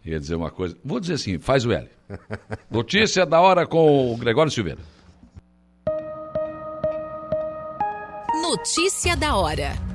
Ia 0.05 0.19
dizer 0.19 0.35
uma 0.35 0.49
coisa. 0.49 0.75
Vou 0.83 0.99
dizer 0.99 1.13
assim, 1.15 1.37
faz 1.37 1.65
o 1.65 1.71
L. 1.71 1.87
Notícia 2.71 3.25
da 3.25 3.41
hora 3.41 3.67
com 3.67 4.13
o 4.13 4.17
Gregório 4.17 4.51
Silveira. 4.51 4.79
Notícia 8.41 9.15
da 9.15 9.35
hora. 9.35 9.90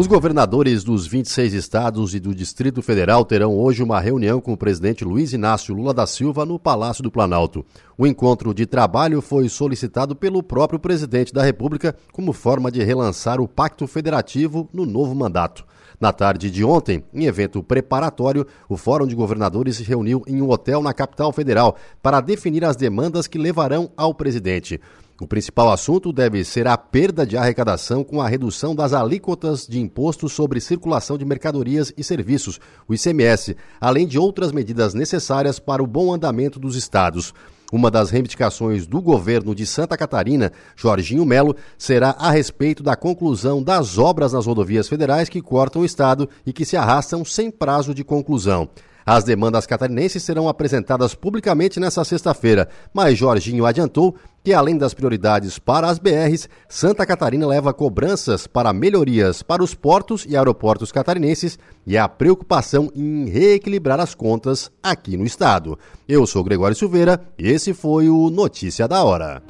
Os 0.00 0.06
governadores 0.06 0.82
dos 0.82 1.06
26 1.06 1.52
estados 1.52 2.14
e 2.14 2.18
do 2.18 2.34
Distrito 2.34 2.80
Federal 2.80 3.22
terão 3.22 3.54
hoje 3.54 3.82
uma 3.82 4.00
reunião 4.00 4.40
com 4.40 4.54
o 4.54 4.56
presidente 4.56 5.04
Luiz 5.04 5.34
Inácio 5.34 5.74
Lula 5.74 5.92
da 5.92 6.06
Silva 6.06 6.46
no 6.46 6.58
Palácio 6.58 7.02
do 7.02 7.10
Planalto. 7.10 7.66
O 7.98 8.06
encontro 8.06 8.54
de 8.54 8.64
trabalho 8.64 9.20
foi 9.20 9.46
solicitado 9.50 10.16
pelo 10.16 10.42
próprio 10.42 10.80
presidente 10.80 11.34
da 11.34 11.42
República 11.42 11.94
como 12.14 12.32
forma 12.32 12.70
de 12.70 12.82
relançar 12.82 13.42
o 13.42 13.46
Pacto 13.46 13.86
Federativo 13.86 14.70
no 14.72 14.86
novo 14.86 15.14
mandato. 15.14 15.66
Na 16.00 16.14
tarde 16.14 16.50
de 16.50 16.64
ontem, 16.64 17.04
em 17.12 17.26
evento 17.26 17.62
preparatório, 17.62 18.46
o 18.70 18.78
Fórum 18.78 19.06
de 19.06 19.14
Governadores 19.14 19.76
se 19.76 19.82
reuniu 19.82 20.22
em 20.26 20.40
um 20.40 20.48
hotel 20.48 20.82
na 20.82 20.94
capital 20.94 21.30
federal 21.30 21.76
para 22.02 22.22
definir 22.22 22.64
as 22.64 22.74
demandas 22.74 23.26
que 23.26 23.36
levarão 23.36 23.90
ao 23.98 24.14
presidente. 24.14 24.80
O 25.20 25.26
principal 25.26 25.70
assunto 25.70 26.14
deve 26.14 26.42
ser 26.44 26.66
a 26.66 26.78
perda 26.78 27.26
de 27.26 27.36
arrecadação 27.36 28.02
com 28.02 28.22
a 28.22 28.26
redução 28.26 28.74
das 28.74 28.94
alíquotas 28.94 29.66
de 29.66 29.78
imposto 29.78 30.30
sobre 30.30 30.62
circulação 30.62 31.18
de 31.18 31.26
mercadorias 31.26 31.92
e 31.94 32.02
serviços, 32.02 32.58
o 32.88 32.94
ICMS, 32.94 33.54
além 33.78 34.06
de 34.06 34.18
outras 34.18 34.50
medidas 34.50 34.94
necessárias 34.94 35.58
para 35.58 35.82
o 35.82 35.86
bom 35.86 36.10
andamento 36.10 36.58
dos 36.58 36.74
estados. 36.74 37.34
Uma 37.70 37.90
das 37.90 38.08
reivindicações 38.08 38.86
do 38.86 39.02
governo 39.02 39.54
de 39.54 39.66
Santa 39.66 39.94
Catarina, 39.94 40.52
Jorginho 40.74 41.26
Melo, 41.26 41.54
será 41.76 42.16
a 42.18 42.30
respeito 42.30 42.82
da 42.82 42.96
conclusão 42.96 43.62
das 43.62 43.98
obras 43.98 44.32
nas 44.32 44.46
rodovias 44.46 44.88
federais 44.88 45.28
que 45.28 45.42
cortam 45.42 45.82
o 45.82 45.84
estado 45.84 46.30
e 46.46 46.52
que 46.52 46.64
se 46.64 46.78
arrastam 46.78 47.26
sem 47.26 47.50
prazo 47.50 47.92
de 47.94 48.02
conclusão. 48.02 48.70
As 49.04 49.24
demandas 49.24 49.66
catarinenses 49.66 50.22
serão 50.22 50.48
apresentadas 50.48 51.14
publicamente 51.14 51.80
nesta 51.80 52.04
sexta-feira, 52.04 52.68
mas 52.92 53.16
Jorginho 53.16 53.66
adiantou 53.66 54.14
que, 54.42 54.52
além 54.52 54.76
das 54.76 54.94
prioridades 54.94 55.58
para 55.58 55.88
as 55.88 55.98
BRs, 55.98 56.48
Santa 56.68 57.04
Catarina 57.04 57.46
leva 57.46 57.74
cobranças 57.74 58.46
para 58.46 58.72
melhorias 58.72 59.42
para 59.42 59.62
os 59.62 59.74
portos 59.74 60.24
e 60.26 60.36
aeroportos 60.36 60.92
catarinenses 60.92 61.58
e 61.86 61.96
a 61.98 62.08
preocupação 62.08 62.90
em 62.94 63.28
reequilibrar 63.28 64.00
as 64.00 64.14
contas 64.14 64.70
aqui 64.82 65.16
no 65.16 65.24
estado. 65.24 65.78
Eu 66.08 66.26
sou 66.26 66.42
Gregório 66.42 66.76
Silveira 66.76 67.20
e 67.38 67.48
esse 67.48 67.74
foi 67.74 68.08
o 68.08 68.30
Notícia 68.30 68.88
da 68.88 69.04
Hora. 69.04 69.42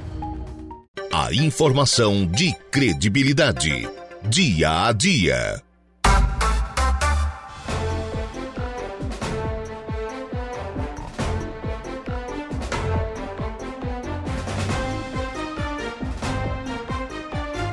A 1.13 1.33
informação 1.33 2.25
de 2.25 2.53
credibilidade. 2.71 3.89
Dia 4.29 4.87
a 4.87 4.93
dia. 4.93 5.70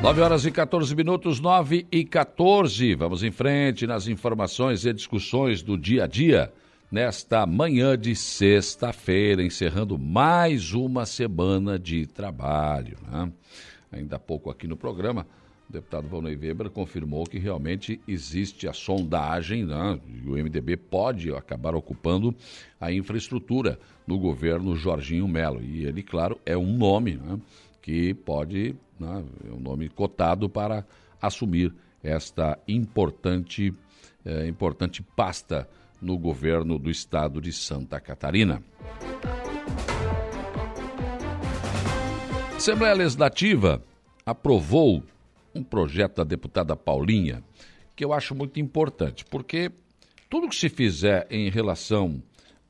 Nove 0.01 0.21
horas 0.21 0.45
e 0.45 0.51
14 0.51 0.95
minutos, 0.95 1.39
9 1.39 1.87
e 1.91 2.05
14. 2.05 2.93
Vamos 2.93 3.23
em 3.23 3.31
frente 3.31 3.87
nas 3.87 4.07
informações 4.07 4.85
e 4.85 4.93
discussões 4.93 5.63
do 5.63 5.75
dia 5.75 6.03
a 6.03 6.07
dia. 6.07 6.53
Nesta 6.89 7.45
manhã 7.47 7.97
de 7.97 8.15
sexta-feira, 8.15 9.43
encerrando 9.43 9.97
mais 9.97 10.71
uma 10.71 11.05
semana 11.05 11.79
de 11.79 12.05
trabalho. 12.05 12.97
Né? 13.11 13.31
Ainda 13.91 14.17
há 14.17 14.19
pouco 14.19 14.51
aqui 14.51 14.67
no 14.67 14.77
programa, 14.77 15.25
o 15.67 15.73
deputado 15.73 16.07
Valnei 16.07 16.35
Weber 16.35 16.69
confirmou 16.69 17.25
que 17.25 17.39
realmente 17.39 17.99
existe 18.07 18.67
a 18.67 18.73
sondagem, 18.73 19.65
né? 19.65 19.99
e 20.07 20.29
o 20.29 20.33
MDB 20.33 20.77
pode 20.77 21.33
acabar 21.33 21.75
ocupando 21.75 22.33
a 22.79 22.91
infraestrutura 22.93 23.79
no 24.05 24.17
governo 24.19 24.75
Jorginho 24.75 25.27
Melo. 25.27 25.61
E 25.61 25.85
ele, 25.85 26.03
claro, 26.03 26.39
é 26.45 26.55
um 26.55 26.77
nome 26.77 27.15
né? 27.15 27.37
que 27.81 28.13
pode 28.13 28.75
né, 28.99 29.23
é 29.47 29.53
um 29.53 29.59
nome 29.59 29.89
cotado 29.89 30.49
para 30.49 30.85
assumir 31.21 31.73
esta 32.03 32.57
importante, 32.67 33.73
é, 34.25 34.47
importante 34.47 35.01
pasta 35.01 35.67
no 36.01 36.17
governo 36.17 36.77
do 36.77 36.89
estado 36.89 37.41
de 37.41 37.51
Santa 37.51 37.99
Catarina. 37.99 38.61
A 42.53 42.55
Assembleia 42.57 42.93
Legislativa 42.93 43.83
aprovou 44.25 45.03
um 45.53 45.63
projeto 45.63 46.17
da 46.17 46.23
deputada 46.23 46.75
Paulinha 46.75 47.43
que 47.95 48.05
eu 48.05 48.13
acho 48.13 48.35
muito 48.35 48.59
importante, 48.59 49.25
porque 49.25 49.71
tudo 50.29 50.47
que 50.47 50.55
se 50.55 50.69
fizer 50.69 51.25
em 51.31 51.49
relação 51.49 52.21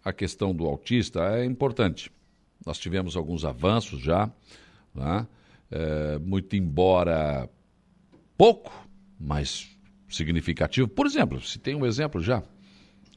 à 0.04 0.14
questão 0.14 0.56
do 0.56 0.66
autista 0.66 1.20
é 1.38 1.44
importante. 1.44 2.10
Nós 2.66 2.78
tivemos 2.78 3.18
alguns 3.18 3.44
avanços 3.44 4.00
já, 4.00 4.32
né? 4.96 5.28
É, 5.72 6.20
muito 6.20 6.56
embora 6.56 7.50
pouco, 8.38 8.72
mas 9.20 9.70
significativo. 10.10 10.88
Por 10.88 11.06
exemplo, 11.06 11.42
se 11.42 11.60
tem 11.60 11.76
um 11.76 11.86
exemplo 11.86 12.22
já, 12.22 12.44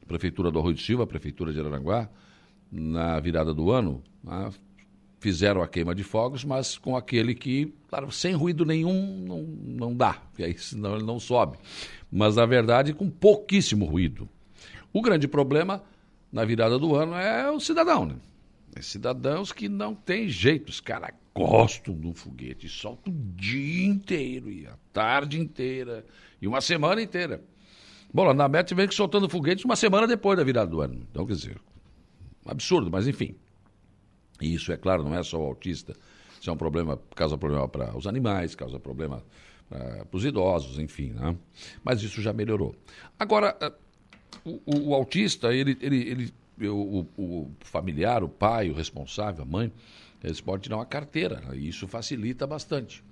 Prefeitura 0.07 0.51
do 0.51 0.59
Arroio 0.59 0.75
de 0.75 0.83
Silva, 0.83 1.07
Prefeitura 1.07 1.53
de 1.53 1.59
Araranguá, 1.59 2.09
na 2.71 3.19
virada 3.19 3.53
do 3.53 3.71
ano, 3.71 4.03
né, 4.23 4.49
fizeram 5.19 5.61
a 5.61 5.67
queima 5.67 5.93
de 5.93 6.03
fogos, 6.03 6.43
mas 6.43 6.77
com 6.77 6.97
aquele 6.97 7.35
que, 7.35 7.73
claro, 7.87 8.11
sem 8.11 8.33
ruído 8.33 8.65
nenhum 8.65 9.23
não, 9.25 9.43
não 9.43 9.95
dá, 9.95 10.13
porque 10.13 10.43
aí 10.43 10.57
senão 10.57 10.95
ele 10.95 11.05
não 11.05 11.19
sobe. 11.19 11.57
Mas, 12.11 12.35
na 12.35 12.45
verdade, 12.45 12.93
com 12.93 13.09
pouquíssimo 13.09 13.85
ruído. 13.85 14.27
O 14.91 15.01
grande 15.01 15.27
problema 15.27 15.83
na 16.31 16.43
virada 16.43 16.77
do 16.79 16.95
ano 16.95 17.13
é 17.13 17.49
o 17.51 17.59
cidadão, 17.59 18.05
né? 18.05 18.15
Cidadãos 18.79 19.51
que 19.51 19.67
não 19.67 19.93
tem 19.93 20.29
jeito, 20.29 20.69
os 20.69 20.79
caras 20.79 21.11
gostam 21.33 21.93
do 21.93 22.13
foguete, 22.13 22.69
soltam 22.69 23.13
o 23.13 23.17
dia 23.35 23.85
inteiro, 23.85 24.49
e 24.49 24.65
a 24.65 24.77
tarde 24.93 25.39
inteira, 25.39 26.05
e 26.41 26.47
uma 26.47 26.61
semana 26.61 27.01
inteira. 27.01 27.43
Bom, 28.13 28.33
na 28.33 28.47
Meta 28.47 28.75
vem 28.75 28.89
soltando 28.91 29.29
foguete 29.29 29.65
uma 29.65 29.75
semana 29.75 30.05
depois 30.07 30.37
da 30.37 30.43
virada 30.43 30.69
do 30.69 30.81
ano. 30.81 31.05
Então, 31.09 31.25
quer 31.25 31.33
dizer, 31.33 31.61
absurdo, 32.45 32.89
mas 32.91 33.07
enfim. 33.07 33.35
E 34.41 34.53
isso, 34.53 34.71
é 34.71 34.77
claro, 34.77 35.03
não 35.03 35.15
é 35.15 35.23
só 35.23 35.39
o 35.39 35.45
autista. 35.45 35.95
Isso 36.39 36.49
é 36.49 36.53
um 36.53 36.57
problema, 36.57 36.99
causa 37.15 37.37
problema 37.37 37.67
para 37.67 37.95
os 37.95 38.07
animais, 38.07 38.55
causa 38.55 38.79
problema 38.79 39.23
para 39.69 40.05
os 40.11 40.25
idosos, 40.25 40.79
enfim. 40.79 41.11
Né? 41.11 41.35
Mas 41.83 42.01
isso 42.01 42.21
já 42.21 42.33
melhorou. 42.33 42.75
Agora, 43.17 43.55
eh, 43.61 43.71
o, 44.43 44.61
o, 44.65 44.89
o 44.89 44.93
autista, 44.93 45.53
ele, 45.53 45.77
ele, 45.79 46.09
ele 46.09 46.33
o, 46.67 47.07
o, 47.17 47.51
familiar, 47.61 48.23
o 48.23 48.29
pai, 48.29 48.69
o 48.69 48.73
responsável, 48.73 49.43
a 49.43 49.45
mãe, 49.45 49.71
eles 50.23 50.41
podem 50.41 50.61
tirar 50.61 50.77
uma 50.77 50.85
carteira, 50.85 51.41
e 51.53 51.67
isso 51.67 51.87
facilita 51.87 52.45
bastante. 52.45 53.03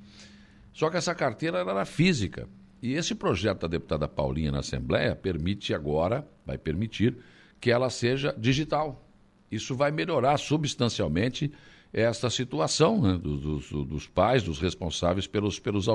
Só 0.71 0.89
que 0.89 0.97
essa 0.97 1.15
carteira 1.15 1.59
era 1.59 1.85
física. 1.85 2.47
E 2.81 2.93
esse 2.93 3.13
projeto 3.13 3.61
da 3.61 3.67
deputada 3.67 4.07
Paulinha 4.07 4.51
na 4.51 4.59
Assembleia 4.59 5.15
permite 5.15 5.73
agora, 5.73 6.26
vai 6.45 6.57
permitir, 6.57 7.17
que 7.59 7.71
ela 7.71 7.89
seja 7.89 8.34
digital. 8.38 9.05
Isso 9.51 9.76
vai 9.76 9.91
melhorar 9.91 10.38
substancialmente 10.38 11.51
esta 11.91 12.30
situação 12.30 13.01
né, 13.01 13.17
dos, 13.17 13.69
dos, 13.69 14.07
pais, 14.07 14.43
dos 14.43 14.59
responsáveis 14.59 15.26
pelos, 15.27 15.59
pelos, 15.59 15.88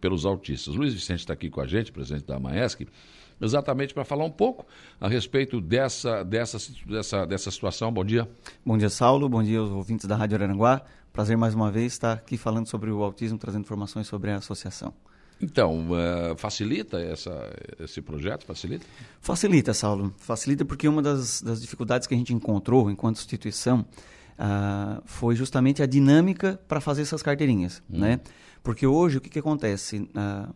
pelos 0.00 0.24
autistas. 0.24 0.74
Luiz 0.74 0.94
Vicente 0.94 1.20
está 1.20 1.32
aqui 1.32 1.50
com 1.50 1.60
a 1.60 1.66
gente, 1.66 1.92
presidente 1.92 2.24
da 2.24 2.38
Maesc 2.38 2.86
exatamente 3.40 3.94
para 3.94 4.04
falar 4.04 4.24
um 4.24 4.30
pouco 4.30 4.66
a 5.00 5.08
respeito 5.08 5.60
dessa, 5.60 6.22
dessa, 6.24 6.58
dessa, 6.86 7.26
dessa 7.26 7.50
situação. 7.50 7.92
Bom 7.92 8.04
dia. 8.04 8.28
Bom 8.64 8.76
dia, 8.76 8.90
Saulo. 8.90 9.28
Bom 9.28 9.42
dia 9.42 9.58
aos 9.58 9.70
ouvintes 9.70 10.06
da 10.06 10.16
Rádio 10.16 10.36
Araranguá. 10.36 10.82
Prazer 11.12 11.36
mais 11.36 11.54
uma 11.54 11.70
vez 11.70 11.92
estar 11.92 12.12
aqui 12.12 12.36
falando 12.36 12.66
sobre 12.66 12.90
o 12.90 13.02
autismo, 13.02 13.38
trazendo 13.38 13.62
informações 13.62 14.06
sobre 14.06 14.30
a 14.30 14.36
associação. 14.36 14.94
Então, 15.42 15.86
uh, 15.90 16.36
facilita 16.36 17.00
essa, 17.00 17.50
esse 17.78 18.02
projeto? 18.02 18.44
Facilita? 18.44 18.84
Facilita, 19.20 19.72
Saulo. 19.72 20.14
Facilita 20.18 20.64
porque 20.64 20.86
uma 20.86 21.00
das, 21.00 21.40
das 21.40 21.62
dificuldades 21.62 22.06
que 22.06 22.14
a 22.14 22.16
gente 22.16 22.34
encontrou 22.34 22.90
enquanto 22.90 23.16
instituição 23.16 23.80
uh, 24.38 25.02
foi 25.06 25.34
justamente 25.34 25.82
a 25.82 25.86
dinâmica 25.86 26.60
para 26.68 26.80
fazer 26.80 27.02
essas 27.02 27.22
carteirinhas. 27.22 27.82
Hum. 27.90 28.00
Né? 28.00 28.20
Porque 28.62 28.86
hoje 28.86 29.16
o 29.16 29.20
que, 29.20 29.30
que 29.30 29.38
acontece? 29.38 29.98
Uh, 30.14 30.54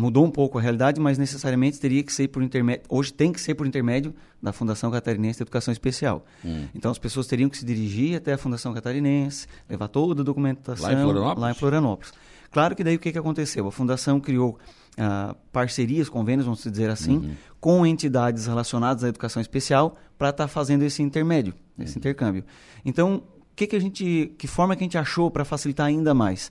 mudou 0.00 0.24
um 0.24 0.30
pouco 0.30 0.58
a 0.58 0.60
realidade, 0.60 1.00
mas 1.00 1.18
necessariamente 1.18 1.78
teria 1.78 2.02
que 2.02 2.12
ser 2.12 2.28
por 2.28 2.42
intermédio, 2.42 2.84
hoje 2.88 3.12
tem 3.12 3.32
que 3.32 3.40
ser 3.40 3.54
por 3.54 3.66
intermédio 3.66 4.14
da 4.42 4.52
Fundação 4.52 4.90
Catarinense 4.90 5.38
de 5.38 5.42
Educação 5.42 5.72
Especial. 5.72 6.24
Hum. 6.44 6.66
Então 6.74 6.90
as 6.90 6.98
pessoas 6.98 7.26
teriam 7.26 7.48
que 7.50 7.58
se 7.58 7.64
dirigir 7.64 8.16
até 8.16 8.32
a 8.32 8.38
Fundação 8.38 8.72
Catarinense, 8.72 9.46
levar 9.68 9.88
toda 9.88 10.22
a 10.22 10.24
documentação 10.24 10.86
lá 10.86 10.92
em 10.92 11.02
Florianópolis. 11.02 11.40
Lá 11.40 11.50
em 11.50 11.54
Florianópolis. 11.54 12.12
Claro 12.50 12.74
que 12.74 12.82
daí 12.82 12.96
o 12.96 12.98
que, 12.98 13.12
que 13.12 13.18
aconteceu? 13.18 13.68
A 13.68 13.72
Fundação 13.72 14.18
criou 14.18 14.58
ah, 14.98 15.36
parcerias, 15.52 16.08
convênios, 16.08 16.46
vamos 16.46 16.64
dizer 16.64 16.90
assim, 16.90 17.18
uhum. 17.18 17.34
com 17.60 17.86
entidades 17.86 18.46
relacionadas 18.46 19.04
à 19.04 19.08
educação 19.08 19.40
especial 19.40 19.96
para 20.18 20.30
estar 20.30 20.44
tá 20.44 20.48
fazendo 20.48 20.82
esse 20.82 21.02
intermédio, 21.02 21.54
esse 21.78 21.94
uhum. 21.94 21.98
intercâmbio. 21.98 22.44
Então, 22.84 23.22
que, 23.60 23.66
que 23.66 23.76
a 23.76 23.80
gente, 23.80 24.34
que 24.38 24.46
forma 24.46 24.74
que 24.74 24.82
a 24.82 24.86
gente 24.86 24.96
achou 24.96 25.30
para 25.30 25.44
facilitar 25.44 25.86
ainda 25.86 26.14
mais? 26.14 26.50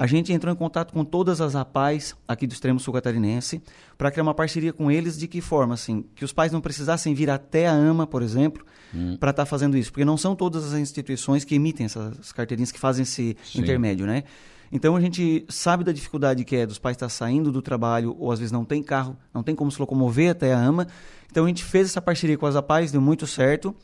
A 0.00 0.06
gente 0.06 0.32
entrou 0.32 0.50
em 0.50 0.56
contato 0.56 0.94
com 0.94 1.04
todas 1.04 1.42
as 1.42 1.54
APAES 1.54 2.16
aqui 2.26 2.46
do 2.46 2.54
extremo 2.54 2.80
sul 2.80 2.94
catarinense 2.94 3.60
para 3.98 4.10
criar 4.10 4.22
uma 4.22 4.32
parceria 4.32 4.72
com 4.72 4.90
eles 4.90 5.18
de 5.18 5.28
que 5.28 5.42
forma, 5.42 5.74
assim, 5.74 6.06
que 6.14 6.24
os 6.24 6.32
pais 6.32 6.50
não 6.50 6.58
precisassem 6.58 7.12
vir 7.12 7.28
até 7.28 7.68
a 7.68 7.72
AMA, 7.72 8.06
por 8.06 8.22
exemplo, 8.22 8.64
Hum. 8.94 9.18
para 9.20 9.30
estar 9.30 9.44
fazendo 9.44 9.76
isso, 9.76 9.92
porque 9.92 10.02
não 10.02 10.16
são 10.16 10.34
todas 10.34 10.72
as 10.72 10.80
instituições 10.80 11.44
que 11.44 11.54
emitem 11.54 11.84
essas 11.84 12.32
carteirinhas 12.32 12.72
que 12.72 12.78
fazem 12.78 13.02
esse 13.02 13.36
Sim. 13.44 13.60
intermédio, 13.60 14.06
né? 14.06 14.24
Então 14.72 14.96
a 14.96 15.00
gente 15.02 15.44
sabe 15.50 15.84
da 15.84 15.92
dificuldade 15.92 16.46
que 16.46 16.56
é 16.56 16.64
dos 16.64 16.78
pais 16.78 16.96
estar 16.96 17.10
saindo 17.10 17.52
do 17.52 17.60
trabalho 17.60 18.16
ou 18.18 18.32
às 18.32 18.38
vezes 18.38 18.50
não 18.50 18.64
tem 18.64 18.82
carro, 18.82 19.18
não 19.34 19.42
tem 19.42 19.54
como 19.54 19.70
se 19.70 19.78
locomover 19.78 20.30
até 20.30 20.54
a 20.54 20.58
AMA. 20.58 20.86
Então 21.30 21.44
a 21.44 21.48
gente 21.48 21.62
fez 21.62 21.88
essa 21.88 22.00
parceria 22.00 22.38
com 22.38 22.46
as 22.46 22.56
APAES, 22.56 22.90
deu 22.90 23.02
muito 23.02 23.26
certo. 23.26 23.76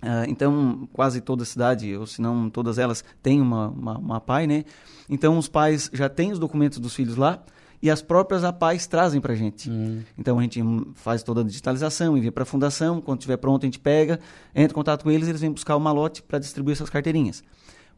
Ah, 0.00 0.24
então, 0.28 0.88
quase 0.92 1.20
toda 1.20 1.44
cidade, 1.44 1.96
ou 1.96 2.06
se 2.06 2.20
não 2.20 2.48
todas 2.48 2.78
elas, 2.78 3.04
tem 3.22 3.40
uma, 3.40 3.68
uma, 3.68 3.98
uma 3.98 4.16
APAI, 4.18 4.46
né? 4.46 4.64
Então, 5.08 5.36
os 5.36 5.48
pais 5.48 5.90
já 5.92 6.08
têm 6.08 6.32
os 6.32 6.38
documentos 6.38 6.78
dos 6.78 6.94
filhos 6.94 7.16
lá 7.16 7.42
e 7.82 7.90
as 7.90 8.02
próprias 8.02 8.44
APAIs 8.44 8.86
trazem 8.86 9.20
para 9.20 9.32
a 9.32 9.36
gente. 9.36 9.70
Então, 10.16 10.38
a 10.38 10.42
gente 10.42 10.62
hum, 10.62 10.92
faz 10.94 11.22
toda 11.22 11.40
a 11.40 11.44
digitalização, 11.44 12.16
envia 12.16 12.30
para 12.30 12.42
a 12.42 12.46
fundação, 12.46 13.00
quando 13.00 13.18
estiver 13.18 13.36
pronto 13.36 13.64
a 13.64 13.66
gente 13.66 13.78
pega, 13.78 14.20
entra 14.54 14.72
em 14.72 14.74
contato 14.74 15.02
com 15.02 15.10
eles, 15.10 15.28
eles 15.28 15.40
vêm 15.40 15.50
buscar 15.50 15.76
o 15.76 15.80
malote 15.80 16.22
para 16.22 16.38
distribuir 16.38 16.74
essas 16.74 16.90
carteirinhas. 16.90 17.42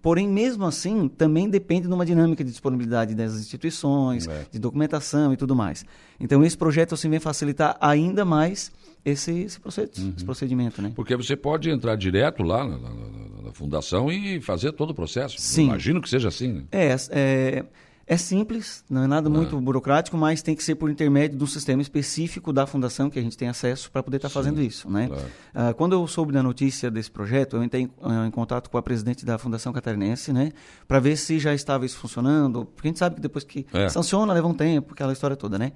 Porém, 0.02 0.26
mesmo 0.26 0.64
assim, 0.64 1.08
também 1.08 1.48
depende 1.50 1.86
de 1.86 1.92
uma 1.92 2.06
dinâmica 2.06 2.42
de 2.42 2.50
disponibilidade 2.50 3.14
das 3.14 3.34
instituições, 3.34 4.26
de 4.50 4.58
documentação 4.58 5.32
e 5.32 5.36
tudo 5.36 5.54
mais. 5.54 5.84
Então, 6.18 6.42
esse 6.42 6.56
projeto 6.56 6.94
assim, 6.94 7.10
vem 7.10 7.20
facilitar 7.20 7.76
ainda 7.80 8.24
mais 8.24 8.72
esse, 9.04 9.30
esse, 9.32 9.58
proced- 9.60 9.90
esse 10.16 10.24
procedimento. 10.24 10.80
Né? 10.82 10.92
Porque 10.94 11.16
você 11.16 11.36
pode 11.36 11.70
entrar 11.70 11.96
direto 11.96 12.42
lá 12.42 12.64
na, 12.64 12.78
na- 12.78 12.90
na- 12.90 13.42
na 13.44 13.52
fundação 13.52 14.10
e 14.12 14.40
fazer 14.40 14.72
todo 14.72 14.90
o 14.90 14.94
processo. 14.94 15.36
Sim. 15.38 15.64
Imagino 15.64 16.00
que 16.00 16.08
seja 16.08 16.28
assim. 16.28 16.52
Né? 16.52 16.62
É, 16.72 16.96
é, 17.10 17.64
é 18.12 18.16
simples, 18.16 18.84
não 18.90 19.04
é 19.04 19.06
nada 19.06 19.30
muito 19.30 19.60
burocrático, 19.60 20.16
mas 20.16 20.42
tem 20.42 20.56
que 20.56 20.64
ser 20.64 20.74
por 20.74 20.90
intermédio 20.90 21.38
de 21.38 21.44
um 21.44 21.46
sistema 21.46 21.80
específico 21.80 22.52
da 22.52 22.66
fundação 22.66 23.08
que 23.08 23.16
a 23.20 23.22
gente 23.22 23.38
tem 23.38 23.46
acesso 23.48 23.88
para 23.88 24.02
poder 24.02 24.16
estar 24.16 24.28
fazendo 24.28 24.60
isso, 24.60 24.90
né? 24.90 25.08
Ah, 25.54 25.72
quando 25.72 25.92
eu 25.92 26.04
soube 26.08 26.32
da 26.32 26.42
notícia 26.42 26.90
desse 26.90 27.08
projeto, 27.08 27.54
eu 27.54 27.62
entrei 27.62 27.82
em, 27.84 27.90
ah, 28.02 28.26
em 28.26 28.30
contato 28.32 28.68
com 28.68 28.76
a 28.76 28.82
presidente 28.82 29.24
da 29.24 29.38
Fundação 29.38 29.72
Catarinense, 29.72 30.32
né, 30.32 30.50
para 30.88 30.98
ver 30.98 31.14
se 31.16 31.38
já 31.38 31.54
estava 31.54 31.86
isso 31.86 31.98
funcionando, 31.98 32.64
porque 32.64 32.88
a 32.88 32.90
gente 32.90 32.98
sabe 32.98 33.14
que 33.14 33.20
depois 33.20 33.44
que 33.44 33.64
É. 33.72 33.88
sanciona 33.88 34.32
leva 34.32 34.48
um 34.48 34.54
tempo, 34.54 34.92
aquela 34.92 35.12
história 35.12 35.36
toda, 35.36 35.56
né? 35.56 35.70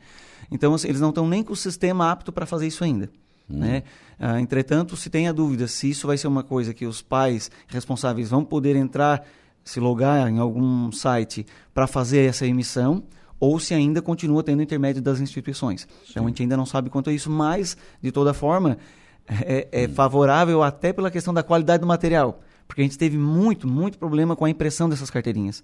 Então 0.50 0.74
assim, 0.74 0.88
eles 0.88 1.00
não 1.00 1.10
estão 1.10 1.28
nem 1.28 1.40
com 1.44 1.52
o 1.52 1.56
sistema 1.56 2.10
apto 2.10 2.32
para 2.32 2.46
fazer 2.46 2.66
isso 2.66 2.82
ainda. 2.82 3.08
Né? 3.48 3.82
Ah, 4.18 4.40
entretanto, 4.40 4.96
se 4.96 5.08
tem 5.08 5.28
a 5.28 5.32
dúvida 5.32 5.68
se 5.68 5.88
isso 5.90 6.08
vai 6.08 6.16
ser 6.18 6.26
uma 6.26 6.42
coisa 6.42 6.74
que 6.74 6.84
os 6.84 7.00
pais 7.00 7.48
responsáveis 7.68 8.30
vão 8.30 8.44
poder 8.44 8.74
entrar, 8.74 9.22
se 9.64 9.80
logar 9.80 10.30
em 10.30 10.38
algum 10.38 10.92
site 10.92 11.46
para 11.72 11.86
fazer 11.86 12.28
essa 12.28 12.46
emissão, 12.46 13.02
ou 13.40 13.58
se 13.58 13.74
ainda 13.74 14.00
continua 14.00 14.42
tendo 14.42 14.62
intermédio 14.62 15.02
das 15.02 15.20
instituições. 15.20 15.88
Então 16.10 16.24
a 16.24 16.28
gente 16.28 16.42
ainda 16.42 16.56
não 16.56 16.66
sabe 16.66 16.90
quanto 16.90 17.10
a 17.10 17.12
isso, 17.12 17.30
mas, 17.30 17.76
de 18.00 18.12
toda 18.12 18.32
forma, 18.32 18.78
é, 19.26 19.68
é 19.72 19.88
favorável 19.88 20.62
até 20.62 20.92
pela 20.92 21.10
questão 21.10 21.32
da 21.32 21.42
qualidade 21.42 21.80
do 21.80 21.86
material. 21.86 22.40
Porque 22.66 22.80
a 22.80 22.84
gente 22.84 22.96
teve 22.96 23.18
muito, 23.18 23.68
muito 23.68 23.98
problema 23.98 24.34
com 24.34 24.44
a 24.44 24.50
impressão 24.50 24.88
dessas 24.88 25.10
carteirinhas. 25.10 25.62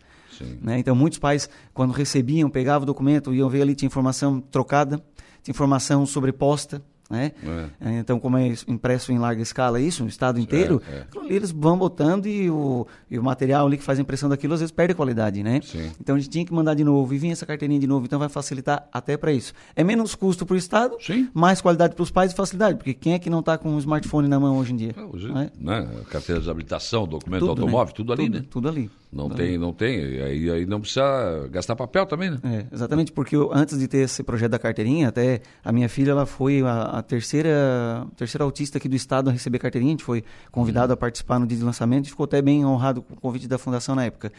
Né? 0.60 0.78
Então, 0.78 0.94
muitos 0.94 1.18
pais, 1.18 1.48
quando 1.72 1.93
recebiam, 1.93 2.51
pegavam 2.51 2.82
o 2.82 2.86
documento, 2.86 3.32
iam 3.32 3.48
ver 3.48 3.62
ali, 3.62 3.74
tinha 3.74 3.86
informação 3.86 4.40
trocada, 4.40 5.02
tinha 5.43 5.52
informação 5.52 6.05
sobreposta. 6.05 6.82
Né? 7.10 7.32
É, 7.80 7.98
Então, 7.98 8.20
como 8.20 8.36
é 8.38 8.54
impresso 8.68 9.10
em 9.10 9.18
larga 9.18 9.42
escala 9.42 9.80
isso, 9.80 10.04
no 10.04 10.08
estado 10.08 10.38
inteiro, 10.38 10.80
é. 10.88 11.04
ali 11.18 11.34
eles 11.34 11.50
vão 11.50 11.76
botando 11.76 12.26
e 12.26 12.48
o, 12.48 12.86
e 13.10 13.18
o 13.18 13.22
material 13.22 13.66
ali 13.66 13.76
que 13.76 13.82
faz 13.82 13.98
a 13.98 14.02
impressão 14.02 14.28
daquilo 14.28 14.54
às 14.54 14.60
vezes 14.60 14.70
perde 14.70 14.92
a 14.92 14.94
qualidade, 14.94 15.42
né? 15.42 15.60
Então 16.00 16.14
a 16.14 16.18
gente 16.18 16.30
tinha 16.30 16.44
que 16.44 16.54
mandar 16.54 16.74
de 16.74 16.84
novo 16.84 17.12
e 17.12 17.18
vinha 17.18 17.32
essa 17.32 17.44
carteirinha 17.44 17.80
de 17.80 17.86
novo, 17.86 18.06
então 18.06 18.18
vai 18.18 18.28
facilitar 18.28 18.88
até 18.92 19.16
para 19.16 19.32
isso. 19.32 19.52
É 19.74 19.82
menos 19.82 20.14
custo 20.14 20.46
para 20.46 20.54
o 20.54 20.56
Estado, 20.56 20.96
mais 21.34 21.60
qualidade 21.60 21.94
para 21.94 22.02
os 22.02 22.10
pais 22.10 22.32
e 22.32 22.36
facilidade, 22.36 22.76
porque 22.76 22.94
quem 22.94 23.14
é 23.14 23.18
que 23.18 23.28
não 23.28 23.40
está 23.40 23.58
com 23.58 23.70
um 23.70 23.78
smartphone 23.78 24.28
na 24.28 24.38
mão 24.38 24.56
hoje 24.58 24.72
em 24.72 24.76
dia? 24.76 24.94
Hoje, 25.12 25.32
né? 25.32 25.50
né? 25.58 25.88
Carteira 26.08 26.40
de 26.40 26.48
habilitação, 26.48 27.06
documento 27.06 27.40
Tudo, 27.40 27.54
né? 27.56 27.62
automóvel, 27.62 27.94
tudo 27.94 28.12
ali, 28.12 28.24
Tudo, 28.24 28.38
né? 28.38 28.44
tudo 28.48 28.68
ali. 28.68 28.90
Não 29.12 29.24
Tudo 29.24 29.38
tem, 29.38 29.48
ali. 29.48 29.58
não 29.58 29.72
tem. 29.72 29.98
Aí, 30.22 30.50
aí 30.50 30.66
não 30.66 30.80
precisa 30.80 31.48
gastar 31.50 31.74
papel 31.74 32.06
também, 32.06 32.30
né? 32.30 32.38
É, 32.44 32.66
exatamente, 32.72 33.10
porque 33.10 33.34
eu, 33.34 33.50
antes 33.52 33.76
de 33.76 33.88
ter 33.88 33.98
esse 33.98 34.22
projeto 34.22 34.52
da 34.52 34.58
carteirinha, 34.58 35.08
até 35.08 35.40
a 35.64 35.72
minha 35.72 35.88
filha 35.88 36.12
ela 36.12 36.26
foi 36.26 36.62
a, 36.62 36.82
a 36.82 37.02
terceira, 37.02 38.06
terceira 38.16 38.44
autista 38.44 38.78
aqui 38.78 38.88
do 38.88 38.94
estado 38.94 39.28
a 39.28 39.32
receber 39.32 39.58
carteirinha, 39.58 39.90
a 39.90 39.94
gente 39.94 40.04
foi 40.04 40.22
convidado 40.52 40.92
a 40.92 40.96
participar 40.96 41.40
no 41.40 41.46
dia 41.46 41.58
de 41.58 41.64
lançamento 41.64 42.06
e 42.06 42.10
ficou 42.10 42.24
até 42.24 42.40
bem 42.40 42.64
honrado 42.64 43.02
com 43.02 43.14
o 43.14 43.20
convite 43.20 43.48
da 43.48 43.58
fundação 43.58 43.96
na 43.96 44.04
época. 44.04 44.32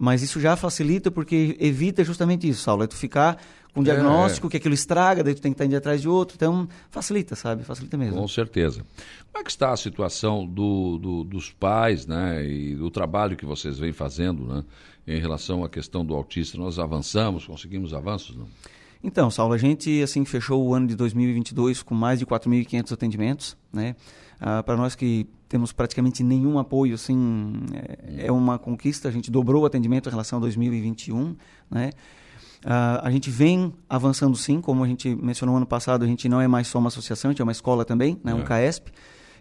Mas 0.00 0.22
isso 0.22 0.40
já 0.40 0.56
facilita 0.56 1.10
porque 1.10 1.56
evita 1.60 2.02
justamente 2.02 2.48
isso, 2.48 2.62
Saulo, 2.62 2.82
é 2.82 2.86
tu 2.86 2.96
ficar 2.96 3.36
com 3.74 3.80
um 3.80 3.82
É, 3.82 3.86
diagnóstico 3.86 4.46
é. 4.46 4.50
que 4.50 4.56
aquilo 4.56 4.74
estraga, 4.74 5.22
daí 5.22 5.34
tu 5.34 5.40
tem 5.42 5.52
que 5.52 5.54
estar 5.54 5.64
indo 5.66 5.76
atrás 5.76 6.00
de 6.00 6.08
outro, 6.08 6.34
então 6.36 6.68
facilita, 6.90 7.36
sabe? 7.36 7.62
Facilita 7.64 7.96
mesmo. 7.96 8.20
Com 8.20 8.28
certeza. 8.28 8.84
Como 9.32 9.40
é 9.40 9.44
que 9.44 9.50
está 9.50 9.72
a 9.72 9.76
situação 9.76 10.46
do, 10.46 10.98
do- 10.98 11.24
dos 11.24 11.50
pais, 11.52 12.06
né, 12.06 12.44
e 12.46 12.74
do 12.74 12.90
trabalho 12.90 13.36
que 13.36 13.44
vocês 13.46 13.78
vêm 13.78 13.92
fazendo, 13.92 14.44
né, 14.46 14.64
em 15.06 15.20
relação 15.20 15.62
à 15.64 15.68
questão 15.68 16.04
do 16.04 16.14
autista? 16.14 16.56
Nós 16.58 16.78
avançamos, 16.78 17.46
conseguimos 17.46 17.92
avanços, 17.94 18.36
não? 18.36 18.46
Então, 19.04 19.30
Saulo, 19.30 19.54
a 19.54 19.58
gente 19.58 20.02
assim 20.02 20.24
fechou 20.24 20.66
o 20.66 20.74
ano 20.74 20.88
de 20.88 20.96
2022 20.96 21.84
com 21.84 21.94
mais 21.94 22.18
de 22.18 22.26
4.500 22.26 22.92
atendimentos, 22.92 23.56
né? 23.72 23.94
Para 24.66 24.76
nós 24.76 24.96
que 24.96 25.24
temos 25.48 25.72
praticamente 25.72 26.24
nenhum 26.24 26.58
apoio, 26.58 26.94
assim, 26.96 27.52
é, 28.18 28.26
é 28.26 28.32
uma 28.32 28.58
conquista. 28.58 29.08
A 29.08 29.12
gente 29.12 29.30
dobrou 29.30 29.62
o 29.62 29.66
atendimento 29.66 30.08
em 30.08 30.10
relação 30.10 30.38
a 30.38 30.42
2021, 30.42 31.36
né? 31.70 31.90
Ah, 32.64 33.00
a 33.04 33.10
gente 33.10 33.30
vem 33.30 33.72
avançando 33.88 34.36
sim, 34.36 34.60
como 34.60 34.82
a 34.82 34.86
gente 34.86 35.14
mencionou 35.14 35.56
ano 35.56 35.66
passado, 35.66 36.04
a 36.04 36.08
gente 36.08 36.28
não 36.28 36.40
é 36.40 36.48
mais 36.48 36.66
só 36.68 36.78
uma 36.78 36.88
associação, 36.88 37.30
a 37.30 37.32
gente 37.32 37.40
é 37.40 37.44
uma 37.44 37.52
escola 37.52 37.84
também, 37.84 38.18
né? 38.22 38.34
um 38.34 38.40
É. 38.40 38.44
CAESP. 38.44 38.90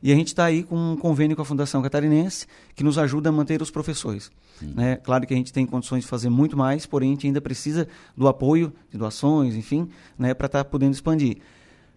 E 0.02 0.12
a 0.12 0.16
gente 0.16 0.28
está 0.28 0.46
aí 0.46 0.64
com 0.64 0.76
um 0.76 0.96
convênio 0.96 1.36
com 1.36 1.42
a 1.42 1.46
Fundação 1.46 1.82
Catarinense 1.82 2.46
que 2.76 2.84
nos 2.84 3.00
ajuda 3.00 3.30
a 3.30 3.32
manter 3.32 3.62
os 3.62 3.72
professores. 3.72 4.30
Né? 4.62 4.96
Claro 4.98 5.26
que 5.26 5.34
a 5.34 5.38
gente 5.38 5.52
tem 5.52 5.66
condições 5.66 6.04
de 6.04 6.08
fazer 6.08 6.30
muito 6.30 6.56
mais, 6.56 6.86
porém 6.86 7.10
a 7.10 7.14
gente 7.14 7.28
ainda 7.28 7.42
precisa 7.42 7.88
do 8.16 8.28
apoio, 8.28 8.72
de 8.92 8.98
doações, 8.98 9.56
enfim, 9.56 9.90
né? 10.18 10.34
para 10.34 10.46
estar 10.46 10.64
podendo 10.66 10.94
expandir. 10.94 11.38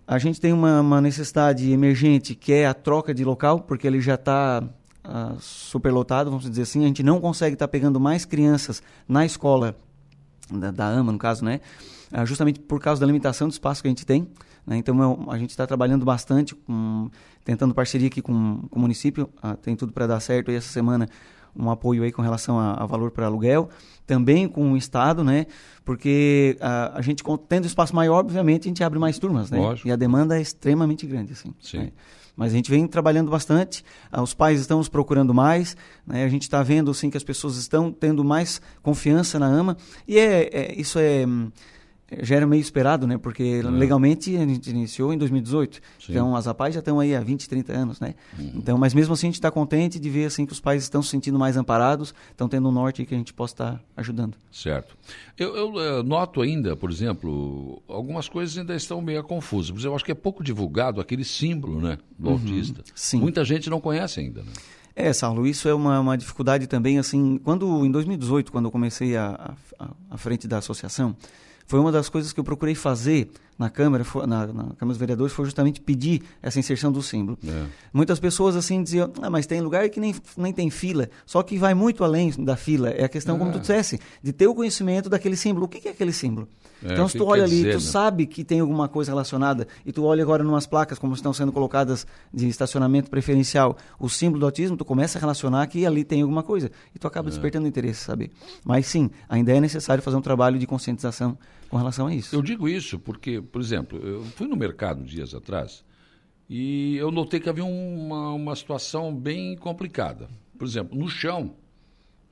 A 0.06 0.18
gente 0.18 0.40
tem 0.40 0.52
uma, 0.52 0.80
uma 0.80 1.00
necessidade 1.00 1.70
emergente 1.70 2.34
que 2.34 2.52
é 2.52 2.66
a 2.66 2.74
troca 2.74 3.14
de 3.14 3.24
local, 3.24 3.60
porque 3.60 3.86
ele 3.86 4.00
já 4.00 4.14
está 4.14 4.62
ah, 5.04 5.34
superlotado, 5.38 6.30
vamos 6.30 6.48
dizer 6.48 6.62
assim. 6.62 6.84
A 6.84 6.86
gente 6.88 7.02
não 7.02 7.20
consegue 7.20 7.54
estar 7.54 7.68
pegando 7.68 8.00
mais 8.00 8.24
crianças 8.24 8.82
na 9.06 9.24
escola 9.24 9.76
da, 10.58 10.70
da 10.70 10.86
AMA, 10.88 11.12
no 11.12 11.18
caso, 11.18 11.44
né? 11.44 11.60
Ah, 12.12 12.24
justamente 12.24 12.58
por 12.60 12.80
causa 12.80 13.00
da 13.00 13.06
limitação 13.06 13.46
do 13.48 13.52
espaço 13.52 13.82
que 13.82 13.88
a 13.88 13.90
gente 13.90 14.04
tem. 14.04 14.26
né? 14.66 14.76
Então, 14.76 15.24
é- 15.28 15.34
a 15.34 15.38
gente 15.38 15.50
está 15.50 15.66
trabalhando 15.66 16.04
bastante, 16.04 16.54
com, 16.54 17.08
tentando 17.44 17.72
parceria 17.74 18.08
aqui 18.08 18.20
com, 18.20 18.62
com 18.70 18.78
o 18.78 18.82
município. 18.82 19.28
Ah, 19.42 19.54
tem 19.56 19.76
tudo 19.76 19.92
para 19.92 20.06
dar 20.06 20.20
certo. 20.20 20.50
E 20.50 20.54
essa 20.56 20.68
semana, 20.68 21.08
um 21.56 21.70
apoio 21.70 22.02
aí 22.02 22.10
com 22.12 22.20
relação 22.22 22.58
a, 22.58 22.74
a 22.74 22.86
valor 22.86 23.10
para 23.10 23.26
aluguel. 23.26 23.68
Também 24.06 24.48
com 24.48 24.72
o 24.72 24.76
Estado, 24.76 25.22
né? 25.22 25.46
Porque 25.84 26.56
ah, 26.60 26.92
a 26.94 27.02
gente, 27.02 27.22
tendo 27.48 27.66
espaço 27.66 27.94
maior, 27.94 28.18
obviamente, 28.20 28.64
a 28.64 28.68
gente 28.68 28.82
abre 28.82 28.98
mais 28.98 29.18
turmas, 29.18 29.50
né? 29.50 29.58
Lógico. 29.58 29.86
E 29.88 29.92
a 29.92 29.96
demanda 29.96 30.36
é 30.36 30.42
extremamente 30.42 31.06
grande, 31.06 31.32
assim. 31.32 31.54
Sim. 31.60 31.78
né? 31.78 31.92
Mas 32.40 32.54
a 32.54 32.56
gente 32.56 32.70
vem 32.70 32.86
trabalhando 32.86 33.30
bastante, 33.30 33.84
ah, 34.10 34.22
os 34.22 34.32
pais 34.32 34.62
estão 34.62 34.78
nos 34.78 34.88
procurando 34.88 35.34
mais, 35.34 35.76
né? 36.06 36.24
a 36.24 36.28
gente 36.30 36.44
está 36.44 36.62
vendo 36.62 36.90
assim, 36.90 37.10
que 37.10 37.16
as 37.18 37.22
pessoas 37.22 37.58
estão 37.58 37.92
tendo 37.92 38.24
mais 38.24 38.62
confiança 38.82 39.38
na 39.38 39.44
AMA, 39.44 39.76
e 40.08 40.18
é, 40.18 40.48
é- 40.50 40.74
isso 40.74 40.98
é, 40.98 41.26
hum, 41.26 41.50
é, 41.50 41.52
já 42.22 42.36
era 42.36 42.46
meio 42.46 42.60
esperado, 42.60 43.06
né? 43.06 43.16
porque 43.18 43.62
legalmente 43.62 44.36
a 44.36 44.46
gente 44.46 44.70
iniciou 44.70 45.12
em 45.12 45.18
2018, 45.18 45.76
Sim. 45.76 45.82
então 46.10 46.34
as 46.34 46.48
APAIs 46.48 46.74
já 46.74 46.80
estão 46.80 46.98
aí 46.98 47.14
há 47.14 47.20
20, 47.20 47.48
30 47.48 47.72
anos. 47.72 48.00
Né? 48.00 48.14
Então, 48.54 48.76
mas 48.76 48.92
mesmo 48.94 49.14
assim 49.14 49.26
a 49.26 49.30
gente 49.30 49.34
está 49.36 49.50
contente 49.50 49.98
de 49.98 50.10
ver 50.10 50.24
assim, 50.26 50.44
que 50.44 50.52
os 50.52 50.60
pais 50.60 50.82
estão 50.82 51.02
se 51.02 51.10
sentindo 51.10 51.38
mais 51.38 51.56
amparados, 51.56 52.12
estão 52.30 52.48
tendo 52.48 52.68
um 52.68 52.72
norte 52.72 53.04
que 53.04 53.14
a 53.14 53.18
gente 53.18 53.32
possa 53.32 53.54
estar 53.54 53.84
ajudando. 53.96 54.36
Certo. 54.50 54.96
Eu, 55.38 55.56
eu, 55.56 55.80
eh, 55.80 56.02
noto 56.02 56.40
ainda, 56.42 56.74
por 56.76 56.90
exemplo, 56.90 57.82
algumas 57.88 58.28
coisas 58.28 58.56
ainda 58.58 58.74
estão 58.74 59.00
meio 59.00 59.22
confusas. 59.22 59.70
Por 59.70 59.78
exemplo, 59.78 59.92
eu 59.92 59.96
acho 59.96 60.04
que 60.04 60.12
é 60.12 60.14
pouco 60.14 60.42
divulgado 60.42 61.00
aquele 61.00 61.24
símbolo 61.24 61.80
né, 61.80 61.98
do 62.18 62.28
Uhum. 62.28 62.34
autista. 62.34 62.82
Sim. 62.94 63.20
Muita 63.20 63.44
gente 63.44 63.70
não 63.70 63.80
conhece 63.80 64.20
ainda. 64.20 64.42
Né? 64.42 64.52
É, 64.96 65.12
Saulo, 65.12 65.46
isso 65.46 65.68
é 65.68 65.74
uma, 65.74 66.00
uma 66.00 66.18
dificuldade 66.18 66.66
também, 66.66 66.98
assim, 66.98 67.38
quando, 67.38 67.86
em 67.86 67.90
2018, 67.90 68.50
quando 68.50 68.64
eu 68.66 68.70
comecei 68.70 69.16
a, 69.16 69.54
a, 69.78 69.90
a 70.10 70.16
frente 70.18 70.46
da 70.48 70.58
associação, 70.58 71.16
Foi 71.70 71.78
uma 71.78 71.92
das 71.92 72.08
coisas 72.08 72.32
que 72.32 72.40
eu 72.40 72.42
procurei 72.42 72.74
fazer 72.74 73.30
na 73.56 73.70
Câmara, 73.70 74.04
na, 74.26 74.46
na 74.46 74.46
Câmara 74.54 74.86
dos 74.86 74.96
Vereadores, 74.96 75.32
foi 75.32 75.44
justamente 75.44 75.80
pedir 75.80 76.20
essa 76.42 76.58
inserção 76.58 76.90
do 76.90 77.00
símbolo. 77.00 77.38
É. 77.46 77.64
Muitas 77.92 78.18
pessoas 78.18 78.56
assim 78.56 78.82
diziam, 78.82 79.12
ah, 79.22 79.30
mas 79.30 79.46
tem 79.46 79.60
lugar 79.60 79.88
que 79.88 80.00
nem, 80.00 80.12
nem 80.36 80.52
tem 80.52 80.68
fila, 80.68 81.08
só 81.24 81.44
que 81.44 81.56
vai 81.58 81.72
muito 81.72 82.02
além 82.02 82.32
da 82.44 82.56
fila. 82.56 82.88
É 82.90 83.04
a 83.04 83.08
questão, 83.08 83.38
como 83.38 83.50
É. 83.50 83.52
tu 83.52 83.60
dissesse, 83.60 84.00
de 84.20 84.32
ter 84.32 84.48
o 84.48 84.54
conhecimento 84.54 85.08
daquele 85.08 85.36
símbolo. 85.36 85.66
O 85.66 85.68
que 85.68 85.86
é 85.86 85.92
aquele 85.92 86.12
símbolo? 86.12 86.48
É, 86.82 86.92
então, 86.94 87.06
se 87.06 87.16
tu 87.16 87.24
olha 87.24 87.44
ali, 87.44 87.54
dizer, 87.58 87.70
tu 87.72 87.74
né? 87.74 87.80
sabe 87.80 88.26
que 88.26 88.42
tem 88.42 88.58
alguma 88.58 88.88
coisa 88.88 89.12
relacionada, 89.12 89.68
e 89.86 89.92
tu 89.92 90.02
olha 90.02 90.24
agora 90.24 90.42
numas 90.42 90.66
placas 90.66 90.98
como 90.98 91.14
estão 91.14 91.32
sendo 91.32 91.52
colocadas 91.52 92.04
de 92.34 92.48
estacionamento 92.48 93.08
preferencial, 93.10 93.76
o 93.96 94.08
símbolo 94.08 94.40
do 94.40 94.46
autismo, 94.46 94.76
tu 94.76 94.84
começa 94.84 95.18
a 95.18 95.20
relacionar 95.20 95.64
que 95.68 95.86
ali 95.86 96.02
tem 96.02 96.22
alguma 96.22 96.42
coisa. 96.42 96.68
E 96.92 96.98
tu 96.98 97.06
acaba 97.06 97.28
É. 97.28 97.30
despertando 97.30 97.68
interesse, 97.68 98.02
sabe? 98.02 98.32
Mas 98.64 98.86
sim, 98.86 99.08
ainda 99.28 99.52
é 99.52 99.60
necessário 99.60 100.02
fazer 100.02 100.16
um 100.16 100.22
trabalho 100.22 100.58
de 100.58 100.66
conscientização 100.66 101.38
com 101.70 101.76
relação 101.76 102.08
a 102.08 102.14
isso. 102.14 102.34
Eu 102.34 102.42
digo 102.42 102.68
isso 102.68 102.98
porque, 102.98 103.40
por 103.40 103.60
exemplo, 103.60 103.98
eu 104.04 104.24
fui 104.24 104.48
no 104.48 104.56
mercado 104.56 105.04
dias 105.04 105.34
atrás 105.34 105.84
e 106.48 106.96
eu 106.96 107.12
notei 107.12 107.38
que 107.38 107.48
havia 107.48 107.64
uma, 107.64 108.32
uma 108.32 108.56
situação 108.56 109.14
bem 109.14 109.56
complicada. 109.56 110.28
Por 110.58 110.66
exemplo, 110.66 110.98
no 110.98 111.08
chão 111.08 111.54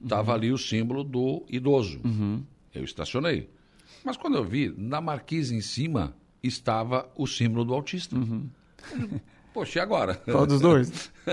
estava 0.02 0.35
ali 0.35 0.52
o 0.52 0.59
símbolo 0.59 1.05
do 1.05 1.47
idoso. 1.48 2.01
Eu 2.74 2.85
estacionei. 2.85 3.48
Mas 4.05 4.16
quando 4.16 4.36
eu 4.36 4.44
vi, 4.44 4.74
na 4.77 5.01
marquise 5.01 5.55
em 5.55 5.60
cima 5.60 6.15
estava 6.43 7.09
o 7.16 7.27
símbolo 7.27 7.65
do 7.65 7.74
autista. 7.74 8.16
Poxa, 9.59 9.78
e 9.80 9.82
agora? 9.82 10.14
Qual 10.14 10.47
dos 10.47 10.60
dois? 10.60 11.10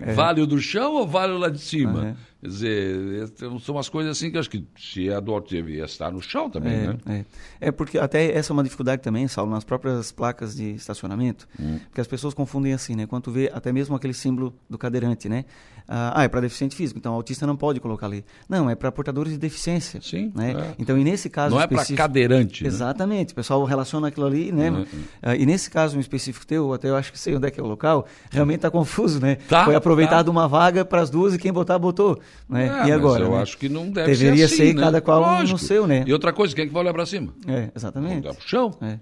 É. 0.00 0.12
Vale 0.12 0.40
o 0.40 0.46
do 0.46 0.60
chão 0.60 0.94
ou 0.94 1.06
vale 1.06 1.32
o 1.32 1.38
lá 1.38 1.48
de 1.48 1.58
cima? 1.60 2.00
Uhum. 2.00 2.14
Quer 2.40 2.48
dizer, 2.48 3.28
são 3.60 3.74
umas 3.76 3.88
coisas 3.88 4.16
assim 4.16 4.28
que 4.30 4.36
eu 4.36 4.40
acho 4.40 4.50
que 4.50 4.66
se 4.76 5.08
é 5.08 5.20
do 5.20 5.32
autista, 5.32 5.56
devia 5.64 5.84
estar 5.84 6.10
no 6.12 6.20
chão 6.20 6.50
também, 6.50 6.74
É, 6.74 6.86
né? 6.88 7.24
é. 7.60 7.68
É 7.68 7.70
porque 7.72 7.96
até 7.98 8.32
essa 8.36 8.52
é 8.52 8.54
uma 8.54 8.62
dificuldade 8.64 9.02
também, 9.02 9.26
Saulo, 9.28 9.50
nas 9.52 9.64
próprias 9.64 10.10
placas 10.12 10.54
de 10.56 10.72
estacionamento, 10.74 11.48
Hum. 11.58 11.78
porque 11.88 12.00
as 12.00 12.06
pessoas 12.08 12.34
confundem 12.34 12.72
assim, 12.72 12.94
né? 12.96 13.06
Quando 13.06 13.22
tu 13.22 13.30
vê 13.30 13.50
até 13.54 13.72
mesmo 13.72 13.94
aquele 13.96 14.14
símbolo 14.14 14.54
do 14.68 14.76
cadeirante, 14.76 15.28
né? 15.28 15.44
Ah, 15.86 16.24
é 16.24 16.28
para 16.28 16.40
deficiente 16.40 16.74
físico, 16.74 16.98
então 16.98 17.12
o 17.12 17.16
autista 17.16 17.46
não 17.46 17.56
pode 17.56 17.78
colocar 17.78 18.06
ali. 18.06 18.24
Não, 18.48 18.70
é 18.70 18.74
para 18.74 18.90
portadores 18.90 19.32
de 19.32 19.38
deficiência. 19.38 20.00
Sim. 20.02 20.32
Né? 20.34 20.52
é. 20.52 20.74
Então, 20.78 20.96
e 20.96 21.04
nesse 21.04 21.28
caso 21.28 21.54
Não 21.54 21.60
é 21.60 21.66
para 21.66 21.76
específico- 21.76 21.98
cadeirante. 21.98 22.62
né? 22.64 22.68
Exatamente, 22.68 23.32
o 23.32 23.36
pessoal 23.36 23.62
relaciona 23.64 24.08
aquilo 24.08 24.24
ali, 24.26 24.50
né? 24.50 24.70
Uhum. 24.70 24.86
Ah, 25.22 25.36
e 25.36 25.44
nesse 25.44 25.70
caso 25.70 25.96
em 25.96 26.00
específico 26.00 26.46
teu, 26.46 26.72
até 26.72 26.88
eu 26.88 26.96
acho 26.96 27.12
que 27.12 27.18
sei 27.18 27.36
onde 27.36 27.46
é 27.46 27.50
que 27.50 27.60
é 27.60 27.62
o 27.62 27.66
local, 27.66 28.06
realmente 28.30 28.56
está 28.56 28.70
confuso, 28.70 29.20
né? 29.20 29.36
Tá, 29.48 29.64
Foi 29.66 29.74
aproveitado 29.74 30.26
tá. 30.26 30.30
uma 30.30 30.48
vaga 30.48 30.84
para 30.84 31.02
as 31.02 31.10
duas 31.10 31.34
e 31.34 31.38
quem 31.38 31.52
botar, 31.52 31.78
botou. 31.78 32.18
Né? 32.48 32.64
É, 32.64 32.66
e 32.66 32.70
mas 32.70 32.90
agora? 32.92 33.24
eu 33.24 33.30
né? 33.32 33.42
acho 33.42 33.58
que 33.58 33.68
não 33.68 33.90
deve 33.90 34.06
Deveria 34.12 34.48
ser 34.48 34.54
assim, 34.54 34.66
ser 34.68 34.74
né? 34.74 34.82
cada 34.82 35.00
qual 35.02 35.20
Lógico. 35.20 35.52
no 35.52 35.58
seu, 35.58 35.86
né? 35.86 36.04
E 36.06 36.12
outra 36.12 36.32
coisa, 36.32 36.54
quem 36.54 36.64
é 36.64 36.66
que 36.66 36.72
vai 36.72 36.82
olhar 36.82 36.94
para 36.94 37.04
cima? 37.04 37.34
É, 37.46 37.70
exatamente. 37.76 38.22
Vamos 38.22 38.24
dar 38.24 38.34
pro 38.34 38.48
chão. 38.48 38.74
É, 38.80 38.86
é. 38.86 39.00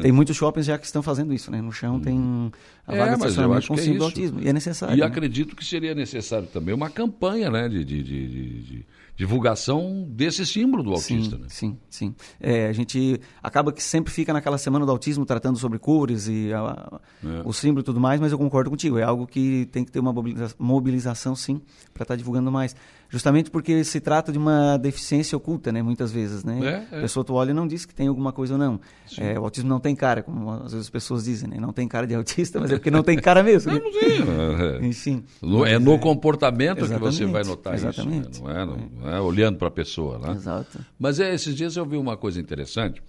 Tem 0.00 0.12
muitos 0.12 0.36
shoppings 0.36 0.66
já 0.66 0.76
que 0.78 0.84
estão 0.86 1.02
fazendo 1.02 1.32
isso, 1.32 1.50
né? 1.50 1.60
No 1.62 1.72
chão 1.72 1.98
tem 2.00 2.52
a 2.86 2.94
É, 2.94 2.98
vaga 2.98 3.12
de 3.12 3.18
mas 3.18 3.22
eu 3.22 3.28
estacionamento 3.28 3.68
com 3.68 3.74
é 3.74 3.76
símbolo 3.78 3.96
isso. 3.96 4.04
autismo. 4.04 4.40
E 4.40 4.48
é 4.48 4.52
necessário. 4.52 4.94
E 4.96 5.00
né? 5.00 5.06
acredito 5.06 5.56
que 5.56 5.64
seria 5.64 5.94
necessário 5.94 6.46
também 6.48 6.74
uma 6.74 6.90
campanha 6.90 7.50
né, 7.50 7.68
de, 7.68 7.84
de- 7.84 8.02
de- 8.02 8.28
de- 8.28 8.62
de 8.62 8.86
divulgação 9.16 10.06
desse 10.10 10.44
símbolo 10.46 10.82
do 10.82 10.90
autista. 10.92 11.36
Sim, 11.36 11.42
né? 11.42 11.46
sim, 11.48 11.78
sim. 11.88 12.14
É, 12.40 12.66
a 12.68 12.72
gente 12.72 13.20
acaba 13.42 13.72
que 13.72 13.82
sempre 13.82 14.12
fica 14.12 14.32
naquela 14.32 14.58
semana 14.58 14.84
do 14.84 14.92
autismo 14.92 15.24
tratando 15.24 15.58
sobre 15.58 15.78
cores 15.78 16.28
e 16.28 16.52
a- 16.52 17.00
É. 17.24 17.42
o 17.44 17.52
símbolo 17.52 17.80
e 17.80 17.84
tudo 17.84 17.98
mais, 18.00 18.20
mas 18.20 18.30
eu 18.32 18.38
concordo 18.38 18.70
contigo. 18.70 18.98
É 18.98 19.02
algo 19.02 19.26
que 19.26 19.66
tem 19.72 19.84
que 19.84 19.90
ter 19.90 19.98
uma 20.00 20.12
mobiliza- 20.12 20.54
mobilização, 20.58 21.34
sim, 21.34 21.60
para 21.94 22.02
estar 22.04 22.16
divulgando 22.16 22.52
mais. 22.52 22.76
Justamente 23.08 23.50
porque 23.52 23.84
se 23.84 24.00
trata 24.00 24.32
de 24.32 24.38
uma 24.38 24.76
deficiência 24.76 25.36
oculta, 25.36 25.70
né? 25.70 25.80
Muitas 25.80 26.10
vezes, 26.10 26.42
né? 26.42 26.58
É, 26.90 26.94
é. 26.96 26.98
A 26.98 27.00
pessoa 27.02 27.24
tu 27.24 27.34
olha 27.34 27.52
e 27.52 27.54
não 27.54 27.66
diz 27.66 27.84
que 27.86 27.94
tem 27.94 28.08
alguma 28.08 28.32
coisa 28.32 28.54
ou 28.54 28.58
não. 28.58 28.80
É, 29.16 29.38
o 29.38 29.44
autismo 29.44 29.68
não 29.68 29.78
tem 29.78 29.94
cara, 29.94 30.24
como 30.24 30.50
às 30.50 30.72
vezes 30.72 30.86
as 30.86 30.90
pessoas 30.90 31.24
dizem, 31.24 31.48
né? 31.48 31.56
Não 31.60 31.72
tem 31.72 31.86
cara 31.86 32.04
de 32.06 32.14
autista, 32.16 32.58
mas 32.60 32.70
é 32.72 32.74
porque 32.76 32.90
não 32.90 33.04
tem 33.04 33.16
cara 33.16 33.44
mesmo. 33.44 33.72
né? 33.72 33.80
É, 33.80 34.84
é. 34.84 34.86
Enfim. 34.86 35.22
No- 35.40 35.64
é 35.64 35.78
no 35.78 35.96
comportamento 36.00 36.78
que 36.84 36.98
você 36.98 37.24
vai 37.26 37.44
notar 37.44 37.74
exatamente. 37.74 38.32
isso, 38.32 38.44
né? 38.44 38.52
não, 38.54 38.60
é, 38.60 38.66
não, 38.66 39.05
não 39.06 39.14
é 39.16 39.20
olhando 39.20 39.56
para 39.58 39.68
a 39.68 39.70
pessoa. 39.70 40.18
Né? 40.18 40.32
Exato. 40.32 40.78
Mas 40.98 41.18
é, 41.20 41.34
esses 41.34 41.54
dias 41.54 41.76
eu 41.76 41.86
vi 41.86 41.96
uma 41.96 42.16
coisa 42.16 42.40
interessante, 42.40 43.02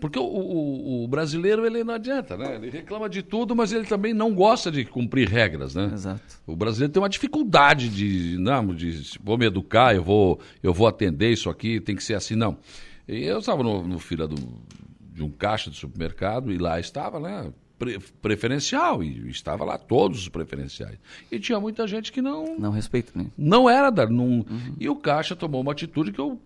porque 0.00 0.18
o, 0.18 0.22
o- 0.24 1.04
o 1.04 1.08
brasileiro 1.08 1.64
ele 1.66 1.84
não 1.84 1.94
adianta, 1.94 2.36
né? 2.36 2.56
Ele 2.56 2.70
reclama 2.70 3.08
de 3.08 3.22
tudo, 3.22 3.54
mas 3.54 3.72
ele 3.72 3.84
também 3.86 4.12
não 4.12 4.34
gosta 4.34 4.70
de 4.70 4.84
cumprir 4.84 5.28
regras, 5.28 5.74
né? 5.74 5.90
Exato. 5.92 6.20
O 6.46 6.56
brasileiro 6.56 6.92
tem 6.92 7.02
uma 7.02 7.08
dificuldade 7.08 7.88
de, 7.88 8.36
não, 8.38 8.74
de 8.74 9.16
vou 9.22 9.38
me 9.38 9.46
educar, 9.46 9.94
eu 9.94 10.02
vou, 10.02 10.40
eu 10.62 10.72
vou 10.74 10.86
atender 10.86 11.30
isso 11.32 11.48
aqui, 11.50 11.80
tem 11.80 11.94
que 11.94 12.02
ser 12.02 12.14
assim, 12.14 12.34
não. 12.34 12.56
E 13.06 13.22
eu 13.24 13.38
estava 13.38 13.62
no, 13.62 13.86
no 13.86 13.98
fila 13.98 14.26
do, 14.26 14.36
de 15.12 15.22
um 15.22 15.30
caixa 15.30 15.70
de 15.70 15.76
supermercado 15.76 16.52
e 16.52 16.58
lá 16.58 16.80
estava, 16.80 17.20
né? 17.20 17.52
Pre- 17.84 17.98
preferencial 18.20 19.02
e 19.02 19.28
estava 19.28 19.64
lá 19.64 19.76
todos 19.76 20.20
os 20.20 20.28
preferenciais. 20.28 20.98
E 21.30 21.38
tinha 21.40 21.58
muita 21.58 21.86
gente 21.86 22.12
que 22.12 22.22
não 22.22 22.56
Não 22.58 22.70
respeita, 22.70 23.12
né? 23.14 23.26
não 23.36 23.68
era 23.68 23.90
da 23.90 24.06
não 24.06 24.44
e 24.78 24.88
o 24.88 24.94
caixa 24.96 25.34
tomou 25.34 25.60
uma 25.60 25.72
atitude 25.72 26.12
que 26.12 26.20
eu 26.20 26.40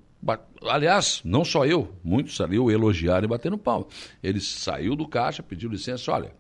aliás 0.62 1.20
não 1.24 1.44
só 1.44 1.66
eu 1.66 1.92
muitos 2.02 2.40
ali 2.40 2.58
o 2.58 2.70
elogiaram 2.70 3.26
e 3.26 3.28
bateram 3.28 3.58
palma. 3.58 3.86
Ele 4.22 4.40
saiu 4.40 4.96
do 4.96 5.06
caixa 5.06 5.42
pediu 5.42 5.68
licença 5.70 6.10
olha 6.10 6.32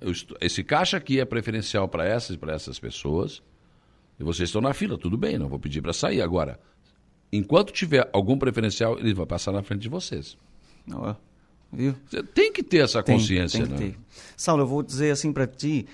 estou- 0.00 0.36
esse 0.40 0.64
caixa 0.64 0.96
aqui 0.96 1.20
é 1.20 1.24
preferencial 1.24 1.86
para 1.88 2.04
essas 2.06 2.36
e 2.36 2.38
para 2.38 2.54
essas 2.54 2.78
pessoas 2.78 3.42
e 4.18 4.24
vocês 4.24 4.48
estão 4.48 4.62
na 4.62 4.72
fila 4.72 4.96
tudo 4.98 5.16
bem 5.16 5.38
não 5.38 5.48
vou 5.48 5.58
pedir 5.58 5.82
para 5.82 5.92
sair 5.92 6.22
agora. 6.22 6.58
Enquanto 7.32 7.72
tiver 7.72 8.08
algum 8.12 8.36
preferencial 8.38 8.98
ele 8.98 9.14
vai 9.14 9.26
passar 9.26 9.52
na 9.52 9.62
frente 9.62 9.82
de 9.82 9.88
vocês. 9.88 10.36
Ó, 10.92 11.14
viu? 11.72 11.94
Você 12.08 12.22
tem 12.22 12.52
que 12.52 12.62
ter 12.62 12.78
essa 12.78 13.02
Tem, 13.02 13.16
consciência, 13.16 13.58
tem 13.58 13.66
que 13.76 13.84
né? 13.84 13.90
ter. 13.90 13.98
Saulo, 14.36 14.62
eu 14.62 14.66
vou 14.66 14.82
dizer 14.82 15.10
assim 15.10 15.32
para 15.32 15.46
ti 15.46 15.86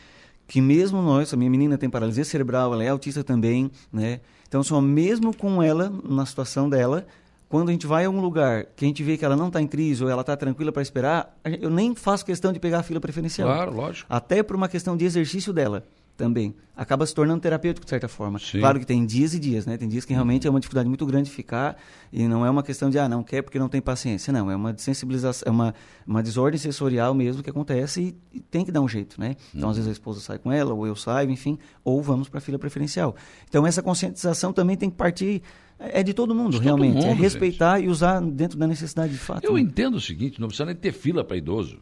que 0.46 0.60
mesmo 0.60 1.02
nós, 1.02 1.32
a 1.32 1.36
minha 1.36 1.50
menina 1.50 1.76
tem 1.76 1.90
paralisia 1.90 2.24
cerebral, 2.24 2.72
ela 2.72 2.84
é 2.84 2.88
autista 2.88 3.24
também, 3.24 3.70
né? 3.92 4.20
Então, 4.48 4.62
só 4.62 4.80
mesmo 4.80 5.36
com 5.36 5.60
ela, 5.60 5.92
na 6.08 6.24
situação 6.24 6.70
dela, 6.70 7.04
quando 7.48 7.68
a 7.68 7.72
gente 7.72 7.86
vai 7.86 8.04
a 8.04 8.10
um 8.10 8.20
lugar 8.20 8.64
que 8.76 8.84
a 8.84 8.88
gente 8.88 9.02
vê 9.02 9.16
que 9.16 9.24
ela 9.24 9.36
não 9.36 9.48
está 9.48 9.60
em 9.60 9.66
crise 9.66 10.04
ou 10.04 10.10
ela 10.10 10.20
está 10.20 10.36
tranquila 10.36 10.70
para 10.70 10.82
esperar, 10.82 11.36
eu 11.60 11.68
nem 11.70 11.94
faço 11.94 12.24
questão 12.24 12.52
de 12.52 12.60
pegar 12.60 12.80
a 12.80 12.82
fila 12.82 13.00
preferencial. 13.00 13.48
Claro, 13.48 13.74
lógico. 13.74 14.06
Até 14.08 14.42
por 14.42 14.54
uma 14.54 14.68
questão 14.68 14.96
de 14.96 15.04
exercício 15.04 15.52
dela 15.52 15.84
também. 16.16 16.54
Acaba 16.74 17.06
se 17.06 17.14
tornando 17.14 17.40
terapêutico, 17.40 17.84
de 17.84 17.90
certa 17.90 18.08
forma. 18.08 18.38
Sim. 18.38 18.60
Claro 18.60 18.78
que 18.78 18.86
tem 18.86 19.04
dias 19.06 19.32
e 19.32 19.38
dias, 19.38 19.64
né? 19.64 19.76
Tem 19.76 19.88
dias 19.88 20.04
que 20.04 20.12
realmente 20.12 20.46
é 20.46 20.50
uma 20.50 20.60
dificuldade 20.60 20.88
muito 20.88 21.06
grande 21.06 21.30
de 21.30 21.34
ficar 21.34 21.76
e 22.12 22.26
não 22.28 22.44
é 22.44 22.50
uma 22.50 22.62
questão 22.62 22.90
de, 22.90 22.98
ah, 22.98 23.08
não 23.08 23.22
quer 23.22 23.42
porque 23.42 23.58
não 23.58 23.68
tem 23.68 23.80
paciência. 23.80 24.32
Não, 24.32 24.50
é 24.50 24.56
uma 24.56 24.76
sensibilização, 24.76 25.48
é 25.48 25.50
uma, 25.50 25.74
uma 26.06 26.22
desordem 26.22 26.58
sensorial 26.58 27.14
mesmo 27.14 27.42
que 27.42 27.48
acontece 27.48 28.16
e, 28.32 28.36
e 28.38 28.40
tem 28.40 28.64
que 28.64 28.72
dar 28.72 28.80
um 28.80 28.88
jeito, 28.88 29.18
né? 29.20 29.36
Então, 29.54 29.70
às 29.70 29.76
vezes 29.76 29.88
a 29.88 29.92
esposa 29.92 30.20
sai 30.20 30.38
com 30.38 30.52
ela, 30.52 30.74
ou 30.74 30.86
eu 30.86 30.96
saio, 30.96 31.30
enfim, 31.30 31.58
ou 31.84 32.02
vamos 32.02 32.28
para 32.28 32.38
a 32.38 32.40
fila 32.40 32.58
preferencial. 32.58 33.14
Então, 33.48 33.66
essa 33.66 33.82
conscientização 33.82 34.52
também 34.52 34.76
tem 34.76 34.90
que 34.90 34.96
partir, 34.96 35.42
é 35.78 36.02
de 36.02 36.12
todo 36.12 36.34
mundo, 36.34 36.52
De 36.52 36.56
todo 36.58 36.64
realmente. 36.64 37.04
é 37.04 37.08
mundo, 37.08 37.20
respeitar 37.20 37.80
e 37.80 37.88
usar 37.88 38.20
dentro 38.20 38.58
da 38.58 38.66
necessidade 38.66 39.12
de 39.12 39.18
fato. 39.18 39.44
Eu 39.44 39.54
né? 39.54 39.60
entendo 39.60 39.96
o 39.96 40.00
seguinte, 40.00 40.40
não 40.40 40.48
precisa 40.48 40.66
nem 40.66 40.74
ter 40.74 40.92
fila 40.92 41.24
para 41.24 41.36
idoso. 41.36 41.78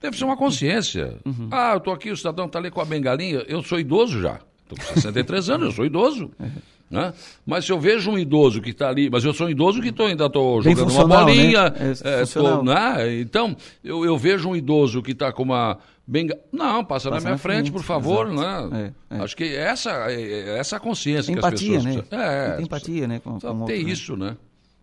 Deve 0.00 0.16
ser 0.16 0.24
uma 0.24 0.36
consciência. 0.36 1.16
Uhum. 1.24 1.48
Ah, 1.50 1.72
eu 1.72 1.78
estou 1.78 1.92
aqui, 1.92 2.10
o 2.10 2.16
cidadão 2.16 2.46
está 2.46 2.58
ali 2.58 2.70
com 2.70 2.80
a 2.80 2.84
bengalinha, 2.84 3.44
eu 3.48 3.62
sou 3.62 3.78
idoso 3.80 4.20
já. 4.20 4.38
Estou 4.62 4.78
com 4.78 4.94
63 4.94 5.50
anos, 5.50 5.66
eu 5.66 5.72
sou 5.72 5.84
idoso. 5.86 6.30
Uhum. 6.38 6.50
Né? 6.90 7.12
Mas 7.44 7.66
se 7.66 7.70
eu 7.72 7.78
vejo 7.78 8.10
um 8.10 8.18
idoso 8.18 8.62
que 8.62 8.70
está 8.70 8.88
ali, 8.88 9.10
mas 9.10 9.22
eu 9.22 9.34
sou 9.34 9.46
um 9.46 9.50
idoso 9.50 9.82
que 9.82 9.92
tô, 9.92 10.04
ainda 10.06 10.24
estou 10.24 10.62
jogando 10.62 10.90
uma 10.90 11.06
né? 11.06 11.16
bolinha. 11.16 11.74
É, 11.76 11.90
é, 11.90 12.18
funcional. 12.20 12.56
tô, 12.60 12.62
né? 12.64 13.20
Então, 13.20 13.54
eu, 13.84 14.06
eu 14.06 14.16
vejo 14.16 14.48
um 14.48 14.56
idoso 14.56 15.02
que 15.02 15.10
está 15.10 15.30
com 15.30 15.42
uma 15.42 15.76
benga... 16.06 16.38
Não, 16.50 16.82
passa, 16.82 17.10
na 17.10 17.16
Passa 17.16 17.26
minha 17.26 17.32
na 17.32 17.36
frente, 17.38 17.56
frente, 17.56 17.72
por 17.72 17.82
favor. 17.82 18.32
exato. 18.32 18.68
Né? 18.70 18.94
É, 19.10 19.16
é. 19.18 19.20
Acho 19.20 19.36
que 19.36 19.54
essa, 19.54 19.90
é 20.10 20.56
essa 20.58 20.76
a 20.76 20.80
consciência 20.80 21.30
Empatia, 21.30 21.68
que 21.72 21.76
as 21.76 21.84
né? 21.84 21.90
pessoas... 21.90 22.08
precisam- 22.08 22.32
É, 22.32 22.50
Tem 22.56 22.64
empatia, 22.64 23.06
né? 23.06 23.20
Com, 23.22 23.30
com 23.32 23.36
o 23.36 23.38
ter 23.38 23.50
outro, 23.50 23.66
né? 23.66 23.92
isso, 23.92 24.16
né? 24.16 24.36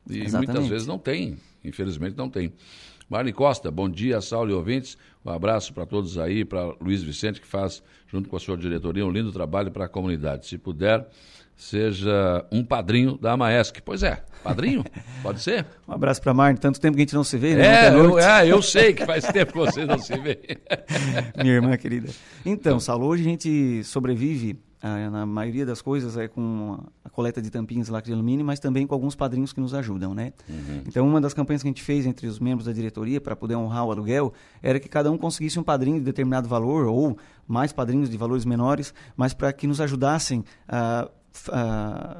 E 0.08 0.20
Exatamente. 0.22 0.52
muitas 0.52 0.70
vezes 0.70 0.88
não 0.88 1.00
tem, 1.00 1.38
infelizmente 1.64 2.16
não 2.16 2.30
tem. 2.30 2.54
Marli 3.10 3.32
Costa, 3.32 3.70
bom 3.70 3.88
dia, 3.88 4.20
Saulo 4.20 4.50
e 4.50 4.54
ouvintes. 4.54 4.98
Um 5.24 5.30
abraço 5.30 5.74
para 5.74 5.86
todos 5.86 6.18
aí, 6.18 6.44
para 6.44 6.74
Luiz 6.82 7.04
Vicente, 7.04 7.40
que 7.40 7.46
faz, 7.46 7.84
junto 8.08 8.28
com 8.28 8.36
a 8.36 8.40
sua 8.40 8.58
diretoria, 8.58 9.06
um 9.06 9.12
lindo 9.12 9.32
trabalho 9.32 9.72
para 9.72 9.86
a 9.86 9.88
comunidade. 9.88 10.48
Se 10.48 10.58
puder, 10.58 11.08
seja 11.56 12.44
um 12.52 12.64
padrinho 12.66 13.16
da 13.18 13.34
Amaesc. 13.34 13.80
Pois 13.84 14.02
é, 14.02 14.24
padrinho? 14.44 14.84
Pode 15.22 15.40
ser? 15.40 15.68
Um 15.88 15.94
abraço 15.94 16.20
para 16.20 16.34
Marne, 16.34 16.58
tanto 16.58 16.82
tempo 16.82 16.96
que 16.96 17.02
a 17.02 17.06
gente 17.06 17.14
não 17.14 17.24
se 17.24 17.38
vê, 17.38 17.56
né? 17.56 17.86
É 17.86 17.90
eu, 17.90 18.18
é, 18.18 18.48
eu 18.48 18.62
sei 18.64 18.92
que 18.92 19.06
faz 19.06 19.24
tempo 19.32 19.52
que 19.54 19.60
vocês 19.60 19.88
não 19.88 20.00
se 20.00 20.18
veem. 20.18 20.58
Minha 21.38 21.54
irmã 21.54 21.78
querida. 21.78 22.10
Então, 22.44 22.80
Saulo, 22.80 23.06
hoje 23.06 23.22
a 23.22 23.30
gente 23.30 23.84
sobrevive, 23.84 24.60
ah, 24.82 25.10
na 25.10 25.26
maioria 25.26 25.66
das 25.66 25.82
coisas, 25.82 26.18
é 26.18 26.28
com 26.28 26.78
a 27.04 27.10
coleta 27.10 27.42
de 27.42 27.50
tampinhas 27.50 27.88
lacre 27.88 28.10
de 28.10 28.14
alumínio, 28.14 28.46
mas 28.46 28.60
também 28.60 28.86
com 28.86 28.94
alguns 28.94 29.16
padrinhos 29.16 29.52
que 29.52 29.60
nos 29.60 29.74
ajudam, 29.74 30.14
né? 30.14 30.34
Então, 30.88 31.08
uma 31.08 31.20
das 31.20 31.34
campanhas 31.34 31.62
que 31.62 31.68
a 31.68 31.72
gente 31.72 31.84
fez 31.84 32.06
entre 32.06 32.28
os 32.28 32.40
membros 32.40 32.66
da 32.66 32.74
diretoria 32.74 33.20
para 33.20 33.36
poder 33.36 33.56
honrar 33.56 33.86
o 33.86 33.92
aluguel 33.92 34.34
era 34.62 34.80
que 34.80 34.90
cada 34.90 35.12
um 35.12 35.18
conseguisse 35.18 35.60
um 35.60 35.64
padrinho 35.64 36.00
de 36.00 36.06
determinado 36.06 36.48
valor 36.48 36.86
ou 36.86 37.18
mais 37.48 37.72
padrinhos 37.74 38.10
de 38.10 38.18
valores 38.18 38.46
menores, 38.46 38.94
mas 39.16 39.34
para 39.34 39.52
que 39.54 39.68
nos 39.68 39.82
ajudassem 39.82 40.44
a 40.68 41.10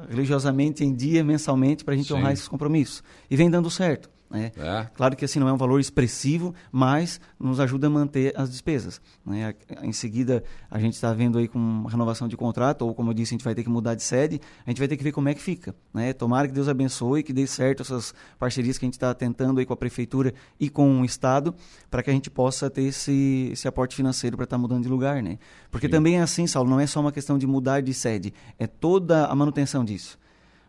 religiosamente 0.08 0.84
em 0.84 0.94
dia, 0.94 1.24
mensalmente, 1.24 1.84
para 1.84 1.94
a 1.94 1.96
gente 1.96 2.08
Sim. 2.08 2.14
honrar 2.14 2.32
esses 2.32 2.48
compromissos. 2.48 3.02
E 3.30 3.36
vem 3.36 3.50
dando 3.50 3.70
certo. 3.70 4.10
Né? 4.28 4.50
É. 4.56 4.86
Claro 4.94 5.16
que 5.16 5.24
assim 5.24 5.38
não 5.38 5.48
é 5.48 5.52
um 5.52 5.56
valor 5.56 5.78
expressivo, 5.78 6.54
mas 6.72 7.20
nos 7.38 7.60
ajuda 7.60 7.86
a 7.86 7.90
manter 7.90 8.32
as 8.36 8.50
despesas. 8.50 9.00
Né? 9.24 9.54
Em 9.82 9.92
seguida, 9.92 10.42
a 10.70 10.78
gente 10.78 10.94
está 10.94 11.12
vendo 11.12 11.38
aí 11.38 11.46
com 11.46 11.84
renovação 11.84 12.26
de 12.26 12.36
contrato, 12.36 12.82
ou 12.82 12.94
como 12.94 13.10
eu 13.10 13.14
disse, 13.14 13.34
a 13.34 13.36
gente 13.36 13.44
vai 13.44 13.54
ter 13.54 13.62
que 13.62 13.68
mudar 13.68 13.94
de 13.94 14.02
sede, 14.02 14.40
a 14.66 14.70
gente 14.70 14.78
vai 14.78 14.88
ter 14.88 14.96
que 14.96 15.04
ver 15.04 15.12
como 15.12 15.28
é 15.28 15.34
que 15.34 15.40
fica. 15.40 15.74
Né? 15.94 16.12
Tomara 16.12 16.48
que 16.48 16.54
Deus 16.54 16.68
abençoe, 16.68 17.22
que 17.22 17.32
dê 17.32 17.46
certo 17.46 17.82
essas 17.82 18.12
parcerias 18.38 18.78
que 18.78 18.84
a 18.84 18.88
gente 18.88 18.94
está 18.94 19.14
tentando 19.14 19.60
aí 19.60 19.66
com 19.66 19.72
a 19.72 19.76
prefeitura 19.76 20.34
e 20.58 20.68
com 20.68 21.00
o 21.00 21.04
Estado, 21.04 21.54
para 21.90 22.02
que 22.02 22.10
a 22.10 22.12
gente 22.12 22.30
possa 22.30 22.68
ter 22.68 22.82
esse, 22.82 23.50
esse 23.52 23.68
aporte 23.68 23.94
financeiro 23.94 24.36
para 24.36 24.44
estar 24.44 24.56
tá 24.56 24.60
mudando 24.60 24.82
de 24.82 24.88
lugar. 24.88 25.22
Né? 25.22 25.38
Porque 25.70 25.86
Sim. 25.86 25.92
também 25.92 26.18
é 26.18 26.22
assim, 26.22 26.46
Saulo, 26.46 26.68
não 26.68 26.80
é 26.80 26.86
só 26.86 27.00
uma 27.00 27.12
questão 27.12 27.38
de 27.38 27.46
mudar 27.46 27.80
de 27.80 27.94
sede, 27.94 28.34
é 28.58 28.66
toda 28.66 29.26
a 29.26 29.34
manutenção 29.34 29.84
disso. 29.84 30.18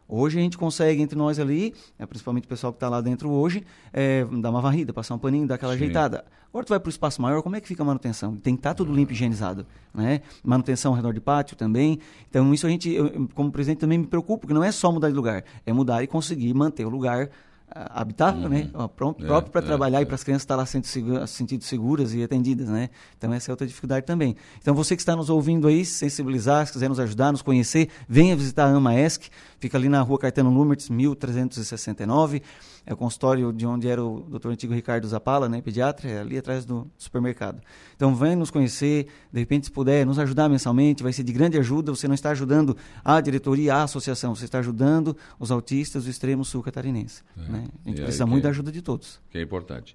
Hoje 0.10 0.40
a 0.40 0.42
gente 0.42 0.58
consegue, 0.58 1.02
entre 1.02 1.18
nós 1.18 1.38
ali, 1.38 1.74
é, 2.00 2.06
principalmente 2.06 2.46
o 2.46 2.48
pessoal 2.48 2.72
que 2.72 2.78
está 2.78 2.88
lá 2.88 3.02
dentro 3.02 3.30
hoje, 3.30 3.64
é, 3.92 4.26
dar 4.40 4.50
uma 4.50 4.62
varrida, 4.62 4.94
passar 4.94 5.16
um 5.16 5.20
paninho, 5.20 5.46
dar 5.46 5.56
aquela 5.56 5.74
Sim. 5.74 5.84
ajeitada. 5.84 6.24
Agora 6.50 6.66
tu 6.66 6.70
vai 6.70 6.80
para 6.80 6.88
o 6.88 6.90
espaço 6.90 7.22
maior, 7.22 7.42
como 7.44 7.56
é 7.58 7.62
que 7.62 7.68
fica 7.68 7.84
a 7.84 7.86
manutenção? 7.86 8.36
Tem 8.38 8.56
que 8.56 8.60
estar 8.60 8.70
tá 8.70 8.76
tudo 8.76 8.94
limpo 8.94 9.12
e 9.12 9.16
higienizado. 9.16 9.66
Né? 9.94 10.22
Manutenção 10.44 10.94
ao 10.94 10.96
redor 10.96 11.14
de 11.14 11.20
pátio 11.20 11.58
também. 11.58 12.00
Então 12.30 12.54
isso 12.54 12.66
a 12.66 12.70
gente, 12.70 12.90
eu, 12.90 13.28
como 13.36 13.52
presidente, 13.52 13.80
também 13.80 13.98
me 13.98 14.08
preocupo, 14.08 14.40
porque 14.42 14.54
não 14.54 14.64
é 14.64 14.72
só 14.72 14.92
mudar 14.92 15.10
de 15.10 15.16
lugar, 15.16 15.44
é 15.66 15.74
mudar 15.74 16.02
e 16.04 16.08
conseguir 16.08 16.54
manter 16.54 16.86
o 16.86 16.90
lugar 16.90 17.30
habitável, 17.70 18.44
uhum. 18.44 18.50
né? 18.50 18.70
Pronto, 18.96 19.24
é, 19.24 19.28
próprio 19.28 19.52
para 19.52 19.62
é, 19.62 19.66
trabalhar 19.66 20.00
é. 20.00 20.02
e 20.02 20.06
para 20.06 20.16
as 20.16 20.24
crianças 20.24 20.44
estar 20.44 20.56
lá 20.56 20.66
sentindo, 20.66 21.28
sentindo 21.28 21.64
seguras 21.64 22.14
e 22.14 22.24
atendidas, 22.24 22.70
né? 22.70 22.90
Então 23.18 23.34
essa 23.34 23.52
é 23.52 23.54
outra 23.54 23.68
dificuldade 23.68 24.06
também. 24.06 24.36
Então 24.62 24.74
você 24.74 24.96
que 24.96 25.02
está 25.02 25.16
nos 25.16 25.30
ouvindo 25.30 25.68
aí, 25.68 25.84
se 25.84 25.94
sensibilizar, 25.94 26.66
se 26.66 26.74
quiser 26.74 26.90
nos 26.90 27.00
ajudar, 27.00 27.32
nos 27.32 27.42
conhecer, 27.42 27.90
venha 28.08 28.36
visitar 28.36 28.66
a 28.66 28.70
AMAESC, 28.70 29.30
fica 29.60 29.78
ali 29.78 29.90
na 29.90 30.02
rua 30.02 30.18
Caetano 30.18 30.50
Numertz, 30.50 30.90
1369 30.90 32.42
é 32.88 32.94
o 32.94 32.98
consultório 32.98 33.52
de 33.52 33.66
onde 33.68 33.90
era 33.90 34.02
o 34.02 34.22
doutor 34.22 34.50
antigo 34.50 34.74
Ricardo 34.74 35.06
Zapala, 35.06 35.50
né, 35.50 35.62
pediatra, 35.62 36.10
é 36.10 36.20
ali 36.22 36.38
atrás 36.38 36.64
do 36.64 36.90
supermercado. 36.98 37.62
Então, 37.94 38.16
vem 38.16 38.34
nos 38.34 38.50
conhecer, 38.50 39.08
de 39.32 39.40
repente, 39.42 39.66
se 39.66 39.72
puder, 39.72 40.06
nos 40.06 40.18
ajudar 40.18 40.48
mensalmente, 40.48 41.04
vai 41.04 41.12
ser 41.12 41.24
de 41.24 41.34
grande 41.34 41.60
ajuda. 41.60 41.94
Você 41.94 42.08
não 42.08 42.16
está 42.16 42.30
ajudando 42.30 42.78
a 43.04 43.20
diretoria, 43.20 43.76
a 43.76 43.84
associação, 43.84 44.34
você 44.34 44.46
está 44.46 44.60
ajudando 44.60 45.18
os 45.38 45.52
autistas 45.52 46.06
do 46.06 46.10
extremo 46.10 46.46
sul 46.46 46.64
catarinense. 46.64 47.24
É. 47.38 47.52
Né? 47.52 47.64
A 47.84 47.90
gente 47.90 48.00
e 48.00 48.04
precisa 48.04 48.26
muito 48.26 48.44
é, 48.44 48.46
da 48.46 48.50
ajuda 48.52 48.72
de 48.72 48.82
todos. 48.82 49.20
Que 49.30 49.38
é 49.38 49.42
importante. 49.42 49.94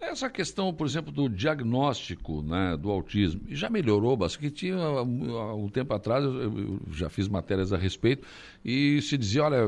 Essa 0.00 0.30
questão, 0.30 0.72
por 0.72 0.86
exemplo, 0.86 1.12
do 1.12 1.28
diagnóstico 1.28 2.42
né, 2.42 2.74
do 2.74 2.90
autismo, 2.90 3.42
já 3.50 3.68
melhorou 3.68 4.16
bastante. 4.16 4.50
Tinha, 4.50 4.76
um 5.02 5.68
tempo 5.68 5.92
atrás, 5.92 6.24
eu 6.24 6.80
já 6.90 7.10
fiz 7.10 7.28
matérias 7.28 7.70
a 7.70 7.76
respeito, 7.76 8.26
e 8.64 9.02
se 9.02 9.18
dizia, 9.18 9.44
olha, 9.44 9.58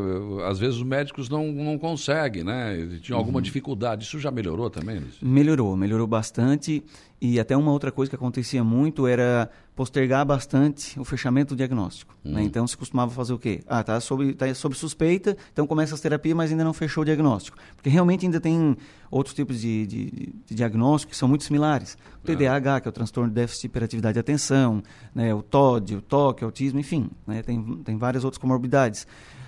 às 0.49 0.59
vezes 0.59 0.77
os 0.77 0.83
médicos 0.83 1.29
não, 1.29 1.53
não 1.53 1.79
conseguem, 1.79 2.43
né? 2.43 2.99
Tinha 3.03 3.17
alguma 3.17 3.39
uhum. 3.39 3.43
dificuldade. 3.43 4.05
Isso 4.05 4.19
já 4.19 4.31
melhorou 4.31 4.71
também? 4.71 5.01
Luiz? 5.01 5.21
Melhorou, 5.21 5.77
melhorou 5.77 6.07
bastante. 6.07 6.83
E 7.25 7.39
até 7.39 7.57
uma 7.57 7.71
outra 7.71 7.93
coisa 7.93 8.11
que 8.11 8.17
acontecia 8.17 8.65
muito 8.65 9.07
era 9.07 9.49
postergar 9.77 10.27
bastante 10.27 10.99
o 10.99 11.05
fechamento 11.05 11.55
do 11.55 11.57
diagnóstico. 11.57 12.17
Né? 12.25 12.31
Hum. 12.33 12.35
Né? 12.35 12.43
Então 12.43 12.67
se 12.67 12.77
costumava 12.77 13.13
fazer 13.13 13.33
o 13.33 13.39
quê? 13.39 13.61
Ah, 13.65 13.85
tá 13.85 14.01
sob, 14.01 14.35
tá 14.35 14.53
sob 14.53 14.75
suspeita, 14.75 15.37
então 15.53 15.65
começa 15.65 15.95
as 15.95 16.01
terapias, 16.01 16.37
mas 16.37 16.51
ainda 16.51 16.65
não 16.65 16.73
fechou 16.73 17.03
o 17.03 17.05
diagnóstico. 17.05 17.57
Porque 17.77 17.89
realmente 17.89 18.27
ainda 18.27 18.41
tem 18.41 18.77
outros 19.09 19.37
tipos 19.37 19.61
de, 19.61 19.87
de, 19.87 20.33
de 20.47 20.55
diagnóstico 20.57 21.13
que 21.13 21.17
são 21.17 21.29
muito 21.29 21.45
similares. 21.45 21.97
O 22.25 22.27
TDAH, 22.27 22.81
que 22.81 22.89
é 22.89 22.91
o 22.91 22.93
transtorno 22.93 23.29
de 23.29 23.37
déficit 23.37 23.61
de 23.61 23.67
hiperatividade 23.69 24.15
de 24.15 24.19
atenção, 24.19 24.83
né? 25.15 25.33
o 25.33 25.43
TOD, 25.43 25.95
o 25.95 26.03
TOC, 26.03 26.43
autismo, 26.43 26.81
enfim, 26.81 27.09
né? 27.25 27.41
tem, 27.41 27.63
tem 27.85 27.97
várias 27.97 28.25
outras 28.25 28.39
comorbidades. 28.39 29.07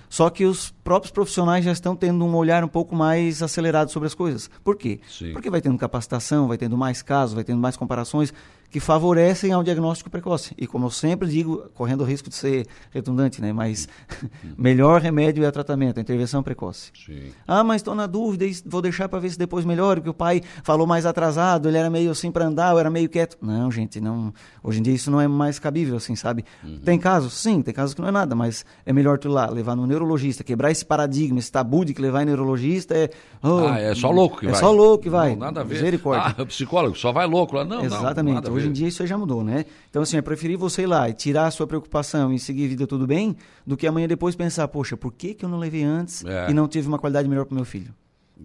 Só 0.09 0.29
que 0.29 0.45
os 0.45 0.71
próprios 0.83 1.11
profissionais 1.11 1.65
já 1.65 1.71
estão 1.71 1.95
tendo 1.95 2.23
um 2.23 2.35
olhar 2.35 2.63
um 2.63 2.67
pouco 2.67 2.95
mais 2.95 3.41
acelerado 3.41 3.91
sobre 3.91 4.07
as 4.07 4.13
coisas. 4.13 4.49
Por 4.63 4.75
quê? 4.75 4.99
Sim. 5.09 5.33
Porque 5.33 5.49
vai 5.49 5.61
tendo 5.61 5.77
capacitação, 5.77 6.47
vai 6.47 6.57
tendo 6.57 6.77
mais 6.77 7.01
casos, 7.01 7.33
vai 7.33 7.43
tendo 7.43 7.59
mais 7.59 7.75
comparações 7.75 8.33
que 8.75 8.79
favorecem 8.81 9.53
ao 9.53 9.63
diagnóstico 9.63 10.09
precoce. 10.09 10.53
E 10.57 10.67
como 10.67 10.87
eu 10.87 10.89
sempre 10.89 11.29
digo, 11.29 11.63
correndo 11.73 12.01
o 12.01 12.03
risco 12.03 12.27
de 12.27 12.35
ser 12.35 12.67
redundante, 12.91 13.41
né? 13.41 13.53
mas 13.53 13.87
melhor 14.57 14.99
remédio 14.99 15.45
é 15.45 15.47
o 15.47 15.51
tratamento, 15.53 15.97
a 15.97 16.01
intervenção 16.01 16.43
precoce. 16.43 16.91
Sim. 17.05 17.31
Ah, 17.47 17.63
mas 17.63 17.77
estou 17.77 17.95
na 17.95 18.05
dúvida 18.05 18.43
e 18.43 18.53
vou 18.65 18.81
deixar 18.81 19.07
para 19.07 19.17
ver 19.17 19.29
se 19.29 19.39
depois 19.39 19.63
melhora, 19.63 20.01
porque 20.01 20.09
o 20.09 20.13
pai 20.13 20.41
falou 20.61 20.85
mais 20.85 21.05
atrasado, 21.05 21.69
ele 21.69 21.77
era 21.77 21.89
meio 21.89 22.11
assim 22.11 22.29
para 22.29 22.47
andar, 22.47 22.73
eu 22.73 22.79
era 22.79 22.89
meio 22.89 23.07
quieto. 23.07 23.37
Não, 23.41 23.71
gente, 23.71 24.01
não. 24.01 24.33
hoje 24.61 24.79
em 24.79 24.83
dia 24.83 24.93
isso 24.93 25.09
não 25.09 25.21
é 25.21 25.27
mais 25.29 25.57
cabível, 25.57 25.95
assim, 25.95 26.13
sabe? 26.17 26.43
Uhum. 26.61 26.79
Tem 26.79 26.99
casos? 26.99 27.31
Sim, 27.31 27.61
tem 27.61 27.73
casos 27.73 27.93
que 27.93 28.01
não 28.01 28.09
é 28.09 28.11
nada, 28.11 28.35
mas 28.35 28.65
é 28.85 28.91
melhor 28.91 29.17
tu 29.17 29.29
ir 29.29 29.31
lá, 29.31 29.49
levar 29.49 29.77
no 29.77 29.87
neurologista, 29.87 30.43
quebrar 30.43 30.69
esse 30.69 30.83
paradigma, 30.83 31.39
esse 31.39 31.49
tabu 31.49 31.85
de 31.85 31.93
que 31.93 32.01
levar 32.01 32.23
em 32.23 32.25
neurologista 32.25 32.93
é... 32.93 33.09
Oh, 33.41 33.67
ah, 33.69 33.79
é 33.79 33.95
só 33.95 34.11
louco 34.11 34.39
que 34.39 34.47
é 34.47 34.49
vai. 34.49 34.57
É 34.57 34.59
só 34.59 34.69
louco 34.69 35.03
que 35.03 35.09
vai. 35.09 35.29
Não, 35.29 35.37
nada 35.37 35.61
a 35.61 35.63
ver. 35.63 35.75
Misericórdia. 35.75 36.35
Ah, 36.37 36.45
psicólogo, 36.45 36.97
só 36.97 37.13
vai 37.13 37.25
louco 37.25 37.55
lá. 37.55 37.63
Não, 37.63 37.85
Exatamente. 37.85 38.33
Não, 38.33 38.64
hoje 38.65 38.69
em 38.69 38.73
dia 38.73 38.87
isso 38.87 39.05
já 39.05 39.17
mudou, 39.17 39.43
né? 39.43 39.65
Então, 39.89 40.01
assim, 40.01 40.17
é 40.17 40.21
preferir 40.21 40.57
você 40.57 40.83
ir 40.83 40.87
lá 40.87 41.09
e 41.09 41.13
tirar 41.13 41.47
a 41.47 41.51
sua 41.51 41.67
preocupação 41.67 42.33
e 42.33 42.39
seguir 42.39 42.67
vida 42.67 42.85
tudo 42.85 43.07
bem, 43.07 43.35
do 43.65 43.77
que 43.77 43.87
amanhã 43.87 44.07
depois 44.07 44.35
pensar, 44.35 44.67
poxa, 44.67 44.97
por 44.97 45.13
que, 45.13 45.33
que 45.33 45.45
eu 45.45 45.49
não 45.49 45.57
levei 45.57 45.83
antes 45.83 46.23
é. 46.25 46.49
e 46.49 46.53
não 46.53 46.67
tive 46.67 46.87
uma 46.87 46.99
qualidade 46.99 47.27
melhor 47.27 47.45
para 47.45 47.55
meu 47.55 47.65
filho? 47.65 47.93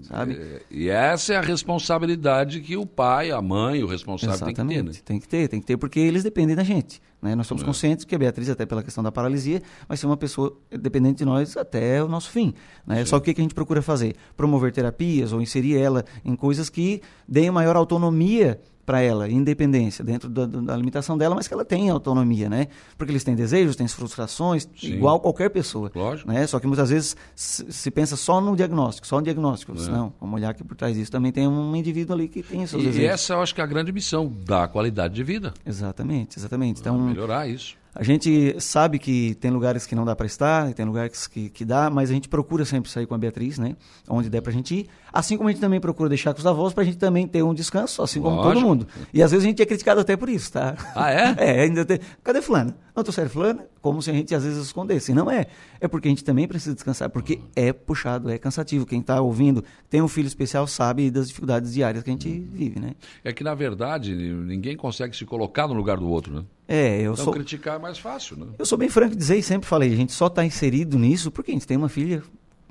Sabe? 0.03 0.35
É, 0.35 0.63
e 0.71 0.89
essa 0.89 1.35
é 1.35 1.37
a 1.37 1.41
responsabilidade 1.41 2.61
que 2.61 2.77
o 2.77 2.87
pai, 2.87 3.33
a 3.33 3.43
mãe, 3.43 3.83
o 3.83 3.87
responsável 3.87 4.37
Exatamente. 4.49 4.57
tem 4.57 4.67
que 4.67 4.75
ter. 4.75 4.83
Né? 4.85 5.03
Tem 5.05 5.21
que 5.21 5.29
ter, 5.29 5.49
tem 5.49 5.61
que 5.61 5.67
ter, 5.67 5.77
porque 5.77 5.99
eles 5.99 6.23
dependem 6.23 6.55
da 6.55 6.63
gente. 6.63 7.03
Né? 7.21 7.35
Nós 7.35 7.47
somos 7.47 7.63
é. 7.63 7.67
conscientes 7.67 8.05
que 8.05 8.15
a 8.15 8.19
Beatriz, 8.19 8.49
até 8.49 8.65
pela 8.65 8.83
questão 8.83 9.03
da 9.03 9.11
paralisia, 9.11 9.61
vai 9.89 9.97
ser 9.97 10.07
uma 10.07 10.17
pessoa 10.17 10.57
dependente 10.71 11.19
de 11.19 11.25
nós 11.25 11.57
até 11.57 12.03
o 12.03 12.09
nosso 12.09 12.31
fim. 12.31 12.55
Né? 12.87 13.05
Só 13.05 13.19
que 13.19 13.31
o 13.31 13.35
que 13.35 13.41
a 13.41 13.45
gente 13.45 13.55
procura 13.55 13.83
fazer? 13.83 14.15
Promover 14.37 14.73
terapias 14.73 15.33
ou 15.33 15.43
inserir 15.43 15.77
ela 15.77 16.05
em 16.25 16.37
coisas 16.37 16.71
que 16.71 17.03
deem 17.27 17.51
maior 17.51 17.77
autonomia 17.77 18.61
para 18.85 19.01
ela, 19.01 19.28
independência 19.28 20.05
dentro 20.05 20.28
da, 20.28 20.47
da, 20.47 20.77
limitação 20.77 21.16
dela, 21.16 21.35
mas 21.35 21.47
que 21.47 21.55
ela 21.55 21.65
tem 21.65 21.90
autonomia, 21.90 22.48
né? 22.48 22.69
Porque 22.98 23.12
eles 23.12 23.23
têm 23.23 23.35
desejos, 23.35 23.77
têm 23.77 23.86
frustrações, 23.86 24.69
Sim. 24.77 24.94
igual 24.94 25.20
qualquer 25.20 25.48
pessoa. 25.51 25.90
Lógico. 25.94 26.31
Né? 26.31 26.47
Só 26.47 26.59
que 26.59 26.66
muitas 26.66 26.90
vezes 26.90 27.16
se, 27.35 27.70
se 27.70 27.90
pensa 27.90 28.16
só 28.16 28.40
no 28.40 28.57
diagnóstico, 28.57 29.07
só 29.07 29.16
no 29.16 29.23
diagnóstico. 29.23 29.73
É. 29.73 29.90
Não, 29.90 30.12
vamos 30.20 30.40
olhar 30.40 30.55
que 30.55 30.65
por 30.65 30.77
trás 30.77 30.97
disso 30.97 31.11
também 31.11 31.31
tem 31.31 31.47
um 31.47 31.74
indivíduo 31.77 32.15
ali 32.15 32.28
que 32.28 32.43
tem 32.43 32.66
seus 32.66 32.82
e 32.82 32.86
desejos. 32.86 33.09
E 33.09 33.12
essa 33.12 33.35
eu 33.35 33.43
acho 33.43 33.55
que 33.55 33.61
é 33.61 33.65
a 33.65 33.66
grande 33.66 33.93
missão 33.93 34.32
da 34.44 34.66
qualidade 34.66 35.15
de 35.15 35.23
vida. 35.23 35.55
Exatamente, 35.65 36.39
exatamente. 36.39 36.81
Então, 36.81 36.98
melhorar 36.98 37.48
isso. 37.48 37.80
A 37.95 38.05
gente 38.05 38.55
sabe 38.61 38.99
que 38.99 39.35
tem 39.35 39.51
lugares 39.51 39.85
que 39.85 39.95
não 39.95 40.05
dá 40.05 40.15
para 40.15 40.27
estar, 40.27 40.73
tem 40.75 40.87
lugares 40.87 41.27
que, 41.27 41.51
que 41.51 41.65
dá, 41.65 41.91
mas 41.91 42.09
a 42.11 42.12
gente 42.12 42.29
procura 42.29 42.65
sempre 42.65 42.89
sair 42.91 43.07
com 43.07 43.15
a 43.15 43.19
Beatriz, 43.19 43.59
né? 43.59 43.77
Onde 44.09 44.31
der 44.31 44.41
para 44.41 44.51
a 44.51 44.55
gente 44.55 44.75
ir. 44.75 44.89
Assim 45.12 45.37
como 45.37 45.49
a 45.49 45.53
gente 45.53 45.61
também 45.61 45.81
procura 45.81 46.09
deixar 46.09 46.33
com 46.33 46.39
os 46.39 46.47
avós 46.47 46.73
para 46.73 46.83
a 46.83 46.87
gente 46.87 46.99
também 46.99 47.27
ter 47.27 47.43
um 47.43 47.53
descanso, 47.53 48.01
assim 48.03 48.21
como 48.21 48.43
todo 48.43 48.61
mundo. 48.61 48.87
E 49.12 49.23
às 49.23 49.33
vezes 49.33 49.45
a 49.45 49.49
gente 49.49 49.61
é 49.61 49.67
criticado 49.67 50.01
até 50.01 50.17
por 50.17 50.29
isso, 50.29 50.53
tá? 50.53 50.77
Ah, 50.95 51.11
é? 51.11 51.31
É, 51.51 51.62
ainda 51.62 51.85
tem. 51.85 51.99
Cadê 52.23 52.41
fulano? 52.41 52.75
Não, 52.95 53.03
tô 53.03 53.11
sério, 53.12 53.31
fulano? 53.31 53.62
Como 53.81 54.03
se 54.03 54.11
a 54.11 54.12
gente 54.12 54.35
às 54.35 54.45
vezes 54.45 54.62
escondesse. 54.62 55.12
Não 55.12 55.31
é. 55.31 55.47
É 55.81 55.89
porque 55.89 56.07
a 56.07 56.11
gente 56.11 56.23
também 56.23 56.47
precisa 56.47 56.75
descansar, 56.75 57.09
porque 57.09 57.41
é 57.57 57.73
puxado, 57.73 58.31
é 58.31 58.39
cansativo. 58.39 58.87
Quem 58.87 59.01
está 59.01 59.21
ouvindo, 59.21 59.65
tem 59.89 60.03
um 60.03 60.09
filho 60.09 60.27
especial, 60.27 60.67
sabe 60.67 61.11
das 61.11 61.29
dificuldades 61.29 61.73
diárias 61.73 62.05
que 62.05 62.11
a 62.11 62.12
gente 62.12 62.29
vive, 62.29 62.79
né? 62.79 62.93
É 63.25 63.33
que, 63.33 63.43
na 63.43 63.55
verdade, 63.55 64.15
ninguém 64.15 64.77
consegue 64.77 65.17
se 65.17 65.25
colocar 65.25 65.67
no 65.67 65.75
lugar 65.75 65.97
do 65.97 66.09
outro, 66.09 66.35
né? 66.35 66.45
É, 66.73 67.01
eu 67.01 67.15
então, 67.15 67.25
sou. 67.25 67.33
criticar 67.33 67.75
é 67.75 67.79
mais 67.81 67.99
fácil, 67.99 68.37
né? 68.37 68.47
Eu 68.57 68.65
sou 68.65 68.79
bem 68.79 68.89
franco 68.89 69.17
dizer 69.17 69.37
e 69.37 69.43
sempre 69.43 69.69
falei, 69.69 69.93
a 69.93 69.97
gente 69.97 70.13
só 70.13 70.29
está 70.29 70.45
inserido 70.45 70.97
nisso 70.97 71.29
porque 71.29 71.51
a 71.51 71.55
gente 71.55 71.67
tem 71.67 71.77
uma 71.77 71.89
filha 71.89 72.23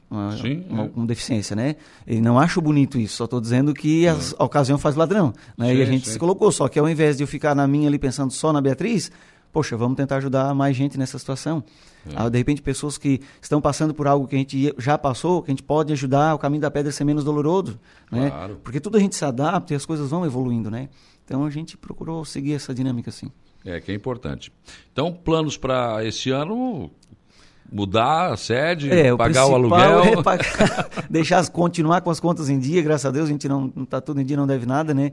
uma, 0.09 0.35
Sim, 0.37 0.65
uma, 0.69 0.85
é. 0.85 0.87
com 0.87 1.05
deficiência, 1.05 1.53
né? 1.53 1.75
E 2.07 2.21
não 2.21 2.39
acho 2.39 2.61
bonito 2.61 2.97
isso, 2.97 3.17
só 3.17 3.25
estou 3.25 3.41
dizendo 3.41 3.73
que 3.73 4.07
a, 4.07 4.15
a, 4.37 4.43
ocasião 4.45 4.77
faz 4.77 4.95
ladrão, 4.95 5.33
né? 5.57 5.67
Sim, 5.67 5.75
e 5.75 5.81
a 5.81 5.85
gente 5.85 6.05
sim. 6.05 6.13
se 6.13 6.19
colocou, 6.19 6.49
só 6.49 6.69
que 6.69 6.79
ao 6.79 6.89
invés 6.89 7.17
de 7.17 7.23
eu 7.23 7.27
ficar 7.27 7.53
na 7.53 7.67
minha 7.67 7.89
ali 7.89 7.99
pensando 7.99 8.31
só 8.31 8.53
na 8.53 8.61
Beatriz, 8.61 9.11
poxa, 9.51 9.75
vamos 9.75 9.97
tentar 9.97 10.15
ajudar 10.17 10.55
mais 10.55 10.75
gente 10.75 10.97
nessa 10.97 11.19
situação. 11.19 11.63
É. 12.09 12.13
Ah, 12.15 12.29
de 12.29 12.37
repente, 12.37 12.61
pessoas 12.61 12.97
que 12.97 13.19
estão 13.41 13.59
passando 13.59 13.93
por 13.93 14.07
algo 14.07 14.27
que 14.27 14.35
a 14.35 14.39
gente 14.39 14.73
já 14.77 14.97
passou, 14.97 15.43
que 15.43 15.51
a 15.51 15.53
gente 15.53 15.63
pode 15.63 15.91
ajudar 15.93 16.33
o 16.33 16.39
caminho 16.39 16.61
da 16.61 16.71
pedra 16.71 16.89
a 16.89 16.93
ser 16.93 17.03
menos 17.03 17.23
doloroso, 17.23 17.79
né? 18.09 18.29
Claro. 18.29 18.59
Porque 18.63 18.79
tudo 18.79 18.97
a 18.97 18.99
gente 18.99 19.15
se 19.15 19.25
adapta 19.25 19.73
e 19.73 19.75
as 19.75 19.85
coisas 19.85 20.09
vão 20.09 20.25
evoluindo, 20.25 20.71
né? 20.71 20.89
Então 21.25 21.45
a 21.45 21.49
gente 21.49 21.77
procurou 21.77 22.23
seguir 22.25 22.53
essa 22.53 22.73
dinâmica 22.73 23.09
assim. 23.09 23.31
É, 23.65 23.79
que 23.79 23.91
é 23.91 23.95
importante. 23.95 24.51
Então, 24.91 25.11
planos 25.11 25.57
para 25.57 26.03
esse 26.05 26.29
ano, 26.31 26.89
mudar 27.71 28.33
a 28.33 28.37
sede, 28.37 28.91
é, 28.91 29.15
pagar 29.15 29.45
o, 29.45 29.51
o 29.51 29.55
aluguel. 29.55 30.03
É 30.03 30.23
pagar, 30.23 30.89
deixar 31.09 31.47
continuar 31.49 32.01
com 32.01 32.09
as 32.09 32.19
contas 32.19 32.49
em 32.49 32.59
dia, 32.59 32.81
graças 32.81 33.05
a 33.05 33.11
Deus, 33.11 33.27
a 33.27 33.31
gente 33.31 33.47
não 33.47 33.71
está 33.81 34.01
tudo 34.01 34.21
em 34.21 34.25
dia, 34.25 34.37
não 34.37 34.47
deve 34.47 34.65
nada, 34.65 34.93
né? 34.93 35.11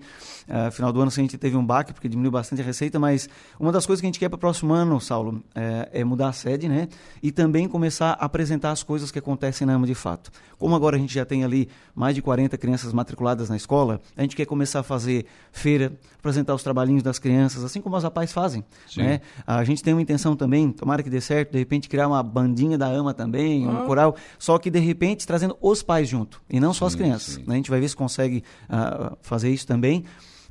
Uh, 0.48 0.70
final 0.70 0.92
do 0.92 1.00
ano 1.00 1.10
a 1.10 1.14
gente 1.20 1.36
teve 1.36 1.56
um 1.56 1.64
baque, 1.66 1.92
porque 1.92 2.08
diminuiu 2.08 2.30
bastante 2.30 2.62
a 2.62 2.64
receita, 2.64 2.98
mas 2.98 3.28
uma 3.58 3.72
das 3.72 3.84
coisas 3.84 4.00
que 4.00 4.06
a 4.06 4.08
gente 4.08 4.18
quer 4.18 4.28
para 4.28 4.36
o 4.36 4.38
próximo 4.38 4.72
ano, 4.72 5.00
Saulo, 5.00 5.42
é, 5.54 5.88
é, 5.92 6.04
mudar 6.04 6.28
a 6.28 6.32
sede, 6.32 6.68
né? 6.68 6.88
E 7.22 7.32
também 7.32 7.66
começar 7.68 8.10
a 8.12 8.24
apresentar 8.26 8.70
as 8.70 8.82
coisas 8.82 9.10
que 9.10 9.18
acontecem 9.18 9.66
na 9.66 9.74
AMA 9.74 9.86
de 9.86 9.94
fato. 9.94 10.30
Como 10.58 10.74
agora 10.74 10.96
a 10.96 10.98
gente 10.98 11.12
já 11.12 11.24
tem 11.24 11.42
ali 11.44 11.68
mais 11.94 12.14
de 12.14 12.22
40 12.22 12.56
crianças 12.58 12.92
matriculadas 12.92 13.48
na 13.50 13.56
escola, 13.56 14.00
a 14.16 14.22
gente 14.22 14.36
quer 14.36 14.46
começar 14.46 14.80
a 14.80 14.82
fazer 14.82 15.26
feira, 15.50 15.92
apresentar 16.18 16.54
os 16.54 16.62
trabalhinhos 16.62 17.02
das 17.02 17.18
crianças, 17.18 17.64
assim 17.64 17.80
como 17.80 17.96
as 17.96 18.04
rapazes 18.04 18.32
fazem, 18.32 18.64
Sim. 18.88 19.02
né? 19.02 19.20
A 19.46 19.64
gente 19.64 19.82
tem 19.82 19.92
uma 19.94 20.02
intenção 20.02 20.36
também, 20.36 20.70
tomara 20.70 21.02
que 21.02 21.10
dê 21.10 21.20
certo, 21.20 21.52
de 21.52 21.58
repente 21.58 21.88
criar 21.88 22.06
uma 22.08 22.22
bandinha 22.22 22.78
da 22.78 22.86
AMA 22.86 23.12
também, 23.12 23.66
um 23.66 23.82
Ah. 23.82 23.86
coral, 23.86 24.16
só 24.38 24.58
que 24.58 24.70
de 24.70 24.78
repente 24.78 25.26
trazendo 25.26 25.56
os 25.60 25.82
pais 25.82 26.08
junto, 26.08 26.40
e 26.48 26.60
não 26.60 26.72
só 26.72 26.86
as 26.86 26.92
Sim, 26.92 26.98
crianças. 26.98 27.34
sim. 27.34 27.44
né? 27.46 27.54
A 27.54 27.56
gente 27.56 27.70
vai 27.70 27.80
ver 27.80 27.88
se 27.88 27.96
consegue 27.96 28.44
ah, 28.68 29.12
fazer 29.22 29.50
isso 29.50 29.66
também, 29.66 30.04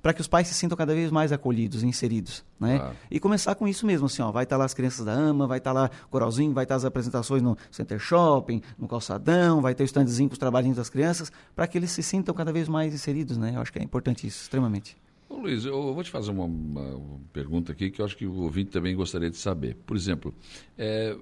para 0.06 0.14
que 0.14 0.22
os 0.22 0.28
pais 0.28 0.48
se 0.48 0.54
sintam 0.54 0.78
cada 0.78 0.94
vez 0.94 1.10
mais 1.10 1.32
acolhidos, 1.32 1.82
inseridos. 1.82 2.46
Né? 2.60 2.78
Claro. 2.78 2.96
E 3.10 3.20
começar 3.20 3.56
com 3.56 3.68
isso 3.68 3.88
mesmo, 3.88 4.06
assim, 4.06 4.22
ó, 4.22 4.32
vai 4.32 4.44
estar 4.44 4.56
lá 4.56 4.64
as 4.64 4.72
crianças 4.72 5.04
da 5.04 5.12
AMA, 5.12 5.48
vai 5.48 5.58
estar 5.58 5.72
lá 5.72 5.90
o 6.06 6.10
coralzinho, 6.10 6.54
vai 6.54 6.64
estar 6.64 6.76
as 6.76 6.86
apresentações 6.86 7.42
no 7.42 7.58
Center 7.72 7.98
Shopping, 7.98 8.62
no 8.78 8.88
calçadão, 8.88 9.62
vai 9.64 9.74
ter 9.74 9.82
o 9.82 9.86
standzinho 9.86 10.30
com 10.30 10.34
os 10.34 10.38
trabalhinhos 10.38 10.78
das 10.78 10.92
crianças, 10.92 11.32
para 11.56 11.66
que 11.66 11.76
eles 11.76 11.90
se 11.90 12.04
sintam 12.04 12.36
cada 12.36 12.54
vez 12.54 12.70
mais 12.70 12.94
inseridos, 12.94 13.36
né? 13.36 13.54
Eu 13.56 13.62
acho 13.62 13.74
que 13.74 13.80
é 13.80 13.84
importante 13.84 14.28
isso, 14.28 14.44
extremamente. 14.44 14.96
Ô, 15.28 15.38
Luiz, 15.38 15.66
eu 15.66 15.92
vou 15.92 16.04
te 16.04 16.12
fazer 16.12 16.30
uma, 16.30 16.46
uma 16.46 17.20
pergunta 17.34 17.72
aqui 17.72 17.90
que 17.90 18.00
eu 18.00 18.06
acho 18.06 18.16
que 18.16 18.28
o 18.28 18.44
ouvinte 18.44 18.70
também 18.70 18.96
gostaria 18.96 19.32
de 19.32 19.38
saber. 19.38 19.76
Por 19.88 19.98
exemplo, 19.98 20.36
é, 20.78 21.18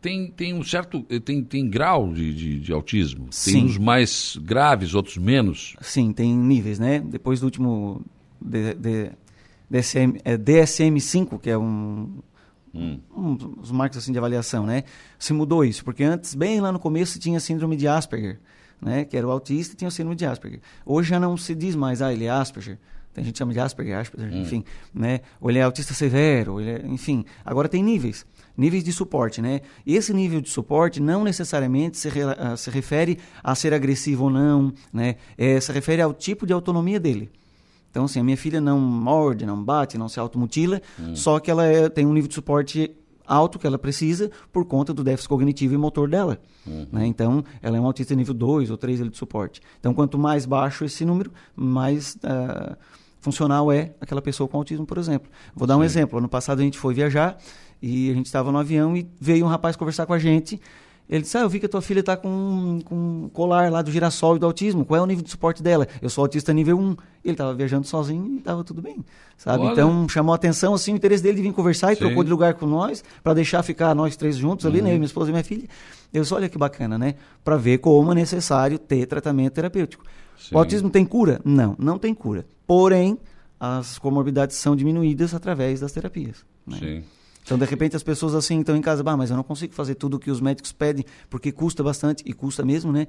tem, 0.00 0.32
tem 0.32 0.52
um 0.52 0.64
certo. 0.64 1.02
Tem, 1.24 1.44
tem 1.44 1.68
grau 1.68 2.12
de, 2.12 2.34
de, 2.34 2.60
de 2.60 2.72
autismo? 2.72 3.24
Tem 3.26 3.30
Sim. 3.30 3.64
uns 3.64 3.78
mais 3.78 4.36
graves, 4.42 4.94
outros 4.94 5.16
menos? 5.16 5.76
Sim, 5.80 6.12
tem 6.12 6.36
níveis, 6.36 6.80
né? 6.80 6.98
Depois 6.98 7.38
do 7.38 7.44
último 7.44 8.04
DSM, 8.40 10.18
é, 10.24 10.36
DSM-5, 10.36 11.38
que 11.40 11.50
é 11.50 11.58
um, 11.58 12.18
Hum. 12.74 13.00
um 13.16 13.34
dos 13.34 13.70
marcos 13.72 13.96
assim 13.98 14.12
de 14.12 14.18
avaliação, 14.18 14.66
né? 14.66 14.84
Se 15.18 15.32
mudou 15.32 15.64
isso, 15.64 15.82
porque 15.82 16.04
antes, 16.04 16.34
bem 16.34 16.60
lá 16.60 16.70
no 16.70 16.78
começo, 16.78 17.18
tinha 17.18 17.40
síndrome 17.40 17.74
de 17.74 17.88
Asperger, 17.88 18.38
né? 18.80 19.04
Que 19.04 19.16
era 19.16 19.26
o 19.26 19.30
autista 19.30 19.72
e 19.72 19.76
tinha 19.76 19.88
o 19.88 19.90
síndrome 19.90 20.14
de 20.14 20.26
Asperger. 20.26 20.60
Hoje 20.84 21.08
já 21.08 21.18
não 21.18 21.36
se 21.38 21.54
diz 21.54 21.74
mais, 21.74 22.02
ah, 22.02 22.12
ele 22.12 22.26
é 22.26 22.30
Asperger. 22.30 22.78
Tem 23.14 23.24
gente 23.24 23.32
que 23.32 23.38
chama 23.38 23.54
de 23.54 23.60
Asperger, 23.60 23.98
Asperger, 23.98 24.30
Hum. 24.30 24.42
enfim, 24.42 24.62
né? 24.92 25.20
Ou 25.40 25.48
ele 25.48 25.58
é 25.58 25.62
autista 25.62 25.94
severo, 25.94 26.52
ou 26.54 26.60
ele 26.60 26.70
é- 26.70 26.86
enfim. 26.86 27.24
Agora 27.46 27.66
tem 27.66 27.82
níveis, 27.82 28.26
níveis 28.54 28.84
de 28.84 28.92
suporte, 28.92 29.40
né? 29.40 29.62
E 29.86 29.96
esse 29.96 30.12
nível 30.12 30.42
de 30.42 30.50
suporte 30.50 31.00
não 31.00 31.24
necessariamente 31.24 31.96
se, 31.96 32.10
re- 32.10 32.24
ah, 32.36 32.58
se 32.58 32.68
refere 32.68 33.18
a 33.42 33.54
ser 33.54 33.72
agressivo 33.72 34.24
ou 34.24 34.30
não, 34.30 34.70
né? 34.92 35.16
É, 35.38 35.58
se 35.58 35.72
refere 35.72 36.02
ao 36.02 36.12
tipo 36.12 36.46
de 36.46 36.52
autonomia 36.52 37.00
dele. 37.00 37.30
Então, 37.96 38.04
assim, 38.04 38.20
a 38.20 38.22
minha 38.24 38.36
filha 38.36 38.60
não 38.60 38.78
morde, 38.78 39.46
não 39.46 39.64
bate, 39.64 39.96
não 39.96 40.06
se 40.06 40.20
automutila, 40.20 40.82
só 41.14 41.40
que 41.40 41.50
ela 41.50 41.64
é- 41.64 41.88
tem 41.88 42.04
um 42.04 42.12
nível 42.12 42.28
de 42.28 42.34
suporte 42.34 42.90
alto 43.26 43.58
que 43.58 43.66
ela 43.66 43.78
precisa 43.78 44.30
por 44.52 44.66
conta 44.66 44.92
do 44.92 45.02
déficit 45.02 45.30
cognitivo 45.30 45.72
e 45.72 45.78
motor 45.78 46.06
dela. 46.06 46.38
né? 46.92 47.06
Então, 47.06 47.42
ela 47.62 47.78
é 47.78 47.80
um 47.80 47.86
autista 47.86 48.14
nível 48.14 48.34
2 48.34 48.70
ou 48.70 48.76
3 48.76 49.00
ali 49.00 49.08
de 49.08 49.16
suporte. 49.16 49.62
Então, 49.80 49.94
quanto 49.94 50.18
mais 50.18 50.44
baixo 50.44 50.84
esse 50.84 51.06
número, 51.06 51.32
mais 51.56 52.18
ah, 52.22 52.76
funcional 53.18 53.72
é 53.72 53.94
aquela 53.98 54.20
pessoa 54.20 54.46
com 54.46 54.58
autismo, 54.58 54.84
por 54.84 54.98
exemplo. 54.98 55.30
Vou 55.54 55.66
dar 55.66 55.78
um 55.78 55.82
exemplo. 55.82 56.18
Ano 56.18 56.28
passado 56.28 56.60
a 56.60 56.62
gente 56.62 56.78
foi 56.78 56.92
viajar 56.92 57.38
e 57.80 58.10
a 58.10 58.14
gente 58.14 58.26
estava 58.26 58.52
no 58.52 58.58
avião 58.58 58.94
e 58.94 59.08
veio 59.18 59.46
um 59.46 59.48
rapaz 59.48 59.74
conversar 59.74 60.04
com 60.04 60.12
a 60.12 60.18
gente. 60.18 60.60
Ele 61.08 61.22
disse, 61.22 61.38
ah, 61.38 61.42
eu 61.42 61.48
vi 61.48 61.60
que 61.60 61.66
a 61.66 61.68
tua 61.68 61.80
filha 61.80 62.00
está 62.00 62.16
com, 62.16 62.80
com 62.84 62.94
um 63.24 63.28
colar 63.32 63.70
lá 63.70 63.80
do 63.80 63.92
girassol 63.92 64.34
e 64.34 64.38
do 64.40 64.46
autismo. 64.46 64.84
Qual 64.84 64.98
é 64.98 65.02
o 65.02 65.06
nível 65.06 65.22
de 65.22 65.30
suporte 65.30 65.62
dela? 65.62 65.86
Eu 66.02 66.10
sou 66.10 66.22
autista 66.22 66.52
nível 66.52 66.76
1. 66.78 66.96
Ele 67.24 67.34
estava 67.34 67.54
viajando 67.54 67.86
sozinho 67.86 68.26
e 68.34 68.38
estava 68.38 68.64
tudo 68.64 68.82
bem, 68.82 69.04
sabe? 69.36 69.62
Olha. 69.64 69.72
Então, 69.72 70.08
chamou 70.08 70.32
a 70.32 70.36
atenção, 70.36 70.74
assim, 70.74 70.92
o 70.92 70.96
interesse 70.96 71.22
dele 71.22 71.36
de 71.36 71.42
vir 71.42 71.52
conversar 71.52 71.92
e 71.92 71.94
Sim. 71.94 72.00
trocou 72.06 72.24
de 72.24 72.30
lugar 72.30 72.54
com 72.54 72.66
nós 72.66 73.04
para 73.22 73.34
deixar 73.34 73.62
ficar 73.62 73.94
nós 73.94 74.16
três 74.16 74.36
juntos 74.36 74.66
ali, 74.66 74.78
Uhum. 74.78 74.84
né? 74.84 74.90
Eu, 74.90 74.94
minha 74.96 75.06
esposa 75.06 75.30
e 75.30 75.32
minha 75.32 75.44
filha. 75.44 75.68
Eu 76.12 76.22
disse, 76.22 76.34
olha 76.34 76.48
que 76.48 76.58
bacana, 76.58 76.98
né? 76.98 77.14
Para 77.44 77.56
ver 77.56 77.78
como 77.78 78.10
é 78.10 78.14
necessário 78.16 78.76
ter 78.78 79.06
tratamento 79.06 79.52
terapêutico. 79.54 80.04
Sim. 80.38 80.54
O 80.54 80.58
autismo 80.58 80.90
tem 80.90 81.04
cura? 81.04 81.40
Não, 81.44 81.76
não 81.78 81.98
tem 81.98 82.12
cura. 82.14 82.44
Porém, 82.66 83.16
as 83.60 83.96
comorbidades 83.98 84.56
são 84.56 84.74
diminuídas 84.74 85.34
através 85.34 85.80
das 85.80 85.92
terapias. 85.92 86.44
né? 86.66 86.76
Sim. 86.80 87.04
Então, 87.46 87.56
de 87.56 87.64
repente, 87.64 87.94
as 87.94 88.02
pessoas 88.02 88.34
assim 88.34 88.58
estão 88.58 88.76
em 88.76 88.80
casa, 88.80 89.04
bah, 89.04 89.16
mas 89.16 89.30
eu 89.30 89.36
não 89.36 89.44
consigo 89.44 89.72
fazer 89.72 89.94
tudo 89.94 90.16
o 90.16 90.18
que 90.18 90.32
os 90.32 90.40
médicos 90.40 90.72
pedem, 90.72 91.04
porque 91.30 91.52
custa 91.52 91.80
bastante, 91.80 92.24
e 92.26 92.32
custa 92.32 92.64
mesmo, 92.64 92.90
né? 92.90 93.06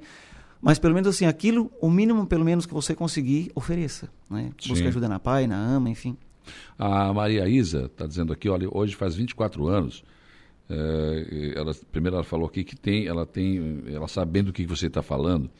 Mas 0.62 0.78
pelo 0.78 0.94
menos 0.94 1.08
assim, 1.08 1.26
aquilo, 1.26 1.72
o 1.80 1.90
mínimo 1.90 2.24
pelo 2.24 2.44
menos 2.44 2.64
que 2.64 2.72
você 2.72 2.94
conseguir, 2.94 3.50
ofereça. 3.52 4.08
Né? 4.30 4.52
Sim. 4.60 4.68
Busca 4.68 4.86
ajuda 4.86 5.08
na 5.08 5.18
PAI, 5.18 5.48
na 5.48 5.56
AMA, 5.56 5.90
enfim. 5.90 6.16
A 6.78 7.12
Maria 7.12 7.48
Isa 7.48 7.86
está 7.86 8.06
dizendo 8.06 8.32
aqui, 8.32 8.48
olha, 8.48 8.68
hoje 8.70 8.94
faz 8.94 9.16
24 9.16 9.66
anos. 9.66 10.04
eh, 10.70 11.54
ela, 11.56 11.74
primeiro 11.90 12.14
ela 12.14 12.24
falou 12.24 12.46
aqui 12.46 12.62
que 12.62 12.76
tem, 12.76 13.08
ela 13.08 13.26
tem, 13.26 13.82
ela 13.88 14.06
sabendo 14.06 14.46
do 14.46 14.52
que 14.52 14.64
você 14.64 14.86
está 14.86 15.02
falando, 15.02 15.50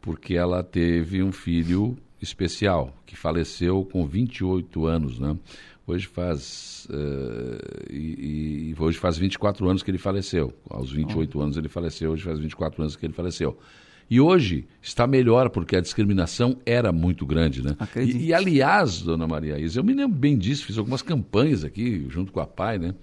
porque 0.00 0.36
ela 0.36 0.62
teve 0.62 1.20
um 1.20 1.32
filho 1.32 1.98
especial 2.22 2.94
que 3.04 3.16
faleceu 3.16 3.84
com 3.90 4.06
28 4.06 4.86
anos, 4.86 5.18
né? 5.18 5.36
Hoje 5.90 6.06
faz 6.06 6.86
eh, 6.88 7.88
e, 7.90 8.70
e 8.70 8.74
hoje 8.78 8.96
faz 8.96 9.18
24 9.18 9.68
anos 9.68 9.82
que 9.82 9.90
ele 9.90 9.98
faleceu. 9.98 10.52
Aos 10.68 10.92
28 10.92 11.40
anos 11.40 11.56
ele 11.56 11.68
faleceu, 11.68 12.12
hoje 12.12 12.22
faz 12.22 12.38
24 12.38 12.80
anos 12.80 12.94
que 12.94 13.04
ele 13.04 13.12
faleceu. 13.12 13.58
E 14.08 14.20
hoje 14.20 14.68
está 14.80 15.04
melhor, 15.06 15.50
porque 15.50 15.74
a 15.74 15.80
discriminação 15.80 16.56
era 16.64 16.92
muito 16.92 17.26
grande, 17.26 17.60
né? 17.62 17.76
E, 17.96 18.26
e, 18.26 18.34
aliás, 18.34 19.02
dona 19.02 19.26
Maria 19.26 19.58
Isa, 19.58 19.80
eu 19.80 19.84
me 19.84 19.92
lembro 19.92 20.16
bem 20.16 20.38
disso, 20.38 20.64
fiz 20.64 20.78
algumas 20.78 21.02
campanhas 21.02 21.64
aqui 21.64 22.06
junto 22.08 22.32
com 22.32 22.40
a 22.40 22.46
PAI, 22.46 22.78
né? 22.78 22.94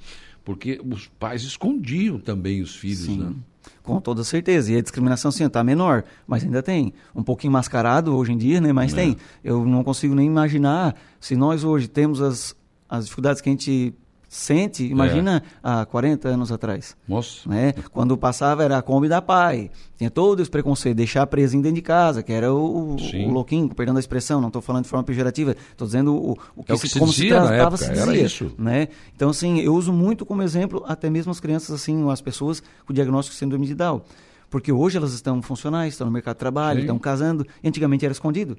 Porque 0.45 0.79
os 0.81 1.07
pais 1.07 1.43
escondiam 1.43 2.19
também 2.19 2.61
os 2.61 2.73
filhos, 2.73 2.99
Sim. 3.05 3.19
né? 3.19 3.33
Com 3.83 3.99
toda 3.99 4.23
certeza. 4.23 4.71
E 4.71 4.77
a 4.77 4.81
discriminação, 4.81 5.29
sim, 5.29 5.45
está 5.45 5.61
menor, 5.61 6.03
mas 6.25 6.43
ainda 6.43 6.63
tem. 6.63 6.93
Um 7.13 7.23
pouquinho 7.23 7.51
mascarado 7.51 8.15
hoje 8.15 8.31
em 8.31 8.37
dia, 8.37 8.61
né? 8.61 8.71
Mas 8.71 8.93
É. 8.93 8.95
tem. 8.95 9.17
Eu 9.43 9.65
não 9.65 9.83
consigo 9.83 10.15
nem 10.15 10.25
imaginar 10.25 10.95
se 11.19 11.35
nós 11.35 11.63
hoje 11.65 11.87
temos 11.87 12.21
as, 12.21 12.55
as 12.89 13.05
dificuldades 13.05 13.41
que 13.41 13.49
a 13.49 13.51
gente 13.51 13.93
sente, 14.29 14.83
imagina 14.83 15.41
há 15.63 15.85
40 15.85 16.27
anos 16.27 16.51
atrás. 16.51 16.95
Nossa. 17.07 17.47
Né? 17.49 17.73
Quando 17.91 18.17
passava 18.17 18.63
era 18.63 18.77
a 18.77 18.81
Kombi 18.81 19.07
da 19.07 19.21
pai. 19.21 19.71
Tinha 19.97 20.11
todo 20.11 20.41
esse 20.41 20.51
preconceito, 20.51 20.97
deixar 20.97 21.25
presinho 21.27 21.63
dentro 21.63 21.75
de 21.75 21.81
casa, 21.81 22.21
que 22.21 22.31
era 22.31 22.53
o, 22.53 22.95
o 22.95 23.31
louquinho, 23.31 23.73
perdão 23.73 23.93
da 23.93 23.99
expressão, 23.99 24.39
não 24.39 24.49
estou 24.49 24.61
falando 24.61 24.83
de 24.83 24.89
forma 24.89 25.03
pejorativa, 25.03 25.55
estou 25.71 25.87
dizendo 25.87 26.13
o, 26.13 26.37
o 26.55 26.63
que, 26.63 26.71
É 26.71 26.75
o 26.75 26.79
que 26.79 26.87
se 26.87 26.99
como 26.99 27.11
dizia 27.11 27.39
na 27.39 27.47
tratava, 27.47 27.77
se 27.77 27.85
era 27.85 28.05
dizia, 28.11 28.25
isso. 28.25 28.51
Né? 28.57 28.89
Então, 29.15 29.29
assim, 29.29 29.59
eu 29.59 29.73
uso 29.73 29.91
muito 29.91 30.25
como 30.25 30.43
exemplo 30.43 30.83
até 30.87 31.09
mesmo 31.09 31.31
as 31.31 31.39
crianças, 31.39 31.71
assim, 31.71 32.09
as 32.11 32.21
pessoas 32.21 32.61
com 32.85 32.93
diagnóstico 32.93 33.33
de 33.33 33.39
síndrome 33.39 33.65
de 33.65 33.73
Down. 33.73 34.01
Porque 34.49 34.71
hoje 34.71 34.97
elas 34.97 35.13
estão 35.13 35.41
funcionais, 35.41 35.93
estão 35.93 36.05
no 36.05 36.13
mercado 36.13 36.35
de 36.35 36.39
trabalho, 36.39 36.79
Sim. 36.79 36.85
estão 36.85 36.99
casando, 36.99 37.45
e 37.61 37.67
antigamente 37.67 38.05
era 38.05 38.13
escondido. 38.13 38.57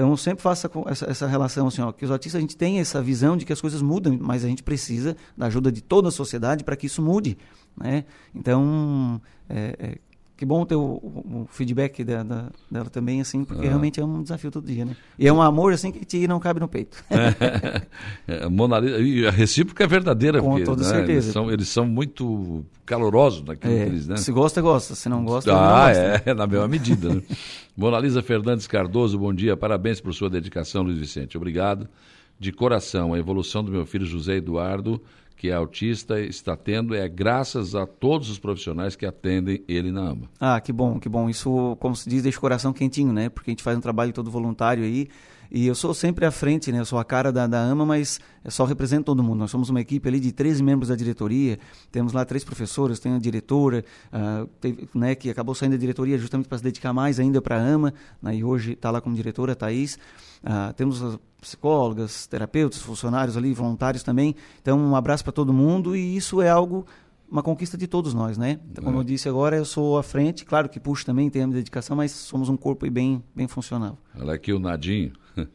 Então, 0.00 0.12
eu 0.12 0.16
sempre 0.16 0.42
faço 0.42 0.66
essa, 0.86 1.10
essa, 1.10 1.26
relação, 1.26 1.66
assim, 1.66 1.82
ó, 1.82 1.92
que 1.92 2.06
os 2.06 2.10
autistas, 2.10 2.38
a 2.38 2.40
gente 2.40 2.56
tem 2.56 2.80
essa 2.80 3.02
visão 3.02 3.36
de 3.36 3.44
que 3.44 3.52
as 3.52 3.60
coisas 3.60 3.82
mudam, 3.82 4.16
mas 4.18 4.42
a 4.46 4.48
gente 4.48 4.62
precisa 4.62 5.14
da 5.36 5.44
ajuda 5.44 5.70
de 5.70 5.82
toda 5.82 6.08
a 6.08 6.10
sociedade 6.10 6.64
para 6.64 6.74
que 6.74 6.86
isso 6.86 7.02
mude, 7.02 7.36
né? 7.76 8.06
Então, 8.34 9.20
é, 9.46 9.76
é, 9.78 9.98
que 10.40 10.46
bom 10.46 10.64
ter 10.64 10.74
o, 10.74 10.80
o- 10.80 11.46
feedback 11.50 12.02
da- 12.02 12.22
da- 12.22 12.48
dela 12.70 12.88
também, 12.88 13.20
assim, 13.20 13.44
porque 13.44 13.66
Ah. 13.66 13.68
realmente 13.68 14.00
é 14.00 14.04
um 14.04 14.22
desafio 14.22 14.50
todo 14.50 14.66
dia, 14.66 14.86
né? 14.86 14.96
E 15.18 15.28
é 15.28 15.32
um 15.32 15.42
amor, 15.42 15.70
assim, 15.74 15.92
que 15.92 16.02
te 16.02 16.26
não 16.26 16.40
cabe 16.40 16.58
no 16.58 16.66
peito. 16.66 17.04
É, 18.26 18.48
Mona 18.48 18.78
Lisa, 18.78 18.98
e 19.00 19.26
a 19.26 19.30
recíproca 19.30 19.84
é 19.84 19.86
verdadeira, 19.86 20.40
Com 20.40 20.50
porque 20.50 20.64
toda 20.64 20.82
né, 20.82 20.88
certeza. 20.88 21.12
Eles, 21.12 21.24
são, 21.32 21.50
eles 21.52 21.68
são 21.68 21.86
muito 21.86 22.64
calorosos 22.86 23.42
naquilo 23.44 23.72
É, 23.74 23.84
que 23.84 23.90
eles, 23.90 24.08
né? 24.08 24.16
Se 24.16 24.32
gosta, 24.32 24.62
gosta. 24.62 24.94
Se 24.94 25.08
não 25.10 25.24
gosta, 25.24 25.52
não 25.52 25.58
Ah, 25.60 25.88
gosta. 25.88 26.22
é, 26.30 26.32
na 26.34 26.46
mesma 26.46 26.66
medida. 26.68 27.14
Né? 27.14 27.22
Mona 27.76 27.98
Lisa 27.98 28.22
Fernandes 28.22 28.66
Cardoso, 28.66 29.18
bom 29.18 29.34
dia. 29.34 29.56
Parabéns 29.56 30.00
por 30.00 30.14
sua 30.14 30.30
dedicação, 30.30 30.82
Luiz 30.82 30.96
Vicente. 30.98 31.36
Obrigado. 31.36 31.86
De 32.38 32.50
coração, 32.52 33.12
a 33.12 33.18
evolução 33.18 33.62
do 33.62 33.70
meu 33.70 33.84
filho 33.84 34.06
José 34.06 34.36
Eduardo, 34.36 35.02
que 35.40 35.48
é 35.48 35.54
autista, 35.54 36.20
está 36.20 36.54
tendo 36.54 36.94
é 36.94 37.08
graças 37.08 37.74
a 37.74 37.86
todos 37.86 38.28
os 38.28 38.38
profissionais 38.38 38.94
que 38.94 39.06
atendem 39.06 39.64
ele 39.66 39.90
na 39.90 40.10
AMA. 40.10 40.28
Ah, 40.38 40.60
que 40.60 40.70
bom, 40.70 41.00
que 41.00 41.08
bom. 41.08 41.30
Isso, 41.30 41.78
como 41.80 41.96
se 41.96 42.06
diz, 42.10 42.22
deixa 42.22 42.36
o 42.36 42.40
coração 42.42 42.74
quentinho, 42.74 43.10
né? 43.10 43.30
Porque 43.30 43.50
a 43.50 43.52
gente 43.52 43.62
faz 43.62 43.74
um 43.74 43.80
trabalho 43.80 44.12
todo 44.12 44.30
voluntário 44.30 44.84
aí. 44.84 45.08
E 45.50 45.66
eu 45.66 45.74
sou 45.74 45.94
sempre 45.94 46.26
à 46.26 46.30
frente, 46.30 46.70
né? 46.70 46.78
Eu 46.78 46.84
sou 46.84 46.98
a 46.98 47.04
cara 47.06 47.32
da, 47.32 47.46
da 47.46 47.58
AMA, 47.58 47.86
mas 47.86 48.20
eu 48.44 48.50
só 48.50 48.66
represento 48.66 49.04
todo 49.04 49.22
mundo. 49.22 49.38
Nós 49.38 49.50
somos 49.50 49.70
uma 49.70 49.80
equipe 49.80 50.06
ali 50.06 50.20
de 50.20 50.30
13 50.30 50.62
membros 50.62 50.90
da 50.90 50.94
diretoria. 50.94 51.58
Temos 51.90 52.12
lá 52.12 52.22
três 52.26 52.44
professores, 52.44 53.00
tem 53.00 53.14
a 53.14 53.18
diretora, 53.18 53.82
ah, 54.12 54.46
teve, 54.60 54.90
né, 54.94 55.14
que 55.14 55.30
acabou 55.30 55.54
saindo 55.54 55.72
da 55.72 55.78
diretoria 55.78 56.18
justamente 56.18 56.48
para 56.50 56.58
se 56.58 56.64
dedicar 56.64 56.92
mais 56.92 57.18
ainda 57.18 57.40
para 57.40 57.56
a 57.56 57.60
AMA. 57.60 57.94
Né, 58.20 58.36
e 58.36 58.44
hoje 58.44 58.72
está 58.72 58.90
lá 58.90 59.00
como 59.00 59.16
diretora, 59.16 59.54
a 59.54 59.56
Thaís. 59.56 59.98
Ah, 60.44 60.74
temos 60.76 61.18
psicólogas, 61.40 62.26
terapeutas, 62.26 62.80
funcionários 62.80 63.36
ali, 63.36 63.52
voluntários 63.54 64.02
também. 64.02 64.34
Então, 64.60 64.78
um 64.78 64.94
abraço 64.96 65.24
para 65.24 65.32
todo 65.32 65.52
mundo. 65.52 65.96
E 65.96 66.16
isso 66.16 66.40
é 66.40 66.48
algo 66.48 66.86
uma 67.30 67.42
conquista 67.44 67.78
de 67.78 67.86
todos 67.86 68.12
nós, 68.12 68.36
né? 68.36 68.58
Então, 68.70 68.82
como 68.82 68.96
É. 68.96 69.00
eu 69.00 69.04
disse 69.04 69.28
agora, 69.28 69.56
eu 69.56 69.64
sou 69.64 69.96
à 69.96 70.02
frente, 70.02 70.44
claro 70.44 70.68
que 70.68 70.80
puxo 70.80 71.06
também, 71.06 71.30
tenho 71.30 71.46
a 71.46 71.50
dedicação, 71.52 71.96
mas 71.96 72.10
somos 72.10 72.48
um 72.48 72.56
corpo 72.56 72.84
aí 72.84 72.90
bem, 72.90 73.22
bem 73.34 73.46
funcional. 73.46 73.96
Olha 74.18 74.34
aqui 74.34 74.52
o 74.52 74.58
Nadinho. 74.58 75.12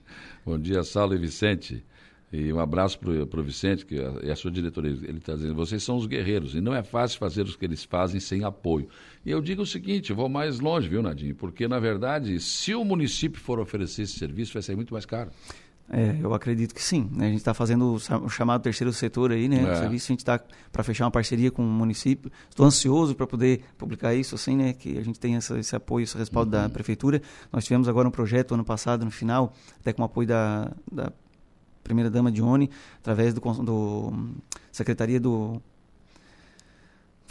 Bom 0.45 0.57
dia, 0.57 0.83
Saulo 0.83 1.13
e 1.13 1.17
Vicente. 1.17 1.83
E 2.31 2.51
um 2.51 2.59
abraço 2.59 2.99
para 2.99 3.39
o 3.39 3.43
Vicente, 3.43 3.85
que 3.85 3.97
é 3.97 4.31
a 4.31 4.35
sua 4.35 4.51
diretoria. 4.51 4.91
Ele 4.91 5.19
está 5.19 5.35
dizendo: 5.35 5.55
vocês 5.55 5.81
são 5.83 5.95
os 5.95 6.05
guerreiros 6.05 6.53
e 6.55 6.59
não 6.59 6.73
é 6.73 6.81
fácil 6.83 7.17
fazer 7.19 7.43
o 7.43 7.57
que 7.57 7.63
eles 7.63 7.83
fazem 7.85 8.19
sem 8.19 8.43
apoio. 8.43 8.89
E 9.25 9.31
eu 9.31 9.41
digo 9.41 9.61
o 9.61 9.65
seguinte: 9.65 10.11
vou 10.11 10.27
mais 10.27 10.59
longe, 10.59 10.89
viu, 10.89 11.01
Nadinho? 11.01 11.35
Porque, 11.35 11.65
na 11.67 11.79
verdade, 11.79 12.37
se 12.41 12.73
o 12.73 12.83
município 12.83 13.39
for 13.39 13.59
oferecer 13.59 14.01
esse 14.01 14.17
serviço, 14.17 14.53
vai 14.53 14.61
sair 14.63 14.75
muito 14.75 14.93
mais 14.93 15.05
caro. 15.05 15.29
É, 15.89 16.17
eu 16.19 16.33
acredito 16.33 16.73
que 16.73 16.81
sim. 16.81 17.09
Né? 17.11 17.27
A 17.27 17.29
gente 17.29 17.37
está 17.37 17.53
fazendo 17.53 17.93
o 17.93 18.29
chamado 18.29 18.61
terceiro 18.61 18.91
setor 18.91 19.31
aí, 19.31 19.47
né? 19.47 19.61
É. 19.61 19.73
O 19.73 19.77
serviço, 19.77 20.11
a 20.11 20.13
gente 20.13 20.19
está 20.19 20.39
para 20.71 20.83
fechar 20.83 21.05
uma 21.05 21.11
parceria 21.11 21.51
com 21.51 21.61
o 21.61 21.65
município. 21.65 22.31
Estou 22.49 22.65
ansioso 22.65 23.13
para 23.13 23.27
poder 23.27 23.63
publicar 23.77 24.13
isso, 24.15 24.33
assim, 24.33 24.55
né? 24.55 24.73
Que 24.73 24.97
a 24.97 25.03
gente 25.03 25.19
tem 25.19 25.35
essa, 25.35 25.57
esse 25.59 25.75
apoio, 25.75 26.03
esse 26.03 26.17
respaldo 26.17 26.55
uhum. 26.55 26.63
da 26.63 26.69
prefeitura. 26.69 27.21
Nós 27.51 27.63
tivemos 27.63 27.87
agora 27.87 28.07
um 28.07 28.11
projeto 28.11 28.55
ano 28.55 28.65
passado, 28.65 29.05
no 29.05 29.11
final, 29.11 29.53
até 29.79 29.93
com 29.93 30.01
o 30.01 30.05
apoio 30.05 30.27
da, 30.27 30.71
da 30.91 31.11
primeira 31.83 32.09
dama 32.09 32.31
Dione, 32.31 32.69
através 32.99 33.33
do, 33.33 33.39
do 33.39 34.13
secretaria 34.71 35.19
do 35.19 35.61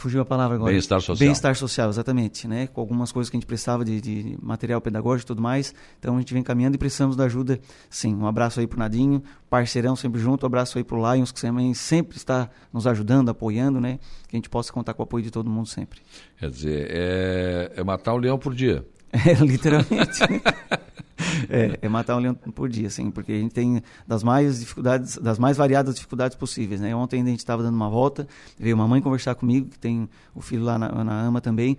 Fugiu 0.05 0.21
a 0.21 0.25
palavra 0.25 0.53
agora. 0.53 0.69
Bem-estar 0.69 1.01
social. 1.01 1.17
Bem-estar 1.17 1.55
social, 1.55 1.89
exatamente. 1.89 2.47
Né? 2.47 2.67
Com 2.67 2.79
algumas 2.79 3.11
coisas 3.11 3.27
que 3.27 3.37
a 3.37 3.39
gente 3.39 3.47
precisava 3.47 3.83
de, 3.83 3.99
de, 3.99 4.37
material 4.39 4.79
pedagógico 4.79 5.25
e 5.25 5.29
tudo 5.29 5.41
mais. 5.41 5.73
Então 5.97 6.15
a 6.15 6.19
gente 6.19 6.31
vem 6.31 6.43
caminhando 6.43 6.75
e 6.75 6.77
precisamos 6.77 7.15
da 7.15 7.23
ajuda, 7.23 7.59
sim. 7.89 8.13
Um 8.13 8.27
abraço 8.27 8.59
aí 8.59 8.67
pro 8.67 8.77
Nadinho, 8.77 9.23
parceirão 9.49 9.95
sempre 9.95 10.21
junto. 10.21 10.43
Um 10.43 10.45
abraço 10.45 10.77
aí 10.77 10.83
pro 10.83 10.97
Lions, 11.11 11.31
que 11.31 11.41
também 11.41 11.73
sempre 11.73 12.17
está 12.17 12.47
nos 12.71 12.85
ajudando, 12.85 13.29
apoiando, 13.29 13.81
né? 13.81 13.97
Que 14.27 14.35
a 14.35 14.37
gente 14.37 14.47
possa 14.47 14.71
contar 14.71 14.93
com 14.93 15.01
o 15.01 15.05
apoio 15.05 15.23
de 15.23 15.31
todo 15.31 15.49
mundo 15.49 15.67
sempre. 15.67 15.99
Quer 16.37 16.51
dizer, 16.51 16.87
é, 16.91 17.71
é 17.77 17.83
matar 17.83 18.13
um 18.13 18.17
leão 18.17 18.37
por 18.37 18.53
dia. 18.53 18.85
É, 19.25 19.33
literalmente. 19.33 20.19
é, 21.49 21.79
é, 21.81 21.89
matar 21.89 22.15
um 22.15 22.19
leão 22.19 22.33
por 22.33 22.69
dia, 22.69 22.87
assim, 22.87 23.09
porque 23.11 23.31
a 23.31 23.39
gente 23.39 23.53
tem 23.53 23.81
das 24.07 24.23
mais 24.23 24.59
dificuldades, 24.59 25.17
das 25.17 25.39
mais 25.39 25.57
variadas 25.57 25.95
dificuldades 25.95 26.37
possíveis, 26.37 26.81
né? 26.81 26.95
Ontem 26.95 27.21
a 27.21 27.25
gente 27.25 27.39
estava 27.39 27.63
dando 27.63 27.75
uma 27.75 27.89
volta, 27.89 28.27
veio 28.57 28.75
uma 28.75 28.87
mãe 28.87 29.01
conversar 29.01 29.35
comigo, 29.35 29.69
que 29.69 29.79
tem 29.79 30.09
o 30.33 30.41
filho 30.41 30.63
lá 30.63 30.77
na, 30.77 31.03
na 31.03 31.21
AMA 31.21 31.41
também, 31.41 31.77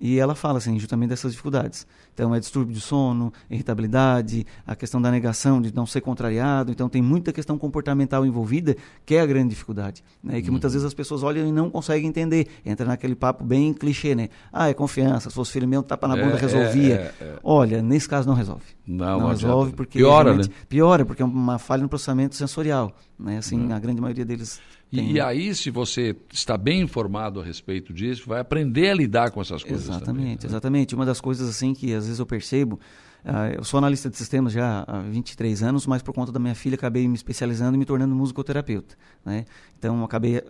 e 0.00 0.18
ela 0.18 0.34
fala 0.34 0.58
assim, 0.58 0.78
justamente 0.78 1.10
dessas 1.10 1.32
dificuldades. 1.32 1.86
Então, 2.16 2.34
é 2.34 2.40
distúrbio 2.40 2.74
de 2.74 2.80
sono, 2.80 3.30
irritabilidade, 3.50 4.46
a 4.66 4.74
questão 4.74 5.02
da 5.02 5.10
negação, 5.10 5.60
de 5.60 5.74
não 5.74 5.84
ser 5.84 6.00
contrariado. 6.00 6.72
Então, 6.72 6.88
tem 6.88 7.02
muita 7.02 7.30
questão 7.30 7.58
comportamental 7.58 8.24
envolvida, 8.24 8.74
que 9.04 9.16
é 9.16 9.20
a 9.20 9.26
grande 9.26 9.50
dificuldade. 9.50 10.02
Né? 10.24 10.38
E 10.38 10.40
que 10.40 10.48
uhum. 10.48 10.52
muitas 10.52 10.72
vezes 10.72 10.86
as 10.86 10.94
pessoas 10.94 11.22
olham 11.22 11.46
e 11.46 11.52
não 11.52 11.68
conseguem 11.68 12.08
entender. 12.08 12.46
Entra 12.64 12.86
naquele 12.86 13.14
papo 13.14 13.44
bem 13.44 13.74
clichê, 13.74 14.14
né? 14.14 14.30
Ah, 14.50 14.70
é 14.70 14.72
confiança, 14.72 15.28
se 15.28 15.36
fosse 15.36 15.66
meu, 15.66 15.82
tapa 15.82 16.08
na 16.08 16.16
bunda, 16.16 16.38
é, 16.38 16.40
resolvia. 16.40 16.94
É, 17.20 17.24
é, 17.24 17.24
é. 17.24 17.38
Olha, 17.44 17.82
nesse 17.82 18.08
caso 18.08 18.26
não 18.26 18.34
resolve. 18.34 18.64
Não, 18.86 19.20
não 19.20 19.28
resolve 19.28 19.72
porque... 19.72 19.98
Piora, 19.98 20.34
né? 20.34 20.44
Piora, 20.70 21.04
porque 21.04 21.20
é 21.20 21.24
uma 21.24 21.58
falha 21.58 21.82
no 21.82 21.88
processamento 21.88 22.34
sensorial. 22.34 22.96
Né? 23.18 23.36
Assim, 23.36 23.60
uhum. 23.60 23.74
a 23.74 23.78
grande 23.78 24.00
maioria 24.00 24.24
deles 24.24 24.58
tem... 24.90 25.12
E 25.12 25.20
aí, 25.20 25.54
se 25.54 25.70
você 25.70 26.14
está 26.32 26.56
bem 26.56 26.80
informado 26.80 27.40
a 27.40 27.44
respeito 27.44 27.92
disso, 27.92 28.24
vai 28.26 28.40
aprender 28.40 28.90
a 28.90 28.94
lidar 28.94 29.30
com 29.30 29.40
essas 29.40 29.62
coisas. 29.62 29.88
Exatamente, 29.88 30.06
também, 30.06 30.32
né? 30.32 30.38
exatamente. 30.44 30.94
Uma 30.94 31.04
das 31.04 31.20
coisas 31.20 31.48
assim 31.48 31.74
que 31.74 31.92
às 31.92 32.05
vezes 32.06 32.18
eu 32.18 32.26
percebo, 32.26 32.80
uh, 33.24 33.54
eu 33.56 33.64
sou 33.64 33.78
analista 33.78 34.08
de 34.08 34.16
sistemas 34.16 34.52
já 34.52 34.84
há 34.86 35.00
23 35.00 35.62
anos, 35.62 35.86
mas 35.86 36.02
por 36.02 36.14
conta 36.14 36.32
da 36.32 36.38
minha 36.38 36.54
filha 36.54 36.74
acabei 36.74 37.06
me 37.06 37.14
especializando 37.14 37.76
e 37.76 37.78
me 37.78 37.84
tornando 37.84 38.14
musicoterapeuta. 38.14 38.96
Né? 39.24 39.44
Então 39.78 40.02
acabei 40.04 40.42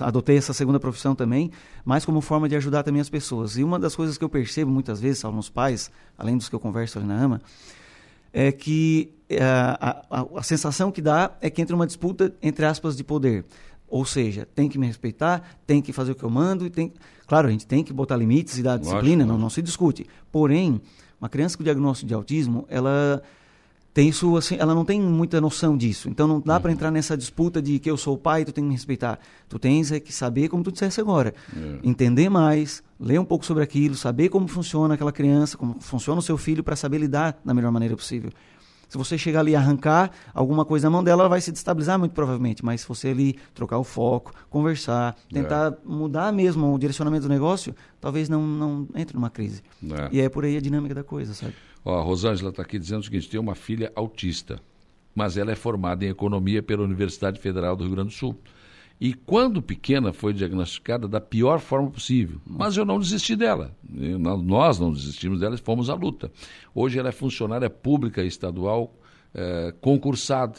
adotei 0.00 0.36
essa 0.36 0.52
segunda 0.52 0.80
profissão 0.80 1.14
também, 1.14 1.50
mas 1.84 2.04
como 2.04 2.20
forma 2.20 2.48
de 2.48 2.56
ajudar 2.56 2.82
também 2.82 3.00
as 3.00 3.08
pessoas. 3.08 3.56
E 3.56 3.64
uma 3.64 3.78
das 3.78 3.94
coisas 3.94 4.16
que 4.16 4.24
eu 4.24 4.28
percebo 4.28 4.70
muitas 4.70 5.00
vezes, 5.00 5.22
nos 5.22 5.48
pais, 5.48 5.90
além 6.16 6.36
dos 6.36 6.48
que 6.48 6.54
eu 6.54 6.60
converso 6.60 6.98
ali 6.98 7.06
na 7.06 7.22
AMA, 7.22 7.40
é 8.32 8.52
que 8.52 9.12
uh, 9.30 9.36
a, 9.80 10.06
a, 10.10 10.26
a 10.38 10.42
sensação 10.42 10.90
que 10.92 11.02
dá 11.02 11.36
é 11.40 11.50
que 11.50 11.60
entra 11.60 11.74
uma 11.74 11.86
disputa 11.86 12.32
entre 12.42 12.64
aspas 12.64 12.96
de 12.96 13.04
poder. 13.04 13.44
Ou 13.90 14.04
seja, 14.04 14.46
tem 14.54 14.68
que 14.68 14.78
me 14.78 14.86
respeitar, 14.86 15.58
tem 15.66 15.82
que 15.82 15.92
fazer 15.92 16.12
o 16.12 16.14
que 16.14 16.22
eu 16.22 16.30
mando 16.30 16.64
e 16.64 16.70
tem. 16.70 16.92
Claro, 17.26 17.48
a 17.48 17.50
gente 17.50 17.66
tem 17.66 17.82
que 17.82 17.92
botar 17.92 18.16
limites 18.16 18.56
e 18.56 18.62
dar 18.62 18.74
Lógico, 18.74 18.90
disciplina, 18.90 19.26
não, 19.26 19.36
não 19.36 19.50
se 19.50 19.60
discute. 19.60 20.06
Porém, 20.30 20.80
uma 21.20 21.28
criança 21.28 21.56
com 21.56 21.64
diagnóstico 21.64 22.08
de 22.08 22.14
autismo, 22.14 22.66
ela 22.68 23.22
tem 23.92 24.08
isso 24.08 24.36
assim, 24.36 24.56
ela 24.58 24.74
não 24.74 24.84
tem 24.84 25.00
muita 25.00 25.40
noção 25.40 25.76
disso. 25.76 26.08
Então 26.08 26.26
não 26.26 26.40
dá 26.40 26.54
uhum. 26.54 26.60
para 26.60 26.72
entrar 26.72 26.90
nessa 26.90 27.16
disputa 27.16 27.60
de 27.60 27.78
que 27.78 27.90
eu 27.90 27.96
sou 27.96 28.14
o 28.14 28.18
pai, 28.18 28.44
tu 28.44 28.52
tem 28.52 28.62
que 28.62 28.68
me 28.68 28.74
respeitar. 28.74 29.18
Tu 29.48 29.58
tens 29.58 29.90
é 29.90 29.98
que 29.98 30.12
saber 30.12 30.48
como 30.48 30.62
tu 30.62 30.70
disseste 30.70 31.00
agora, 31.00 31.34
é. 31.54 31.78
entender 31.82 32.28
mais, 32.28 32.82
ler 32.98 33.18
um 33.18 33.24
pouco 33.24 33.44
sobre 33.44 33.62
aquilo, 33.62 33.94
saber 33.94 34.28
como 34.28 34.46
funciona 34.46 34.94
aquela 34.94 35.12
criança, 35.12 35.56
como 35.56 35.80
funciona 35.80 36.20
o 36.20 36.22
seu 36.22 36.38
filho 36.38 36.62
para 36.62 36.76
saber 36.76 36.98
lidar 36.98 37.38
da 37.44 37.52
melhor 37.52 37.72
maneira 37.72 37.96
possível. 37.96 38.30
Se 38.90 38.98
você 38.98 39.16
chegar 39.16 39.38
ali 39.40 39.52
e 39.52 39.56
arrancar 39.56 40.10
alguma 40.34 40.64
coisa 40.64 40.88
na 40.88 40.90
mão 40.90 41.04
dela, 41.04 41.22
ela 41.22 41.28
vai 41.28 41.40
se 41.40 41.52
destabilizar 41.52 41.96
muito 41.96 42.10
provavelmente. 42.10 42.64
Mas 42.64 42.80
se 42.80 42.88
você 42.88 43.08
ali 43.08 43.38
trocar 43.54 43.78
o 43.78 43.84
foco, 43.84 44.32
conversar, 44.50 45.16
tentar 45.32 45.72
é. 45.72 45.76
mudar 45.84 46.32
mesmo 46.32 46.74
o 46.74 46.78
direcionamento 46.78 47.22
do 47.22 47.28
negócio, 47.28 47.72
talvez 48.00 48.28
não, 48.28 48.44
não 48.44 48.88
entre 48.96 49.14
numa 49.14 49.30
crise. 49.30 49.62
É. 49.84 50.08
E 50.10 50.20
é 50.20 50.28
por 50.28 50.44
aí 50.44 50.56
a 50.56 50.60
dinâmica 50.60 50.92
da 50.92 51.04
coisa, 51.04 51.32
sabe? 51.34 51.54
Ó, 51.84 52.00
a 52.00 52.02
Rosângela 52.02 52.50
está 52.50 52.62
aqui 52.62 52.80
dizendo 52.80 53.02
o 53.02 53.04
seguinte: 53.04 53.30
tem 53.30 53.38
uma 53.38 53.54
filha 53.54 53.92
autista, 53.94 54.60
mas 55.14 55.36
ela 55.36 55.52
é 55.52 55.56
formada 55.56 56.04
em 56.04 56.08
economia 56.08 56.60
pela 56.60 56.82
Universidade 56.82 57.38
Federal 57.38 57.76
do 57.76 57.84
Rio 57.84 57.94
Grande 57.94 58.08
do 58.08 58.14
Sul. 58.14 58.36
E 59.00 59.14
quando 59.14 59.62
pequena 59.62 60.12
foi 60.12 60.34
diagnosticada 60.34 61.08
da 61.08 61.22
pior 61.22 61.58
forma 61.58 61.90
possível. 61.90 62.38
Mas 62.46 62.76
eu 62.76 62.84
não 62.84 62.98
desisti 62.98 63.34
dela. 63.34 63.74
nós 64.42 64.78
não 64.78 64.92
desistimos 64.92 65.40
dela 65.40 65.54
e 65.54 65.58
fomos 65.58 65.88
à 65.88 65.94
luta. 65.94 66.30
Hoje 66.74 66.98
ela 66.98 67.08
é 67.08 67.12
funcionária 67.12 67.70
pública 67.70 68.22
estadual, 68.22 68.94
é, 69.34 69.72
concursada. 69.80 70.58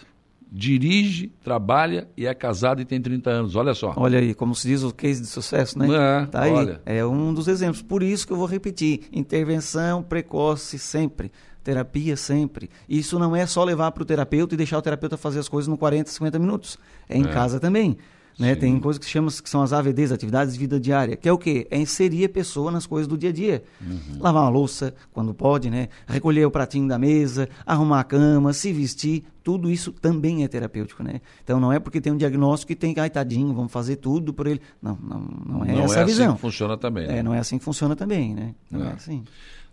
Dirige, 0.53 1.31
trabalha 1.41 2.09
e 2.17 2.25
é 2.25 2.33
casada 2.33 2.81
e 2.81 2.85
tem 2.85 2.99
30 2.99 3.29
anos. 3.29 3.55
Olha 3.55 3.73
só. 3.73 3.93
Olha 3.95 4.19
aí, 4.19 4.33
como 4.33 4.53
se 4.53 4.67
diz 4.67 4.83
o 4.83 4.91
case 4.91 5.21
de 5.21 5.27
sucesso, 5.27 5.79
né? 5.79 5.87
É, 5.95 6.25
tá 6.25 6.41
aí. 6.41 6.51
Olha. 6.51 6.81
É 6.85 7.05
um 7.05 7.33
dos 7.33 7.47
exemplos. 7.47 7.81
Por 7.81 8.03
isso 8.03 8.27
que 8.27 8.33
eu 8.33 8.37
vou 8.37 8.47
repetir: 8.47 9.03
intervenção 9.13 10.03
precoce 10.03 10.77
sempre 10.77 11.31
terapia 11.63 12.17
sempre. 12.17 12.69
Isso 12.89 13.19
não 13.19 13.35
é 13.35 13.45
só 13.45 13.63
levar 13.63 13.91
para 13.91 14.01
o 14.01 14.05
terapeuta 14.05 14.55
e 14.55 14.57
deixar 14.57 14.79
o 14.79 14.81
terapeuta 14.81 15.15
fazer 15.15 15.39
as 15.39 15.47
coisas 15.47 15.67
no 15.67 15.77
40, 15.77 16.09
50 16.09 16.39
minutos. 16.39 16.77
É 17.07 17.15
em 17.15 17.23
é. 17.23 17.27
casa 17.27 17.59
também. 17.59 17.97
Né? 18.41 18.55
Tem 18.55 18.79
coisas 18.79 18.97
que 18.97 19.09
chamam 19.09 19.29
que 19.29 19.49
são 19.49 19.61
as 19.61 19.71
AVDs, 19.71 20.11
atividades 20.11 20.53
de 20.55 20.59
vida 20.59 20.79
diária, 20.79 21.15
que 21.15 21.29
é 21.29 21.31
o 21.31 21.37
quê? 21.37 21.67
É 21.69 21.77
inserir 21.77 22.25
a 22.25 22.29
pessoa 22.29 22.71
nas 22.71 22.87
coisas 22.87 23.07
do 23.07 23.15
dia 23.15 23.29
a 23.29 23.33
dia. 23.33 23.63
Uhum. 23.79 24.17
Lavar 24.19 24.43
uma 24.43 24.49
louça 24.49 24.95
quando 25.13 25.31
pode, 25.31 25.69
né? 25.69 25.89
Recolher 26.07 26.45
o 26.45 26.51
pratinho 26.51 26.87
da 26.87 26.97
mesa, 26.97 27.47
arrumar 27.65 27.99
a 27.99 28.03
cama, 28.03 28.51
se 28.51 28.73
vestir, 28.73 29.23
tudo 29.43 29.69
isso 29.69 29.91
também 29.91 30.43
é 30.43 30.47
terapêutico, 30.47 31.03
né? 31.03 31.21
Então 31.43 31.59
não 31.59 31.71
é 31.71 31.79
porque 31.79 32.01
tem 32.01 32.11
um 32.11 32.17
diagnóstico 32.17 32.69
que 32.69 32.75
tem 32.75 32.93
que, 32.93 32.99
ai 32.99 33.09
tadinho, 33.09 33.53
vamos 33.53 33.71
fazer 33.71 33.97
tudo 33.97 34.33
por 34.33 34.47
ele. 34.47 34.59
Não, 34.81 34.97
não, 35.01 35.19
não 35.19 35.65
é 35.65 35.73
não 35.73 35.83
essa 35.83 35.99
é 35.99 36.01
a 36.01 36.05
visão. 36.05 36.25
Não 36.25 36.31
é 36.31 36.33
assim 36.33 36.35
que 36.35 36.41
funciona 36.41 36.77
também. 36.77 37.07
Né? 37.07 37.17
É, 37.19 37.23
não 37.23 37.33
é 37.33 37.39
assim 37.39 37.57
que 37.59 37.63
funciona 37.63 37.95
também, 37.95 38.33
né? 38.33 38.55
Não 38.71 38.85
é, 38.85 38.89
é 38.89 38.93
assim. 38.93 39.23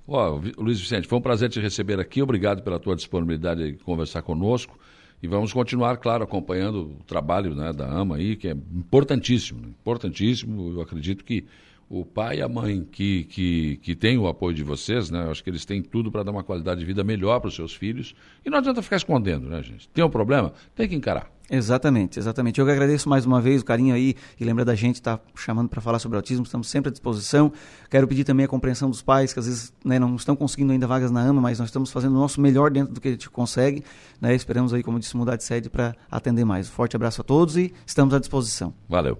Ó, 0.06 0.40
Luiz 0.56 0.80
Vicente, 0.80 1.06
foi 1.06 1.18
um 1.18 1.22
prazer 1.22 1.50
te 1.50 1.60
receber 1.60 2.00
aqui. 2.00 2.22
Obrigado 2.22 2.62
pela 2.62 2.78
tua 2.78 2.96
disponibilidade 2.96 3.72
de 3.72 3.78
conversar 3.78 4.22
conosco. 4.22 4.78
E 5.22 5.26
vamos 5.26 5.52
continuar, 5.52 5.96
claro, 5.96 6.22
acompanhando 6.22 6.96
o 7.00 7.04
trabalho 7.04 7.54
né, 7.54 7.72
da 7.72 7.88
AMA 7.88 8.16
aí, 8.16 8.36
que 8.36 8.48
é 8.48 8.52
importantíssimo, 8.52 9.60
né? 9.60 9.68
importantíssimo. 9.68 10.72
Eu 10.72 10.80
acredito 10.80 11.24
que 11.24 11.44
o 11.88 12.04
pai 12.04 12.38
e 12.38 12.42
a 12.42 12.48
mãe 12.48 12.86
que, 12.90 13.24
que, 13.24 13.76
que 13.78 13.94
têm 13.94 14.18
o 14.18 14.28
apoio 14.28 14.54
de 14.54 14.62
vocês, 14.62 15.10
né? 15.10 15.24
Eu 15.24 15.30
acho 15.30 15.42
que 15.42 15.48
eles 15.48 15.64
têm 15.64 15.82
tudo 15.82 16.10
para 16.10 16.22
dar 16.22 16.30
uma 16.30 16.44
qualidade 16.44 16.80
de 16.80 16.86
vida 16.86 17.02
melhor 17.02 17.40
para 17.40 17.48
os 17.48 17.54
seus 17.54 17.74
filhos. 17.74 18.14
E 18.44 18.50
não 18.50 18.58
adianta 18.58 18.82
ficar 18.82 18.96
escondendo, 18.96 19.48
né, 19.48 19.62
gente? 19.62 19.88
Tem 19.88 20.04
um 20.04 20.10
problema? 20.10 20.52
Tem 20.74 20.86
que 20.86 20.94
encarar. 20.94 21.30
Exatamente, 21.50 22.18
exatamente. 22.18 22.60
Eu 22.60 22.66
que 22.66 22.72
agradeço 22.72 23.08
mais 23.08 23.24
uma 23.24 23.40
vez 23.40 23.62
o 23.62 23.64
carinho 23.64 23.94
aí 23.94 24.14
e 24.38 24.44
lembra 24.44 24.66
da 24.66 24.74
gente 24.74 24.96
estar 24.96 25.16
tá 25.16 25.24
chamando 25.34 25.70
para 25.70 25.80
falar 25.80 25.98
sobre 25.98 26.16
autismo, 26.16 26.44
estamos 26.44 26.68
sempre 26.68 26.90
à 26.90 26.92
disposição. 26.92 27.50
Quero 27.88 28.06
pedir 28.06 28.24
também 28.24 28.44
a 28.44 28.48
compreensão 28.48 28.90
dos 28.90 29.00
pais 29.00 29.32
que 29.32 29.38
às 29.38 29.46
vezes 29.46 29.72
né, 29.82 29.98
não 29.98 30.14
estão 30.14 30.36
conseguindo 30.36 30.72
ainda 30.72 30.86
vagas 30.86 31.10
na 31.10 31.22
AMA, 31.22 31.40
mas 31.40 31.58
nós 31.58 31.68
estamos 31.68 31.90
fazendo 31.90 32.12
o 32.12 32.18
nosso 32.18 32.38
melhor 32.38 32.70
dentro 32.70 32.92
do 32.92 33.00
que 33.00 33.08
a 33.08 33.12
gente 33.12 33.30
consegue. 33.30 33.82
Né? 34.20 34.34
Esperamos 34.34 34.74
aí, 34.74 34.82
como 34.82 35.00
disse, 35.00 35.16
mudar 35.16 35.36
de 35.36 35.44
sede 35.44 35.70
para 35.70 35.96
atender 36.10 36.44
mais. 36.44 36.68
Um 36.68 36.72
forte 36.72 36.94
abraço 36.96 37.22
a 37.22 37.24
todos 37.24 37.56
e 37.56 37.72
estamos 37.86 38.12
à 38.12 38.18
disposição. 38.18 38.74
Valeu. 38.86 39.18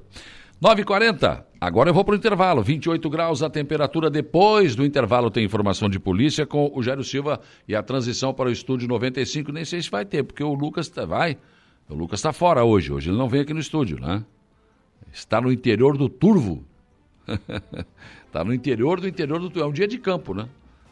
9h40, 0.63 1.45
agora 1.61 1.91
eu 1.91 1.95
vou 1.95 2.05
para 2.05 2.15
o 2.15 2.17
intervalo. 2.17 2.63
28 2.63 3.09
graus 3.11 3.43
a 3.43 3.51
temperatura. 3.51 4.11
Depois 4.11 4.75
do 4.77 4.85
intervalo 4.85 5.31
tem 5.31 5.45
informação 5.45 5.89
de 5.89 5.99
polícia 5.99 6.47
com 6.47 6.71
o 6.75 6.83
Jairo 6.83 7.05
Silva 7.05 7.41
e 7.67 7.75
a 7.75 7.83
transição 7.83 8.33
para 8.33 8.49
o 8.49 8.53
estúdio 8.53 8.89
95. 8.89 9.53
Nem 9.53 9.65
sei 9.65 9.83
se 9.83 9.91
vai 9.91 10.05
ter, 10.05 10.23
porque 10.23 10.43
o 10.43 10.55
Lucas 10.55 10.89
tá, 10.89 11.05
vai. 11.05 11.37
O 11.89 11.95
Lucas 11.95 12.21
está 12.21 12.33
fora 12.33 12.65
hoje, 12.65 12.93
hoje 12.93 13.11
ele 13.11 13.17
não 13.17 13.29
vem 13.29 13.41
aqui 13.41 13.55
no 13.55 13.61
estúdio, 13.61 13.99
né? 13.99 14.25
Está 15.13 15.41
no 15.41 15.51
interior 15.51 15.97
do 15.97 16.09
Turvo. 16.09 16.65
Está 18.27 18.43
no 18.45 18.53
interior 18.53 19.01
do 19.01 19.09
interior 19.09 19.41
do 19.41 19.49
Turvo. 19.49 19.67
É 19.67 19.71
um 19.71 19.73
dia 19.73 19.89
de 19.89 19.99
campo, 19.99 20.35
né? 20.35 20.49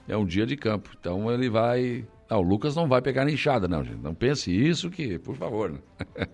É 0.08 0.16
um 0.16 0.24
dia 0.24 0.46
de 0.46 0.56
campo. 0.56 0.90
Então 0.98 1.30
ele 1.30 1.48
vai. 1.48 2.04
Ah, 2.28 2.38
o 2.38 2.42
Lucas 2.42 2.74
não 2.74 2.88
vai 2.88 3.00
pegar 3.00 3.28
enxada, 3.30 3.68
não, 3.68 3.84
gente. 3.84 4.02
Não 4.02 4.14
pense 4.14 4.50
isso 4.50 4.90
que, 4.90 5.18
por 5.18 5.36
favor, 5.36 5.70
né? 5.70 5.78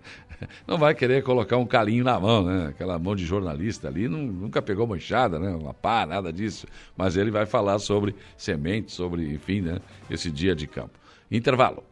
não 0.66 0.78
vai 0.78 0.94
querer 0.94 1.22
colocar 1.22 1.58
um 1.58 1.66
calinho 1.66 2.02
na 2.02 2.18
mão, 2.18 2.44
né? 2.44 2.68
Aquela 2.68 2.98
mão 2.98 3.14
de 3.14 3.26
jornalista 3.26 3.88
ali 3.88 4.08
não, 4.08 4.18
nunca 4.20 4.62
pegou 4.62 4.86
uma 4.86 4.96
enxada, 4.96 5.38
né? 5.38 5.50
Uma 5.50 5.74
pá, 5.74 6.06
nada 6.06 6.32
disso. 6.32 6.66
Mas 6.96 7.16
ele 7.16 7.30
vai 7.30 7.44
falar 7.44 7.78
sobre 7.78 8.14
sementes, 8.38 8.94
sobre, 8.94 9.34
enfim, 9.34 9.60
né? 9.60 9.80
Esse 10.10 10.30
dia 10.30 10.54
de 10.54 10.66
campo. 10.66 10.98
Intervalo. 11.30 11.84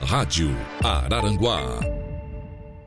Rádio 0.00 0.50
Araranguá. 0.82 1.80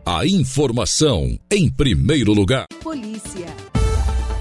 A 0.05 0.26
informação 0.26 1.38
em 1.51 1.69
primeiro 1.69 2.34
lugar. 2.34 2.65
Polícia. 2.81 3.76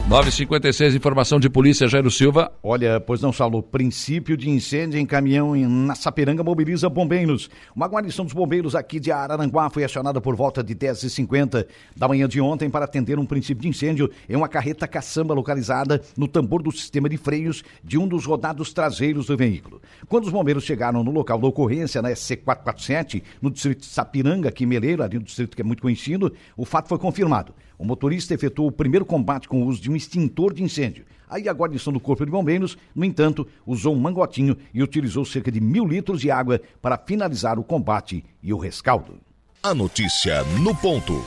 956, 0.09 0.95
informação 0.95 1.41
de 1.41 1.51
polícia, 1.51 1.89
Jairo 1.89 2.13
Silva. 2.13 2.53
Olha, 2.63 3.01
pois 3.01 3.21
não, 3.21 3.33
Saulo, 3.33 3.61
princípio 3.61 4.37
de 4.37 4.49
incêndio 4.49 5.01
em 5.01 5.05
caminhão 5.05 5.57
em, 5.57 5.67
na 5.67 5.97
Sapiranga 5.97 6.45
mobiliza 6.45 6.89
bombeiros. 6.89 7.51
Uma 7.75 7.89
guarnição 7.89 8.25
dos 8.25 8.33
bombeiros 8.33 8.77
aqui 8.77 9.01
de 9.01 9.11
Araranguá 9.11 9.69
foi 9.69 9.83
acionada 9.83 10.21
por 10.21 10.37
volta 10.37 10.63
de 10.63 10.77
10h50 10.77 11.67
da 11.97 12.07
manhã 12.07 12.29
de 12.29 12.41
ontem 12.41 12.71
para 12.71 12.85
atender 12.85 13.19
um 13.19 13.27
princípio 13.27 13.63
de 13.63 13.69
incêndio 13.69 14.09
em 14.29 14.37
uma 14.37 14.47
carreta 14.47 14.87
caçamba 14.87 15.35
localizada 15.35 16.01
no 16.17 16.29
tambor 16.29 16.63
do 16.63 16.71
sistema 16.71 17.09
de 17.09 17.17
freios 17.17 17.65
de 17.83 17.99
um 17.99 18.07
dos 18.07 18.27
rodados 18.27 18.73
traseiros 18.73 19.27
do 19.27 19.37
veículo. 19.37 19.83
Quando 20.09 20.27
os 20.27 20.31
bombeiros 20.31 20.63
chegaram 20.63 21.03
no 21.03 21.11
local 21.11 21.37
da 21.37 21.49
ocorrência, 21.49 22.01
na 22.01 22.11
SC447, 22.11 23.25
no 23.43 23.51
distrito 23.51 23.81
de 23.81 23.87
Sapiranga, 23.87 24.51
aqui 24.51 24.63
em 24.63 24.69
Meleiro, 24.69 25.03
ali 25.03 25.19
no 25.19 25.25
distrito 25.25 25.57
que 25.57 25.63
é 25.63 25.65
muito 25.65 25.83
conhecido, 25.83 26.33
o 26.57 26.65
fato 26.65 26.89
foi 26.89 26.97
confirmado. 26.97 27.53
O 27.79 27.85
motorista 27.85 28.35
efetuou 28.35 28.69
o 28.69 28.73
primeiro 28.73 29.05
combate 29.05 29.49
com 29.49 29.63
o 29.63 29.67
uso 29.67 29.81
de 29.81 29.91
um 29.91 29.97
extintor 29.97 30.53
de 30.53 30.63
incêndio. 30.63 31.05
Aí 31.29 31.49
a 31.49 31.53
guarnição 31.53 31.93
do 31.93 32.01
Corpo 32.01 32.25
de 32.25 32.31
Bombeiros, 32.31 32.79
no 32.95 33.05
entanto, 33.05 33.47
usou 33.67 33.95
um 33.95 33.99
mangotinho 33.99 34.57
e 34.73 34.83
utilizou 34.83 35.25
cerca 35.25 35.51
de 35.51 35.61
mil 35.61 35.85
litros 35.87 36.21
de 36.21 36.31
água 36.31 36.61
para 36.81 36.97
finalizar 36.97 37.59
o 37.59 37.65
combate 37.65 38.25
e 38.43 38.53
o 38.53 38.59
rescaldo. 38.59 39.19
A 39.63 39.75
notícia 39.75 40.45
no 40.63 40.75
ponto. 40.75 41.23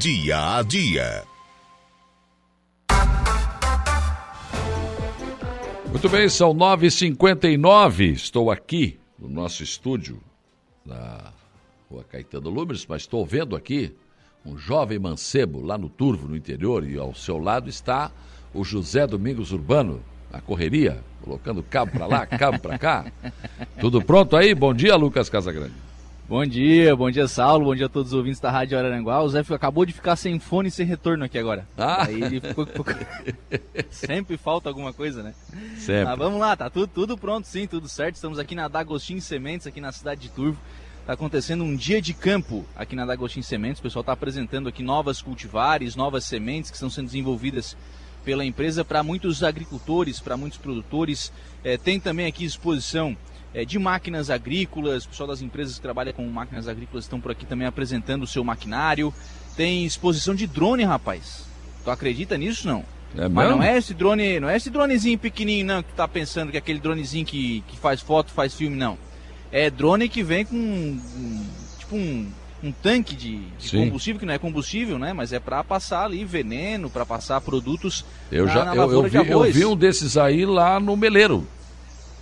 Dia 0.00 0.58
a 0.58 0.62
dia. 0.62 1.24
Muito 5.90 6.08
bem, 6.08 6.28
são 6.28 6.52
9h59. 6.52 8.12
Estou 8.12 8.50
aqui 8.50 8.98
no 9.18 9.28
nosso 9.28 9.62
estúdio, 9.62 10.20
na 10.84 11.32
rua 11.88 12.04
Caetano 12.04 12.50
Lumes, 12.50 12.84
mas 12.86 13.02
estou 13.02 13.24
vendo 13.24 13.54
aqui 13.54 13.94
um 14.44 14.58
jovem 14.58 14.98
mancebo 14.98 15.64
lá 15.64 15.78
no 15.78 15.88
Turvo, 15.88 16.28
no 16.28 16.36
interior, 16.36 16.86
e 16.86 16.98
ao 16.98 17.14
seu 17.14 17.38
lado 17.38 17.68
está 17.68 18.10
o 18.52 18.62
José 18.62 19.06
Domingos 19.06 19.52
Urbano, 19.52 20.02
na 20.30 20.40
correria, 20.40 21.02
colocando 21.22 21.62
cabo 21.62 21.92
para 21.92 22.06
lá, 22.06 22.26
cabo 22.26 22.58
para 22.58 22.78
cá. 22.78 23.06
Tudo 23.80 24.02
pronto 24.02 24.36
aí? 24.36 24.54
Bom 24.54 24.74
dia, 24.74 24.96
Lucas 24.96 25.28
Casagrande. 25.28 25.84
Bom 26.26 26.44
dia, 26.46 26.96
bom 26.96 27.10
dia, 27.10 27.28
Saulo, 27.28 27.66
bom 27.66 27.74
dia 27.74 27.84
a 27.84 27.88
todos 27.88 28.12
os 28.12 28.18
ouvintes 28.18 28.40
da 28.40 28.50
Rádio 28.50 28.78
Araranguá. 28.78 29.22
O 29.22 29.28
Zé 29.28 29.40
acabou 29.50 29.84
de 29.84 29.92
ficar 29.92 30.16
sem 30.16 30.38
fone 30.38 30.68
e 30.68 30.70
sem 30.70 30.86
retorno 30.86 31.22
aqui 31.22 31.38
agora. 31.38 31.66
Ah. 31.76 32.06
Aí 32.06 32.22
ele 32.22 32.40
ficou... 32.40 32.66
Sempre 33.90 34.38
falta 34.38 34.70
alguma 34.70 34.92
coisa, 34.92 35.22
né? 35.22 35.34
Sempre. 35.76 36.04
Mas 36.04 36.18
vamos 36.18 36.40
lá, 36.40 36.56
tá 36.56 36.70
tudo, 36.70 36.86
tudo 36.86 37.18
pronto, 37.18 37.46
sim, 37.46 37.66
tudo 37.66 37.88
certo. 37.88 38.14
Estamos 38.14 38.38
aqui 38.38 38.54
na 38.54 38.68
D'Agostinho 38.68 39.20
Sementes, 39.20 39.66
aqui 39.66 39.82
na 39.82 39.92
cidade 39.92 40.22
de 40.22 40.30
Turvo. 40.30 40.58
Está 41.04 41.12
acontecendo 41.12 41.62
um 41.64 41.76
dia 41.76 42.00
de 42.00 42.14
campo 42.14 42.64
aqui 42.74 42.96
na 42.96 43.04
D'Agostinho 43.04 43.44
Sementes. 43.44 43.78
O 43.78 43.82
pessoal 43.82 44.00
está 44.00 44.14
apresentando 44.14 44.70
aqui 44.70 44.82
novas 44.82 45.20
cultivares, 45.20 45.94
novas 45.94 46.24
sementes 46.24 46.70
que 46.70 46.78
estão 46.78 46.88
sendo 46.88 47.04
desenvolvidas 47.04 47.76
pela 48.24 48.42
empresa 48.42 48.86
para 48.86 49.02
muitos 49.02 49.42
agricultores, 49.42 50.18
para 50.18 50.34
muitos 50.34 50.58
produtores. 50.58 51.30
É, 51.62 51.76
tem 51.76 52.00
também 52.00 52.24
aqui 52.24 52.42
exposição 52.42 53.14
é, 53.52 53.66
de 53.66 53.78
máquinas 53.78 54.30
agrícolas. 54.30 55.04
O 55.04 55.10
pessoal 55.10 55.28
das 55.28 55.42
empresas 55.42 55.74
que 55.74 55.82
trabalham 55.82 56.14
com 56.14 56.26
máquinas 56.26 56.66
agrícolas 56.66 57.04
estão 57.04 57.20
por 57.20 57.32
aqui 57.32 57.44
também 57.44 57.66
apresentando 57.68 58.22
o 58.22 58.26
seu 58.26 58.42
maquinário. 58.42 59.12
Tem 59.58 59.84
exposição 59.84 60.34
de 60.34 60.46
drone, 60.46 60.84
rapaz. 60.84 61.44
Tu 61.84 61.90
acredita 61.90 62.38
nisso 62.38 62.66
não? 62.66 62.82
É 63.14 63.28
Mas 63.28 63.50
não 63.50 63.62
é 63.62 63.76
esse 63.76 63.92
drone, 63.92 64.40
não 64.40 64.48
é 64.48 64.56
esse 64.56 64.70
dronezinho 64.70 65.18
pequenininho 65.18 65.66
não 65.66 65.82
que 65.82 65.90
tu 65.90 65.96
tá 65.96 66.08
pensando 66.08 66.50
que 66.50 66.56
é 66.56 66.60
aquele 66.60 66.80
dronezinho 66.80 67.26
que, 67.26 67.62
que 67.68 67.76
faz 67.76 68.00
foto, 68.00 68.32
faz 68.32 68.54
filme 68.54 68.74
não 68.74 68.96
é 69.54 69.70
drone 69.70 70.08
que 70.08 70.20
vem 70.20 70.44
com 70.44 70.56
um, 70.56 71.46
tipo 71.78 71.94
um, 71.94 72.28
um 72.60 72.72
tanque 72.72 73.14
de, 73.14 73.38
de 73.56 73.70
combustível, 73.70 74.18
que 74.18 74.26
não 74.26 74.34
é 74.34 74.38
combustível, 74.38 74.98
né? 74.98 75.12
Mas 75.12 75.32
é 75.32 75.38
para 75.38 75.62
passar 75.62 76.06
ali 76.06 76.24
veneno, 76.24 76.90
para 76.90 77.06
passar 77.06 77.40
produtos 77.40 78.04
eu 78.32 78.46
na, 78.46 78.52
já, 78.52 78.64
na 78.64 78.74
eu, 78.74 78.90
eu, 78.90 79.02
vi, 79.04 79.30
eu 79.30 79.42
vi 79.44 79.64
um 79.64 79.76
desses 79.76 80.16
aí 80.16 80.44
lá 80.44 80.80
no 80.80 80.96
Meleiro, 80.96 81.46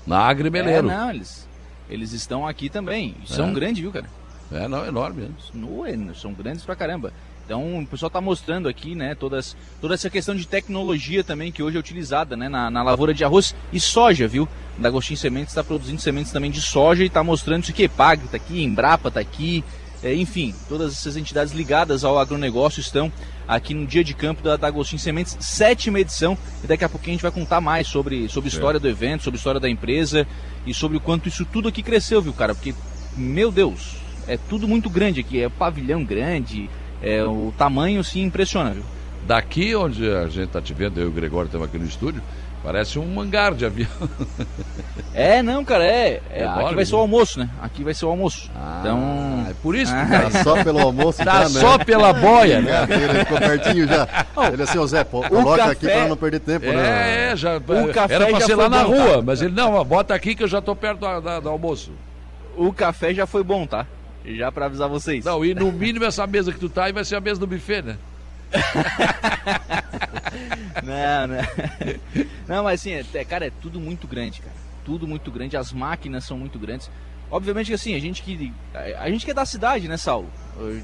na 0.06 0.18
Agri 0.18 0.50
Meleiro. 0.50 0.90
É, 0.90 0.94
não, 0.94 1.08
eles, 1.08 1.48
eles 1.88 2.12
estão 2.12 2.46
aqui 2.46 2.68
também. 2.68 3.16
São 3.24 3.48
é. 3.48 3.52
grandes, 3.54 3.80
viu, 3.80 3.90
cara? 3.90 4.06
É, 4.52 4.68
não, 4.68 4.84
enorme. 4.84 5.22
Né? 5.54 6.12
São 6.14 6.34
grandes 6.34 6.66
pra 6.66 6.76
caramba. 6.76 7.14
Então 7.44 7.80
o 7.80 7.86
pessoal 7.86 8.08
está 8.08 8.20
mostrando 8.20 8.68
aqui, 8.68 8.94
né, 8.94 9.14
todas, 9.14 9.56
toda 9.80 9.94
essa 9.94 10.08
questão 10.08 10.34
de 10.34 10.46
tecnologia 10.46 11.24
também 11.24 11.50
que 11.50 11.62
hoje 11.62 11.76
é 11.76 11.80
utilizada, 11.80 12.36
né, 12.36 12.48
na, 12.48 12.70
na 12.70 12.82
lavoura 12.82 13.12
de 13.12 13.24
arroz 13.24 13.54
e 13.72 13.80
soja, 13.80 14.28
viu? 14.28 14.48
Da 14.78 14.88
Agostinho 14.88 15.18
Sementes 15.18 15.50
está 15.50 15.62
produzindo 15.62 16.00
sementes 16.00 16.32
também 16.32 16.50
de 16.50 16.60
soja 16.60 17.02
e 17.02 17.06
está 17.06 17.22
mostrando 17.22 17.62
isso 17.62 17.72
aqui. 17.72 17.88
Pag 17.88 18.24
está 18.24 18.36
aqui, 18.36 18.62
Embrapa 18.62 19.08
está 19.08 19.20
aqui, 19.20 19.62
é, 20.02 20.14
enfim, 20.14 20.54
todas 20.68 20.92
essas 20.92 21.16
entidades 21.16 21.52
ligadas 21.52 22.02
ao 22.02 22.18
agronegócio 22.18 22.80
estão 22.80 23.12
aqui 23.46 23.72
no 23.72 23.86
dia 23.86 24.02
de 24.02 24.14
campo 24.14 24.42
da, 24.42 24.56
da 24.56 24.66
Agostinho 24.66 24.98
Sementes, 24.98 25.36
sétima 25.40 26.00
edição, 26.00 26.36
e 26.64 26.66
daqui 26.66 26.84
a 26.84 26.88
pouquinho 26.88 27.12
a 27.12 27.14
gente 27.16 27.22
vai 27.22 27.30
contar 27.30 27.60
mais 27.60 27.86
sobre, 27.86 28.28
sobre 28.28 28.48
a 28.48 28.52
história 28.52 28.78
é. 28.78 28.80
do 28.80 28.88
evento, 28.88 29.22
sobre 29.22 29.36
a 29.36 29.38
história 29.38 29.60
da 29.60 29.68
empresa 29.68 30.26
e 30.66 30.74
sobre 30.74 30.96
o 30.96 31.00
quanto 31.00 31.28
isso 31.28 31.44
tudo 31.44 31.68
aqui 31.68 31.82
cresceu, 31.82 32.20
viu, 32.20 32.32
cara? 32.32 32.54
Porque, 32.54 32.74
meu 33.16 33.52
Deus, 33.52 33.96
é 34.26 34.36
tudo 34.36 34.66
muito 34.66 34.90
grande 34.90 35.20
aqui, 35.20 35.40
é 35.40 35.48
pavilhão 35.48 36.02
grande, 36.02 36.68
é, 37.02 37.24
o 37.24 37.52
tamanho 37.58 38.02
sim 38.04 38.22
impressiona, 38.22 38.70
viu? 38.70 38.84
Daqui 39.26 39.74
onde 39.74 40.08
a 40.10 40.26
gente 40.26 40.46
está 40.46 40.60
te 40.60 40.74
vendo, 40.74 40.98
eu 40.98 41.04
e 41.04 41.08
o 41.08 41.12
Gregório 41.12 41.46
estamos 41.46 41.66
aqui 41.66 41.78
no 41.78 41.84
estúdio, 41.84 42.22
parece 42.62 42.98
um 42.98 43.20
hangar 43.20 43.54
de 43.54 43.64
avião. 43.64 43.88
É, 45.14 45.42
não, 45.42 45.62
cara, 45.62 45.84
é. 45.84 46.22
é 46.30 46.44
aqui 46.46 46.74
vai 46.74 46.86
ser 46.86 46.94
o 46.94 46.98
almoço, 46.98 47.38
né? 47.38 47.50
Aqui 47.60 47.84
vai 47.84 47.92
ser 47.92 48.06
o 48.06 48.08
almoço. 48.08 48.50
Ah, 48.56 48.78
então. 48.80 49.46
É 49.50 49.54
por 49.62 49.76
isso 49.76 49.92
que 49.92 50.00
ah, 50.00 50.30
tá 50.30 50.42
só 50.42 50.64
pelo 50.64 50.78
almoço, 50.80 51.18
tá, 51.18 51.42
tá 51.42 51.48
só 51.50 51.76
né? 51.76 51.84
pela 51.84 52.14
boia, 52.14 52.62
né? 52.62 52.86
Ele 52.88 53.18
ficou 53.18 53.38
pertinho 53.38 53.86
já. 53.86 54.08
Ele 54.50 54.62
assim, 54.62 54.78
ô 54.78 54.86
Zé, 54.86 55.04
pô, 55.04 55.22
coloca 55.22 55.58
café... 55.58 55.72
aqui 55.72 55.86
para 55.86 56.08
não 56.08 56.16
perder 56.16 56.40
tempo, 56.40 56.64
é, 56.64 56.72
né? 56.72 57.32
É, 57.32 57.36
já. 57.36 57.58
O 57.58 57.92
café 57.92 58.14
era 58.14 58.26
pra 58.26 58.40
ser 58.40 58.54
lá 58.54 58.70
na 58.70 58.82
rua, 58.82 59.16
tá? 59.16 59.22
mas 59.22 59.42
ele, 59.42 59.54
não, 59.54 59.84
bota 59.84 60.14
aqui 60.14 60.34
que 60.34 60.42
eu 60.42 60.48
já 60.48 60.62
tô 60.62 60.74
perto 60.74 61.00
do, 61.00 61.20
do, 61.20 61.40
do 61.42 61.48
almoço. 61.50 61.92
O 62.56 62.72
café 62.72 63.12
já 63.12 63.26
foi 63.26 63.44
bom, 63.44 63.66
tá? 63.66 63.86
Já 64.24 64.52
para 64.52 64.66
avisar 64.66 64.88
vocês. 64.88 65.24
Não, 65.24 65.44
e 65.44 65.52
no 65.54 65.72
mínimo 65.72 66.04
essa 66.04 66.24
mesa 66.26 66.52
que 66.52 66.58
tu 66.58 66.68
tá 66.68 66.84
aí 66.84 66.92
vai 66.92 67.04
ser 67.04 67.16
a 67.16 67.20
mesa 67.20 67.40
do 67.40 67.46
buffet, 67.46 67.82
né? 67.82 67.96
não, 70.82 71.26
não. 71.26 71.36
Não, 72.46 72.64
mas 72.64 72.80
assim, 72.80 72.92
é, 72.92 73.02
cara, 73.24 73.46
é 73.46 73.52
tudo 73.62 73.80
muito 73.80 74.06
grande, 74.06 74.40
cara. 74.40 74.54
Tudo 74.84 75.06
muito 75.06 75.30
grande, 75.30 75.56
as 75.56 75.72
máquinas 75.72 76.24
são 76.24 76.36
muito 76.36 76.58
grandes. 76.58 76.90
Obviamente 77.30 77.68
que 77.68 77.74
assim, 77.74 77.94
a 77.94 77.98
gente 77.98 78.22
que. 78.22 78.52
A 78.98 79.10
gente 79.10 79.24
que 79.24 79.30
é 79.30 79.34
da 79.34 79.46
cidade, 79.46 79.88
né, 79.88 79.96
Saulo? 79.96 80.28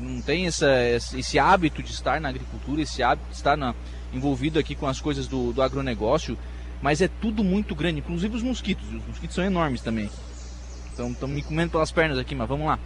Não 0.01 0.23
tem 0.23 0.47
essa, 0.47 0.67
esse 1.15 1.39
hábito 1.39 1.83
de 1.83 1.93
estar 1.93 2.19
na 2.21 2.31
agricultura, 2.31 2.81
esse 2.81 3.03
hábito 3.03 3.29
de 3.29 3.37
estar 3.37 3.55
na, 3.57 3.75
envolvido 4.15 4.59
aqui 4.59 4.75
com 4.75 4.87
as 4.87 4.99
coisas 5.01 5.29
do, 5.29 5.53
do 5.53 5.61
agronegócio. 5.61 6.39
Mas 6.81 7.03
é 7.03 7.09
tudo 7.09 7.45
muito 7.45 7.75
grande, 7.75 7.99
inclusive 7.99 8.35
os 8.35 8.43
mosquitos. 8.43 8.87
Os 8.87 9.07
mosquitos 9.07 9.35
são 9.35 9.45
enormes 9.45 9.83
também. 9.83 10.09
Estão 10.91 11.29
me 11.29 11.43
comendo 11.43 11.73
pelas 11.73 11.93
pernas 11.93 12.17
aqui, 12.19 12.35
mas 12.35 12.49
vamos 12.49 12.67
lá. 12.67 12.79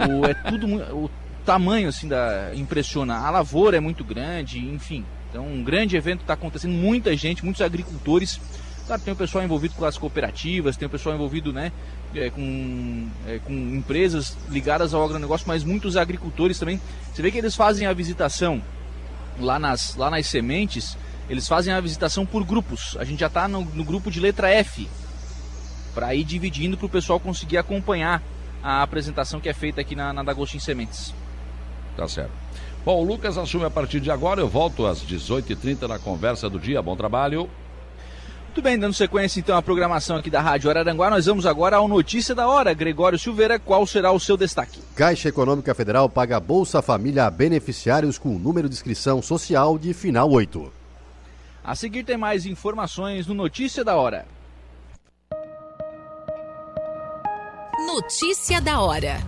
O, 0.00 0.24
é 0.24 0.34
tudo 0.34 0.66
o 0.94 1.10
tamanho 1.44 1.88
assim 1.88 2.08
da 2.08 2.52
impressiona. 2.54 3.16
A 3.16 3.30
lavoura 3.30 3.76
é 3.76 3.80
muito 3.80 4.04
grande, 4.04 4.58
enfim. 4.58 5.04
Então 5.30 5.46
um 5.46 5.62
grande 5.62 5.96
evento 5.96 6.20
está 6.20 6.34
acontecendo, 6.34 6.72
muita 6.72 7.16
gente, 7.16 7.44
muitos 7.44 7.62
agricultores. 7.62 8.40
Claro, 8.86 9.02
tem 9.02 9.12
o 9.12 9.16
pessoal 9.16 9.44
envolvido 9.44 9.74
com 9.74 9.84
as 9.84 9.98
cooperativas, 9.98 10.76
tem 10.76 10.86
o 10.86 10.90
pessoal 10.90 11.14
envolvido, 11.14 11.52
né, 11.52 11.70
é, 12.14 12.30
com, 12.30 13.06
é, 13.26 13.38
com 13.38 13.52
empresas 13.52 14.34
ligadas 14.48 14.94
ao 14.94 15.04
agronegócio, 15.04 15.46
mas 15.46 15.62
muitos 15.62 15.94
agricultores 15.94 16.58
também. 16.58 16.80
Você 17.12 17.20
vê 17.20 17.30
que 17.30 17.36
eles 17.36 17.54
fazem 17.54 17.86
a 17.86 17.92
visitação 17.92 18.62
lá 19.38 19.58
nas, 19.58 19.94
lá 19.94 20.10
nas 20.10 20.26
sementes, 20.26 20.96
eles 21.28 21.46
fazem 21.46 21.74
a 21.74 21.80
visitação 21.80 22.24
por 22.24 22.44
grupos. 22.44 22.96
A 22.98 23.04
gente 23.04 23.20
já 23.20 23.26
está 23.26 23.46
no, 23.46 23.62
no 23.62 23.84
grupo 23.84 24.10
de 24.10 24.20
letra 24.20 24.48
F, 24.48 24.88
para 25.94 26.14
ir 26.14 26.24
dividindo 26.24 26.76
para 26.76 26.86
o 26.86 26.88
pessoal 26.88 27.20
conseguir 27.20 27.58
acompanhar 27.58 28.22
a 28.72 28.82
apresentação 28.82 29.40
que 29.40 29.48
é 29.48 29.54
feita 29.54 29.80
aqui 29.80 29.94
na, 29.94 30.12
na 30.12 30.22
Dagostin 30.22 30.58
Sementes. 30.58 31.14
Tá 31.96 32.06
certo. 32.06 32.32
Bom, 32.84 33.02
o 33.02 33.04
Lucas 33.04 33.36
assume 33.36 33.64
a 33.64 33.70
partir 33.70 34.00
de 34.00 34.10
agora. 34.10 34.40
Eu 34.40 34.48
volto 34.48 34.86
às 34.86 35.02
18h30 35.02 35.88
na 35.88 35.98
conversa 35.98 36.48
do 36.48 36.58
dia. 36.58 36.80
Bom 36.80 36.96
trabalho. 36.96 37.50
Muito 38.46 38.62
bem, 38.62 38.78
dando 38.78 38.94
sequência 38.94 39.38
então 39.38 39.56
à 39.56 39.62
programação 39.62 40.16
aqui 40.16 40.30
da 40.30 40.40
Rádio 40.40 40.68
Araranguá, 40.68 41.10
nós 41.10 41.26
vamos 41.26 41.46
agora 41.46 41.76
ao 41.76 41.86
Notícia 41.86 42.34
da 42.34 42.48
Hora. 42.48 42.74
Gregório 42.74 43.18
Silveira, 43.18 43.58
qual 43.58 43.86
será 43.86 44.10
o 44.10 44.18
seu 44.18 44.36
destaque? 44.36 44.80
Caixa 44.96 45.28
Econômica 45.28 45.74
Federal 45.74 46.08
paga 46.08 46.40
Bolsa 46.40 46.82
Família 46.82 47.26
a 47.26 47.30
beneficiários 47.30 48.18
com 48.18 48.30
número 48.30 48.68
de 48.68 48.74
inscrição 48.74 49.22
social 49.22 49.78
de 49.78 49.94
final 49.94 50.28
8. 50.30 50.72
A 51.62 51.74
seguir 51.76 52.02
tem 52.02 52.16
mais 52.16 52.46
informações 52.46 53.26
no 53.26 53.34
Notícia 53.34 53.84
da 53.84 53.94
Hora. 53.94 54.26
Notícia 57.86 58.60
da 58.60 58.80
hora. 58.80 59.18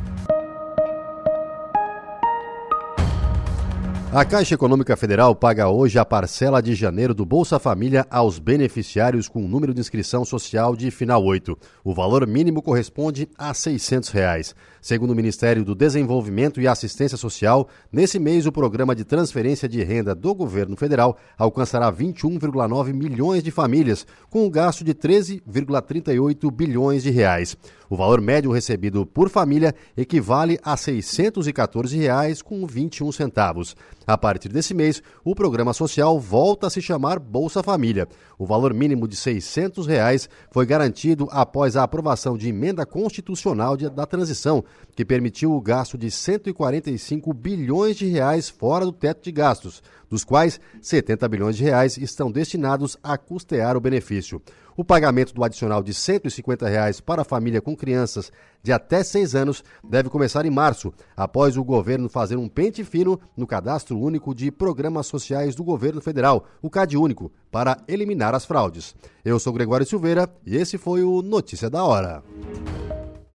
A 4.13 4.25
Caixa 4.25 4.57
Econômica 4.57 4.97
Federal 4.97 5.37
paga 5.37 5.69
hoje 5.69 5.97
a 5.97 6.05
parcela 6.05 6.61
de 6.61 6.75
janeiro 6.75 7.15
do 7.15 7.25
Bolsa 7.25 7.61
Família 7.61 8.05
aos 8.11 8.41
beneficiários 8.41 9.29
com 9.29 9.47
número 9.47 9.73
de 9.73 9.79
inscrição 9.79 10.25
social 10.25 10.75
de 10.75 10.91
final 10.91 11.25
8. 11.25 11.57
O 11.85 11.95
valor 11.95 12.27
mínimo 12.27 12.61
corresponde 12.61 13.29
a 13.39 13.55
600 13.55 14.09
reais. 14.09 14.53
Segundo 14.81 15.11
o 15.11 15.15
Ministério 15.15 15.63
do 15.63 15.75
Desenvolvimento 15.75 16.61
e 16.61 16.67
Assistência 16.67 17.19
Social, 17.19 17.69
nesse 17.93 18.19
mês 18.19 18.47
o 18.47 18.53
programa 18.53 18.95
de 18.95 19.05
transferência 19.05 19.69
de 19.69 19.83
renda 19.83 20.15
do 20.15 20.35
governo 20.35 20.75
federal 20.75 21.19
alcançará 21.37 21.93
21,9 21.93 22.95
milhões 22.95 23.43
de 23.43 23.51
famílias, 23.51 24.07
com 24.31 24.47
um 24.47 24.51
gasto 24.51 24.83
de 24.83 24.95
13,38 24.95 26.51
bilhões 26.51 27.03
de 27.03 27.11
reais. 27.11 27.57
O 27.91 27.97
valor 27.97 28.21
médio 28.21 28.53
recebido 28.53 29.05
por 29.05 29.29
família 29.29 29.75
equivale 29.97 30.59
a 30.63 30.77
614 30.77 31.99
reais 31.99 32.41
com 32.41 32.65
21 32.65 33.11
centavos. 33.11 33.77
A 34.07 34.17
partir 34.17 34.49
desse 34.49 34.73
mês, 34.73 35.03
o 35.25 35.35
programa 35.35 35.73
social 35.73 36.19
volta 36.19 36.69
a 36.69 36.71
se 36.71 36.81
chamar 36.81 37.19
Bolsa 37.19 37.63
Família. 37.63 38.09
O 38.39 38.47
valor 38.47 38.73
mínimo 38.73 39.09
de 39.09 39.17
600 39.17 39.87
reais 39.89 40.29
foi 40.53 40.65
garantido 40.65 41.29
após 41.33 41.77
a 41.77 41.83
aprovação 41.83 42.39
de 42.39 42.49
emenda 42.49 42.87
constitucional 42.87 43.77
da 43.77 44.07
transição, 44.07 44.65
que 44.95 45.05
permitiu 45.05 45.53
o 45.53 45.61
gasto 45.61 45.97
de 45.97 46.11
145 46.11 47.33
bilhões 47.33 47.97
de 47.97 48.07
reais 48.07 48.49
fora 48.49 48.85
do 48.85 48.93
teto 48.93 49.25
de 49.25 49.33
gastos, 49.33 49.83
dos 50.09 50.25
quais 50.25 50.61
70 50.83 51.29
bilhões 51.29 51.57
de 51.57 51.65
reais 51.65 51.97
estão 51.97 52.31
destinados 52.31 52.97
a 53.03 53.17
custear 53.17 53.77
o 53.77 53.81
benefício. 53.81 54.43
O 54.77 54.85
pagamento 54.85 55.35
do 55.35 55.45
adicional 55.45 55.83
de 55.83 55.93
150 55.93 56.69
reais 56.69 57.01
para 57.01 57.23
a 57.23 57.25
família 57.25 57.61
com 57.61 57.77
crianças 57.77 58.33
de 58.63 58.73
até 58.73 59.03
6 59.03 59.35
anos 59.35 59.65
deve 59.83 60.09
começar 60.09 60.47
em 60.47 60.51
março, 60.51 60.93
após 61.17 61.57
o 61.57 61.65
governo 61.65 62.09
fazer 62.09 62.37
um 62.37 62.49
pente 62.49 62.83
fino 62.83 63.21
no 63.37 63.47
cadastro 63.47 63.99
único 63.99 64.35
de 64.35 64.51
programas 64.51 65.07
sociais 65.07 65.55
do 65.55 65.65
governo 65.65 66.01
federal, 66.01 66.47
o 66.63 66.71
CAD 66.71 66.97
Único, 66.97 67.31
para 67.51 67.79
eliminar 67.87 68.35
as 68.35 68.45
fraudes. 68.45 68.95
Eu 69.25 69.39
sou 69.39 69.53
Gregório 69.53 69.87
Silveira 69.87 70.29
e 70.47 70.57
esse 70.57 70.79
foi 70.79 71.03
o 71.03 71.21
Notícia 71.21 71.69
da 71.69 71.85
Hora. 71.85 72.23